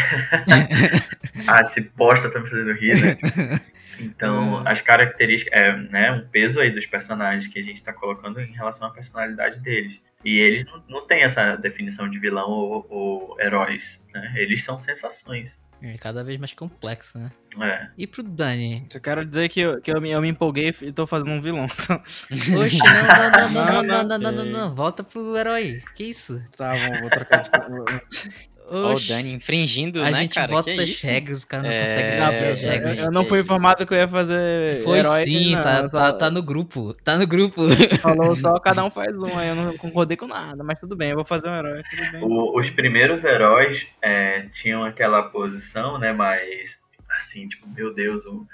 ah, 1.48 1.64
se 1.64 1.84
posta 1.92 2.32
tá 2.32 2.40
me 2.40 2.50
fazendo 2.50 2.74
rir, 2.74 3.00
né? 3.00 3.18
Então, 4.02 4.56
hum. 4.56 4.64
as 4.66 4.82
características, 4.82 5.60
é, 5.60 5.76
né, 5.76 6.12
um 6.12 6.28
peso 6.28 6.60
aí 6.60 6.72
dos 6.72 6.86
personagens 6.86 7.48
que 7.48 7.60
a 7.60 7.64
gente 7.64 7.78
está 7.78 7.94
colocando 7.94 8.40
em 8.40 8.52
relação 8.52 8.88
à 8.88 8.92
personalidade 8.92 9.60
deles. 9.60 10.04
E 10.24 10.38
eles 10.38 10.66
não, 10.66 10.84
não 10.88 11.08
têm 11.08 11.24
essa 11.24 11.56
definição 11.56 12.10
de 12.10 12.20
vilão 12.20 12.50
ou, 12.50 12.86
ou 12.90 13.40
heróis, 13.40 14.06
né? 14.14 14.34
Eles 14.36 14.64
são 14.64 14.78
sensações. 14.78 15.62
É 15.84 15.98
cada 15.98 16.24
vez 16.24 16.38
mais 16.38 16.54
complexo, 16.54 17.18
né? 17.18 17.32
É. 17.60 17.88
E 17.98 18.06
pro 18.06 18.22
Dani? 18.22 18.86
Eu 18.94 19.02
quero 19.02 19.26
dizer 19.26 19.50
que 19.50 19.62
eu, 19.62 19.82
que 19.82 19.92
eu, 19.92 20.00
me, 20.00 20.12
eu 20.12 20.22
me 20.22 20.30
empolguei 20.30 20.74
e 20.80 20.92
tô 20.92 21.08
fazendo 21.08 21.32
um 21.32 21.42
vilão. 21.42 21.66
Então... 21.66 21.96
Oxe, 22.62 22.78
não, 22.78 23.32
não, 23.32 23.50
não, 23.50 23.50
não, 23.50 23.84
não, 23.84 24.04
não, 24.04 24.18
não, 24.20 24.32
não, 24.32 24.46
não, 24.46 24.76
volta 24.76 25.04
pro 25.04 25.36
herói. 25.36 25.82
Que 25.96 26.04
isso? 26.04 26.40
Tá 26.56 26.72
bom, 26.72 27.00
vou 27.02 27.10
trocar 27.10 27.44
de... 27.44 27.50
Ó, 28.72 28.94
o 28.94 29.08
Dani 29.08 29.34
infringindo, 29.34 30.02
a 30.02 30.12
né, 30.12 30.14
gente 30.14 30.36
cara? 30.36 30.48
bota 30.48 30.72
as 30.72 31.02
regras, 31.02 31.44
o 31.44 31.48
cara 31.48 31.64
não 31.64 31.70
é... 31.70 31.82
consegue 31.82 32.14
saber 32.14 32.52
as 32.52 32.62
regras. 32.62 32.98
Eu, 32.98 33.06
eu 33.06 33.12
não 33.12 33.26
fui 33.26 33.42
informado 33.42 33.86
que 33.86 33.94
eu 33.94 33.98
ia 33.98 34.08
fazer 34.08 34.82
Foi 34.84 35.00
herói, 35.00 35.24
sim, 35.26 35.56
não, 35.56 35.62
tá, 35.62 35.90
só... 35.90 35.98
tá, 35.98 36.14
tá 36.14 36.32
no 36.32 36.42
grupo. 36.42 36.94
Tá 37.04 37.18
no 37.18 37.28
grupo. 37.28 37.64
Falou 38.00 38.36
só, 38.36 38.58
cada 38.62 38.84
um 38.86 38.90
faz 38.90 39.22
um, 39.22 39.38
aí 39.38 39.50
eu 39.50 39.56
não 39.56 39.78
concordei 39.78 40.16
com 40.16 40.28
nada, 40.28 40.64
mas 40.64 40.80
tudo 40.80 40.96
bem, 40.96 41.10
eu 41.10 41.16
vou 41.16 41.26
fazer 41.26 41.50
um 41.50 41.56
herói, 41.56 41.84
tudo 41.90 42.12
bem. 42.12 42.24
O, 42.24 42.58
os 42.58 42.70
primeiros 42.70 43.24
heróis 43.26 43.88
é, 44.02 44.44
tinham 44.54 44.84
aquela 44.86 45.24
posição, 45.24 45.98
né, 45.98 46.14
mais 46.14 46.80
assim, 47.10 47.48
tipo, 47.48 47.68
meu 47.70 47.94
Deus, 47.94 48.26
o, 48.26 48.48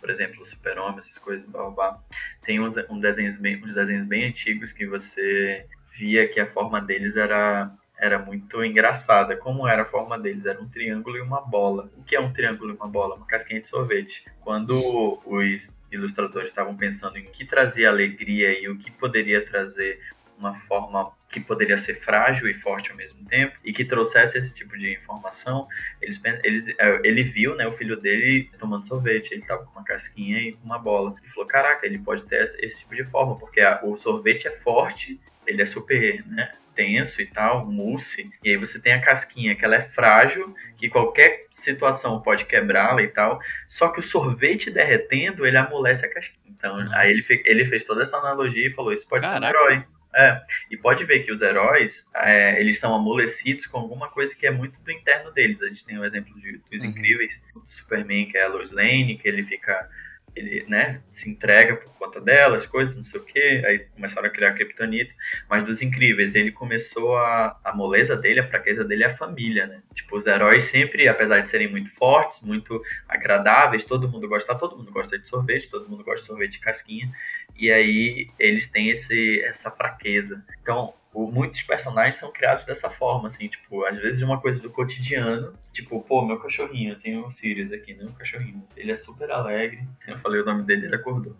por 0.00 0.10
exemplo, 0.10 0.42
o 0.42 0.44
super-homem, 0.44 0.98
essas 0.98 1.16
coisas, 1.16 1.48
blá, 1.48 1.70
blá. 1.70 1.98
Tem 2.44 2.60
uns, 2.60 2.76
um 2.90 2.98
desenhos 2.98 3.36
bem, 3.36 3.62
uns 3.64 3.74
desenhos 3.74 4.04
bem 4.04 4.24
antigos 4.24 4.72
que 4.72 4.86
você 4.86 5.64
via 5.96 6.28
que 6.28 6.40
a 6.40 6.46
forma 6.46 6.80
deles 6.80 7.16
era 7.16 7.72
era 8.02 8.18
muito 8.18 8.64
engraçada. 8.64 9.36
Como 9.36 9.66
era 9.66 9.82
a 9.82 9.86
forma 9.86 10.18
deles? 10.18 10.44
Era 10.44 10.60
um 10.60 10.68
triângulo 10.68 11.16
e 11.16 11.20
uma 11.20 11.40
bola. 11.40 11.88
O 11.96 12.02
que 12.02 12.16
é 12.16 12.20
um 12.20 12.32
triângulo 12.32 12.72
e 12.72 12.76
uma 12.76 12.88
bola? 12.88 13.14
Uma 13.14 13.26
casquinha 13.26 13.60
de 13.60 13.68
sorvete. 13.68 14.24
Quando 14.40 15.22
os 15.24 15.72
ilustradores 15.90 16.50
estavam 16.50 16.76
pensando 16.76 17.16
em 17.16 17.26
o 17.26 17.30
que 17.30 17.44
trazia 17.44 17.88
alegria 17.88 18.60
e 18.60 18.68
o 18.68 18.76
que 18.76 18.90
poderia 18.90 19.44
trazer 19.46 20.00
uma 20.36 20.52
forma 20.52 21.12
que 21.28 21.38
poderia 21.38 21.76
ser 21.76 21.94
frágil 21.94 22.48
e 22.48 22.54
forte 22.54 22.90
ao 22.90 22.96
mesmo 22.96 23.24
tempo 23.24 23.56
e 23.64 23.72
que 23.72 23.84
trouxesse 23.84 24.36
esse 24.36 24.52
tipo 24.52 24.76
de 24.76 24.92
informação, 24.92 25.68
eles, 26.00 26.20
eles, 26.42 26.68
é, 26.70 27.00
ele 27.04 27.22
viu 27.22 27.54
né, 27.54 27.68
o 27.68 27.72
filho 27.72 27.96
dele 27.96 28.50
tomando 28.58 28.84
sorvete, 28.84 29.30
ele 29.30 29.42
estava 29.42 29.64
com 29.64 29.70
uma 29.70 29.84
casquinha 29.84 30.38
e 30.38 30.58
uma 30.64 30.76
bola. 30.76 31.14
Ele 31.20 31.28
falou, 31.28 31.46
caraca, 31.46 31.86
ele 31.86 32.00
pode 32.00 32.26
ter 32.26 32.42
esse 32.42 32.80
tipo 32.80 32.96
de 32.96 33.04
forma, 33.04 33.38
porque 33.38 33.60
a, 33.60 33.80
o 33.84 33.96
sorvete 33.96 34.48
é 34.48 34.50
forte, 34.50 35.20
ele 35.46 35.62
é 35.62 35.64
super, 35.64 36.26
né, 36.26 36.50
tenso 36.74 37.20
e 37.20 37.26
tal, 37.26 37.66
mousse, 37.66 38.30
e 38.42 38.50
aí 38.50 38.56
você 38.56 38.80
tem 38.80 38.92
a 38.92 39.00
casquinha 39.00 39.54
que 39.54 39.64
ela 39.64 39.76
é 39.76 39.82
frágil, 39.82 40.54
que 40.76 40.88
qualquer 40.88 41.46
situação 41.50 42.20
pode 42.20 42.44
quebrá-la 42.44 43.02
e 43.02 43.08
tal, 43.08 43.40
só 43.68 43.88
que 43.88 44.00
o 44.00 44.02
sorvete 44.02 44.70
derretendo, 44.70 45.46
ele 45.46 45.56
amolece 45.56 46.06
a 46.06 46.12
casquinha. 46.12 46.42
Então, 46.46 46.78
Nossa. 46.78 46.96
aí 46.96 47.10
ele, 47.10 47.24
ele 47.44 47.64
fez 47.64 47.84
toda 47.84 48.02
essa 48.02 48.16
analogia 48.16 48.66
e 48.66 48.70
falou, 48.70 48.92
isso 48.92 49.06
pode 49.08 49.22
Caraca. 49.26 49.46
ser 49.46 49.56
um 49.56 49.60
herói. 49.60 49.84
É, 50.14 50.42
e 50.70 50.76
pode 50.76 51.06
ver 51.06 51.20
que 51.20 51.32
os 51.32 51.40
heróis, 51.40 52.06
é, 52.14 52.60
eles 52.60 52.78
são 52.78 52.94
amolecidos 52.94 53.66
com 53.66 53.78
alguma 53.78 54.10
coisa 54.10 54.36
que 54.36 54.46
é 54.46 54.50
muito 54.50 54.78
do 54.78 54.92
interno 54.92 55.30
deles. 55.32 55.62
A 55.62 55.68
gente 55.68 55.86
tem 55.86 55.98
o 55.98 56.04
exemplo 56.04 56.38
de, 56.38 56.60
dos 56.70 56.82
uhum. 56.82 56.90
Incríveis, 56.90 57.42
do 57.54 57.64
Superman, 57.66 58.26
que 58.26 58.36
é 58.36 58.42
a 58.42 58.48
Lois 58.48 58.72
Lane, 58.72 59.16
que 59.16 59.26
ele 59.26 59.42
fica 59.42 59.88
ele, 60.34 60.64
né, 60.68 61.00
se 61.10 61.30
entrega 61.30 61.76
por 61.76 61.92
conta 61.94 62.20
dela, 62.20 62.56
as 62.56 62.66
coisas, 62.66 62.96
não 62.96 63.02
sei 63.02 63.20
o 63.20 63.24
que, 63.24 63.40
aí 63.66 63.80
começaram 63.94 64.28
a 64.28 64.30
criar 64.30 64.52
Kryptonita, 64.54 65.14
mas 65.48 65.66
dos 65.66 65.82
incríveis, 65.82 66.34
ele 66.34 66.50
começou 66.50 67.16
a, 67.16 67.58
a 67.62 67.74
moleza 67.74 68.16
dele, 68.16 68.40
a 68.40 68.46
fraqueza 68.46 68.84
dele 68.84 69.04
é 69.04 69.06
a 69.06 69.14
família, 69.14 69.66
né, 69.66 69.82
tipo, 69.92 70.16
os 70.16 70.26
heróis 70.26 70.64
sempre, 70.64 71.08
apesar 71.08 71.40
de 71.40 71.48
serem 71.48 71.68
muito 71.68 71.90
fortes, 71.90 72.42
muito 72.42 72.82
agradáveis, 73.08 73.84
todo 73.84 74.08
mundo 74.08 74.28
gosta, 74.28 74.54
todo 74.54 74.76
mundo 74.76 74.90
gosta 74.90 75.18
de 75.18 75.28
sorvete, 75.28 75.70
todo 75.70 75.88
mundo 75.88 76.04
gosta 76.04 76.20
de 76.20 76.26
sorvete 76.26 76.52
de 76.52 76.60
casquinha, 76.60 77.12
e 77.56 77.70
aí 77.70 78.28
eles 78.38 78.68
têm 78.68 78.88
esse, 78.88 79.40
essa 79.42 79.70
fraqueza, 79.70 80.44
então 80.62 80.94
o, 81.12 81.30
muitos 81.30 81.62
personagens 81.62 82.16
são 82.16 82.32
criados 82.32 82.64
dessa 82.66 82.88
forma, 82.90 83.28
assim, 83.28 83.48
tipo, 83.48 83.84
às 83.84 83.98
vezes 83.98 84.22
uma 84.22 84.40
coisa 84.40 84.60
do 84.60 84.70
cotidiano, 84.70 85.54
tipo, 85.72 86.00
pô, 86.02 86.24
meu 86.24 86.38
cachorrinho, 86.38 86.92
eu 86.92 87.00
tenho 87.00 87.26
um 87.26 87.30
Sirius 87.30 87.70
aqui, 87.70 87.94
né, 87.94 88.04
um 88.04 88.12
cachorrinho, 88.12 88.62
ele 88.76 88.92
é 88.92 88.96
super 88.96 89.30
alegre, 89.30 89.86
eu 90.08 90.18
falei 90.18 90.40
o 90.40 90.44
nome 90.44 90.62
dele, 90.62 90.86
ele 90.86 90.96
acordou, 90.96 91.36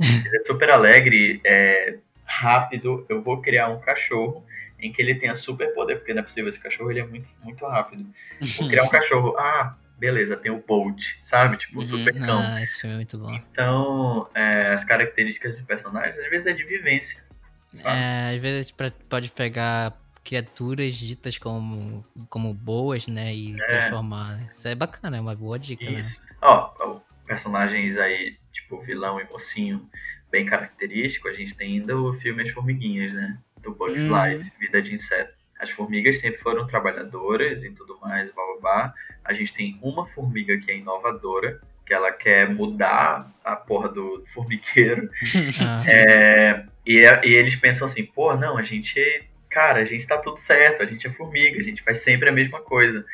ele 0.00 0.36
é 0.36 0.40
super 0.40 0.70
alegre, 0.70 1.40
é 1.44 1.98
rápido, 2.24 3.04
eu 3.08 3.22
vou 3.22 3.40
criar 3.42 3.68
um 3.68 3.80
cachorro 3.80 4.44
em 4.78 4.90
que 4.92 5.02
ele 5.02 5.14
tenha 5.14 5.34
super 5.34 5.74
poder, 5.74 5.96
porque 5.96 6.14
não 6.14 6.20
é 6.20 6.24
possível, 6.24 6.48
esse 6.48 6.62
cachorro 6.62 6.90
ele 6.90 7.00
é 7.00 7.06
muito, 7.06 7.28
muito 7.42 7.66
rápido, 7.66 8.06
vou 8.58 8.68
criar 8.68 8.84
um 8.84 8.88
cachorro, 8.90 9.36
ah, 9.36 9.76
beleza, 9.98 10.34
tem 10.34 10.50
o 10.50 10.64
Bolt, 10.66 11.18
sabe? 11.20 11.58
Tipo, 11.58 11.76
o 11.76 11.82
uhum. 11.82 11.84
super 11.84 12.18
cão. 12.18 12.38
Ah, 12.38 12.62
esse 12.62 12.80
filme 12.80 12.94
é 12.94 12.96
muito 12.96 13.18
bom. 13.18 13.30
Então, 13.34 14.30
é, 14.34 14.72
as 14.72 14.82
características 14.82 15.58
de 15.58 15.62
personagens, 15.62 16.16
às 16.16 16.30
vezes 16.30 16.46
é 16.46 16.52
de 16.54 16.64
vivência. 16.64 17.22
É, 17.84 18.34
às 18.34 18.40
vezes 18.40 18.74
pode 19.08 19.30
pegar 19.30 19.96
criaturas 20.24 20.94
ditas 20.94 21.38
como, 21.38 22.04
como 22.28 22.52
boas, 22.52 23.06
né? 23.06 23.34
E 23.34 23.54
é. 23.54 23.66
transformar. 23.66 24.36
Né? 24.36 24.48
Isso 24.50 24.68
é 24.68 24.74
bacana, 24.74 25.16
é 25.16 25.20
uma 25.20 25.34
boa 25.34 25.58
dica, 25.58 25.84
né? 25.84 26.00
Isso. 26.00 26.20
né? 26.22 26.36
Ó, 26.42 27.00
personagens 27.26 27.96
aí, 27.96 28.36
tipo 28.52 28.80
vilão 28.80 29.20
e 29.20 29.24
mocinho, 29.24 29.88
bem 30.30 30.44
característico, 30.44 31.28
a 31.28 31.32
gente 31.32 31.54
tem 31.54 31.78
ainda 31.78 31.96
o 31.96 32.12
filme 32.12 32.42
As 32.42 32.50
Formiguinhas, 32.50 33.12
né? 33.12 33.38
Do 33.60 33.74
Bugs 33.74 34.02
hum. 34.02 34.10
Life, 34.10 34.52
Vida 34.58 34.80
de 34.80 34.94
Inseto. 34.94 35.38
As 35.58 35.70
formigas 35.70 36.18
sempre 36.18 36.38
foram 36.38 36.66
trabalhadoras 36.66 37.64
e 37.64 37.70
tudo 37.70 37.98
mais, 38.00 38.30
blá, 38.32 38.42
blá, 38.44 38.60
blá. 38.60 38.94
A 39.22 39.32
gente 39.34 39.52
tem 39.52 39.78
uma 39.82 40.06
formiga 40.06 40.56
que 40.58 40.70
é 40.70 40.76
inovadora, 40.78 41.60
que 41.90 41.94
ela 41.94 42.12
quer 42.12 42.48
mudar 42.48 43.32
a 43.44 43.56
porra 43.56 43.88
do 43.88 44.22
formigueiro. 44.28 45.10
Ah. 45.60 45.82
É, 45.88 46.64
e, 46.86 47.00
e, 47.00 47.34
eles 47.34 47.56
pensam 47.56 47.86
assim, 47.86 48.04
pô, 48.04 48.36
não, 48.36 48.56
a 48.56 48.62
gente, 48.62 49.00
cara, 49.48 49.80
a 49.80 49.84
gente 49.84 50.06
tá 50.06 50.16
tudo 50.16 50.38
certo, 50.38 50.82
a 50.82 50.86
gente 50.86 51.06
é 51.06 51.10
formiga, 51.10 51.58
a 51.58 51.62
gente 51.62 51.82
faz 51.82 51.98
sempre 51.98 52.28
a 52.28 52.32
mesma 52.32 52.60
coisa. 52.60 53.04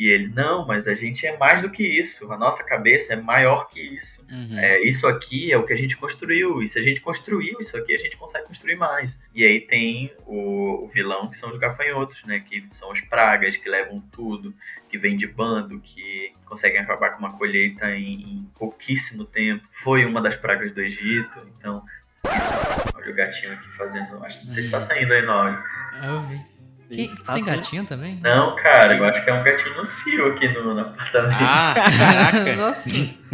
E 0.00 0.08
ele, 0.08 0.28
não, 0.28 0.66
mas 0.66 0.88
a 0.88 0.94
gente 0.94 1.26
é 1.26 1.36
mais 1.36 1.60
do 1.60 1.68
que 1.68 1.82
isso. 1.86 2.32
A 2.32 2.38
nossa 2.38 2.64
cabeça 2.64 3.12
é 3.12 3.16
maior 3.16 3.68
que 3.68 3.78
isso. 3.78 4.26
Uhum. 4.30 4.58
É, 4.58 4.82
isso 4.82 5.06
aqui 5.06 5.52
é 5.52 5.58
o 5.58 5.66
que 5.66 5.74
a 5.74 5.76
gente 5.76 5.94
construiu. 5.94 6.62
E 6.62 6.68
se 6.68 6.78
a 6.78 6.82
gente 6.82 7.02
construiu 7.02 7.60
isso 7.60 7.76
aqui, 7.76 7.94
a 7.94 7.98
gente 7.98 8.16
consegue 8.16 8.46
construir 8.46 8.76
mais. 8.76 9.22
E 9.34 9.44
aí 9.44 9.60
tem 9.60 10.10
o, 10.24 10.84
o 10.84 10.88
vilão, 10.88 11.28
que 11.28 11.36
são 11.36 11.50
os 11.50 11.58
gafanhotos, 11.58 12.24
né? 12.24 12.40
Que 12.40 12.66
são 12.70 12.90
as 12.90 13.02
pragas, 13.02 13.58
que 13.58 13.68
levam 13.68 14.00
tudo, 14.10 14.54
que 14.88 14.96
vem 14.96 15.18
de 15.18 15.26
bando, 15.26 15.78
que 15.80 16.32
conseguem 16.46 16.80
acabar 16.80 17.10
com 17.10 17.18
uma 17.18 17.36
colheita 17.36 17.90
em, 17.90 18.22
em 18.22 18.50
pouquíssimo 18.58 19.26
tempo. 19.26 19.68
Foi 19.70 20.06
uma 20.06 20.22
das 20.22 20.34
pragas 20.34 20.72
do 20.72 20.80
Egito. 20.80 21.46
Então, 21.58 21.84
isso. 22.24 22.50
Olha 22.94 23.10
o 23.10 23.14
gatinho 23.14 23.52
aqui 23.52 23.68
fazendo. 23.76 24.24
Acho, 24.24 24.42
não 24.46 24.50
sei 24.50 24.62
se 24.62 24.68
está 24.68 24.80
saindo 24.80 25.12
aí 25.12 25.20
no 25.20 25.32
áudio. 25.32 25.62
Eu 26.02 26.20
vi. 26.22 26.49
Que, 26.90 27.08
tu 27.08 27.32
tem 27.32 27.44
gatinho 27.44 27.86
também? 27.86 28.18
Não, 28.20 28.56
cara, 28.56 28.96
eu 28.96 29.04
acho 29.04 29.22
que 29.22 29.30
é 29.30 29.32
um 29.32 29.44
gatinho 29.44 29.84
cio 29.84 30.26
aqui 30.26 30.48
no, 30.48 30.74
no 30.74 30.80
apartamento. 30.80 31.38
Ah, 31.40 31.74
caraca. 31.98 32.54
Nossa. 32.56 32.90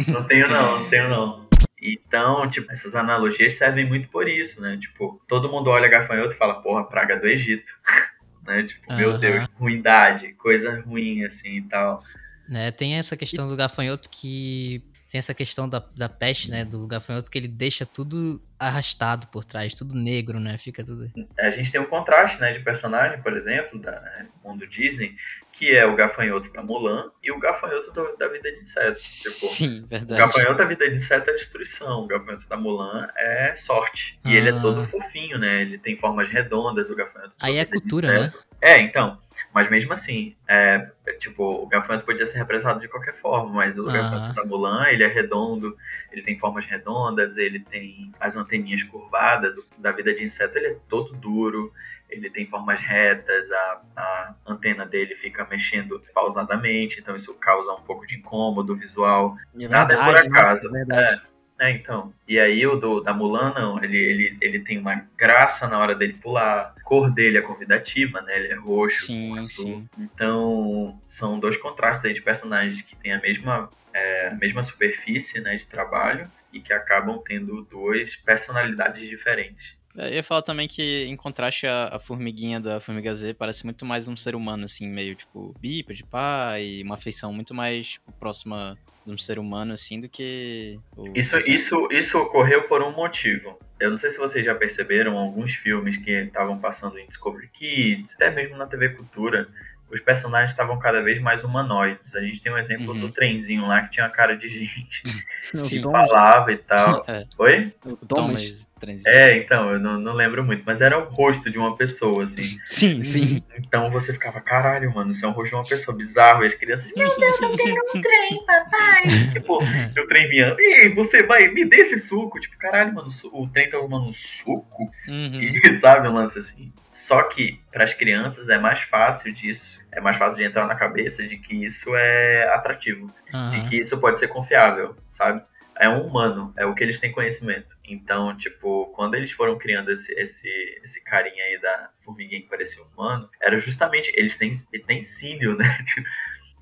Não 0.07 0.23
tenho 0.25 0.47
não, 0.47 0.81
não 0.81 0.89
tenho 0.89 1.09
não. 1.09 1.47
Então, 1.81 2.47
tipo, 2.49 2.71
essas 2.71 2.95
analogias 2.95 3.55
servem 3.55 3.85
muito 3.85 4.09
por 4.09 4.27
isso, 4.27 4.61
né? 4.61 4.77
Tipo, 4.77 5.19
todo 5.27 5.49
mundo 5.49 5.69
olha 5.69 5.87
gafanhoto 5.87 6.33
e 6.33 6.37
fala, 6.37 6.61
porra, 6.61 6.83
praga 6.83 7.19
do 7.19 7.27
Egito. 7.27 7.71
né? 8.45 8.63
Tipo, 8.63 8.91
uhum. 8.91 8.97
meu 8.97 9.17
Deus, 9.17 9.47
ruindade, 9.59 10.33
coisa 10.33 10.81
ruim 10.81 11.23
assim 11.23 11.57
e 11.57 11.61
tal. 11.63 12.03
É, 12.51 12.71
tem 12.71 12.95
essa 12.95 13.17
questão 13.17 13.47
do 13.47 13.57
gafanhoto 13.57 14.09
que 14.09 14.81
tem 15.09 15.19
essa 15.19 15.33
questão 15.33 15.69
da, 15.69 15.83
da 15.95 16.09
peste, 16.09 16.51
né? 16.51 16.65
Do 16.65 16.85
gafanhoto 16.85 17.31
que 17.31 17.37
ele 17.37 17.47
deixa 17.47 17.85
tudo 17.85 18.41
arrastado 18.59 19.27
por 19.27 19.45
trás, 19.45 19.73
tudo 19.73 19.95
negro, 19.95 20.39
né? 20.39 20.57
Fica 20.57 20.83
tudo. 20.83 21.09
A 21.39 21.49
gente 21.49 21.71
tem 21.71 21.79
um 21.79 21.85
contraste, 21.85 22.41
né, 22.41 22.51
de 22.51 22.59
personagem, 22.59 23.21
por 23.21 23.35
exemplo, 23.37 23.79
da 23.79 23.91
né, 23.91 24.27
mundo 24.43 24.67
Disney, 24.67 25.15
que 25.53 25.75
é 25.75 25.85
o 25.85 25.95
gafanhoto 25.95 26.51
da 26.51 26.61
Mulan 26.61 27.09
e 27.23 27.31
o 27.31 27.39
gafanhoto 27.39 27.91
do, 27.91 28.17
da 28.17 28.27
vida 28.27 28.51
de 28.51 28.59
inseto. 28.59 28.99
Tipo, 28.99 29.47
Sim, 29.47 29.85
verdade. 29.87 30.21
O 30.21 30.25
gafanhoto 30.25 30.57
da 30.57 30.65
vida 30.65 30.89
de 30.89 30.95
inseto 30.95 31.29
é 31.29 31.33
destruição, 31.33 32.01
o 32.01 32.07
gafanhoto 32.07 32.49
da 32.49 32.57
Mulan 32.57 33.07
é 33.15 33.55
sorte. 33.55 34.19
E 34.25 34.29
ah. 34.29 34.39
ele 34.39 34.49
é 34.49 34.59
todo 34.59 34.85
fofinho, 34.85 35.37
né? 35.37 35.61
Ele 35.61 35.77
tem 35.77 35.95
formas 35.95 36.27
redondas, 36.27 36.89
o 36.89 36.95
gafanhoto. 36.95 37.35
Aí 37.39 37.57
é 37.57 37.65
cultura, 37.65 38.07
né? 38.07 38.33
É, 38.61 38.79
então. 38.79 39.19
Mas 39.53 39.69
mesmo 39.69 39.91
assim, 39.93 40.35
é, 40.47 40.89
tipo, 41.19 41.43
o 41.43 41.67
gafanhoto 41.67 42.05
podia 42.05 42.27
ser 42.27 42.37
representado 42.37 42.79
de 42.79 42.87
qualquer 42.87 43.13
forma, 43.13 43.51
mas 43.51 43.77
o 43.77 43.85
uhum. 43.85 43.93
gafanhoto 43.93 44.35
da 44.35 44.45
Mulan, 44.45 44.87
ele 44.89 45.03
é 45.03 45.07
redondo, 45.07 45.75
ele 46.11 46.21
tem 46.21 46.37
formas 46.37 46.65
redondas, 46.65 47.37
ele 47.37 47.59
tem 47.59 48.11
as 48.19 48.35
anteninhas 48.35 48.83
curvadas. 48.83 49.57
O 49.57 49.65
da 49.77 49.91
vida 49.91 50.13
de 50.13 50.23
inseto, 50.23 50.57
ele 50.57 50.67
é 50.67 50.77
todo 50.87 51.13
duro, 51.13 51.73
ele 52.09 52.29
tem 52.29 52.45
formas 52.45 52.81
retas, 52.81 53.51
a, 53.51 53.81
a 53.95 54.35
antena 54.45 54.85
dele 54.85 55.15
fica 55.15 55.45
mexendo 55.49 56.01
pausadamente, 56.13 56.99
então 56.99 57.15
isso 57.15 57.33
causa 57.35 57.71
um 57.73 57.81
pouco 57.81 58.05
de 58.05 58.15
incômodo 58.15 58.75
visual. 58.75 59.35
É 59.59 59.67
Nada 59.67 59.93
é 59.93 59.97
por 59.97 60.15
acaso. 60.15 60.69
Nossa, 60.69 60.93
é, 60.93 61.13
é 61.13 61.37
é, 61.59 61.71
então. 61.71 62.13
E 62.27 62.39
aí 62.39 62.65
o 62.67 62.75
do, 62.75 63.01
da 63.01 63.13
Mulan, 63.13 63.53
não. 63.55 63.83
Ele, 63.83 63.97
ele, 63.97 64.37
ele 64.39 64.59
tem 64.59 64.77
uma 64.77 65.07
graça 65.17 65.67
na 65.67 65.79
hora 65.79 65.95
dele 65.95 66.13
pular. 66.13 66.75
A 66.87 66.89
cor 66.89 67.11
dele 67.11 67.37
é 67.37 67.41
convidativa, 67.41 68.21
né? 68.21 68.37
Ele 68.37 68.47
é 68.47 68.55
roxo, 68.55 69.07
sim, 69.07 69.37
azul. 69.37 69.65
Sim. 69.65 69.89
Então, 69.99 70.97
são 71.05 71.37
dois 71.37 71.57
contrastes 71.57 72.05
aí 72.05 72.13
de 72.13 72.21
personagens 72.21 72.81
que 72.81 72.95
têm 72.95 73.11
a 73.11 73.19
mesma, 73.19 73.69
é, 73.93 74.29
a 74.29 74.35
mesma 74.35 74.63
superfície 74.63 75.41
né, 75.41 75.57
de 75.57 75.65
trabalho 75.65 76.23
e 76.53 76.61
que 76.61 76.71
acabam 76.71 77.21
tendo 77.25 77.61
duas 77.63 78.15
personalidades 78.15 79.05
diferentes. 79.05 79.77
Eu 79.97 80.13
ia 80.13 80.23
falar 80.23 80.43
também 80.43 80.65
que, 80.65 81.03
em 81.05 81.15
contraste, 81.17 81.67
a, 81.67 81.99
formiguinha 81.99 82.59
da 82.59 82.79
Formiga 82.79 83.13
Z 83.13 83.33
parece 83.33 83.65
muito 83.65 83.85
mais 83.85 84.07
um 84.07 84.15
ser 84.15 84.33
humano, 84.33 84.63
assim, 84.63 84.87
meio, 84.87 85.13
tipo, 85.13 85.53
bípede, 85.59 86.05
pá, 86.05 86.57
e 86.57 86.81
uma 86.83 86.97
feição 86.97 87.33
muito 87.33 87.53
mais 87.53 87.87
tipo, 87.93 88.13
próxima 88.13 88.77
de 89.07 89.13
um 89.13 89.17
ser 89.17 89.39
humano, 89.39 89.73
assim, 89.73 89.99
do 89.99 90.09
que... 90.09 90.79
O... 90.95 91.03
Isso, 91.15 91.37
isso, 91.39 91.87
isso 91.91 92.19
ocorreu 92.19 92.63
por 92.63 92.83
um 92.83 92.91
motivo. 92.91 93.57
Eu 93.79 93.89
não 93.89 93.97
sei 93.97 94.09
se 94.09 94.17
vocês 94.17 94.43
já 94.45 94.53
perceberam 94.53 95.17
alguns 95.17 95.55
filmes 95.55 95.97
que 95.97 96.11
estavam 96.11 96.59
passando 96.59 96.99
em 96.99 97.07
Discovery 97.07 97.47
Kids, 97.47 98.15
até 98.15 98.29
mesmo 98.31 98.57
na 98.57 98.65
TV 98.65 98.89
Cultura, 98.89 99.47
os 99.91 100.01
personagens 100.01 100.51
estavam 100.51 100.77
cada 100.79 101.01
vez 101.01 101.19
mais 101.19 101.43
humanoides. 101.43 102.15
A 102.15 102.21
gente 102.21 102.41
tem 102.41 102.51
um 102.51 102.57
exemplo 102.57 102.93
uhum. 102.93 102.99
do 102.99 103.11
trenzinho 103.11 103.65
lá 103.65 103.81
que 103.81 103.91
tinha 103.91 104.05
uma 104.05 104.11
cara 104.11 104.35
de 104.35 104.47
gente 104.47 105.03
que 105.51 105.81
falava 105.81 106.51
e 106.51 106.57
tal. 106.57 107.05
É. 107.07 107.25
Oi? 107.37 107.73
O 107.85 107.95
Thomas. 108.05 108.67
Thomas 108.79 109.05
é, 109.07 109.37
então, 109.37 109.71
eu 109.71 109.79
não, 109.79 109.99
não, 109.99 110.13
lembro 110.13 110.43
muito, 110.43 110.61
mas 110.65 110.81
era 110.81 110.99
o 110.99 111.09
rosto 111.09 111.49
de 111.49 111.57
uma 111.57 111.75
pessoa, 111.75 112.23
assim. 112.23 112.59
Sim, 112.63 113.03
sim. 113.03 113.41
Então 113.57 113.89
você 113.89 114.13
ficava, 114.13 114.39
caralho, 114.39 114.93
mano, 114.93 115.11
isso 115.11 115.25
é 115.25 115.27
um 115.27 115.31
rosto 115.31 115.49
de 115.49 115.55
uma 115.55 115.63
pessoa 115.63 115.97
bizarro. 115.97 116.43
E 116.43 116.47
as 116.47 116.53
crianças, 116.53 116.91
meu 116.95 117.07
Deus, 117.07 117.41
eu 117.41 117.55
quero 117.55 117.81
um 117.95 118.01
trem, 118.01 118.45
papai. 118.45 119.03
tipo, 119.33 119.63
o 119.63 120.07
trem 120.07 120.29
vinha, 120.29 120.55
ei, 120.59 120.93
você 120.93 121.23
vai, 121.23 121.47
me 121.47 121.65
dê 121.65 121.77
esse 121.77 121.97
suco. 121.97 122.39
Tipo, 122.39 122.57
caralho, 122.57 122.93
mano, 122.93 123.09
o 123.31 123.47
trem 123.47 123.69
tá 123.69 123.79
tomando 123.79 124.07
um 124.07 124.13
suco? 124.13 124.91
Uhum. 125.07 125.41
E 125.41 125.77
sabe, 125.77 126.07
um 126.07 126.13
lance 126.13 126.37
assim. 126.37 126.71
Só 126.97 127.21
que 127.21 127.61
para 127.71 127.83
as 127.83 127.93
crianças 127.93 128.49
é 128.49 128.57
mais 128.57 128.81
fácil 128.81 129.31
disso, 129.31 129.85
é 129.91 130.01
mais 130.01 130.17
fácil 130.17 130.39
de 130.39 130.43
entrar 130.43 130.65
na 130.65 130.73
cabeça 130.73 131.25
de 131.25 131.37
que 131.37 131.63
isso 131.63 131.95
é 131.95 132.51
atrativo, 132.51 133.05
uhum. 133.31 133.49
de 133.49 133.69
que 133.69 133.79
isso 133.79 133.99
pode 133.99 134.17
ser 134.17 134.29
confiável, 134.29 134.95
sabe? 135.07 135.43
É 135.79 135.87
um 135.87 136.07
humano, 136.07 136.51
é 136.57 136.65
o 136.65 136.73
que 136.73 136.83
eles 136.83 136.99
têm 136.99 137.11
conhecimento. 137.11 137.77
Então, 137.87 138.35
tipo, 138.35 138.87
quando 138.95 139.13
eles 139.13 139.31
foram 139.31 139.59
criando 139.59 139.91
esse, 139.91 140.11
esse, 140.19 140.49
esse 140.83 141.03
carinha 141.03 141.43
aí 141.43 141.61
da 141.61 141.91
formiguinha 141.99 142.41
que 142.41 142.49
parecia 142.49 142.83
humano, 142.83 143.29
era 143.39 143.59
justamente, 143.59 144.11
eles 144.15 144.35
têm, 144.35 144.51
eles 144.73 144.85
têm 144.85 145.03
cílio, 145.03 145.55
né? 145.55 145.77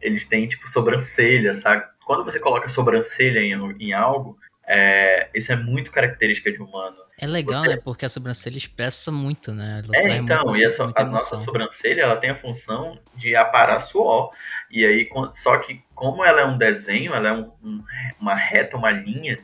Eles 0.01 0.25
têm, 0.25 0.45
tipo, 0.47 0.67
sobrancelha, 0.67 1.53
sabe? 1.53 1.85
Quando 2.05 2.25
você 2.25 2.41
coloca 2.41 2.67
sobrancelha 2.67 3.39
em, 3.39 3.53
em 3.79 3.93
algo, 3.93 4.37
é, 4.67 5.29
isso 5.33 5.49
é 5.53 5.55
muito 5.55 5.91
característica 5.91 6.51
de 6.51 6.61
humano. 6.61 7.04
É 7.17 7.25
legal, 7.25 7.63
Você... 7.63 7.69
né? 7.69 7.77
Porque 7.77 8.05
a 8.05 8.09
sobrancelha 8.09 8.57
expressa 8.57 9.11
muito, 9.11 9.53
né? 9.53 9.81
Ela 9.83 9.97
é, 9.97 10.17
então, 10.17 10.55
e 10.55 10.65
a, 10.65 10.69
so, 10.69 10.91
a 10.93 11.03
nossa 11.05 11.37
sobrancelha 11.37 12.01
ela 12.01 12.17
tem 12.17 12.29
a 12.29 12.35
função 12.35 12.99
de 13.15 13.35
aparar 13.35 13.79
suor. 13.79 14.31
E 14.69 14.85
aí, 14.85 15.09
só 15.31 15.57
que 15.59 15.81
como 15.93 16.25
ela 16.25 16.41
é 16.41 16.45
um 16.45 16.57
desenho, 16.57 17.13
ela 17.13 17.29
é 17.29 17.31
um, 17.31 17.51
um, 17.63 17.83
uma 18.19 18.35
reta, 18.35 18.75
uma 18.75 18.91
linha, 18.91 19.37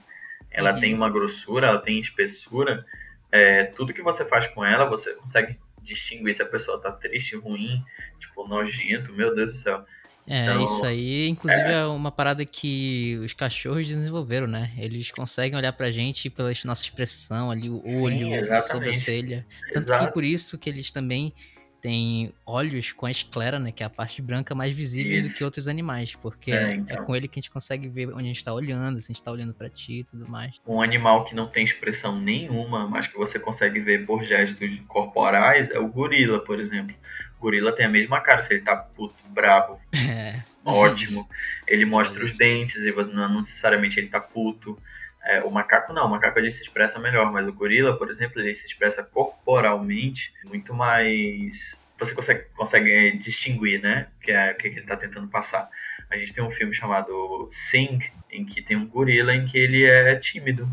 ela 0.50 0.74
uhum. 0.74 0.80
tem 0.80 0.94
uma 0.94 1.10
grossura, 1.10 1.68
ela 1.68 1.80
tem 1.80 1.98
espessura. 1.98 2.86
É, 3.32 3.64
tudo 3.64 3.94
que 3.94 4.02
você 4.02 4.26
faz 4.26 4.48
com 4.48 4.66
ela, 4.66 4.86
você 4.86 5.14
consegue 5.14 5.58
distinguir 5.82 6.34
se 6.34 6.42
a 6.42 6.46
pessoa 6.46 6.80
tá 6.80 6.92
triste, 6.92 7.38
ruim, 7.38 7.84
tipo, 8.20 8.46
nojento, 8.48 9.14
meu 9.14 9.34
Deus 9.34 9.54
do 9.54 9.58
céu. 9.58 9.86
É, 10.28 10.44
então, 10.44 10.64
isso 10.64 10.86
aí, 10.86 11.28
inclusive, 11.28 11.70
é... 11.70 11.82
é... 11.82 11.86
uma 11.86 12.12
parada 12.12 12.46
que 12.46 13.20
os 13.24 13.34
cachorros 13.34 13.88
desenvolveram, 13.88 14.48
né? 14.48 14.72
Eles 14.78 15.12
conseguem 15.12 15.58
olhar 15.58 15.74
pra 15.74 15.92
gente 15.92 16.30
pela 16.30 16.52
nossa 16.66 16.84
expressão 16.84 17.52
ali, 17.52 17.70
o 17.70 17.82
olho, 18.02 18.44
Sim, 18.46 18.54
a 18.54 18.60
sobrancelha. 18.60 19.46
Tanto 19.74 19.86
Exato. 19.86 20.06
que 20.06 20.14
por 20.14 20.24
isso 20.24 20.58
que 20.58 20.70
eles 20.70 20.92
também 20.92 21.34
têm 21.82 22.32
olhos 22.46 22.94
com 22.94 23.08
a 23.08 23.12
esclera, 23.12 23.58
né? 23.60 23.72
Que 23.72 23.82
é 23.82 23.86
a 23.86 23.90
parte 23.90 24.22
branca 24.22 24.54
mais 24.54 24.74
visível 24.74 25.18
isso. 25.18 25.34
do 25.34 25.38
que 25.38 25.44
outros 25.44 25.68
animais. 25.68 26.16
Porque 26.16 26.52
é, 26.52 26.64
é 26.64 26.76
então. 26.76 26.98
é, 26.98 27.06
com 27.06 27.16
ele 27.16 27.28
que 27.28 27.40
a 27.40 27.42
gente 27.42 27.50
consegue 27.50 27.90
ver 27.90 28.10
onde 28.10 28.26
a 28.26 28.28
gente 28.28 28.46
tá 28.46 28.54
olhando, 28.54 29.02
se 29.02 29.12
a 29.12 29.14
gente 29.14 29.24
tá 29.24 29.32
olhando 29.32 29.54
pra 29.54 29.70
ti 29.70 30.00
e 30.00 30.04
tudo 30.04 30.30
mais. 30.30 30.56
Um 30.66 30.82
animal 30.82 31.26
que 31.26 31.34
não 31.34 31.48
tem 31.48 31.64
expressão 31.64 32.20
nenhuma, 32.20 32.88
mas 32.88 33.08
que 33.08 33.18
você 33.18 33.40
consegue 33.40 33.80
ver 33.80 34.06
por 34.06 34.24
gestos 34.24 34.80
corporais, 34.88 35.72
é 35.72 35.80
o 35.80 35.88
gorila, 35.88 36.40
por 36.40 36.60
exemplo 36.60 36.96
gorila 37.42 37.72
tem 37.72 37.86
a 37.86 37.90
mesma 37.90 38.22
cara, 38.22 38.42
se 38.44 38.54
ele 38.54 38.62
tá 38.62 38.76
puto, 38.76 39.16
brabo, 39.30 39.82
é. 40.08 40.44
ótimo. 40.64 41.28
Ele 41.68 41.84
mostra 41.84 42.24
os 42.24 42.34
dentes 42.34 42.86
e 42.86 42.92
não 43.12 43.40
necessariamente 43.40 44.00
ele 44.00 44.08
tá 44.08 44.20
puto. 44.20 44.78
É, 45.24 45.42
o 45.42 45.52
macaco 45.52 45.92
não, 45.92 46.06
o 46.06 46.10
macaco 46.10 46.40
ele 46.40 46.52
se 46.52 46.62
expressa 46.62 47.00
melhor, 47.00 47.32
mas 47.32 47.48
o 47.48 47.54
gorila, 47.54 47.98
por 47.98 48.10
exemplo, 48.10 48.40
ele 48.40 48.54
se 48.54 48.68
expressa 48.68 49.04
corporalmente 49.04 50.34
muito 50.48 50.74
mais. 50.74 51.80
Você 51.98 52.16
consegue, 52.16 52.46
consegue 52.56 53.18
distinguir, 53.18 53.82
né? 53.82 54.08
Que 54.22 54.32
é 54.32 54.52
o 54.52 54.56
que 54.56 54.68
ele 54.68 54.80
está 54.80 54.96
tentando 54.96 55.28
passar. 55.28 55.70
A 56.10 56.18
gente 56.18 56.34
tem 56.34 56.44
um 56.44 56.52
filme 56.52 56.74
chamado 56.74 57.48
Sing, 57.52 58.00
em 58.32 58.44
que 58.44 58.62
tem 58.62 58.76
um 58.76 58.88
gorila 58.88 59.34
em 59.34 59.46
que 59.46 59.58
ele 59.58 59.84
é 59.84 60.16
tímido. 60.16 60.68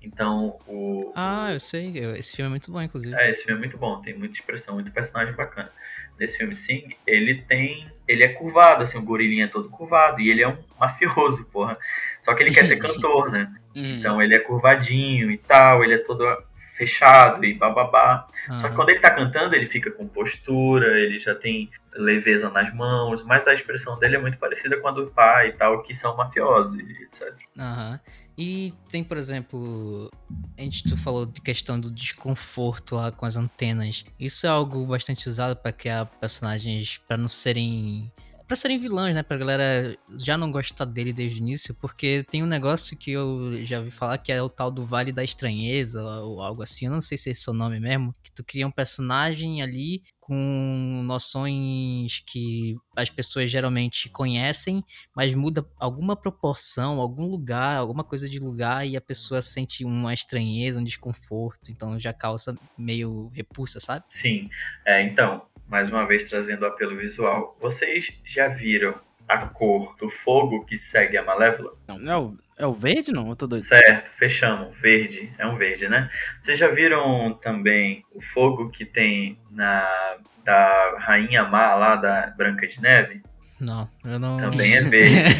Então, 0.00 0.56
o. 0.66 1.12
Ah, 1.16 1.52
eu 1.52 1.58
sei. 1.58 1.98
Esse 2.16 2.36
filme 2.36 2.46
é 2.46 2.50
muito 2.50 2.70
bom, 2.70 2.80
inclusive. 2.80 3.14
É, 3.16 3.28
esse 3.28 3.44
filme 3.44 3.58
é 3.58 3.60
muito 3.60 3.76
bom, 3.76 4.00
tem 4.00 4.16
muita 4.16 4.36
expressão, 4.36 4.74
muito 4.74 4.92
personagem 4.92 5.34
bacana 5.34 5.72
nesse 6.18 6.38
filme 6.38 6.54
Sing, 6.54 6.88
ele 7.06 7.42
tem. 7.42 7.90
Ele 8.06 8.24
é 8.24 8.28
curvado, 8.28 8.82
assim, 8.82 8.96
o 8.96 9.02
gorilinha 9.02 9.44
é 9.44 9.48
todo 9.48 9.68
curvado. 9.68 10.20
E 10.20 10.30
ele 10.30 10.42
é 10.42 10.48
um 10.48 10.56
mafioso, 10.80 11.44
porra. 11.46 11.78
Só 12.20 12.34
que 12.34 12.42
ele 12.42 12.54
quer 12.54 12.64
ser 12.64 12.76
cantor, 12.80 13.30
né? 13.30 13.52
Hum. 13.76 13.96
Então 13.98 14.22
ele 14.22 14.34
é 14.34 14.38
curvadinho 14.38 15.30
e 15.30 15.36
tal, 15.36 15.84
ele 15.84 15.94
é 15.94 15.98
todo 15.98 16.24
fechado 16.78 17.44
e 17.44 17.52
bababá. 17.52 18.26
Uhum. 18.48 18.58
Só 18.58 18.68
que 18.68 18.76
quando 18.76 18.90
ele 18.90 19.00
tá 19.00 19.10
cantando, 19.10 19.54
ele 19.54 19.66
fica 19.66 19.90
com 19.90 20.06
postura, 20.06 20.98
ele 21.00 21.18
já 21.18 21.34
tem 21.34 21.70
leveza 21.92 22.48
nas 22.50 22.72
mãos, 22.72 23.24
mas 23.24 23.46
a 23.48 23.52
expressão 23.52 23.98
dele 23.98 24.16
é 24.16 24.18
muito 24.20 24.38
parecida 24.38 24.80
com 24.80 24.86
a 24.86 24.92
do 24.92 25.08
pai 25.08 25.48
e 25.48 25.52
tal, 25.52 25.82
que 25.82 25.94
são 25.94 26.16
mafiosos, 26.16 26.78
etc. 26.78 27.34
Aham. 27.58 27.92
Uhum. 27.92 28.27
E 28.38 28.72
tem, 28.88 29.02
por 29.02 29.16
exemplo, 29.16 30.08
a 30.56 30.62
gente 30.62 30.84
tu 30.84 30.96
falou 30.96 31.26
de 31.26 31.40
questão 31.40 31.80
do 31.80 31.90
desconforto 31.90 32.94
lá 32.94 33.10
com 33.10 33.26
as 33.26 33.34
antenas. 33.34 34.04
Isso 34.18 34.46
é 34.46 34.48
algo 34.48 34.86
bastante 34.86 35.28
usado 35.28 35.56
para 35.56 35.72
criar 35.72 36.06
personagens 36.06 36.98
para 36.98 37.16
não 37.16 37.28
serem 37.28 38.12
para 38.46 38.56
serem 38.56 38.78
vilões, 38.78 39.14
né? 39.14 39.22
Pra 39.22 39.36
galera 39.36 39.98
já 40.16 40.38
não 40.38 40.50
gostar 40.50 40.86
dele 40.86 41.12
desde 41.12 41.40
o 41.40 41.42
início, 41.42 41.74
porque 41.74 42.24
tem 42.30 42.42
um 42.42 42.46
negócio 42.46 42.96
que 42.96 43.10
eu 43.10 43.62
já 43.66 43.80
vi 43.80 43.90
falar 43.90 44.16
que 44.16 44.32
é 44.32 44.40
o 44.40 44.48
tal 44.48 44.70
do 44.70 44.86
Vale 44.86 45.12
da 45.12 45.22
Estranheza, 45.22 46.02
ou 46.22 46.40
algo 46.40 46.62
assim, 46.62 46.86
eu 46.86 46.92
não 46.92 47.02
sei 47.02 47.18
se 47.18 47.30
é 47.30 47.50
o 47.50 47.52
nome 47.52 47.78
mesmo, 47.78 48.14
que 48.22 48.32
tu 48.32 48.42
cria 48.42 48.66
um 48.66 48.70
personagem 48.70 49.60
ali 49.60 50.02
com 50.28 51.02
noções 51.06 52.22
que 52.26 52.76
as 52.94 53.08
pessoas 53.08 53.50
geralmente 53.50 54.10
conhecem, 54.10 54.84
mas 55.16 55.34
muda 55.34 55.66
alguma 55.80 56.14
proporção, 56.14 57.00
algum 57.00 57.24
lugar, 57.24 57.78
alguma 57.78 58.04
coisa 58.04 58.28
de 58.28 58.38
lugar 58.38 58.86
e 58.86 58.94
a 58.94 59.00
pessoa 59.00 59.40
sente 59.40 59.86
uma 59.86 60.12
estranheza, 60.12 60.78
um 60.78 60.84
desconforto, 60.84 61.70
então 61.70 61.98
já 61.98 62.12
causa 62.12 62.54
meio 62.76 63.28
repulsa, 63.28 63.80
sabe? 63.80 64.04
Sim, 64.10 64.50
é, 64.84 65.02
então, 65.02 65.46
mais 65.66 65.88
uma 65.88 66.06
vez 66.06 66.28
trazendo 66.28 66.66
apelo 66.66 66.94
visual. 66.94 67.56
Vocês 67.58 68.20
já 68.22 68.48
viram 68.48 69.00
a 69.26 69.46
cor 69.46 69.96
do 69.96 70.10
fogo 70.10 70.66
que 70.66 70.76
segue 70.76 71.16
a 71.16 71.24
Malévola? 71.24 71.72
Não, 71.88 71.98
não 71.98 72.38
é 72.58 72.66
o, 72.66 72.74
verde, 72.74 73.12
não? 73.12 73.28
Eu 73.28 73.36
tô 73.36 73.46
doido. 73.46 73.62
Certo, 73.62 74.10
fechamos. 74.10 74.76
Verde. 74.76 75.32
É 75.38 75.46
um 75.46 75.56
verde, 75.56 75.88
né? 75.88 76.10
Vocês 76.40 76.58
já 76.58 76.68
viram 76.68 77.32
também 77.34 78.04
o 78.12 78.20
fogo 78.20 78.68
que 78.68 78.84
tem 78.84 79.38
na 79.50 79.86
da 80.44 80.96
Rainha 80.98 81.44
Má 81.44 81.74
lá 81.74 81.96
da 81.96 82.28
Branca 82.28 82.66
de 82.66 82.80
Neve? 82.80 83.22
Não, 83.60 83.88
eu 84.04 84.20
não. 84.20 84.36
Também 84.38 84.74
é 84.74 84.82
verde. 84.88 85.34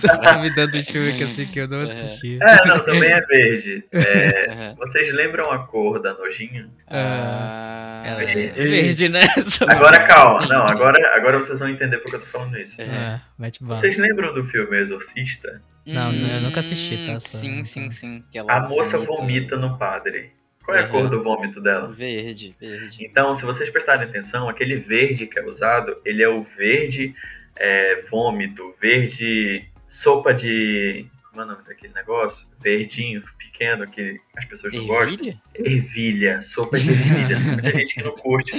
tu 0.00 0.06
tá 0.06 0.38
me 0.38 0.48
dando 0.54 0.80
filme 0.84 1.22
assim 1.22 1.46
que 1.46 1.58
eu 1.58 1.68
não 1.68 1.82
assisti. 1.82 2.38
É, 2.40 2.66
não, 2.66 2.78
também 2.84 3.10
é 3.10 3.20
verde. 3.20 3.84
É, 3.92 4.74
vocês 4.74 5.12
lembram 5.12 5.50
a 5.50 5.66
cor 5.66 6.00
da 6.00 6.14
nojinha? 6.14 6.70
Ah, 6.86 8.02
é 8.06 8.14
verde. 8.14 8.62
verde, 8.62 9.08
né? 9.08 9.22
Agora 9.66 10.06
calma, 10.06 10.46
não, 10.46 10.62
agora, 10.62 11.16
agora 11.16 11.36
vocês 11.38 11.58
vão 11.58 11.68
entender 11.68 11.98
porque 11.98 12.16
eu 12.16 12.20
tô 12.20 12.26
falando 12.26 12.58
isso. 12.58 12.80
É, 12.80 13.20
vocês 13.60 13.96
lembram 13.98 14.32
do 14.32 14.44
filme 14.44 14.76
Exorcista? 14.78 15.60
Não, 15.84 16.10
hum, 16.10 16.26
eu 16.26 16.40
nunca 16.42 16.60
assisti, 16.60 17.06
tá? 17.06 17.18
Sim, 17.18 17.64
sim, 17.64 17.90
sim. 17.90 18.24
a 18.46 18.60
moça 18.60 18.98
vomita. 18.98 19.16
vomita 19.16 19.56
no 19.56 19.78
padre. 19.78 20.32
Qual 20.68 20.76
é 20.76 20.82
a 20.82 20.88
cor 20.88 21.08
do 21.08 21.22
vômito 21.22 21.62
dela? 21.62 21.90
Verde, 21.90 22.54
verde. 22.60 22.98
Então, 23.02 23.34
se 23.34 23.42
vocês 23.42 23.70
prestarem 23.70 24.06
atenção, 24.06 24.50
aquele 24.50 24.76
verde 24.76 25.26
que 25.26 25.38
é 25.38 25.42
usado, 25.42 25.96
ele 26.04 26.22
é 26.22 26.28
o 26.28 26.42
verde 26.42 27.14
é, 27.56 28.02
vômito, 28.02 28.74
verde 28.78 29.66
sopa 29.88 30.34
de. 30.34 31.06
Como 31.30 31.40
é 31.40 31.44
o 31.46 31.48
nome 31.48 31.66
daquele 31.66 31.94
negócio? 31.94 32.48
Verdinho, 32.60 33.22
pequeno, 33.38 33.86
que 33.90 34.20
as 34.36 34.44
pessoas 34.44 34.74
não 34.74 34.82
ervilha? 34.82 35.32
gostam. 35.32 35.40
Ervilha, 35.54 36.42
sopa 36.42 36.78
de 36.78 36.90
ervilha. 36.92 37.36
Tem 37.38 37.46
muita 37.46 37.70
gente 37.70 37.94
que 37.94 38.02
não 38.02 38.12
curte, 38.12 38.52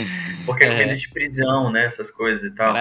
porque 0.48 0.64
é, 0.64 0.68
é 0.68 0.72
comida 0.72 0.96
de 0.96 1.10
prisão, 1.10 1.72
né? 1.72 1.86
Essas 1.86 2.10
coisas 2.10 2.44
e 2.44 2.56
tal. 2.56 2.76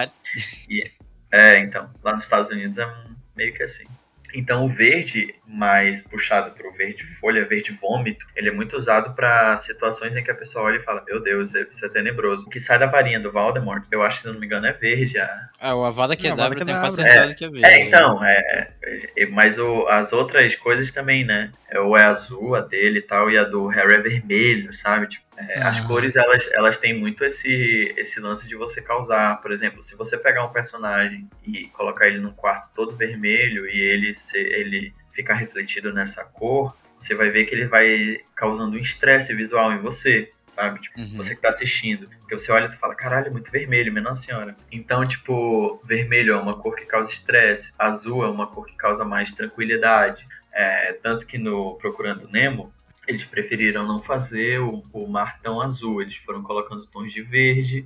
E, 0.67 0.89
é, 1.31 1.59
então, 1.59 1.87
lá 2.03 2.13
nos 2.13 2.23
Estados 2.23 2.49
Unidos 2.49 2.79
é 2.79 2.91
meio 3.35 3.53
que 3.53 3.61
assim. 3.61 3.85
Então, 4.33 4.65
o 4.65 4.69
verde, 4.69 5.33
mais 5.45 6.01
puxado 6.01 6.51
para 6.51 6.67
o 6.67 6.73
verde 6.73 7.03
folha, 7.19 7.45
verde 7.45 7.71
vômito, 7.71 8.25
ele 8.35 8.49
é 8.49 8.51
muito 8.51 8.77
usado 8.77 9.13
para 9.15 9.57
situações 9.57 10.15
em 10.15 10.23
que 10.23 10.31
a 10.31 10.35
pessoa 10.35 10.65
olha 10.65 10.77
e 10.77 10.81
fala: 10.81 11.03
Meu 11.07 11.21
Deus, 11.21 11.53
isso 11.53 11.85
é 11.85 11.89
tenebroso. 11.89 12.45
O 12.45 12.49
que 12.49 12.59
sai 12.59 12.77
da 12.77 12.85
varinha 12.85 13.19
do 13.19 13.31
Voldemort, 13.31 13.83
eu 13.91 14.01
acho 14.01 14.17
que, 14.17 14.21
se 14.23 14.33
não 14.33 14.39
me 14.39 14.45
engano, 14.45 14.67
é 14.67 14.73
verde. 14.73 15.17
A... 15.17 15.49
Ah, 15.59 15.75
o 15.75 15.83
Avada 15.83 16.15
Kedavra 16.15 16.63
tem 16.63 16.75
quase 16.75 16.97
certeza 16.97 17.31
é, 17.31 17.33
que 17.33 17.45
é 17.45 17.49
verde. 17.49 17.67
É, 17.67 17.85
então, 17.85 18.23
é, 18.23 18.71
é, 19.17 19.25
mas 19.27 19.57
o, 19.57 19.87
as 19.87 20.13
outras 20.13 20.55
coisas 20.55 20.91
também, 20.91 21.23
né? 21.23 21.51
É, 21.69 21.79
ou 21.79 21.97
é 21.97 22.03
azul, 22.03 22.55
a 22.55 22.61
dele 22.61 22.99
e 22.99 23.03
tal, 23.03 23.29
e 23.29 23.37
a 23.37 23.43
do 23.43 23.67
Harry 23.67 23.95
é 23.95 23.99
vermelho, 23.99 24.71
sabe? 24.73 25.07
Tipo, 25.07 25.28
é, 25.47 25.61
As 25.61 25.79
cores, 25.79 26.15
elas, 26.15 26.49
elas 26.51 26.77
têm 26.77 26.93
muito 26.93 27.23
esse, 27.23 27.93
esse 27.97 28.19
lance 28.19 28.47
de 28.47 28.55
você 28.55 28.81
causar. 28.81 29.39
Por 29.41 29.51
exemplo, 29.51 29.81
se 29.81 29.95
você 29.95 30.17
pegar 30.17 30.43
um 30.43 30.51
personagem 30.51 31.29
e 31.45 31.67
colocar 31.69 32.07
ele 32.07 32.19
num 32.19 32.33
quarto 32.33 32.69
todo 32.75 32.95
vermelho 32.95 33.65
e 33.67 33.79
ele, 33.79 34.13
se, 34.13 34.37
ele 34.37 34.93
ficar 35.13 35.35
refletido 35.35 35.93
nessa 35.93 36.25
cor, 36.25 36.75
você 36.99 37.15
vai 37.15 37.29
ver 37.29 37.45
que 37.45 37.55
ele 37.55 37.67
vai 37.67 38.19
causando 38.35 38.75
um 38.75 38.79
estresse 38.79 39.33
visual 39.33 39.71
em 39.71 39.79
você, 39.79 40.29
sabe? 40.53 40.81
Tipo, 40.81 40.99
uhum. 40.99 41.15
você 41.15 41.33
que 41.33 41.41
tá 41.41 41.47
assistindo. 41.49 42.09
Porque 42.19 42.37
você 42.37 42.51
olha 42.51 42.67
e 42.67 42.71
fala, 42.71 42.93
caralho, 42.93 43.27
é 43.27 43.29
muito 43.29 43.49
vermelho, 43.49 43.93
menor 43.93 44.15
senhora. 44.15 44.57
Então, 44.69 45.07
tipo, 45.07 45.81
vermelho 45.85 46.33
é 46.33 46.37
uma 46.37 46.57
cor 46.59 46.75
que 46.75 46.85
causa 46.85 47.09
estresse, 47.09 47.73
azul 47.79 48.25
é 48.25 48.29
uma 48.29 48.47
cor 48.47 48.65
que 48.65 48.75
causa 48.75 49.05
mais 49.05 49.31
tranquilidade. 49.31 50.27
É, 50.51 50.93
tanto 50.93 51.25
que 51.25 51.37
no 51.37 51.75
Procurando 51.75 52.27
Nemo, 52.27 52.73
eles 53.09 53.25
preferiram 53.25 53.87
não 53.87 54.01
fazer 54.01 54.61
o, 54.61 54.85
o 54.93 55.07
mar 55.07 55.41
tão 55.41 55.59
azul, 55.59 55.99
eles 55.99 56.15
foram 56.15 56.43
colocando 56.43 56.85
tons 56.85 57.11
de 57.11 57.23
verde, 57.23 57.83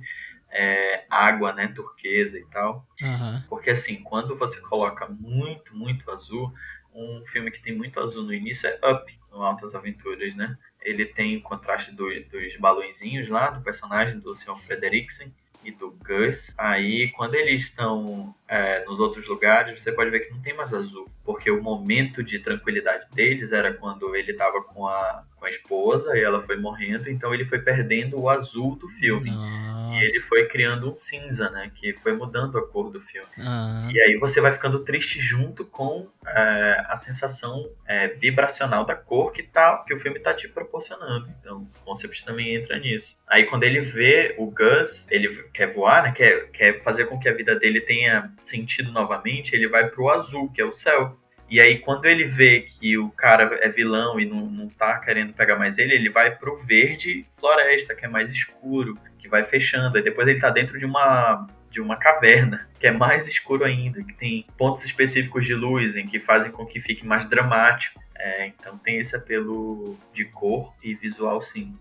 é, 0.50 1.06
água, 1.08 1.52
né, 1.54 1.66
turquesa 1.68 2.38
e 2.38 2.44
tal. 2.46 2.86
Uhum. 3.00 3.42
Porque 3.48 3.70
assim, 3.70 4.02
quando 4.02 4.36
você 4.36 4.60
coloca 4.60 5.08
muito, 5.08 5.74
muito 5.74 6.10
azul, 6.10 6.52
um 6.94 7.24
filme 7.26 7.50
que 7.50 7.62
tem 7.62 7.74
muito 7.74 7.98
azul 7.98 8.22
no 8.22 8.34
início 8.34 8.68
é 8.68 8.78
Up, 8.88 9.18
no 9.30 9.42
Altas 9.42 9.74
Aventuras, 9.74 10.36
né? 10.36 10.56
Ele 10.80 11.06
tem 11.06 11.38
o 11.38 11.42
contraste 11.42 11.90
do, 11.92 12.06
dos 12.30 12.56
balõezinhos 12.58 13.28
lá, 13.28 13.50
do 13.50 13.62
personagem 13.62 14.18
do 14.18 14.34
Sr. 14.34 14.58
Frederiksen 14.58 15.34
e 15.64 15.72
do 15.72 15.90
Gus. 15.90 16.54
Aí, 16.58 17.10
quando 17.12 17.34
eles 17.34 17.62
estão 17.62 18.34
é, 18.48 18.84
nos 18.84 19.00
outros 19.00 19.26
lugares, 19.26 19.80
você 19.80 19.90
pode 19.90 20.10
ver 20.10 20.20
que 20.20 20.30
não 20.32 20.40
tem 20.40 20.54
mais 20.54 20.72
azul, 20.74 21.10
porque 21.24 21.50
o 21.50 21.62
momento 21.62 22.22
de 22.22 22.38
tranquilidade 22.38 23.08
deles 23.12 23.52
era 23.52 23.72
quando 23.72 24.14
ele 24.14 24.32
estava 24.32 24.62
com 24.62 24.86
a, 24.86 25.24
com 25.36 25.46
a 25.46 25.50
esposa 25.50 26.16
e 26.16 26.22
ela 26.22 26.40
foi 26.40 26.56
morrendo, 26.56 27.08
então 27.08 27.32
ele 27.32 27.44
foi 27.44 27.58
perdendo 27.58 28.20
o 28.20 28.28
azul 28.28 28.76
do 28.76 28.88
filme. 28.88 29.30
Nossa. 29.30 29.74
E 29.94 30.04
ele 30.04 30.20
foi 30.20 30.46
criando 30.46 30.90
um 30.90 30.94
cinza, 30.94 31.50
né? 31.50 31.70
Que 31.74 31.92
foi 31.92 32.12
mudando 32.12 32.58
a 32.58 32.66
cor 32.66 32.90
do 32.90 33.00
filme. 33.00 33.28
Ah. 33.38 33.88
E 33.92 34.00
aí 34.00 34.16
você 34.18 34.40
vai 34.40 34.52
ficando 34.52 34.80
triste 34.80 35.20
junto 35.20 35.64
com 35.64 36.08
é, 36.26 36.84
a 36.88 36.96
sensação 36.96 37.70
é, 37.86 38.08
vibracional 38.08 38.84
da 38.84 38.96
cor 38.96 39.32
que, 39.32 39.42
tá, 39.42 39.84
que 39.86 39.94
o 39.94 39.98
filme 39.98 40.18
tá 40.18 40.34
te 40.34 40.48
proporcionando. 40.48 41.32
Então, 41.40 41.68
o 41.82 41.84
concept 41.84 42.24
também 42.24 42.54
entra 42.54 42.78
nisso. 42.78 43.18
Aí 43.26 43.44
quando 43.44 43.64
ele 43.64 43.80
vê 43.80 44.34
o 44.36 44.50
Gus, 44.50 45.06
ele 45.10 45.44
quer 45.52 45.72
voar, 45.72 46.02
né? 46.02 46.12
Quer, 46.12 46.50
quer 46.50 46.82
fazer 46.82 47.06
com 47.06 47.18
que 47.18 47.28
a 47.28 47.34
vida 47.34 47.54
dele 47.54 47.80
tenha 47.80 48.33
sentido 48.40 48.92
novamente, 48.92 49.54
ele 49.54 49.68
vai 49.68 49.88
pro 49.88 50.08
azul, 50.08 50.50
que 50.50 50.60
é 50.60 50.64
o 50.64 50.72
céu. 50.72 51.18
E 51.48 51.60
aí, 51.60 51.78
quando 51.78 52.06
ele 52.06 52.24
vê 52.24 52.60
que 52.60 52.96
o 52.96 53.10
cara 53.10 53.58
é 53.62 53.68
vilão 53.68 54.18
e 54.18 54.24
não, 54.24 54.46
não 54.46 54.68
tá 54.68 54.98
querendo 54.98 55.32
pegar 55.34 55.56
mais 55.56 55.76
ele, 55.78 55.94
ele 55.94 56.08
vai 56.08 56.34
pro 56.34 56.56
verde 56.56 57.24
floresta, 57.36 57.94
que 57.94 58.04
é 58.04 58.08
mais 58.08 58.32
escuro, 58.32 58.98
que 59.18 59.28
vai 59.28 59.44
fechando. 59.44 59.96
Aí 59.96 60.02
depois 60.02 60.26
ele 60.26 60.40
tá 60.40 60.50
dentro 60.50 60.78
de 60.78 60.86
uma 60.86 61.46
de 61.70 61.80
uma 61.80 61.96
caverna, 61.96 62.70
que 62.78 62.86
é 62.86 62.92
mais 62.92 63.26
escuro 63.26 63.64
ainda, 63.64 64.00
que 64.04 64.12
tem 64.12 64.46
pontos 64.56 64.84
específicos 64.84 65.44
de 65.44 65.54
luz 65.56 65.96
em 65.96 66.06
que 66.06 66.20
fazem 66.20 66.52
com 66.52 66.64
que 66.64 66.78
fique 66.78 67.04
mais 67.04 67.26
dramático. 67.26 68.00
É, 68.16 68.46
então 68.46 68.78
tem 68.78 69.00
esse 69.00 69.16
apelo 69.16 69.98
de 70.12 70.24
cor 70.24 70.72
e 70.80 70.94
visual, 70.94 71.42
sim 71.42 71.76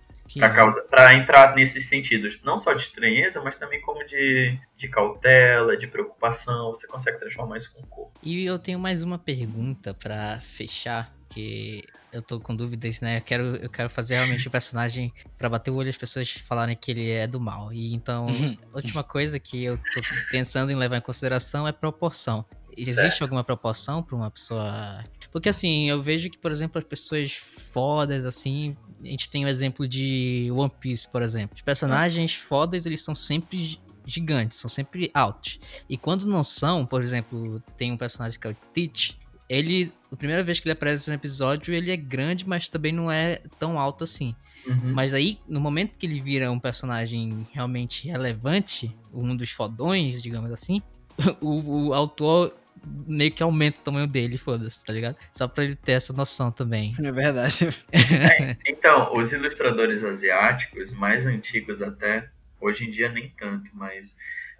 para 0.89 1.13
entrar 1.15 1.55
nesses 1.55 1.87
sentidos, 1.87 2.39
não 2.43 2.57
só 2.57 2.73
de 2.73 2.81
estranheza, 2.81 3.41
mas 3.41 3.55
também 3.55 3.81
como 3.81 4.05
de, 4.05 4.57
de 4.75 4.87
cautela, 4.87 5.77
de 5.77 5.87
preocupação. 5.87 6.69
Você 6.69 6.87
consegue 6.87 7.19
transformar 7.19 7.57
isso 7.57 7.73
com 7.73 7.81
cor. 7.83 8.11
E 8.21 8.45
eu 8.45 8.57
tenho 8.57 8.79
mais 8.79 9.03
uma 9.03 9.17
pergunta 9.17 9.93
para 9.93 10.39
fechar, 10.41 11.13
que 11.29 11.83
eu 12.11 12.21
tô 12.21 12.39
com 12.39 12.55
dúvidas, 12.55 13.01
né? 13.01 13.17
Eu 13.17 13.21
quero, 13.21 13.43
eu 13.57 13.69
quero 13.69 13.89
fazer 13.89 14.15
realmente 14.15 14.47
o 14.47 14.51
personagem 14.51 15.11
para 15.37 15.49
bater 15.49 15.71
o 15.71 15.75
olho 15.75 15.89
as 15.89 15.97
pessoas 15.97 16.31
falarem 16.31 16.75
que 16.75 16.91
ele 16.91 17.09
é 17.09 17.27
do 17.27 17.39
mal. 17.39 17.73
E 17.73 17.93
então, 17.93 18.27
a 18.71 18.75
última 18.77 19.03
coisa 19.03 19.39
que 19.39 19.63
eu 19.63 19.77
tô 19.77 20.01
pensando 20.31 20.71
em 20.71 20.75
levar 20.75 20.97
em 20.97 21.01
consideração 21.01 21.67
é 21.67 21.71
proporção. 21.71 22.45
Existe 22.75 23.01
certo. 23.01 23.21
alguma 23.23 23.43
proporção 23.43 24.01
para 24.01 24.15
uma 24.15 24.31
pessoa? 24.31 25.03
Porque 25.31 25.49
assim, 25.49 25.89
eu 25.89 26.01
vejo 26.01 26.29
que, 26.29 26.37
por 26.37 26.51
exemplo, 26.51 26.79
as 26.79 26.83
pessoas 26.83 27.33
fodas, 27.33 28.25
assim, 28.25 28.75
a 29.03 29.07
gente 29.07 29.29
tem 29.29 29.45
o 29.45 29.47
exemplo 29.47 29.87
de 29.87 30.49
One 30.51 30.71
Piece, 30.79 31.07
por 31.07 31.21
exemplo. 31.21 31.55
Os 31.55 31.61
personagens 31.61 32.33
fodas, 32.33 32.85
eles 32.85 33.01
são 33.01 33.15
sempre 33.15 33.79
gigantes, 34.05 34.59
são 34.59 34.69
sempre 34.69 35.09
altos. 35.13 35.59
E 35.89 35.97
quando 35.97 36.25
não 36.25 36.43
são, 36.43 36.85
por 36.85 37.01
exemplo, 37.01 37.61
tem 37.77 37.91
um 37.91 37.97
personagem 37.97 38.39
que 38.39 38.47
é 38.47 38.51
o 38.51 38.55
Teach, 38.73 39.17
ele, 39.49 39.91
a 40.11 40.15
primeira 40.15 40.43
vez 40.43 40.59
que 40.59 40.67
ele 40.67 40.73
aparece 40.73 41.09
no 41.09 41.15
episódio, 41.15 41.73
ele 41.73 41.91
é 41.91 41.97
grande, 41.97 42.47
mas 42.47 42.69
também 42.69 42.91
não 42.91 43.11
é 43.11 43.41
tão 43.59 43.79
alto 43.79 44.03
assim. 44.03 44.35
Uhum. 44.65 44.93
Mas 44.93 45.13
aí, 45.13 45.37
no 45.47 45.59
momento 45.59 45.97
que 45.97 46.05
ele 46.05 46.19
vira 46.19 46.51
um 46.51 46.59
personagem 46.59 47.45
realmente 47.51 48.07
relevante, 48.07 48.95
um 49.13 49.35
dos 49.35 49.51
fodões, 49.51 50.21
digamos 50.21 50.51
assim, 50.51 50.81
o, 51.41 51.87
o 51.87 51.93
autor 51.93 52.53
meio 52.85 53.31
que 53.31 53.41
aumenta 53.41 53.79
o 53.79 53.83
tamanho 53.83 54.07
dele, 54.07 54.37
foda-se, 54.37 54.83
tá 54.83 54.93
ligado? 54.93 55.17
Só 55.31 55.47
pra 55.47 55.63
ele 55.63 55.75
ter 55.75 55.93
essa 55.93 56.13
noção 56.13 56.51
também. 56.51 56.93
É 57.03 57.11
verdade. 57.11 57.69
É, 57.91 58.57
então, 58.65 59.15
os 59.15 59.31
ilustradores 59.31 60.03
asiáticos, 60.03 60.93
mais 60.93 61.25
antigos 61.25 61.81
até, 61.81 62.29
hoje 62.59 62.85
em 62.85 62.89
dia 62.89 63.09
nem 63.09 63.29
tanto, 63.29 63.69
mas 63.73 64.15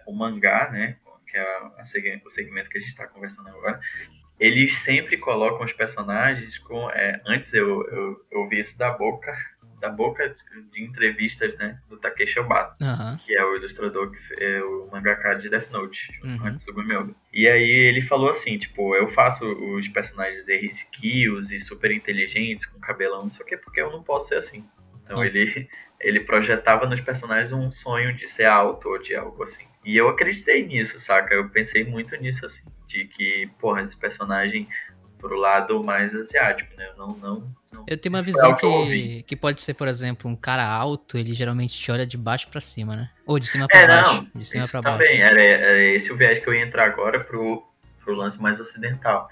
o 0.06 0.14
mangá, 0.14 0.70
né, 0.72 0.98
que 1.28 1.38
é 1.38 1.42
a, 1.42 1.72
a, 1.78 1.82
o 2.26 2.30
segmento 2.30 2.70
que 2.70 2.78
a 2.78 2.82
gente 2.82 2.96
tá 2.96 3.08
conversando 3.08 3.50
agora, 3.50 3.80
eles 4.40 4.76
sempre 4.76 5.18
colocam 5.18 5.64
os 5.64 5.74
personagens 5.74 6.58
com. 6.58 6.90
É, 6.90 7.22
antes 7.26 7.54
eu, 7.54 7.84
eu, 7.88 8.26
eu 8.32 8.40
ouvi 8.42 8.60
isso 8.60 8.78
da 8.78 8.92
boca 8.92 9.34
da 9.84 9.90
boca 9.90 10.34
de 10.72 10.82
entrevistas, 10.82 11.58
né, 11.58 11.78
do 11.90 11.98
Takeshi 11.98 12.40
Obata, 12.40 12.74
uhum. 12.82 13.18
que 13.18 13.36
é 13.36 13.44
o 13.44 13.58
ilustrador 13.58 14.10
que 14.12 14.42
é 14.42 14.64
o 14.64 14.88
mangaka 14.90 15.34
de 15.34 15.50
Death 15.50 15.70
Note, 15.72 16.18
uhum. 16.24 16.48
antes 16.48 16.66
do 16.66 16.74
Gumioba. 16.74 17.14
E 17.34 17.50
aí 17.50 17.70
ele 17.70 18.00
falou 18.00 18.30
assim, 18.30 18.58
tipo, 18.58 18.96
eu 18.96 19.10
faço 19.10 19.46
os 19.46 19.86
personagens 19.90 20.48
risquios 20.48 21.52
e 21.52 21.60
super 21.60 21.92
inteligentes, 21.92 22.66
com 22.66 22.80
cabelão, 22.80 23.24
não 23.24 23.32
sei 23.32 23.46
o 23.46 23.48
quê, 23.50 23.58
porque 23.58 23.82
eu 23.82 23.92
não 23.92 24.02
posso 24.02 24.30
ser 24.30 24.38
assim. 24.38 24.66
Então 25.04 25.18
uhum. 25.18 25.26
ele, 25.26 25.68
ele 26.00 26.22
projetava 26.22 26.88
nos 26.88 27.02
personagens 27.02 27.52
um 27.52 27.70
sonho 27.70 28.14
de 28.14 28.26
ser 28.26 28.46
alto 28.46 28.88
ou 28.88 28.98
de 28.98 29.14
algo 29.14 29.44
assim. 29.44 29.68
E 29.84 29.98
eu 29.98 30.08
acreditei 30.08 30.66
nisso, 30.66 30.98
saca? 30.98 31.34
Eu 31.36 31.50
pensei 31.50 31.84
muito 31.84 32.16
nisso, 32.16 32.46
assim, 32.46 32.72
de 32.88 33.04
que, 33.04 33.52
porra, 33.60 33.82
esse 33.82 33.98
personagem 33.98 34.66
pro 35.18 35.36
lado 35.36 35.84
mais 35.84 36.16
asiático, 36.16 36.74
né? 36.78 36.88
Eu 36.88 36.96
não, 36.96 37.08
não 37.18 37.46
Eu 37.88 37.98
tenho 37.98 38.16
uma 38.16 38.22
visão 38.22 38.56
que, 38.56 39.24
que 39.24 39.36
pode 39.36 39.62
ser, 39.62 39.74
por 39.74 39.88
exemplo, 39.88 40.30
um 40.30 40.36
cara 40.36 40.66
alto, 40.66 41.18
ele 41.18 41.34
geralmente 41.34 41.80
te 41.80 41.92
olha 41.92 42.06
de 42.06 42.18
baixo 42.18 42.48
para 42.48 42.62
cima, 42.62 42.96
né? 42.96 43.10
Ou 43.26 43.40
de 43.40 43.48
cima 43.48 43.68
para 43.68 43.80
é, 43.80 43.88
baixo. 43.88 44.14
Não, 44.14 44.28
de 44.36 44.46
cima 44.46 44.68
para 44.68 44.82
baixo. 44.82 44.98
Também, 45.00 45.22
era, 45.22 45.42
era 45.42 45.84
esse 45.84 46.12
o 46.12 46.16
viés 46.16 46.40
que 46.40 46.48
eu 46.48 46.54
ia 46.54 46.64
entrar 46.64 46.86
agora 46.86 47.20
pro, 47.20 47.64
pro 48.04 48.16
lance 48.16 48.42
mais 48.42 48.60
ocidental. 48.60 49.30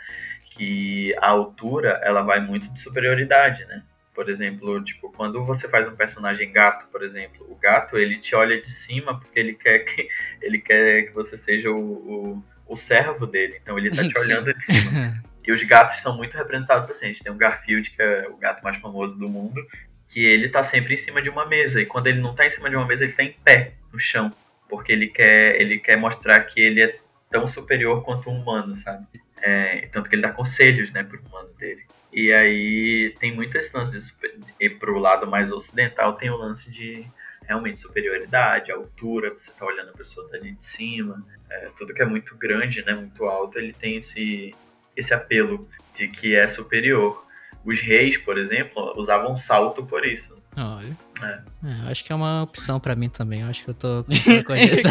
Que 0.52 1.16
a 1.22 1.30
altura, 1.30 2.02
ela 2.04 2.22
vai 2.22 2.40
muito 2.40 2.70
de 2.70 2.82
superioridade, 2.82 3.66
né? 3.66 3.84
Por 4.14 4.30
exemplo, 4.30 4.84
tipo, 4.84 5.12
quando 5.12 5.44
você 5.46 5.70
faz 5.70 5.88
um 5.88 5.96
personagem 5.96 6.52
gato, 6.52 6.86
por 6.92 7.02
exemplo, 7.02 7.46
o 7.50 7.56
gato, 7.56 7.98
ele 7.98 8.18
te 8.18 8.36
olha 8.36 8.62
de 8.62 8.70
cima 8.70 9.18
porque 9.18 9.40
ele 9.40 9.54
quer 9.54 9.80
que, 9.80 10.08
ele 10.42 10.60
quer 10.60 11.04
que 11.04 11.12
você 11.12 11.38
seja 11.38 11.72
o, 11.72 11.80
o, 11.80 12.44
o 12.68 12.76
servo 12.76 13.26
dele. 13.26 13.58
Então 13.62 13.78
ele 13.78 13.90
tá 13.90 14.04
te 14.06 14.16
olhando 14.20 14.54
de 14.54 14.64
cima. 14.64 15.24
E 15.44 15.52
os 15.52 15.64
gatos 15.64 15.96
são 15.98 16.16
muito 16.16 16.36
representados 16.36 16.90
assim. 16.90 17.06
A 17.06 17.10
gente 17.10 17.24
tem 17.24 17.32
o 17.32 17.36
Garfield, 17.36 17.90
que 17.92 18.02
é 18.02 18.28
o 18.28 18.38
gato 18.38 18.64
mais 18.64 18.78
famoso 18.78 19.18
do 19.18 19.30
mundo, 19.30 19.66
que 20.08 20.24
ele 20.24 20.50
tá 20.50 20.62
sempre 20.62 20.94
em 20.94 20.98
cima 20.98 21.22
de 21.22 21.30
uma 21.30 21.46
mesa. 21.46 21.82
E 21.82 21.86
quando 21.86 22.08
ele 22.08 22.20
não 22.20 22.36
tá 22.36 22.46
em 22.46 22.52
cima 22.52 22.70
de 22.70 22.76
uma 22.76 22.86
mesa, 22.86 23.04
ele 23.04 23.14
tá 23.14 23.24
em 23.24 23.34
pé, 23.34 23.74
no 23.92 24.00
chão. 24.00 24.30
Porque 24.70 24.92
ele 24.92 25.08
quer, 25.08 25.60
ele 25.60 25.80
quer 25.80 25.98
mostrar 25.98 26.40
que 26.42 26.62
ele 26.62 26.84
é 26.84 27.00
tão 27.30 27.48
superior 27.48 28.04
quanto 28.04 28.30
um 28.30 28.40
humano, 28.40 28.76
sabe? 28.76 29.06
É, 29.42 29.88
tanto 29.92 30.10
que 30.10 30.16
ele 30.16 30.22
dá 30.22 30.32
conselhos, 30.32 30.92
né, 30.92 31.04
pro 31.04 31.22
humano 31.22 31.50
dele. 31.54 31.86
E 32.14 32.32
aí 32.32 33.14
tem 33.20 33.34
muito 33.34 33.58
esse 33.58 33.76
lance 33.76 33.94
de 33.94 34.02
super... 34.02 34.38
E 34.60 34.70
pro 34.70 35.00
lado 35.00 35.26
mais 35.26 35.52
ocidental 35.52 36.14
tem 36.14 36.30
o 36.30 36.36
lance 36.36 36.70
de 36.70 37.08
realmente 37.44 37.80
superioridade, 37.80 38.72
altura, 38.72 39.34
você 39.34 39.52
tá 39.52 39.66
olhando 39.66 39.90
a 39.90 39.94
pessoa 39.94 40.30
dali 40.30 40.52
de 40.52 40.64
cima. 40.64 41.26
É, 41.50 41.70
tudo 41.78 41.94
que 41.94 42.02
é 42.02 42.06
muito 42.06 42.38
grande, 42.38 42.84
né, 42.84 42.94
muito 42.94 43.26
alto, 43.26 43.58
ele 43.58 43.74
tem 43.74 43.98
esse, 43.98 44.54
esse 45.02 45.14
apelo 45.14 45.68
de 45.94 46.08
que 46.08 46.36
é 46.36 46.48
superior. 46.48 47.26
Os 47.64 47.80
reis, 47.80 48.18
por 48.18 48.40
exemplo, 48.40 48.94
usavam 48.98 49.36
salto 49.36 49.86
por 49.86 50.06
isso. 50.06 50.42
Olha. 50.58 50.98
É. 51.22 51.40
É, 51.64 51.92
acho 51.92 52.04
que 52.04 52.12
é 52.12 52.16
uma 52.16 52.42
opção 52.42 52.80
pra 52.80 52.96
mim 52.96 53.08
também. 53.08 53.42
Eu 53.42 53.48
acho 53.48 53.64
que 53.64 53.70
eu 53.70 53.74
tô 53.76 54.04
com 54.46 54.56
isso. 54.56 54.82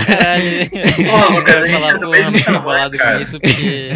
Pô, 1.10 1.34
Lucas, 1.34 1.56
a 1.56 1.66
gente 1.66 1.84
é 1.84 1.98
do 1.98 2.08
mesmo 2.10 2.44
tamanho, 2.44 2.90
cara. 2.96 3.20
Isso 3.20 3.40
porque... 3.40 3.90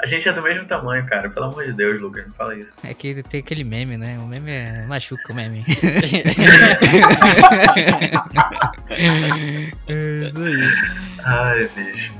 A 0.00 0.06
gente 0.06 0.28
é 0.28 0.32
do 0.32 0.42
mesmo 0.42 0.64
tamanho, 0.64 1.06
cara. 1.06 1.30
Pelo 1.30 1.46
amor 1.46 1.64
de 1.64 1.72
Deus, 1.72 2.00
Lucas, 2.00 2.26
não 2.26 2.34
fala 2.34 2.56
isso. 2.56 2.74
É 2.82 2.92
que 2.92 3.22
tem 3.22 3.40
aquele 3.40 3.62
meme, 3.64 3.96
né? 3.96 4.18
O 4.18 4.26
meme 4.26 4.50
é... 4.50 4.84
machuca 4.86 5.32
o 5.32 5.36
meme. 5.36 5.64
é, 8.90 9.70
isso. 9.86 10.92
Ai, 11.24 11.68
bicho. 11.74 12.12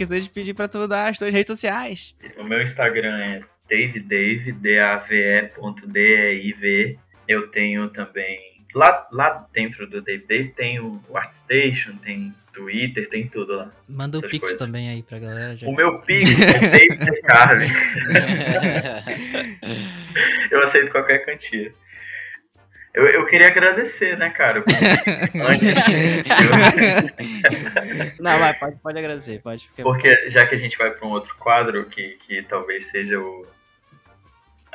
Esqueceu 0.00 0.20
de 0.20 0.30
pedir 0.30 0.54
pra 0.54 0.68
tu 0.68 0.86
dar 0.88 1.08
as 1.08 1.18
tuas 1.18 1.32
redes 1.32 1.48
sociais. 1.48 2.14
O 2.38 2.44
meu 2.44 2.62
Instagram 2.62 3.18
é 3.18 3.42
davidave, 3.68 4.52
D-A-V-E.D-E-I-V. 4.52 6.98
Eu 7.28 7.48
tenho 7.48 7.88
também... 7.88 8.48
Lá, 8.74 9.06
lá 9.10 9.46
dentro 9.52 9.86
do 9.86 10.00
Dave 10.00 10.24
Dave 10.26 10.48
tem 10.50 10.78
o 10.78 11.02
ArtStation, 11.12 11.96
tem 11.96 12.32
Twitter, 12.52 13.08
tem 13.08 13.26
tudo 13.26 13.56
lá. 13.56 13.72
Manda 13.88 14.18
o 14.18 14.22
Pix 14.22 14.38
coisas. 14.38 14.58
também 14.58 14.88
aí 14.88 15.02
pra 15.02 15.18
galera. 15.18 15.56
Já. 15.56 15.66
O 15.66 15.74
meu 15.74 15.98
Pix 16.00 16.40
é 16.40 16.68
Dave 16.68 16.94
Carmen. 17.22 17.68
eu 20.52 20.62
aceito 20.62 20.92
qualquer 20.92 21.24
quantia. 21.24 21.74
Eu, 22.92 23.06
eu 23.06 23.24
queria 23.26 23.46
agradecer, 23.48 24.16
né, 24.16 24.30
cara? 24.30 24.62
Antes 25.48 25.68
Não, 28.20 28.38
vai, 28.38 28.54
pode, 28.54 28.76
pode 28.76 28.98
agradecer, 28.98 29.40
pode. 29.40 29.68
Ficar... 29.68 29.82
Porque 29.82 30.28
já 30.30 30.46
que 30.46 30.54
a 30.54 30.58
gente 30.58 30.76
vai 30.76 30.90
para 30.90 31.06
um 31.06 31.10
outro 31.10 31.36
quadro 31.36 31.84
que, 31.86 32.18
que 32.26 32.42
talvez 32.42 32.86
seja 32.86 33.18
o, 33.18 33.46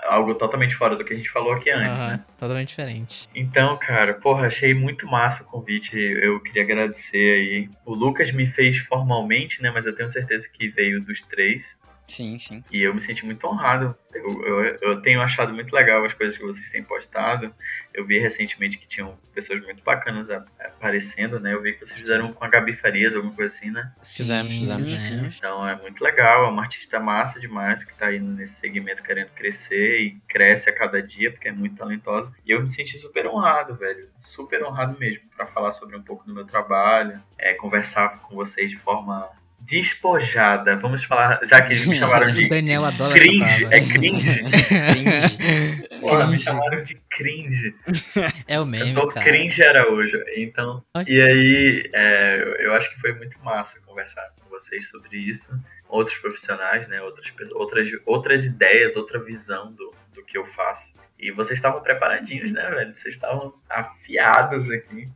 algo 0.06 0.36
totalmente 0.36 0.76
fora 0.76 0.96
do 0.96 1.04
que 1.04 1.14
a 1.14 1.18
gente 1.18 1.30
falou 1.30 1.54
aqui 1.54 1.70
antes, 1.70 2.00
uhum, 2.00 2.08
né? 2.08 2.26
Totalmente 2.38 2.70
diferente. 2.70 3.30
Então, 3.34 3.78
cara, 3.78 4.14
porra, 4.14 4.48
achei 4.48 4.74
muito 4.74 5.08
massa 5.08 5.44
o 5.44 5.48
convite. 5.48 5.98
Eu 5.98 6.40
queria 6.40 6.64
agradecer 6.64 7.34
aí. 7.34 7.70
O 7.86 7.94
Lucas 7.94 8.32
me 8.32 8.46
fez 8.46 8.78
formalmente, 8.78 9.62
né? 9.62 9.72
Mas 9.72 9.86
eu 9.86 9.96
tenho 9.96 10.08
certeza 10.10 10.48
que 10.52 10.70
veio 10.70 11.02
dos 11.02 11.22
três. 11.22 11.80
Sim, 12.08 12.38
sim. 12.38 12.64
E 12.72 12.82
eu 12.82 12.94
me 12.94 13.02
senti 13.02 13.26
muito 13.26 13.46
honrado. 13.48 13.96
Eu, 14.14 14.46
eu, 14.46 14.78
eu, 14.82 15.02
tenho 15.02 15.22
achado 15.22 15.54
muito 15.54 15.74
legal 15.74 16.04
as 16.06 16.14
coisas 16.14 16.38
que 16.38 16.44
vocês 16.44 16.72
têm 16.72 16.84
postado. 16.84 17.54
Eu 17.94 18.06
vi 18.06 18.18
recentemente 18.18 18.78
que 18.78 18.88
tinham 18.88 19.18
pessoas 19.34 19.60
muito 19.62 19.84
bacanas 19.84 20.30
aparecendo, 20.30 21.40
né? 21.40 21.54
Eu 21.54 21.62
vi 21.62 21.74
que 21.74 21.86
vocês 21.86 22.00
fizeram 22.00 22.32
com 22.32 22.44
a 22.44 22.48
Gabi 22.48 22.76
Farias, 22.76 23.16
alguma 23.16 23.34
coisa 23.34 23.56
assim, 23.56 23.72
né? 23.72 23.92
Fizemos, 24.02 24.54
fizemos. 24.54 25.36
Então 25.38 25.68
é 25.68 25.76
muito 25.76 26.04
legal. 26.04 26.46
É 26.46 26.50
uma 26.50 26.62
artista 26.62 27.00
massa 27.00 27.40
demais 27.40 27.84
que 27.84 27.94
tá 27.94 28.08
aí 28.08 28.20
nesse 28.20 28.56
segmento 28.56 29.04
querendo 29.04 29.30
crescer 29.30 30.00
e 30.00 30.12
cresce 30.28 30.70
a 30.70 30.76
cada 30.76 31.02
dia, 31.02 31.32
porque 31.32 31.48
é 31.48 31.52
muito 31.52 31.76
talentosa. 31.76 32.32
E 32.46 32.52
eu 32.52 32.62
me 32.62 32.70
senti 32.70 32.98
super 32.98 33.28
honrado, 33.28 33.76
velho. 33.76 34.10
Super 34.16 34.64
honrado 34.64 34.98
mesmo, 34.98 35.24
para 35.36 35.46
falar 35.46 35.72
sobre 35.72 35.98
um 35.98 36.02
pouco 36.02 36.26
do 36.26 36.34
meu 36.34 36.46
trabalho, 36.46 37.22
é, 37.38 37.54
conversar 37.54 38.22
com 38.22 38.36
vocês 38.36 38.70
de 38.70 38.78
forma 38.78 39.30
despojada. 39.66 40.76
Vamos 40.76 41.04
falar, 41.04 41.40
já 41.44 41.62
que 41.62 41.74
me 41.88 41.98
chamaram 42.00 42.32
de 42.32 42.48
Daniel 42.48 42.86
adora 42.86 43.14
cringe. 43.14 43.66
É 43.66 43.82
cringe? 43.82 44.44
cringe. 44.68 46.00
Porra, 46.00 46.28
me 46.28 46.38
chamaram 46.38 46.84
de 46.84 46.96
cringe. 47.10 47.74
É 48.48 48.60
o 48.60 48.66
meme, 48.66 48.92
eu 48.92 49.02
tô 49.02 49.08
cara. 49.08 49.26
cringe 49.26 49.62
hoje. 49.90 50.24
Então, 50.38 50.84
e 51.08 51.20
aí, 51.22 51.90
é, 51.94 52.58
eu 52.60 52.74
acho 52.74 52.94
que 52.94 53.02
foi 53.02 53.14
muito 53.14 53.38
massa 53.44 53.80
conversar 53.82 54.32
com 54.40 54.50
vocês 54.50 54.88
sobre 54.88 55.18
isso. 55.18 55.60
Outros 55.90 56.18
profissionais, 56.18 56.88
né? 56.88 57.02
Outras, 57.02 57.32
outras, 57.52 57.90
outras 58.06 58.46
ideias, 58.46 58.96
outra 58.96 59.20
visão 59.20 59.72
do, 59.72 59.94
do 60.14 60.24
que 60.24 60.38
eu 60.38 60.46
faço. 60.46 60.94
E 61.18 61.32
vocês 61.32 61.58
estavam 61.58 61.82
preparadinhos, 61.82 62.54
né, 62.54 62.70
velho? 62.70 62.96
Vocês 62.96 63.16
estavam 63.16 63.54
afiados 63.70 64.70
aqui. 64.70 65.10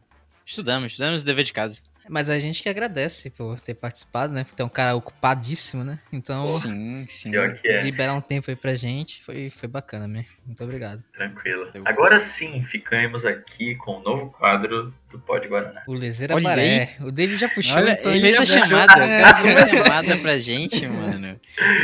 Estudamos, 0.46 0.94
estudamos 0.94 1.22
o 1.22 1.26
dever 1.26 1.44
de 1.44 1.54
casa. 1.54 1.82
Mas 2.10 2.30
a 2.30 2.40
gente 2.40 2.64
que 2.64 2.70
agradece 2.70 3.30
por 3.30 3.60
ter 3.60 3.76
participado, 3.76 4.34
né? 4.34 4.44
Porque 4.44 4.62
é 4.62 4.66
um 4.66 4.70
cara 4.70 4.96
ocupadíssimo, 4.96 5.84
né? 5.84 6.00
Então, 6.12 6.46
sim, 6.46 7.06
sim. 7.08 7.32
É. 7.64 7.82
liberar 7.82 8.16
um 8.16 8.22
tempo 8.22 8.50
aí 8.50 8.56
pra 8.56 8.74
gente 8.74 9.24
foi, 9.24 9.50
foi 9.50 9.70
bacana, 9.70 10.08
né? 10.08 10.26
Muito 10.46 10.64
obrigado. 10.64 11.04
Tranquilo. 11.14 11.72
Agora 11.86 12.20
sim, 12.20 12.62
ficamos 12.64 13.26
aqui 13.26 13.76
com 13.76 13.92
o 13.92 14.00
um 14.00 14.04
novo 14.04 14.32
quadro 14.32 14.94
do 15.10 15.20
Pod 15.20 15.48
Guaraná. 15.48 15.84
O 15.88 15.94
Lezeira 15.94 16.40
Maré. 16.40 16.96
O 17.02 17.12
David 17.12 17.38
já 17.38 17.50
puxou. 17.50 17.78
Olha, 17.78 17.94
então 17.94 18.14
ele 18.14 18.22
fez 18.22 18.38
a 18.38 18.46
chamada. 18.46 19.06
Ele 19.06 19.42
fez 19.42 19.60
a 19.60 19.66
chamada 19.66 20.18
pra 20.18 20.40
gente, 20.40 20.88
mano. 20.88 21.40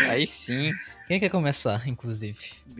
Aí 0.09 0.27
sim. 0.27 0.71
Quem 1.07 1.19
quer 1.19 1.29
começar, 1.29 1.87
inclusive? 1.87 2.37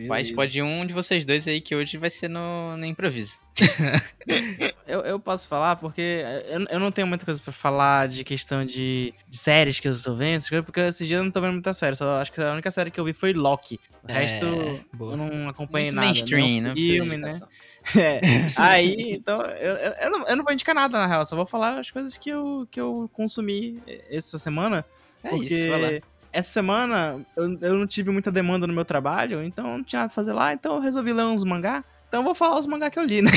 Mas 0.08 0.32
pode 0.32 0.60
um 0.60 0.84
de 0.84 0.92
vocês 0.92 1.24
dois 1.24 1.46
aí 1.46 1.60
que 1.60 1.74
hoje 1.74 1.96
vai 1.96 2.10
ser 2.10 2.28
no, 2.28 2.76
no 2.76 2.84
improviso. 2.84 3.40
eu, 4.86 5.00
eu 5.00 5.18
posso 5.18 5.48
falar 5.48 5.76
porque 5.76 6.24
eu, 6.48 6.66
eu 6.68 6.80
não 6.80 6.90
tenho 6.90 7.06
muita 7.06 7.24
coisa 7.24 7.40
pra 7.40 7.52
falar 7.52 8.08
de 8.08 8.24
questão 8.24 8.64
de, 8.64 9.14
de 9.28 9.36
séries 9.36 9.80
que 9.80 9.88
eu 9.88 9.92
estou 9.92 10.16
vendo, 10.16 10.44
porque 10.64 10.80
esses 10.80 11.06
dias 11.06 11.18
eu 11.18 11.24
não 11.24 11.30
tô 11.30 11.40
vendo 11.40 11.52
muita 11.52 11.72
série. 11.72 11.94
Só 11.96 12.20
acho 12.20 12.32
que 12.32 12.40
a 12.40 12.52
única 12.52 12.70
série 12.70 12.90
que 12.90 12.98
eu 12.98 13.04
vi 13.04 13.12
foi 13.12 13.32
Loki. 13.32 13.80
O 14.02 14.10
é, 14.10 14.14
resto 14.14 14.84
boa. 14.92 15.12
eu 15.12 15.16
não 15.16 15.48
acompanhei 15.48 15.86
Muito 15.86 15.96
nada. 15.96 16.08
mainstream, 16.08 16.62
não 16.62 16.74
filme, 16.74 17.16
né? 17.16 17.40
É. 17.96 18.20
Aí, 18.56 19.12
então, 19.12 19.40
eu, 19.40 19.76
eu, 19.76 20.10
não, 20.10 20.26
eu 20.26 20.36
não 20.36 20.44
vou 20.44 20.52
indicar 20.52 20.74
nada, 20.74 20.98
na 20.98 21.06
real. 21.06 21.24
Só 21.24 21.36
vou 21.36 21.46
falar 21.46 21.78
as 21.78 21.90
coisas 21.90 22.18
que 22.18 22.30
eu, 22.30 22.66
que 22.70 22.80
eu 22.80 23.08
consumi 23.12 23.80
essa 24.10 24.38
semana. 24.38 24.84
É 25.22 25.30
porque 25.30 25.54
isso, 25.54 25.68
vai 25.68 25.80
lá. 25.80 26.00
Essa 26.32 26.50
semana 26.50 27.24
eu, 27.36 27.58
eu 27.60 27.74
não 27.78 27.86
tive 27.86 28.10
muita 28.10 28.30
demanda 28.30 28.66
no 28.66 28.72
meu 28.72 28.84
trabalho, 28.84 29.42
então 29.42 29.78
não 29.78 29.84
tinha 29.84 30.00
nada 30.00 30.08
pra 30.10 30.14
fazer 30.14 30.32
lá, 30.32 30.52
então 30.52 30.74
eu 30.74 30.80
resolvi 30.80 31.12
ler 31.12 31.24
uns 31.24 31.44
mangá. 31.44 31.82
Então 32.08 32.20
eu 32.20 32.24
vou 32.24 32.34
falar 32.34 32.58
os 32.58 32.66
mangá 32.66 32.88
que 32.88 32.98
eu 32.98 33.04
li, 33.04 33.20
né? 33.20 33.30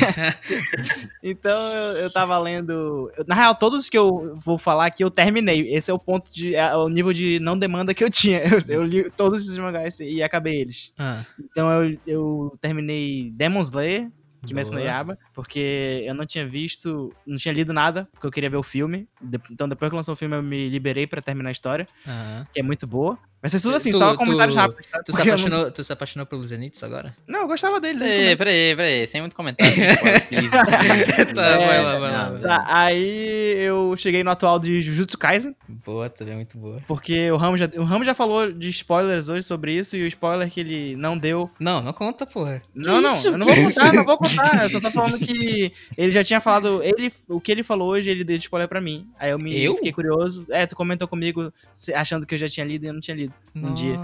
então 1.24 1.60
eu, 1.72 1.98
eu 1.98 2.12
tava 2.12 2.38
lendo. 2.38 3.12
Na 3.26 3.36
real, 3.36 3.56
todos 3.56 3.90
que 3.90 3.98
eu 3.98 4.36
vou 4.36 4.58
falar 4.58 4.86
aqui 4.86 5.04
eu 5.04 5.10
terminei. 5.10 5.74
Esse 5.74 5.90
é 5.90 5.94
o 5.94 5.98
ponto 6.00 6.32
de. 6.32 6.56
É 6.56 6.76
o 6.76 6.88
nível 6.88 7.12
de 7.12 7.40
não 7.40 7.58
demanda 7.58 7.94
que 7.94 8.04
eu 8.04 8.10
tinha. 8.10 8.44
Eu, 8.44 8.62
eu 8.68 8.84
li 8.84 9.10
todos 9.10 9.42
esses 9.42 9.58
mangás 9.58 10.00
e 10.00 10.22
acabei 10.22 10.62
eles. 10.62 10.94
Ah. 10.98 11.26
Então 11.40 11.72
eu, 11.72 11.98
eu 12.06 12.58
terminei 12.62 13.32
Demon 13.32 13.62
Slayer, 13.62 14.10
Kimetsu 14.46 14.74
no 14.74 14.80
Yaba, 14.80 15.18
porque 15.34 16.04
eu 16.06 16.14
não 16.14 16.26
tinha 16.26 16.48
visto, 16.48 17.14
não 17.26 17.38
tinha 17.38 17.54
lido 17.54 17.74
nada, 17.74 18.08
porque 18.12 18.26
eu 18.26 18.32
queria 18.32 18.50
ver 18.50 18.58
o 18.58 18.64
filme. 18.64 19.08
Então 19.52 19.68
depois 19.68 19.90
que 19.90 19.96
lançou 19.96 20.14
o 20.14 20.18
filme 20.18 20.36
eu 20.36 20.44
me 20.44 20.70
liberei 20.70 21.06
para 21.06 21.22
terminar 21.22 21.50
a 21.50 21.52
história, 21.52 21.86
uhum. 22.06 22.46
que 22.52 22.60
é 22.60 22.64
muito 22.64 22.88
boa. 22.88 23.18
Vai 23.42 23.50
ser 23.50 23.62
tudo 23.62 23.76
assim, 23.76 23.92
tu, 23.92 23.98
só 23.98 24.18
comentários 24.18 24.54
tu, 24.54 24.60
rápidos. 24.60 24.88
Tá? 24.88 25.02
Tu, 25.02 25.14
se 25.14 25.22
apaixonou, 25.22 25.60
não... 25.60 25.72
tu 25.72 25.84
se 25.84 25.94
apaixonou 25.94 26.26
pelo 26.26 26.44
Zenitsu 26.44 26.86
agora? 26.86 27.16
Não, 27.26 27.42
eu 27.42 27.48
gostava 27.48 27.80
dele. 27.80 28.00
Peraí, 28.00 28.36
peraí, 28.36 28.76
peraí, 28.76 29.08
sem 29.08 29.22
muito 29.22 29.36
comentário. 29.36 29.74
tá, 31.34 31.46
é, 31.46 31.66
vai 31.66 31.84
lá, 31.84 32.00
vai 32.00 32.12
lá. 32.12 32.40
Tá, 32.40 32.66
aí 32.68 33.56
eu 33.60 33.96
cheguei 33.96 34.26
no 34.26 34.32
atual 34.32 34.60
de 34.60 34.82
Jujutsu 34.82 35.18
Kaisen. 35.18 35.56
Boa, 35.68 36.10
também 36.10 36.36
muito 36.36 36.58
boa. 36.58 36.82
Porque 36.86 37.32
o 37.32 37.38
Ramos 37.38 37.62
já, 37.62 37.70
o 37.78 37.84
Ramos 37.84 38.06
já 38.06 38.14
falou 38.14 38.52
de 38.52 38.70
spoilers 38.70 39.30
hoje 39.30 39.44
sobre 39.44 39.74
isso, 39.74 39.96
e 39.96 40.04
o 40.04 40.08
spoiler 40.08 40.50
que 40.50 40.60
ele 40.60 40.98
não 40.98 41.18
deu... 41.18 41.50
Não, 41.62 41.82
não 41.82 41.94
conta, 41.94 42.26
porra. 42.26 42.62
Não, 42.76 43.00
não, 43.00 43.24
eu 43.24 43.38
não 43.38 43.48
vou 43.48 43.56
contar, 43.56 43.94
não 43.94 44.04
vou 44.06 44.18
contar. 44.18 44.64
Eu 44.64 44.70
só 44.70 44.82
tô 44.82 44.92
falando 44.92 45.18
que 45.18 45.72
ele 45.98 46.12
já 46.12 46.26
tinha 46.26 46.42
falado, 46.42 46.84
ele, 46.84 47.14
o 47.30 47.40
que 47.40 47.54
ele 47.54 47.64
falou 47.64 47.90
hoje, 47.90 48.10
ele 48.10 48.26
deu 48.26 48.38
de 48.38 48.44
spoiler 48.44 48.68
pra 48.68 48.82
mim. 48.82 49.08
Aí 49.18 49.32
eu 49.32 49.40
me 49.40 49.58
eu? 49.58 49.78
fiquei 49.78 49.94
curioso. 49.94 50.46
É, 50.50 50.66
tu 50.66 50.76
comentou 50.76 51.08
comigo 51.08 51.54
achando 51.96 52.26
que 52.26 52.36
eu 52.36 52.40
já 52.40 52.50
tinha 52.50 52.66
lido 52.66 52.84
e 52.84 52.88
eu 52.88 52.94
não 52.94 53.00
tinha 53.00 53.16
lido 53.16 53.29
um 53.56 53.74
dia. 53.74 53.98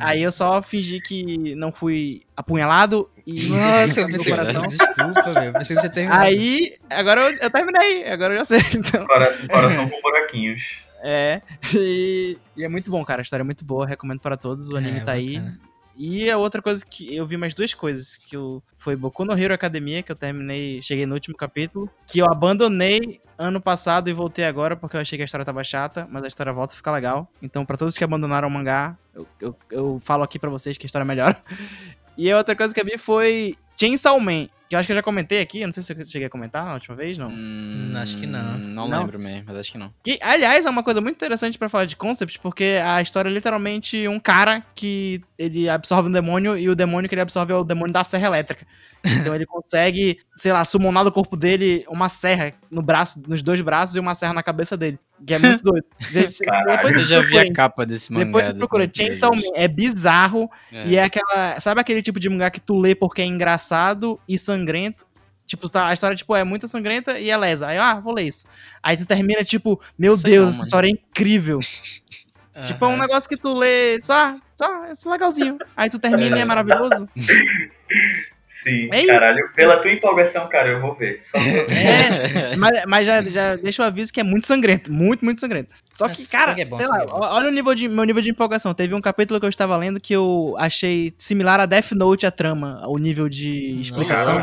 Aí 0.00 0.22
eu 0.22 0.32
só 0.32 0.62
fingi 0.62 1.00
que 1.00 1.54
não 1.54 1.70
fui 1.70 2.22
apunhalado 2.34 3.10
e. 3.26 3.48
Nossa, 3.48 4.00
eu 4.00 4.06
pensei, 4.06 4.32
coração. 4.32 4.66
desculpa, 4.66 5.40
meu. 5.40 5.52
Pensei 5.52 5.76
que 5.76 5.82
você 5.82 5.90
terminou. 5.90 6.18
Aí, 6.18 6.76
agora 6.88 7.20
eu, 7.20 7.38
eu, 7.38 7.50
terminei, 7.50 8.08
agora 8.10 8.34
eu 8.34 8.38
já 8.38 8.44
sei. 8.46 8.60
Então. 8.74 9.06
Coração 9.48 9.88
com 9.88 10.00
buraquinhos. 10.00 10.80
É, 11.02 11.42
e, 11.74 12.38
e, 12.56 12.64
é 12.64 12.68
muito 12.68 12.90
bom, 12.90 13.04
cara. 13.04 13.20
A 13.20 13.22
história 13.22 13.42
é 13.42 13.44
muito 13.44 13.64
boa, 13.64 13.86
recomendo 13.86 14.20
para 14.20 14.36
todos. 14.36 14.68
O 14.68 14.76
anime 14.76 14.98
é, 14.98 15.00
tá 15.00 15.12
bacana. 15.12 15.18
aí. 15.18 15.69
E 16.02 16.30
a 16.30 16.38
outra 16.38 16.62
coisa 16.62 16.82
que 16.82 17.14
eu 17.14 17.26
vi 17.26 17.36
mais 17.36 17.52
duas 17.52 17.74
coisas, 17.74 18.16
que 18.16 18.34
eu, 18.34 18.62
foi 18.78 18.96
Boku 18.96 19.22
no 19.22 19.38
Hero 19.38 19.52
Academia, 19.52 20.02
que 20.02 20.10
eu 20.10 20.16
terminei, 20.16 20.80
cheguei 20.80 21.04
no 21.04 21.12
último 21.12 21.36
capítulo, 21.36 21.90
que 22.10 22.20
eu 22.20 22.24
abandonei 22.24 23.20
ano 23.36 23.60
passado 23.60 24.08
e 24.08 24.12
voltei 24.14 24.46
agora 24.46 24.74
porque 24.74 24.96
eu 24.96 25.00
achei 25.02 25.18
que 25.18 25.22
a 25.22 25.26
história 25.26 25.44
tava 25.44 25.62
chata, 25.62 26.08
mas 26.10 26.24
a 26.24 26.28
história 26.28 26.54
volta 26.54 26.72
a 26.72 26.76
ficar 26.76 26.92
legal. 26.92 27.30
Então, 27.42 27.66
para 27.66 27.76
todos 27.76 27.98
que 27.98 28.02
abandonaram 28.02 28.48
o 28.48 28.50
mangá, 28.50 28.96
eu, 29.14 29.26
eu, 29.38 29.56
eu 29.70 30.00
falo 30.00 30.22
aqui 30.22 30.38
para 30.38 30.48
vocês 30.48 30.78
que 30.78 30.86
a 30.86 30.88
história 30.88 31.04
é 31.04 31.06
melhor. 31.06 31.38
E 32.16 32.30
a 32.30 32.36
outra 32.36 32.54
coisa 32.54 32.74
que 32.74 32.78
eu 32.78 32.84
vi 32.84 32.98
foi 32.98 33.56
Chainsaw 33.80 34.20
Man, 34.20 34.46
que 34.68 34.76
eu 34.76 34.78
acho 34.78 34.86
que 34.86 34.92
eu 34.92 34.96
já 34.96 35.02
comentei 35.02 35.40
aqui, 35.40 35.62
eu 35.62 35.66
não 35.66 35.72
sei 35.72 35.82
se 35.82 35.92
eu 35.94 36.04
cheguei 36.04 36.26
a 36.26 36.30
comentar 36.30 36.66
na 36.66 36.74
última 36.74 36.94
vez, 36.94 37.16
não. 37.16 37.28
Hum, 37.28 37.94
acho 37.96 38.18
que 38.18 38.26
não. 38.26 38.58
Não, 38.58 38.86
não. 38.86 39.00
lembro 39.00 39.18
mesmo, 39.18 39.44
mas 39.46 39.56
acho 39.56 39.72
que 39.72 39.78
não. 39.78 39.90
Que, 40.02 40.18
aliás, 40.20 40.66
é 40.66 40.70
uma 40.70 40.82
coisa 40.82 41.00
muito 41.00 41.16
interessante 41.16 41.56
para 41.56 41.70
falar 41.70 41.86
de 41.86 41.96
concept, 41.96 42.38
porque 42.40 42.78
a 42.84 43.00
história 43.00 43.30
é 43.30 43.32
literalmente 43.32 44.06
um 44.06 44.20
cara 44.20 44.62
que 44.74 45.22
ele 45.38 45.66
absorve 45.66 46.10
um 46.10 46.12
demônio 46.12 46.58
e 46.58 46.68
o 46.68 46.74
demônio 46.74 47.08
que 47.08 47.14
ele 47.14 47.22
absorve 47.22 47.54
é 47.54 47.56
o 47.56 47.64
demônio 47.64 47.92
da 47.92 48.04
serra 48.04 48.26
elétrica. 48.26 48.66
Então 49.02 49.34
ele 49.34 49.46
consegue, 49.46 50.20
sei 50.36 50.52
lá, 50.52 50.62
summonar 50.62 51.04
do 51.04 51.10
corpo 51.10 51.34
dele 51.34 51.86
uma 51.88 52.10
serra 52.10 52.52
no 52.70 52.82
braço, 52.82 53.22
nos 53.26 53.42
dois 53.42 53.58
braços 53.62 53.96
e 53.96 54.00
uma 54.00 54.14
serra 54.14 54.34
na 54.34 54.42
cabeça 54.42 54.76
dele. 54.76 54.98
Que 55.26 55.34
é 55.34 55.38
muito 55.38 55.62
doido. 55.62 55.84
depois 56.10 56.94
eu 56.94 57.00
já 57.00 57.20
vi 57.20 57.38
a 57.38 57.52
capa 57.52 57.84
desse 57.84 58.12
mangá. 58.12 58.24
Depois 58.24 58.46
você 58.46 58.54
procura. 58.54 58.90
Chainsaw 58.92 59.34
Man 59.34 59.42
é 59.54 59.68
bizarro 59.68 60.50
é. 60.72 60.86
e 60.86 60.96
é 60.96 61.04
aquela... 61.04 61.60
Sabe 61.60 61.80
aquele 61.80 62.02
tipo 62.02 62.18
de 62.18 62.28
mangá 62.28 62.50
que 62.50 62.60
tu 62.60 62.78
lê 62.78 62.94
porque 62.94 63.22
é 63.22 63.26
engraçado 63.26 64.18
e 64.26 64.38
sangrento? 64.38 65.06
Tipo, 65.46 65.68
tá, 65.68 65.88
a 65.88 65.92
história, 65.92 66.16
tipo, 66.16 66.34
é 66.36 66.44
muito 66.44 66.68
sangrenta 66.68 67.18
e 67.18 67.28
é 67.28 67.36
lesa. 67.36 67.66
Aí, 67.66 67.76
ah, 67.76 67.98
vou 67.98 68.14
ler 68.14 68.22
isso. 68.22 68.46
Aí 68.80 68.96
tu 68.96 69.04
termina, 69.04 69.42
tipo, 69.42 69.80
meu 69.98 70.16
Deus, 70.16 70.44
não, 70.44 70.48
essa 70.48 70.64
história 70.64 70.86
é 70.86 70.92
incrível. 70.92 71.56
Uhum. 71.56 72.62
Tipo, 72.66 72.84
é 72.84 72.88
um 72.88 72.98
negócio 72.98 73.28
que 73.28 73.38
tu 73.38 73.56
lê 73.56 73.98
só, 74.02 74.36
só, 74.54 74.84
é 74.84 74.94
só 74.94 75.10
legalzinho. 75.10 75.56
Aí 75.74 75.88
tu 75.88 75.98
termina 75.98 76.36
e 76.36 76.40
é 76.40 76.44
maravilhoso. 76.44 77.08
Sim, 78.62 78.88
é 78.92 79.06
caralho. 79.06 79.50
Pela 79.54 79.78
tua 79.78 79.90
empolgação, 79.90 80.48
cara, 80.48 80.68
eu 80.68 80.80
vou 80.80 80.94
ver. 80.94 81.20
Só 81.20 81.38
é, 81.38 82.54
mas, 82.58 82.84
mas 82.86 83.06
já, 83.06 83.22
já 83.22 83.56
deixa 83.56 83.82
o 83.82 83.86
aviso 83.86 84.12
que 84.12 84.20
é 84.20 84.24
muito 84.24 84.46
sangrento. 84.46 84.92
Muito, 84.92 85.24
muito 85.24 85.40
sangrento. 85.40 85.70
Só 86.00 86.08
que, 86.08 86.26
cara, 86.26 86.58
é 86.58 86.64
bom, 86.64 86.76
sei 86.76 86.86
lá, 86.86 87.02
é 87.02 87.06
olha 87.08 87.48
o 87.48 87.52
nível 87.52 87.74
de, 87.74 87.86
meu 87.86 88.04
nível 88.04 88.22
de 88.22 88.30
empolgação. 88.30 88.72
Teve 88.72 88.94
um 88.94 89.02
capítulo 89.02 89.38
que 89.38 89.44
eu 89.44 89.50
estava 89.50 89.76
lendo 89.76 90.00
que 90.00 90.14
eu 90.14 90.54
achei 90.58 91.12
similar 91.18 91.60
a 91.60 91.66
Death 91.66 91.92
Note 91.92 92.26
a 92.26 92.30
trama, 92.30 92.82
o 92.86 92.96
nível 92.96 93.28
de 93.28 93.78
explicação. 93.78 94.38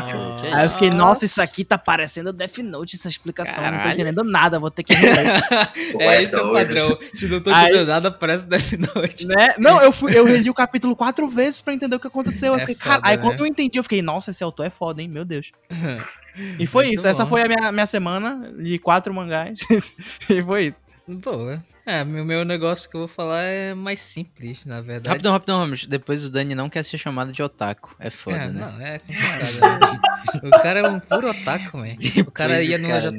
Aí 0.52 0.66
eu 0.66 0.70
fiquei, 0.70 0.90
nossa, 0.90 1.24
isso 1.24 1.42
aqui 1.42 1.64
tá 1.64 1.76
parecendo 1.76 2.32
Death 2.32 2.58
Note, 2.58 2.94
essa 2.94 3.08
explicação. 3.08 3.64
Caralho. 3.64 3.76
Não 3.76 3.82
tô 3.82 3.90
entendendo 3.92 4.22
nada, 4.22 4.60
vou 4.60 4.70
ter 4.70 4.84
que 4.84 4.94
reler. 4.94 5.42
é, 5.98 6.22
esse 6.22 6.36
é 6.36 6.40
o 6.40 6.52
padrão. 6.52 6.96
Se 7.12 7.26
não 7.26 7.40
tô 7.40 7.50
entendendo 7.50 7.78
Aí, 7.80 7.86
nada, 7.86 8.10
parece 8.12 8.46
Death 8.46 8.72
Note. 8.94 9.26
Né? 9.26 9.54
Não, 9.58 9.82
eu, 9.82 9.90
fui, 9.90 10.16
eu 10.16 10.24
reli 10.24 10.48
o 10.48 10.54
capítulo 10.54 10.94
quatro 10.94 11.26
vezes 11.26 11.60
pra 11.60 11.74
entender 11.74 11.96
o 11.96 12.00
que 12.00 12.06
aconteceu. 12.06 12.54
É 12.54 12.60
fiquei, 12.60 12.76
foda, 12.76 13.00
Aí 13.02 13.16
né? 13.16 13.22
quando 13.22 13.40
eu 13.40 13.46
entendi, 13.46 13.80
eu 13.80 13.82
fiquei, 13.82 14.00
nossa, 14.08 14.30
esse 14.30 14.42
autor 14.42 14.64
é 14.64 14.70
foda, 14.70 15.02
hein? 15.02 15.08
Meu 15.08 15.24
Deus. 15.24 15.52
e 16.58 16.66
foi 16.66 16.86
Muito 16.86 16.94
isso. 16.94 17.02
Bom. 17.02 17.10
Essa 17.10 17.26
foi 17.26 17.42
a 17.42 17.46
minha, 17.46 17.70
minha 17.70 17.86
semana 17.86 18.50
de 18.58 18.78
quatro 18.78 19.12
mangás. 19.12 19.60
e 20.30 20.42
foi 20.42 20.68
isso. 20.68 20.80
Boa. 21.06 21.62
É, 21.86 22.04
meu, 22.04 22.24
meu 22.24 22.44
negócio 22.44 22.88
que 22.88 22.94
eu 22.94 23.00
vou 23.00 23.08
falar 23.08 23.42
é 23.42 23.74
mais 23.74 24.00
simples, 24.00 24.66
na 24.66 24.80
verdade. 24.80 25.08
Rapidão, 25.08 25.32
rapidão, 25.32 25.58
Ramos. 25.58 25.86
Depois 25.86 26.24
o 26.24 26.30
Dani 26.30 26.54
não 26.54 26.68
quer 26.68 26.82
ser 26.82 26.98
chamado 26.98 27.32
de 27.32 27.42
otaku. 27.42 27.94
É 27.98 28.10
foda, 28.10 28.36
é, 28.36 28.50
né? 28.50 28.60
Não, 28.60 28.80
é 28.80 28.98
o 30.42 30.50
cara 30.50 30.80
é 30.80 30.88
um 30.88 31.00
puro 31.00 31.30
otaku, 31.30 31.78
man. 31.78 31.96
O 32.26 32.30
cara 32.30 32.62
ia 32.62 32.76
no 32.78 32.88
JP 32.88 33.16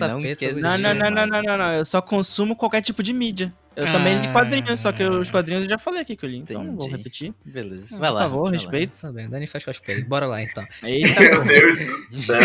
não, 0.62 0.78
não, 0.78 0.94
não, 0.94 1.12
não, 1.12 1.28
não, 1.28 1.42
não, 1.42 1.58
não. 1.58 1.74
Eu 1.74 1.86
só 1.86 2.00
consumo 2.00 2.56
qualquer 2.56 2.82
tipo 2.82 3.02
de 3.02 3.12
mídia. 3.14 3.54
Eu 3.80 3.88
ah, 3.88 3.92
também 3.94 4.20
li 4.20 4.28
quadrinhos, 4.34 4.78
só 4.82 4.92
que 4.92 5.02
os 5.02 5.32
quadrinhos 5.32 5.64
eu 5.64 5.70
já 5.70 5.78
falei 5.78 6.02
aqui 6.02 6.14
que 6.14 6.26
eu 6.26 6.30
li, 6.30 6.40
então 6.40 6.58
entendi. 6.58 6.70
não 6.70 6.78
vou 6.78 6.90
repetir. 6.90 7.34
Beleza. 7.46 7.98
Vai 7.98 8.12
lá. 8.12 8.24
Por 8.24 8.30
favor, 8.30 8.52
respeito. 8.52 9.00
Tá 9.00 9.10
bem, 9.10 9.30
Dani 9.30 9.48
faz 9.48 9.64
cosplay. 9.64 10.04
Bora 10.04 10.26
lá 10.26 10.42
então. 10.42 10.66
Eita, 10.84 11.22
meu 11.46 11.76
Deus 11.78 12.10
do 12.12 12.22
céu. 12.22 12.40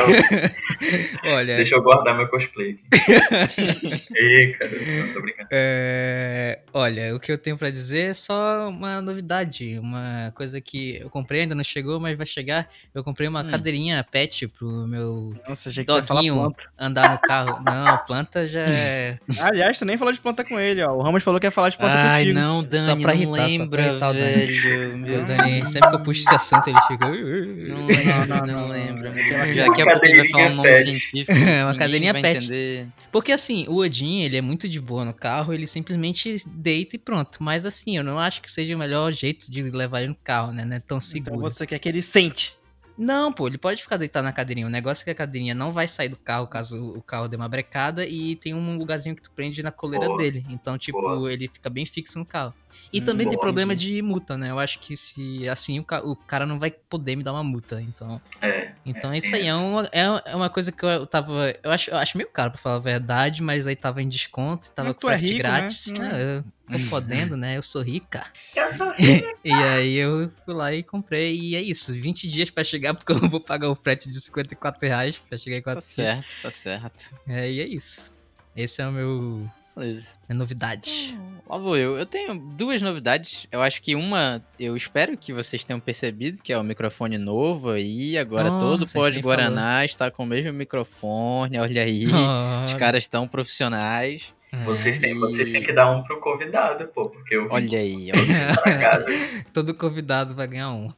Olha. 1.27 1.57
Deixa 1.57 1.75
eu 1.75 1.83
guardar 1.83 2.17
meu 2.17 2.29
cosplay 2.29 2.79
aqui. 2.93 4.07
Ei, 4.15 4.53
cara, 4.53 4.71
não 4.71 5.13
tô 5.13 5.21
brincando. 5.23 5.49
É... 5.51 6.61
Olha, 6.73 7.17
o 7.17 7.19
que 7.19 7.33
eu 7.33 7.39
tenho 7.39 7.57
pra 7.57 7.69
dizer 7.69 8.11
é 8.11 8.15
só 8.15 8.69
uma 8.69 9.01
novidade. 9.01 9.77
Uma 9.81 10.33
coisa 10.37 10.61
que 10.61 10.99
eu 11.01 11.11
comprei, 11.11 11.41
ainda 11.41 11.57
não 11.57 11.65
chegou, 11.65 11.99
mas 11.99 12.17
vai 12.17 12.27
chegar. 12.27 12.69
Eu 12.95 13.03
comprei 13.03 13.27
uma 13.27 13.43
hum. 13.43 13.51
cadeirinha 13.51 14.05
pet 14.09 14.47
pro 14.47 14.87
meu 14.87 15.35
Nossa, 15.49 15.69
achei 15.69 15.85
que 15.85 16.01
doguinho 16.01 16.55
andar 16.79 17.11
no 17.11 17.19
carro. 17.19 17.61
Não, 17.65 17.99
planta 18.07 18.47
já 18.47 18.61
é. 18.61 19.19
Aliás, 19.41 19.77
tu 19.77 19.85
nem 19.85 19.99
falou 19.99 20.13
de 20.13 20.21
planta 20.21 20.45
com 20.45 20.61
ele, 20.61 20.81
ó. 20.81 20.93
O 20.93 21.03
Ramos 21.03 21.24
falou 21.25 21.41
que 21.41 21.47
ia 21.47 21.51
falar 21.51 21.71
de 21.71 21.79
planta 21.79 21.95
Ai, 21.95 22.23
contigo. 22.23 22.41
não, 22.41 22.63
Dani, 22.63 22.85
só 22.85 22.97
pra 22.97 23.15
irritar, 23.15 23.47
lembra, 23.47 23.57
só 23.57 23.67
pra 23.67 23.91
irritar 23.91 24.13
velho. 24.13 24.99
Meu 24.99 25.25
Dani, 25.25 25.67
sempre 25.67 25.89
que 25.89 25.95
eu 25.97 26.01
puxo 26.01 26.21
esse 26.21 26.35
assunto, 26.35 26.69
ele 26.69 26.81
fica... 26.83 27.09
Não 27.09 27.87
lembra, 27.87 28.27
não, 28.27 28.47
não, 28.47 28.47
não 28.47 28.69
lembra. 28.69 29.13
Já 29.55 29.73
que 29.73 29.83
a 29.83 29.87
pouco 29.87 30.07
ele 30.07 30.17
vai 30.19 30.29
falar 30.29 30.47
um 30.47 30.55
nome 30.55 30.75
científico. 30.75 31.33
É, 31.33 31.65
uma 31.67 31.75
cadeirinha 31.75 32.15
pet. 32.15 32.45
Entender. 32.45 32.89
Porque 33.11 33.33
assim, 33.33 33.67
o 33.69 33.77
Odin, 33.77 34.23
ele 34.23 34.37
é 34.37 34.41
muito 34.41 34.69
de 34.69 34.81
boa 34.81 35.05
no 35.05 35.15
carro, 35.15 35.53
ele 35.53 35.67
simplesmente 35.67 36.43
deita 36.47 36.97
e 36.97 36.99
pronto. 36.99 37.43
Mas 37.43 37.65
assim, 37.65 37.97
eu 37.97 38.05
não 38.05 38.19
acho 38.19 38.41
que 38.41 38.51
seja 38.51 38.75
o 38.75 38.79
melhor 38.79 39.13
jeito 39.13 39.51
de 39.51 39.63
levar 39.63 40.01
ele 40.01 40.09
no 40.09 40.17
carro, 40.17 40.53
né? 40.53 40.65
Não 40.65 40.77
é 40.77 40.81
tão 40.81 40.99
então 40.99 41.01
seguro. 41.01 41.37
Então 41.37 41.51
você 41.51 41.67
quer 41.67 41.79
que 41.79 41.89
ele 41.89 42.03
sente. 42.03 42.57
Não, 42.97 43.33
pô, 43.33 43.49
ele 43.49 43.59
pode 43.59 43.83
ficar 43.83 43.97
deitado 43.97 44.25
na 44.25 44.33
cadeirinha. 44.33 44.67
O 44.67 44.71
negócio 44.71 45.03
é 45.03 45.05
que 45.05 45.11
a 45.11 45.15
cadeirinha 45.15 45.55
não 45.55 45.73
vai 45.73 45.89
sair 45.89 46.09
do 46.09 46.17
carro 46.17 46.47
caso 46.47 46.93
o 46.97 47.03
carro 47.03 47.27
dê 47.27 47.37
uma 47.37 47.49
brecada 47.49 48.07
e 48.07 48.37
tem 48.37 48.55
um 48.55 48.79
lugarzinho 48.79 49.17
que 49.17 49.23
tu 49.23 49.31
prende 49.33 49.63
na 49.63 49.73
coleira 49.73 50.09
dele. 50.17 50.45
Então, 50.49 50.79
tipo, 50.79 51.29
ele 51.29 51.49
fica 51.49 51.69
bem 51.69 51.85
fixo 51.85 52.19
no 52.19 52.25
carro. 52.25 52.55
E 52.93 53.01
hum, 53.01 53.05
também 53.05 53.29
tem 53.29 53.39
problema 53.39 53.75
de 53.75 54.01
multa, 54.03 54.37
né? 54.37 54.51
Eu 54.51 54.59
acho 54.59 54.79
que 54.81 54.97
se 54.97 55.49
assim 55.49 55.79
o, 55.79 55.85
ca 55.85 56.01
o 56.05 56.17
cara 56.17 56.47
não 56.47 56.59
vai 56.59 56.71
poder 56.71 57.17
me 57.17 57.23
dar 57.23 57.33
uma 57.33 57.45
multa. 57.45 57.81
Então, 57.81 58.21
é, 58.41 58.73
então 58.87 59.13
é, 59.13 59.19
isso 59.19 59.35
aí 59.35 59.47
é 59.47 59.55
uma, 59.55 59.89
é, 59.93 60.03
é 60.27 60.37
uma 60.37 60.51
coisa 60.51 60.71
que 60.71 60.85
eu 60.85 61.07
tava. 61.07 61.55
Eu 61.63 61.71
acho, 61.71 61.91
eu 61.91 61.97
acho 61.97 62.17
meio 62.17 62.29
caro 62.31 62.51
pra 62.51 62.61
falar 62.61 62.77
a 62.77 62.81
verdade, 62.81 63.43
mas 63.43 63.67
aí 63.67 63.77
tava 63.77 64.03
em 64.03 64.09
desconto, 64.09 64.71
tava 64.71 64.95
com 64.95 65.07
frete 65.07 65.35
é 65.35 65.39
grátis. 65.39 65.87
Né? 65.99 66.39
Eu 66.39 66.45
tô 66.71 66.79
podendo, 66.89 67.37
né? 67.37 67.57
Eu 67.57 67.63
sou 67.63 67.83
rica. 67.83 68.25
Eu 68.57 68.71
sou 68.73 68.93
rica. 68.97 69.35
e 69.45 69.53
aí 69.53 69.95
eu 69.97 70.31
fui 70.45 70.55
lá 70.55 70.73
e 70.73 70.83
comprei. 70.83 71.35
E 71.39 71.57
é 71.57 71.61
isso, 71.63 71.93
20 71.93 72.29
dias 72.29 72.51
pra 72.51 72.65
chegar, 72.65 72.95
porque 72.95 73.13
eu 73.13 73.21
não 73.21 73.29
vou 73.29 73.41
pagar 73.41 73.69
o 73.69 73.75
frete 73.75 74.09
de 74.11 74.21
54 74.21 74.89
reais 74.89 75.19
pra 75.19 75.37
chegar 75.37 75.57
em 75.57 75.63
4 75.63 75.81
Tá 75.81 75.87
certo, 75.87 76.27
tá 76.43 76.51
certo. 76.51 77.15
É, 77.29 77.51
e 77.51 77.61
é 77.61 77.67
isso. 77.67 78.13
Esse 78.57 78.81
é 78.81 78.87
o 78.87 78.93
meu. 78.93 79.51
Beleza. 79.77 80.19
É 80.29 80.35
novidade. 80.35 81.19
Hum. 81.19 81.39
lá 81.49 81.59
vou 81.59 81.77
eu. 81.77 81.99
Eu 81.99 82.07
tenho 82.07 82.39
duas 82.39 82.81
novidades. 82.81 83.49
Eu 83.51 83.61
acho 83.61 83.83
que 83.83 83.97
uma, 83.97 84.41
eu 84.59 84.77
espero 84.77 85.17
que 85.17 85.33
vocês 85.33 85.65
tenham 85.65 85.81
percebido, 85.81 86.41
que 86.41 86.53
é 86.53 86.59
o 86.59 86.63
microfone 86.63 87.19
novo 87.19 87.71
aí. 87.71 88.17
Agora 88.17 88.51
Nossa, 88.51 88.61
todo 88.65 88.89
pós-Guaraná 88.89 89.85
está 89.85 90.13
com 90.13 90.23
o 90.23 90.27
mesmo 90.27 90.53
microfone. 90.53 91.59
Olha 91.59 91.83
aí. 91.83 92.07
Oh. 92.15 92.65
Os 92.65 92.75
caras 92.75 93.03
estão 93.03 93.27
profissionais. 93.27 94.33
Vocês 94.65 94.99
têm, 94.99 95.19
vocês 95.19 95.51
têm 95.51 95.63
que 95.63 95.73
dar 95.73 95.91
um 95.91 96.03
pro 96.03 96.21
convidado, 96.21 96.87
pô, 96.89 97.09
porque 97.09 97.37
eu 97.37 97.49
Olha 97.51 97.79
aí, 97.79 98.11
olha 98.13 99.45
Todo 99.53 99.75
convidado 99.75 100.35
vai 100.35 100.47
ganhar 100.47 100.73
um. 100.73 100.93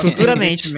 Futuramente. 0.00 0.72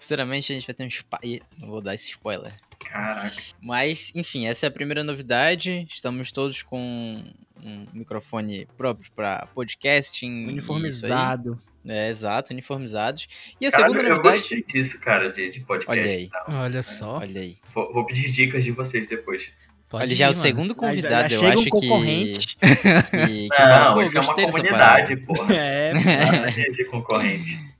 Futuramente 0.00 0.52
a 0.52 0.54
gente 0.54 0.66
vai 0.66 0.74
ter 0.74 0.84
um 0.84 0.88
spoiler. 0.88 1.42
Não 1.58 1.68
vou 1.68 1.80
dar 1.80 1.94
esse 1.94 2.08
spoiler. 2.08 2.52
Caraca. 2.78 3.36
Mas, 3.60 4.12
enfim, 4.14 4.46
essa 4.46 4.66
é 4.66 4.68
a 4.68 4.72
primeira 4.72 5.04
novidade. 5.04 5.86
Estamos 5.88 6.32
todos 6.32 6.62
com 6.62 7.22
um 7.62 7.86
microfone 7.92 8.66
próprio 8.76 9.10
para 9.12 9.46
podcasting. 9.54 10.48
Uniformizado. 10.48 11.60
É, 11.86 12.10
exato, 12.10 12.52
uniformizados. 12.52 13.26
E 13.60 13.66
a 13.66 13.70
Caralho, 13.70 13.92
segunda 13.92 14.08
novidade. 14.08 14.36
Eu 14.36 14.40
gostei 14.40 14.62
disso, 14.62 15.00
cara, 15.00 15.32
de, 15.32 15.50
de 15.50 15.60
podcast. 15.60 16.00
Olha 16.00 16.10
aí. 16.10 16.30
Olha 16.48 16.82
só. 16.82 17.18
Olha 17.18 17.40
aí. 17.40 17.56
Vou, 17.74 17.92
vou, 17.92 18.06
pedir 18.06 18.30
dicas 18.30 18.64
de 18.64 18.70
vocês 18.70 19.08
depois. 19.08 19.52
Pode 19.88 20.04
Olha, 20.04 20.14
já 20.14 20.26
é 20.26 20.30
o 20.30 20.34
segundo 20.34 20.72
convidado, 20.72 21.28
já, 21.30 21.40
já 21.40 21.46
eu 21.46 21.52
acho 21.52 21.66
um 21.66 21.70
concorrente. 21.70 22.56
que. 22.60 22.66
que, 22.66 23.48
que 23.48 23.62
não, 23.62 23.68
fala, 23.68 24.04
isso 24.04 24.18
é 24.18 24.20
uma 24.20 24.34
comunidade, 24.34 25.16
pô. 25.16 25.34
É, 25.52 25.92
de 26.70 26.84
concorrente. 26.84 27.70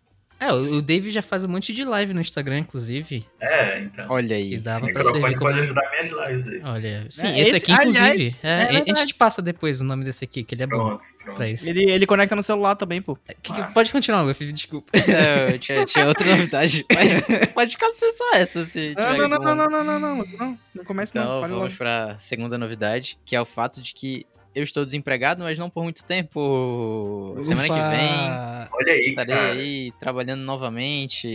É, 0.40 0.50
o 0.54 0.80
Dave 0.80 1.10
já 1.10 1.20
faz 1.20 1.44
um 1.44 1.48
monte 1.48 1.70
de 1.74 1.84
live 1.84 2.14
no 2.14 2.20
Instagram, 2.22 2.60
inclusive. 2.60 3.26
É, 3.38 3.80
então. 3.80 4.06
Olha 4.08 4.34
aí. 4.34 4.54
E 4.54 4.58
dava 4.58 4.86
esse 4.86 4.92
pra 4.94 5.04
servir 5.04 5.20
como... 5.20 5.50
pode 5.50 5.60
ajudar 5.60 5.90
minhas 5.90 6.28
lives 6.28 6.48
aí. 6.48 6.60
Olha, 6.64 7.06
sim, 7.10 7.26
é, 7.26 7.40
esse, 7.40 7.42
esse, 7.42 7.56
aqui, 7.56 7.72
inclusive. 7.72 7.98
Aliás, 8.02 8.38
é, 8.42 8.88
é 8.88 8.92
a 8.92 8.94
gente 8.94 9.14
passa 9.14 9.42
depois 9.42 9.82
o 9.82 9.84
nome 9.84 10.02
desse 10.02 10.24
aqui, 10.24 10.42
que 10.42 10.54
ele 10.54 10.62
é 10.62 10.66
pronto, 10.66 11.02
bom. 11.02 11.19
Pra 11.40 11.48
isso. 11.48 11.66
Ele, 11.66 11.90
ele 11.90 12.06
conecta 12.06 12.36
no 12.36 12.42
celular 12.42 12.76
também, 12.76 13.00
pô. 13.00 13.16
Que, 13.42 13.50
que, 13.54 13.72
pode 13.72 13.90
continuar, 13.90 14.20
Luffy, 14.20 14.52
desculpa. 14.52 14.90
É, 15.10 15.58
tinha, 15.58 15.84
tinha 15.84 16.06
outra 16.06 16.28
novidade, 16.30 16.84
mas 16.94 17.26
pode 17.52 17.72
ficar 17.72 17.90
ser 17.92 18.12
só 18.12 18.34
essa, 18.34 18.64
se 18.64 18.94
não, 18.96 19.16
não, 19.16 19.28
não, 19.28 19.38
não, 19.38 19.54
não, 19.54 19.70
não, 19.70 19.84
não, 19.84 20.00
não, 20.00 20.26
não, 20.26 20.58
não 20.74 20.84
começa 20.84 21.10
então, 21.10 21.24
não. 21.24 21.46
Então, 21.46 21.58
vamos 21.58 21.74
pra 21.74 22.16
segunda 22.18 22.56
novidade, 22.56 23.18
que 23.24 23.34
é 23.34 23.40
o 23.40 23.44
fato 23.44 23.82
de 23.82 23.92
que 23.92 24.26
eu 24.54 24.62
estou 24.62 24.84
desempregado, 24.84 25.44
mas 25.44 25.58
não 25.58 25.70
por 25.70 25.82
muito 25.82 26.04
tempo. 26.04 27.32
Ufa. 27.32 27.42
Semana 27.42 27.68
que 27.68 27.96
vem 27.96 28.70
Olha 28.72 28.92
aí, 28.92 29.00
estarei 29.00 29.34
cara. 29.34 29.52
aí 29.52 29.92
trabalhando 29.98 30.40
novamente. 30.40 31.28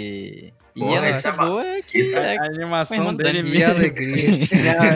E 0.76 0.80
Porra, 0.80 0.98
a 0.98 1.02
notícia 1.04 1.32
boa 1.32 1.66
é 1.66 1.82
que 1.82 2.00
isso 2.00 2.18
é, 2.18 2.38
a 2.38 2.46
animação 2.46 3.14
dele 3.14 3.44
me 3.50 3.64
alegria. 3.64 4.16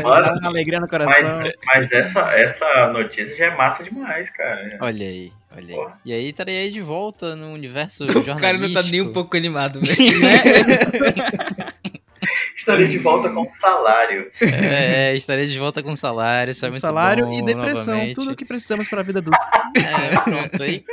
Dá 0.03 0.33
uma 0.33 0.49
alegria 0.49 0.79
no 0.79 0.87
coração. 0.87 1.39
Mas, 1.39 1.53
mas, 1.65 1.91
essa, 1.91 2.33
essa 2.33 2.89
notícia 2.91 3.35
já 3.37 3.45
é 3.45 3.55
massa 3.55 3.83
demais, 3.83 4.29
cara. 4.29 4.77
Olha 4.81 5.07
aí, 5.07 5.31
olha 5.55 5.75
aí. 5.75 5.87
E 6.03 6.13
aí 6.13 6.29
estarei 6.29 6.57
aí 6.59 6.71
de 6.71 6.81
volta 6.81 7.35
no 7.35 7.53
universo 7.53 8.05
jornalístico. 8.11 8.35
O 8.37 8.41
cara 8.41 8.57
não 8.57 8.73
tá 8.73 8.83
nem 8.83 9.01
um 9.01 9.13
pouco 9.13 9.37
animado, 9.37 9.79
velho. 9.85 10.19
Estarei 12.59 12.87
de 12.87 12.97
volta 12.97 13.29
com 13.29 13.53
salário. 13.53 14.29
É, 14.41 15.15
estarei 15.15 15.45
de 15.45 15.57
volta 15.57 15.81
com 15.81 15.95
salário, 15.95 16.51
isso 16.51 16.65
é 16.65 16.69
muito 16.69 16.81
salário 16.81 17.25
bom. 17.25 17.33
e 17.33 17.41
depressão, 17.41 17.93
novamente. 17.93 18.15
tudo 18.15 18.35
que 18.35 18.45
precisamos 18.45 18.87
para 18.87 18.99
a 18.99 19.03
vida 19.03 19.19
adulta. 19.19 19.39
É, 19.75 20.19
pronto. 20.19 20.63
Aí, 20.63 20.83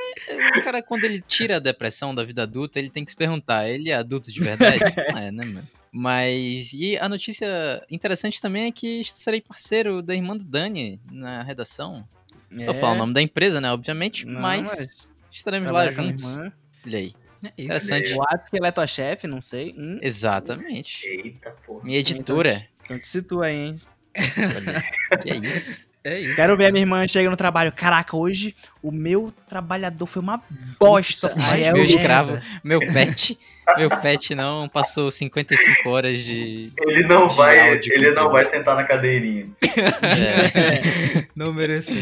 o 0.56 0.62
cara, 0.62 0.82
quando 0.82 1.04
ele 1.04 1.20
tira 1.20 1.56
a 1.56 1.58
depressão 1.58 2.14
da 2.14 2.22
vida 2.24 2.42
adulta, 2.42 2.78
ele 2.78 2.90
tem 2.90 3.04
que 3.04 3.10
se 3.10 3.16
perguntar: 3.16 3.68
ele 3.68 3.90
é 3.90 3.94
adulto 3.94 4.32
de 4.32 4.40
verdade? 4.40 4.78
Não 5.12 5.18
é, 5.18 5.30
né, 5.30 5.44
mano? 5.44 5.68
Mas, 5.92 6.72
e 6.72 6.96
a 6.98 7.08
notícia 7.08 7.46
interessante 7.90 8.40
também 8.40 8.66
é 8.66 8.72
que 8.72 9.02
serei 9.04 9.40
parceiro 9.40 10.02
da 10.02 10.14
irmã 10.14 10.36
do 10.36 10.44
Dani 10.44 11.00
na 11.10 11.42
redação. 11.42 12.06
É. 12.52 12.68
Eu 12.68 12.74
falo 12.74 12.94
o 12.94 12.98
nome 12.98 13.14
da 13.14 13.22
empresa, 13.22 13.60
né, 13.60 13.72
obviamente, 13.72 14.26
Não, 14.26 14.40
mas, 14.40 14.68
mas 14.68 15.08
estaremos 15.32 15.70
lá 15.72 15.90
juntos. 15.90 16.38
Olha 16.38 16.98
aí. 16.98 17.14
É. 17.56 17.62
Interessante. 17.62 18.14
O 18.14 18.22
Atos 18.22 18.48
que 18.48 18.56
ele 18.56 18.66
é 18.66 18.72
tua 18.72 18.86
chefe, 18.86 19.26
não 19.26 19.40
sei. 19.40 19.74
Hum. 19.76 19.98
Exatamente. 20.02 21.06
Eita, 21.06 21.50
porra. 21.66 21.84
Minha 21.84 21.98
editora. 21.98 22.66
Então 22.84 22.98
te 22.98 23.08
situa 23.08 23.46
aí, 23.46 23.56
hein? 23.56 23.80
que 25.22 25.30
é 25.30 25.36
isso. 25.36 25.88
É 26.06 26.20
isso. 26.20 26.36
Quero 26.36 26.56
ver 26.56 26.66
a 26.66 26.70
minha 26.70 26.82
irmã 26.82 27.06
chega 27.08 27.28
no 27.28 27.36
trabalho. 27.36 27.72
Caraca, 27.72 28.16
hoje 28.16 28.54
o 28.80 28.92
meu 28.92 29.34
trabalhador 29.48 30.06
foi 30.06 30.22
uma 30.22 30.40
bosta. 30.78 31.34
Ai, 31.50 31.64
é 31.64 31.72
meu 31.72 31.82
escravo, 31.82 32.40
meu 32.62 32.78
pet. 32.78 33.36
Meu 33.76 33.90
pet 33.90 34.32
não 34.32 34.68
passou 34.68 35.10
55 35.10 35.88
horas 35.88 36.20
de. 36.20 36.72
Ele 36.78 37.02
não 37.08 37.26
de 37.26 37.34
vai. 37.34 37.70
Ele 37.70 38.12
não 38.12 38.30
vai 38.30 38.44
sentar 38.44 38.76
na 38.76 38.84
cadeirinha. 38.84 39.48
É. 39.76 41.26
não 41.34 41.52
mereceu. 41.52 41.96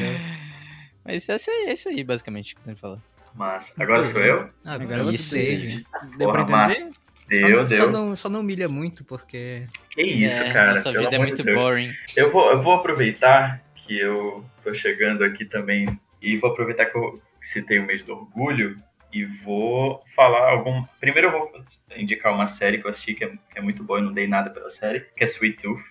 Mas 1.03 1.27
é 1.29 1.37
isso 1.37 1.51
aí, 1.51 1.67
é 1.67 1.73
isso 1.73 1.89
aí 1.89 2.05
basicamente 2.05 2.55
que 2.55 2.61
eu 2.61 2.65
tenho 2.65 2.75
que 2.75 2.81
falar. 2.81 2.99
Massa. 3.35 3.83
Agora 3.83 4.05
sou 4.05 4.23
eu? 4.23 4.49
Agora 4.65 5.01
é 5.01 5.05
você. 5.05 5.85
Deu 6.17 6.29
Porra, 6.31 6.45
pra 6.45 6.67
entender? 6.67 6.85
Massa. 6.85 7.05
Deu, 7.29 7.49
só, 7.49 7.65
deu. 7.65 7.77
Só 7.77 7.91
não, 7.91 8.17
só 8.17 8.29
não 8.29 8.41
humilha 8.41 8.69
muito, 8.69 9.05
porque. 9.05 9.67
Que 9.91 10.03
isso, 10.03 10.43
é, 10.43 10.53
cara. 10.53 10.75
Nossa 10.75 10.93
vida 10.93 11.15
é 11.15 11.19
muito 11.19 11.43
Deus. 11.43 11.61
boring. 11.61 11.93
Eu 12.17 12.31
vou, 12.31 12.51
eu 12.53 12.63
vou 12.63 12.75
aproveitar 12.75 13.63
que 13.75 13.99
eu 13.99 14.45
tô 14.63 14.73
chegando 14.75 15.25
aqui 15.25 15.45
também 15.45 15.99
e 16.21 16.37
vou 16.37 16.51
aproveitar 16.51 16.87
que 16.87 16.97
eu 16.97 17.21
citei 17.41 17.79
o 17.79 17.87
mês 17.87 18.03
do 18.03 18.13
orgulho 18.13 18.77
e 19.13 19.25
vou 19.25 20.03
falar 20.15 20.51
algum. 20.51 20.85
Primeiro 21.01 21.29
eu 21.29 21.33
vou 21.33 21.53
indicar 21.97 22.33
uma 22.33 22.47
série 22.47 22.79
que 22.79 22.87
eu 22.87 22.91
assisti 22.91 23.15
que 23.15 23.25
é, 23.25 23.29
que 23.29 23.59
é 23.59 23.61
muito 23.61 23.83
boa, 23.85 23.99
eu 23.99 24.05
não 24.05 24.13
dei 24.13 24.27
nada 24.27 24.51
pela 24.51 24.71
série, 24.71 25.01
que 25.17 25.23
é 25.23 25.27
Sweet 25.27 25.63
Tooth. 25.63 25.83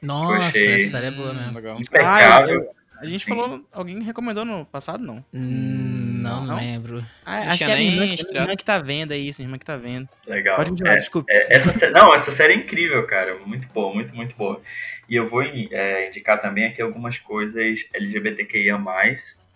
Nossa, 0.00 0.56
essa 0.56 0.90
série 0.90 1.06
é 1.06 1.10
boa 1.10 1.34
mesmo. 1.34 1.58
Impecável. 1.80 2.70
Ah, 2.70 3.00
a 3.00 3.04
gente 3.06 3.24
Sim. 3.24 3.30
falou, 3.30 3.64
alguém 3.72 4.02
recomendou 4.02 4.44
no 4.44 4.64
passado, 4.64 5.02
não? 5.02 5.24
Hum, 5.32 6.07
não, 6.18 6.44
não, 6.44 6.56
lembro. 6.56 7.04
Ah, 7.24 7.50
acho 7.50 7.58
que 7.58 7.64
é 7.64 7.72
a 7.72 7.76
minha 7.76 7.90
irmã, 7.90 8.16
que, 8.16 8.28
minha 8.28 8.42
irmã 8.42 8.56
que 8.56 8.64
tá 8.64 8.78
vendo 8.78 9.12
aí, 9.12 9.22
minha 9.22 9.46
irmã 9.46 9.58
que 9.58 9.64
tá 9.64 9.76
vendo. 9.76 10.08
Legal. 10.26 10.56
Pode 10.56 10.70
me 10.70 10.76
dizer, 10.76 10.88
é, 10.88 10.98
desculpa. 10.98 11.26
É, 11.30 11.56
essa, 11.56 11.90
não, 11.90 12.14
essa 12.14 12.30
série 12.30 12.54
é 12.54 12.56
incrível, 12.56 13.06
cara. 13.06 13.38
Muito 13.38 13.68
boa, 13.68 13.94
muito, 13.94 14.14
muito 14.14 14.34
boa. 14.34 14.60
E 15.08 15.16
eu 15.16 15.28
vou 15.28 15.42
é, 15.42 16.08
indicar 16.08 16.40
também 16.40 16.66
aqui 16.66 16.82
algumas 16.82 17.18
coisas 17.18 17.88
LGBTQIA+, 17.94 18.78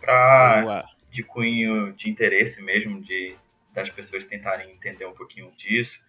pra, 0.01 0.87
de 1.11 1.23
cunho 1.23 1.93
de 1.93 2.09
interesse 2.09 2.63
mesmo, 2.63 3.01
de 3.01 3.37
das 3.75 3.89
pessoas 3.89 4.25
tentarem 4.27 4.71
entender 4.71 5.07
um 5.07 5.13
pouquinho 5.13 5.51
disso. 5.57 6.01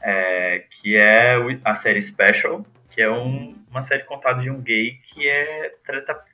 É, 0.00 0.64
que 0.68 0.96
é 0.96 1.36
a 1.64 1.74
série 1.74 2.02
Special, 2.02 2.66
que 2.92 3.00
é 3.00 3.10
um, 3.10 3.56
uma 3.70 3.82
série 3.82 4.04
contada 4.04 4.40
de 4.40 4.50
um 4.50 4.60
gay 4.60 4.98
que 5.04 5.28
é 5.28 5.74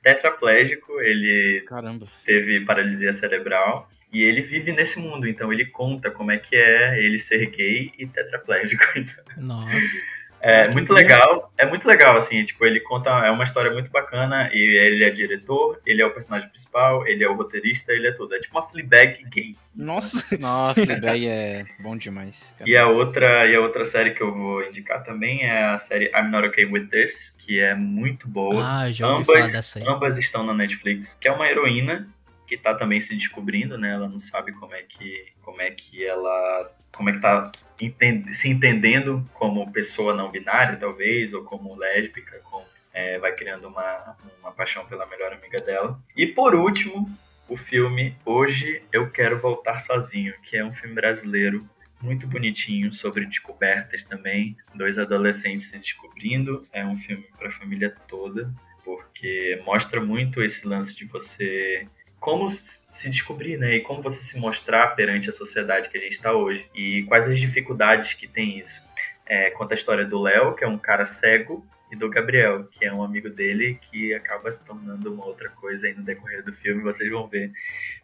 tetraplégico, 0.03 0.99
ele 1.01 1.61
Caramba. 1.61 2.07
teve 2.25 2.65
paralisia 2.65 3.13
cerebral 3.13 3.89
e 4.11 4.23
ele 4.23 4.41
vive 4.41 4.71
nesse 4.71 4.99
mundo, 4.99 5.27
então 5.27 5.53
ele 5.53 5.65
conta 5.65 6.09
como 6.11 6.31
é 6.31 6.37
que 6.37 6.55
é 6.55 6.99
ele 7.03 7.19
ser 7.19 7.45
gay 7.47 7.91
e 7.97 8.05
tetraplégico. 8.05 8.83
Então. 8.95 9.23
Nossa. 9.37 10.18
É 10.41 10.69
muito 10.69 10.93
legal, 10.93 11.51
é 11.57 11.65
muito 11.65 11.87
legal, 11.87 12.15
assim, 12.15 12.43
tipo, 12.45 12.65
ele 12.65 12.79
conta, 12.79 13.09
é 13.25 13.31
uma 13.31 13.43
história 13.43 13.71
muito 13.71 13.89
bacana, 13.91 14.49
e 14.53 14.59
ele 14.59 15.03
é 15.03 15.09
diretor, 15.09 15.81
ele 15.85 16.01
é 16.01 16.05
o 16.05 16.11
personagem 16.11 16.49
principal, 16.49 17.05
ele 17.05 17.23
é 17.23 17.29
o 17.29 17.35
roteirista, 17.35 17.91
ele 17.91 18.07
é 18.07 18.11
tudo. 18.11 18.35
É 18.35 18.39
tipo 18.39 18.57
uma 18.57 18.67
Fleabag 18.67 19.23
gay. 19.25 19.55
Nossa! 19.75 20.25
Nossa, 20.39 20.85
Fleabag 20.85 21.27
é 21.27 21.65
bom 21.79 21.97
demais. 21.97 22.55
Cara. 22.57 22.69
E 22.69 22.77
a, 22.77 22.87
outra, 22.87 23.47
e 23.47 23.55
a 23.55 23.59
outra 23.59 23.83
série 23.83 24.11
que 24.11 24.21
eu 24.21 24.33
vou 24.33 24.63
indicar 24.63 25.03
também 25.03 25.43
é 25.43 25.63
a 25.63 25.77
série 25.77 26.11
I'm 26.15 26.29
Not 26.29 26.47
Okay 26.47 26.65
With 26.65 26.87
This, 26.87 27.35
que 27.37 27.59
é 27.59 27.75
muito 27.75 28.27
boa. 28.27 28.63
Ah, 28.65 28.91
já 28.91 29.07
ouvi 29.07 29.21
ambas, 29.21 29.37
falar 29.39 29.51
dessa 29.51 29.79
aí. 29.79 29.85
Ambas 29.87 30.17
estão 30.17 30.43
na 30.43 30.53
Netflix, 30.53 31.17
que 31.19 31.27
é 31.27 31.31
uma 31.31 31.47
heroína 31.47 32.07
que 32.47 32.57
tá 32.57 32.73
também 32.73 32.99
se 32.99 33.15
descobrindo, 33.15 33.77
né? 33.77 33.91
Ela 33.91 34.07
não 34.07 34.17
sabe 34.17 34.51
como 34.53 34.73
é 34.73 34.81
que, 34.81 35.27
como 35.43 35.61
é 35.61 35.69
que 35.69 36.03
ela 36.03 36.71
como 36.91 37.09
é 37.09 37.13
que 37.13 37.19
tá 37.19 37.51
entende, 37.79 38.33
se 38.33 38.49
entendendo 38.49 39.27
como 39.33 39.71
pessoa 39.71 40.13
não 40.13 40.31
binária, 40.31 40.77
talvez, 40.77 41.33
ou 41.33 41.43
como 41.43 41.75
lésbica, 41.75 42.39
como, 42.43 42.65
é, 42.93 43.17
vai 43.19 43.33
criando 43.33 43.67
uma, 43.67 44.15
uma 44.41 44.51
paixão 44.51 44.85
pela 44.85 45.05
melhor 45.05 45.33
amiga 45.33 45.57
dela. 45.59 45.99
E 46.15 46.27
por 46.27 46.55
último, 46.55 47.09
o 47.47 47.57
filme 47.57 48.15
Hoje 48.25 48.81
Eu 48.91 49.09
Quero 49.09 49.39
Voltar 49.39 49.79
Sozinho, 49.79 50.33
que 50.43 50.57
é 50.57 50.63
um 50.63 50.73
filme 50.73 50.93
brasileiro 50.93 51.67
muito 52.01 52.27
bonitinho, 52.27 52.93
sobre 52.93 53.25
descobertas 53.25 54.03
também, 54.03 54.55
dois 54.73 54.97
adolescentes 54.97 55.67
se 55.67 55.77
descobrindo, 55.77 56.65
é 56.71 56.85
um 56.85 56.97
filme 56.97 57.25
para 57.37 57.49
a 57.49 57.51
família 57.51 57.93
toda, 58.07 58.53
porque 58.85 59.61
mostra 59.65 59.99
muito 59.99 60.41
esse 60.41 60.65
lance 60.65 60.95
de 60.95 61.05
você 61.05 61.87
como 62.19 62.49
se 62.49 63.09
descobrir, 63.09 63.57
né? 63.57 63.75
E 63.75 63.81
como 63.81 64.01
você 64.01 64.21
se 64.21 64.37
mostrar 64.37 64.87
perante 64.95 65.29
a 65.29 65.33
sociedade 65.33 65.89
que 65.89 65.97
a 65.97 66.01
gente 66.01 66.13
está 66.13 66.33
hoje. 66.33 66.69
E 66.75 67.03
quais 67.03 67.27
as 67.27 67.39
dificuldades 67.39 68.13
que 68.13 68.27
tem 68.27 68.59
isso. 68.59 68.83
É, 69.25 69.49
conta 69.51 69.73
a 69.73 69.77
história 69.77 70.05
do 70.05 70.19
Léo, 70.19 70.55
que 70.55 70.63
é 70.63 70.67
um 70.67 70.77
cara 70.77 71.05
cego 71.05 71.65
e 71.91 71.95
do 71.95 72.09
Gabriel, 72.09 72.65
que 72.65 72.85
é 72.85 72.93
um 72.93 73.03
amigo 73.03 73.29
dele 73.29 73.79
que 73.81 74.13
acaba 74.13 74.51
se 74.51 74.65
tornando 74.65 75.13
uma 75.13 75.25
outra 75.25 75.49
coisa 75.49 75.87
aí 75.87 75.93
no 75.93 76.03
decorrer 76.03 76.43
do 76.43 76.53
filme, 76.53 76.83
vocês 76.83 77.09
vão 77.09 77.27
ver. 77.27 77.51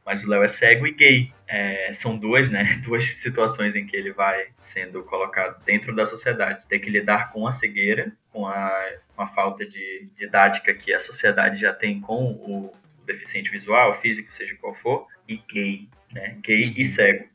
Mas 0.05 0.23
o 0.23 0.29
Léo 0.29 0.43
é 0.43 0.47
cego 0.47 0.85
e 0.85 0.91
gay. 0.91 1.33
É, 1.47 1.91
são 1.93 2.15
duas, 2.17 2.49
né? 2.49 2.63
Duas 2.85 3.05
situações 3.05 3.75
em 3.75 3.85
que 3.85 3.97
ele 3.97 4.11
vai 4.11 4.47
sendo 4.59 5.03
colocado 5.03 5.63
dentro 5.65 5.95
da 5.95 6.05
sociedade. 6.05 6.65
Tem 6.67 6.79
que 6.79 6.89
lidar 6.89 7.31
com 7.31 7.47
a 7.47 7.51
cegueira, 7.51 8.11
com 8.31 8.47
a, 8.47 8.93
com 9.15 9.21
a 9.23 9.27
falta 9.27 9.65
de 9.65 10.07
didática 10.15 10.73
que 10.73 10.93
a 10.93 10.99
sociedade 10.99 11.59
já 11.59 11.73
tem 11.73 11.99
com 11.99 12.31
o 12.33 12.71
deficiente 13.05 13.51
visual, 13.51 13.99
físico, 13.99 14.33
seja 14.33 14.55
qual 14.55 14.73
for, 14.73 15.07
e 15.27 15.37
gay, 15.37 15.87
né? 16.11 16.37
Gay 16.41 16.67
uhum. 16.67 16.73
e 16.77 16.85
cego. 16.85 17.25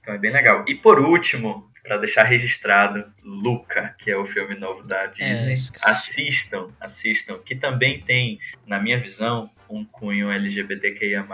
Então 0.00 0.14
é 0.14 0.18
bem 0.18 0.32
legal. 0.32 0.64
E 0.66 0.74
por 0.74 0.98
último, 1.00 1.70
para 1.82 1.96
deixar 1.96 2.24
registrado, 2.24 3.10
Luca, 3.22 3.94
que 3.98 4.10
é 4.10 4.16
o 4.16 4.26
filme 4.26 4.54
novo 4.54 4.82
da 4.82 5.06
Disney. 5.06 5.54
É, 5.54 5.90
assistam, 5.90 6.68
assistam, 6.80 7.38
que 7.38 7.56
também 7.56 8.00
tem, 8.00 8.38
na 8.66 8.78
minha 8.78 9.00
visão, 9.00 9.50
um 9.68 9.84
cunho 9.84 10.30
LGBTQIA+, 10.30 11.26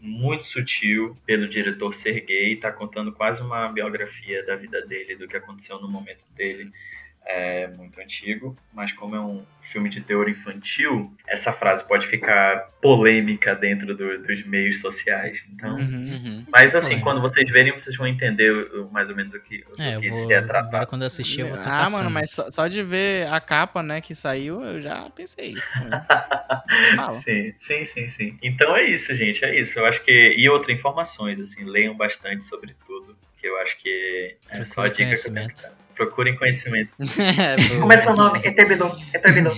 muito 0.00 0.44
sutil 0.46 1.16
pelo 1.26 1.48
diretor 1.48 1.92
ser 1.92 2.20
gay, 2.20 2.56
tá 2.56 2.70
contando 2.70 3.12
quase 3.12 3.42
uma 3.42 3.68
biografia 3.68 4.44
da 4.44 4.56
vida 4.56 4.84
dele, 4.86 5.16
do 5.16 5.28
que 5.28 5.36
aconteceu 5.36 5.80
no 5.80 5.88
momento 5.88 6.24
dele 6.34 6.70
é 7.26 7.68
muito 7.68 8.00
antigo, 8.00 8.56
mas 8.72 8.92
como 8.92 9.14
é 9.14 9.20
um 9.20 9.44
filme 9.60 9.88
de 9.88 10.00
teor 10.00 10.28
infantil, 10.28 11.14
essa 11.28 11.52
frase 11.52 11.86
pode 11.86 12.06
ficar 12.06 12.68
polêmica 12.82 13.54
dentro 13.54 13.94
do, 13.94 14.18
dos 14.18 14.44
meios 14.44 14.80
sociais. 14.80 15.46
Então, 15.52 15.76
uhum, 15.76 16.02
uhum. 16.02 16.44
mas 16.48 16.74
assim, 16.74 16.98
quando 17.00 17.20
vocês 17.20 17.48
verem, 17.48 17.72
vocês 17.72 17.96
vão 17.96 18.06
entender 18.06 18.52
mais 18.90 19.10
ou 19.10 19.16
menos 19.16 19.32
o 19.34 19.40
que, 19.40 19.64
o 19.70 19.80
é, 19.80 20.00
que 20.00 20.10
vou, 20.10 20.18
se 20.18 20.32
é 20.32 20.42
tratado. 20.42 20.68
Agora 20.68 20.86
quando 20.86 21.02
eu 21.02 21.06
assistir, 21.06 21.40
eu 21.40 21.48
vou 21.48 21.58
estar 21.58 21.86
Ah, 21.86 21.90
mano, 21.90 22.10
mas 22.10 22.30
só, 22.30 22.50
só, 22.50 22.66
de 22.66 22.82
ver 22.82 23.28
a 23.28 23.40
capa, 23.40 23.82
né, 23.82 24.00
que 24.00 24.14
saiu, 24.14 24.62
eu 24.64 24.80
já 24.80 25.08
pensei 25.10 25.52
isso. 25.52 25.72
sim, 27.22 27.54
sim, 27.58 27.84
sim, 27.84 28.08
sim. 28.08 28.38
Então 28.42 28.74
é 28.76 28.84
isso, 28.84 29.14
gente, 29.14 29.44
é 29.44 29.58
isso. 29.58 29.78
Eu 29.78 29.86
acho 29.86 30.02
que 30.02 30.34
e 30.36 30.48
outras 30.48 30.76
informações, 30.76 31.38
assim, 31.38 31.64
leiam 31.64 31.94
bastante 31.94 32.44
sobre 32.44 32.74
tudo, 32.86 33.16
que 33.36 33.46
eu 33.46 33.56
acho 33.58 33.78
que 33.78 34.36
é 34.50 34.64
só 34.64 34.82
a 34.82 34.88
dica 34.88 35.12
que 35.14 35.28
eu. 35.28 35.79
Procurem 36.00 36.34
conhecimento. 36.34 36.92
Como 37.78 37.92
é 37.92 37.98
seu 37.98 38.16
nome? 38.16 38.40
Eterbilon. 38.42 38.96
Eterbilon. 39.12 39.52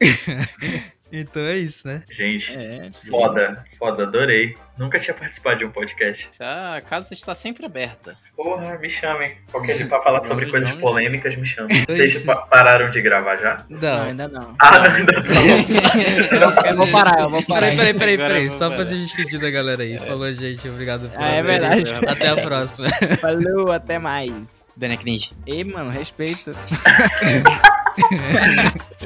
Então 1.14 1.42
é 1.42 1.58
isso, 1.58 1.86
né? 1.86 2.02
Gente, 2.10 2.56
é, 2.56 2.90
foda, 3.06 3.62
foda, 3.78 4.04
adorei. 4.04 4.56
Nunca 4.78 4.98
tinha 4.98 5.12
participado 5.12 5.58
de 5.58 5.66
um 5.66 5.70
podcast. 5.70 6.30
A 6.40 6.80
casa 6.80 7.12
está 7.12 7.34
sempre 7.34 7.66
aberta. 7.66 8.16
Porra, 8.34 8.78
me 8.78 8.88
chamem. 8.88 9.36
Qualquer 9.50 9.76
dia 9.76 9.86
pra 9.86 10.00
falar 10.00 10.22
sobre 10.24 10.50
coisas 10.50 10.72
polêmicas, 10.72 11.36
me 11.36 11.44
chamem. 11.44 11.84
Vocês 11.86 12.24
pararam 12.50 12.88
de 12.88 13.02
gravar 13.02 13.36
já? 13.36 13.58
Não, 13.68 14.04
ainda 14.04 14.26
não. 14.26 14.56
Ah, 14.58 14.78
não, 14.78 14.94
ainda 14.94 15.12
não. 15.12 16.66
eu 16.66 16.76
vou 16.76 16.88
parar, 16.88 17.20
eu 17.20 17.28
vou 17.28 17.42
parar. 17.42 17.76
Peraí, 17.76 17.76
peraí, 17.76 17.98
peraí, 17.98 18.16
peraí. 18.16 18.50
Só 18.50 18.70
pra 18.70 18.86
se 18.86 18.96
despedir 18.96 19.38
da 19.38 19.50
galera 19.50 19.82
aí. 19.82 19.92
É. 19.92 19.98
Falou, 19.98 20.32
gente. 20.32 20.66
Obrigado 20.66 21.10
por 21.10 21.20
ah, 21.20 21.28
É 21.28 21.42
verdade. 21.42 21.92
Até 22.06 22.28
a 22.28 22.36
próxima. 22.36 22.88
Falou, 23.20 23.70
até 23.70 23.98
mais. 23.98 24.61
Dana 24.76 24.96
Cringe. 24.96 25.32
Ei, 25.46 25.64
mano, 25.64 25.90
respeita. 25.90 26.52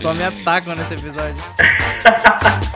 Só 0.01 0.15
me 0.15 0.25
atacam 0.25 0.75
nesse 0.75 0.95
episódio. 0.95 1.37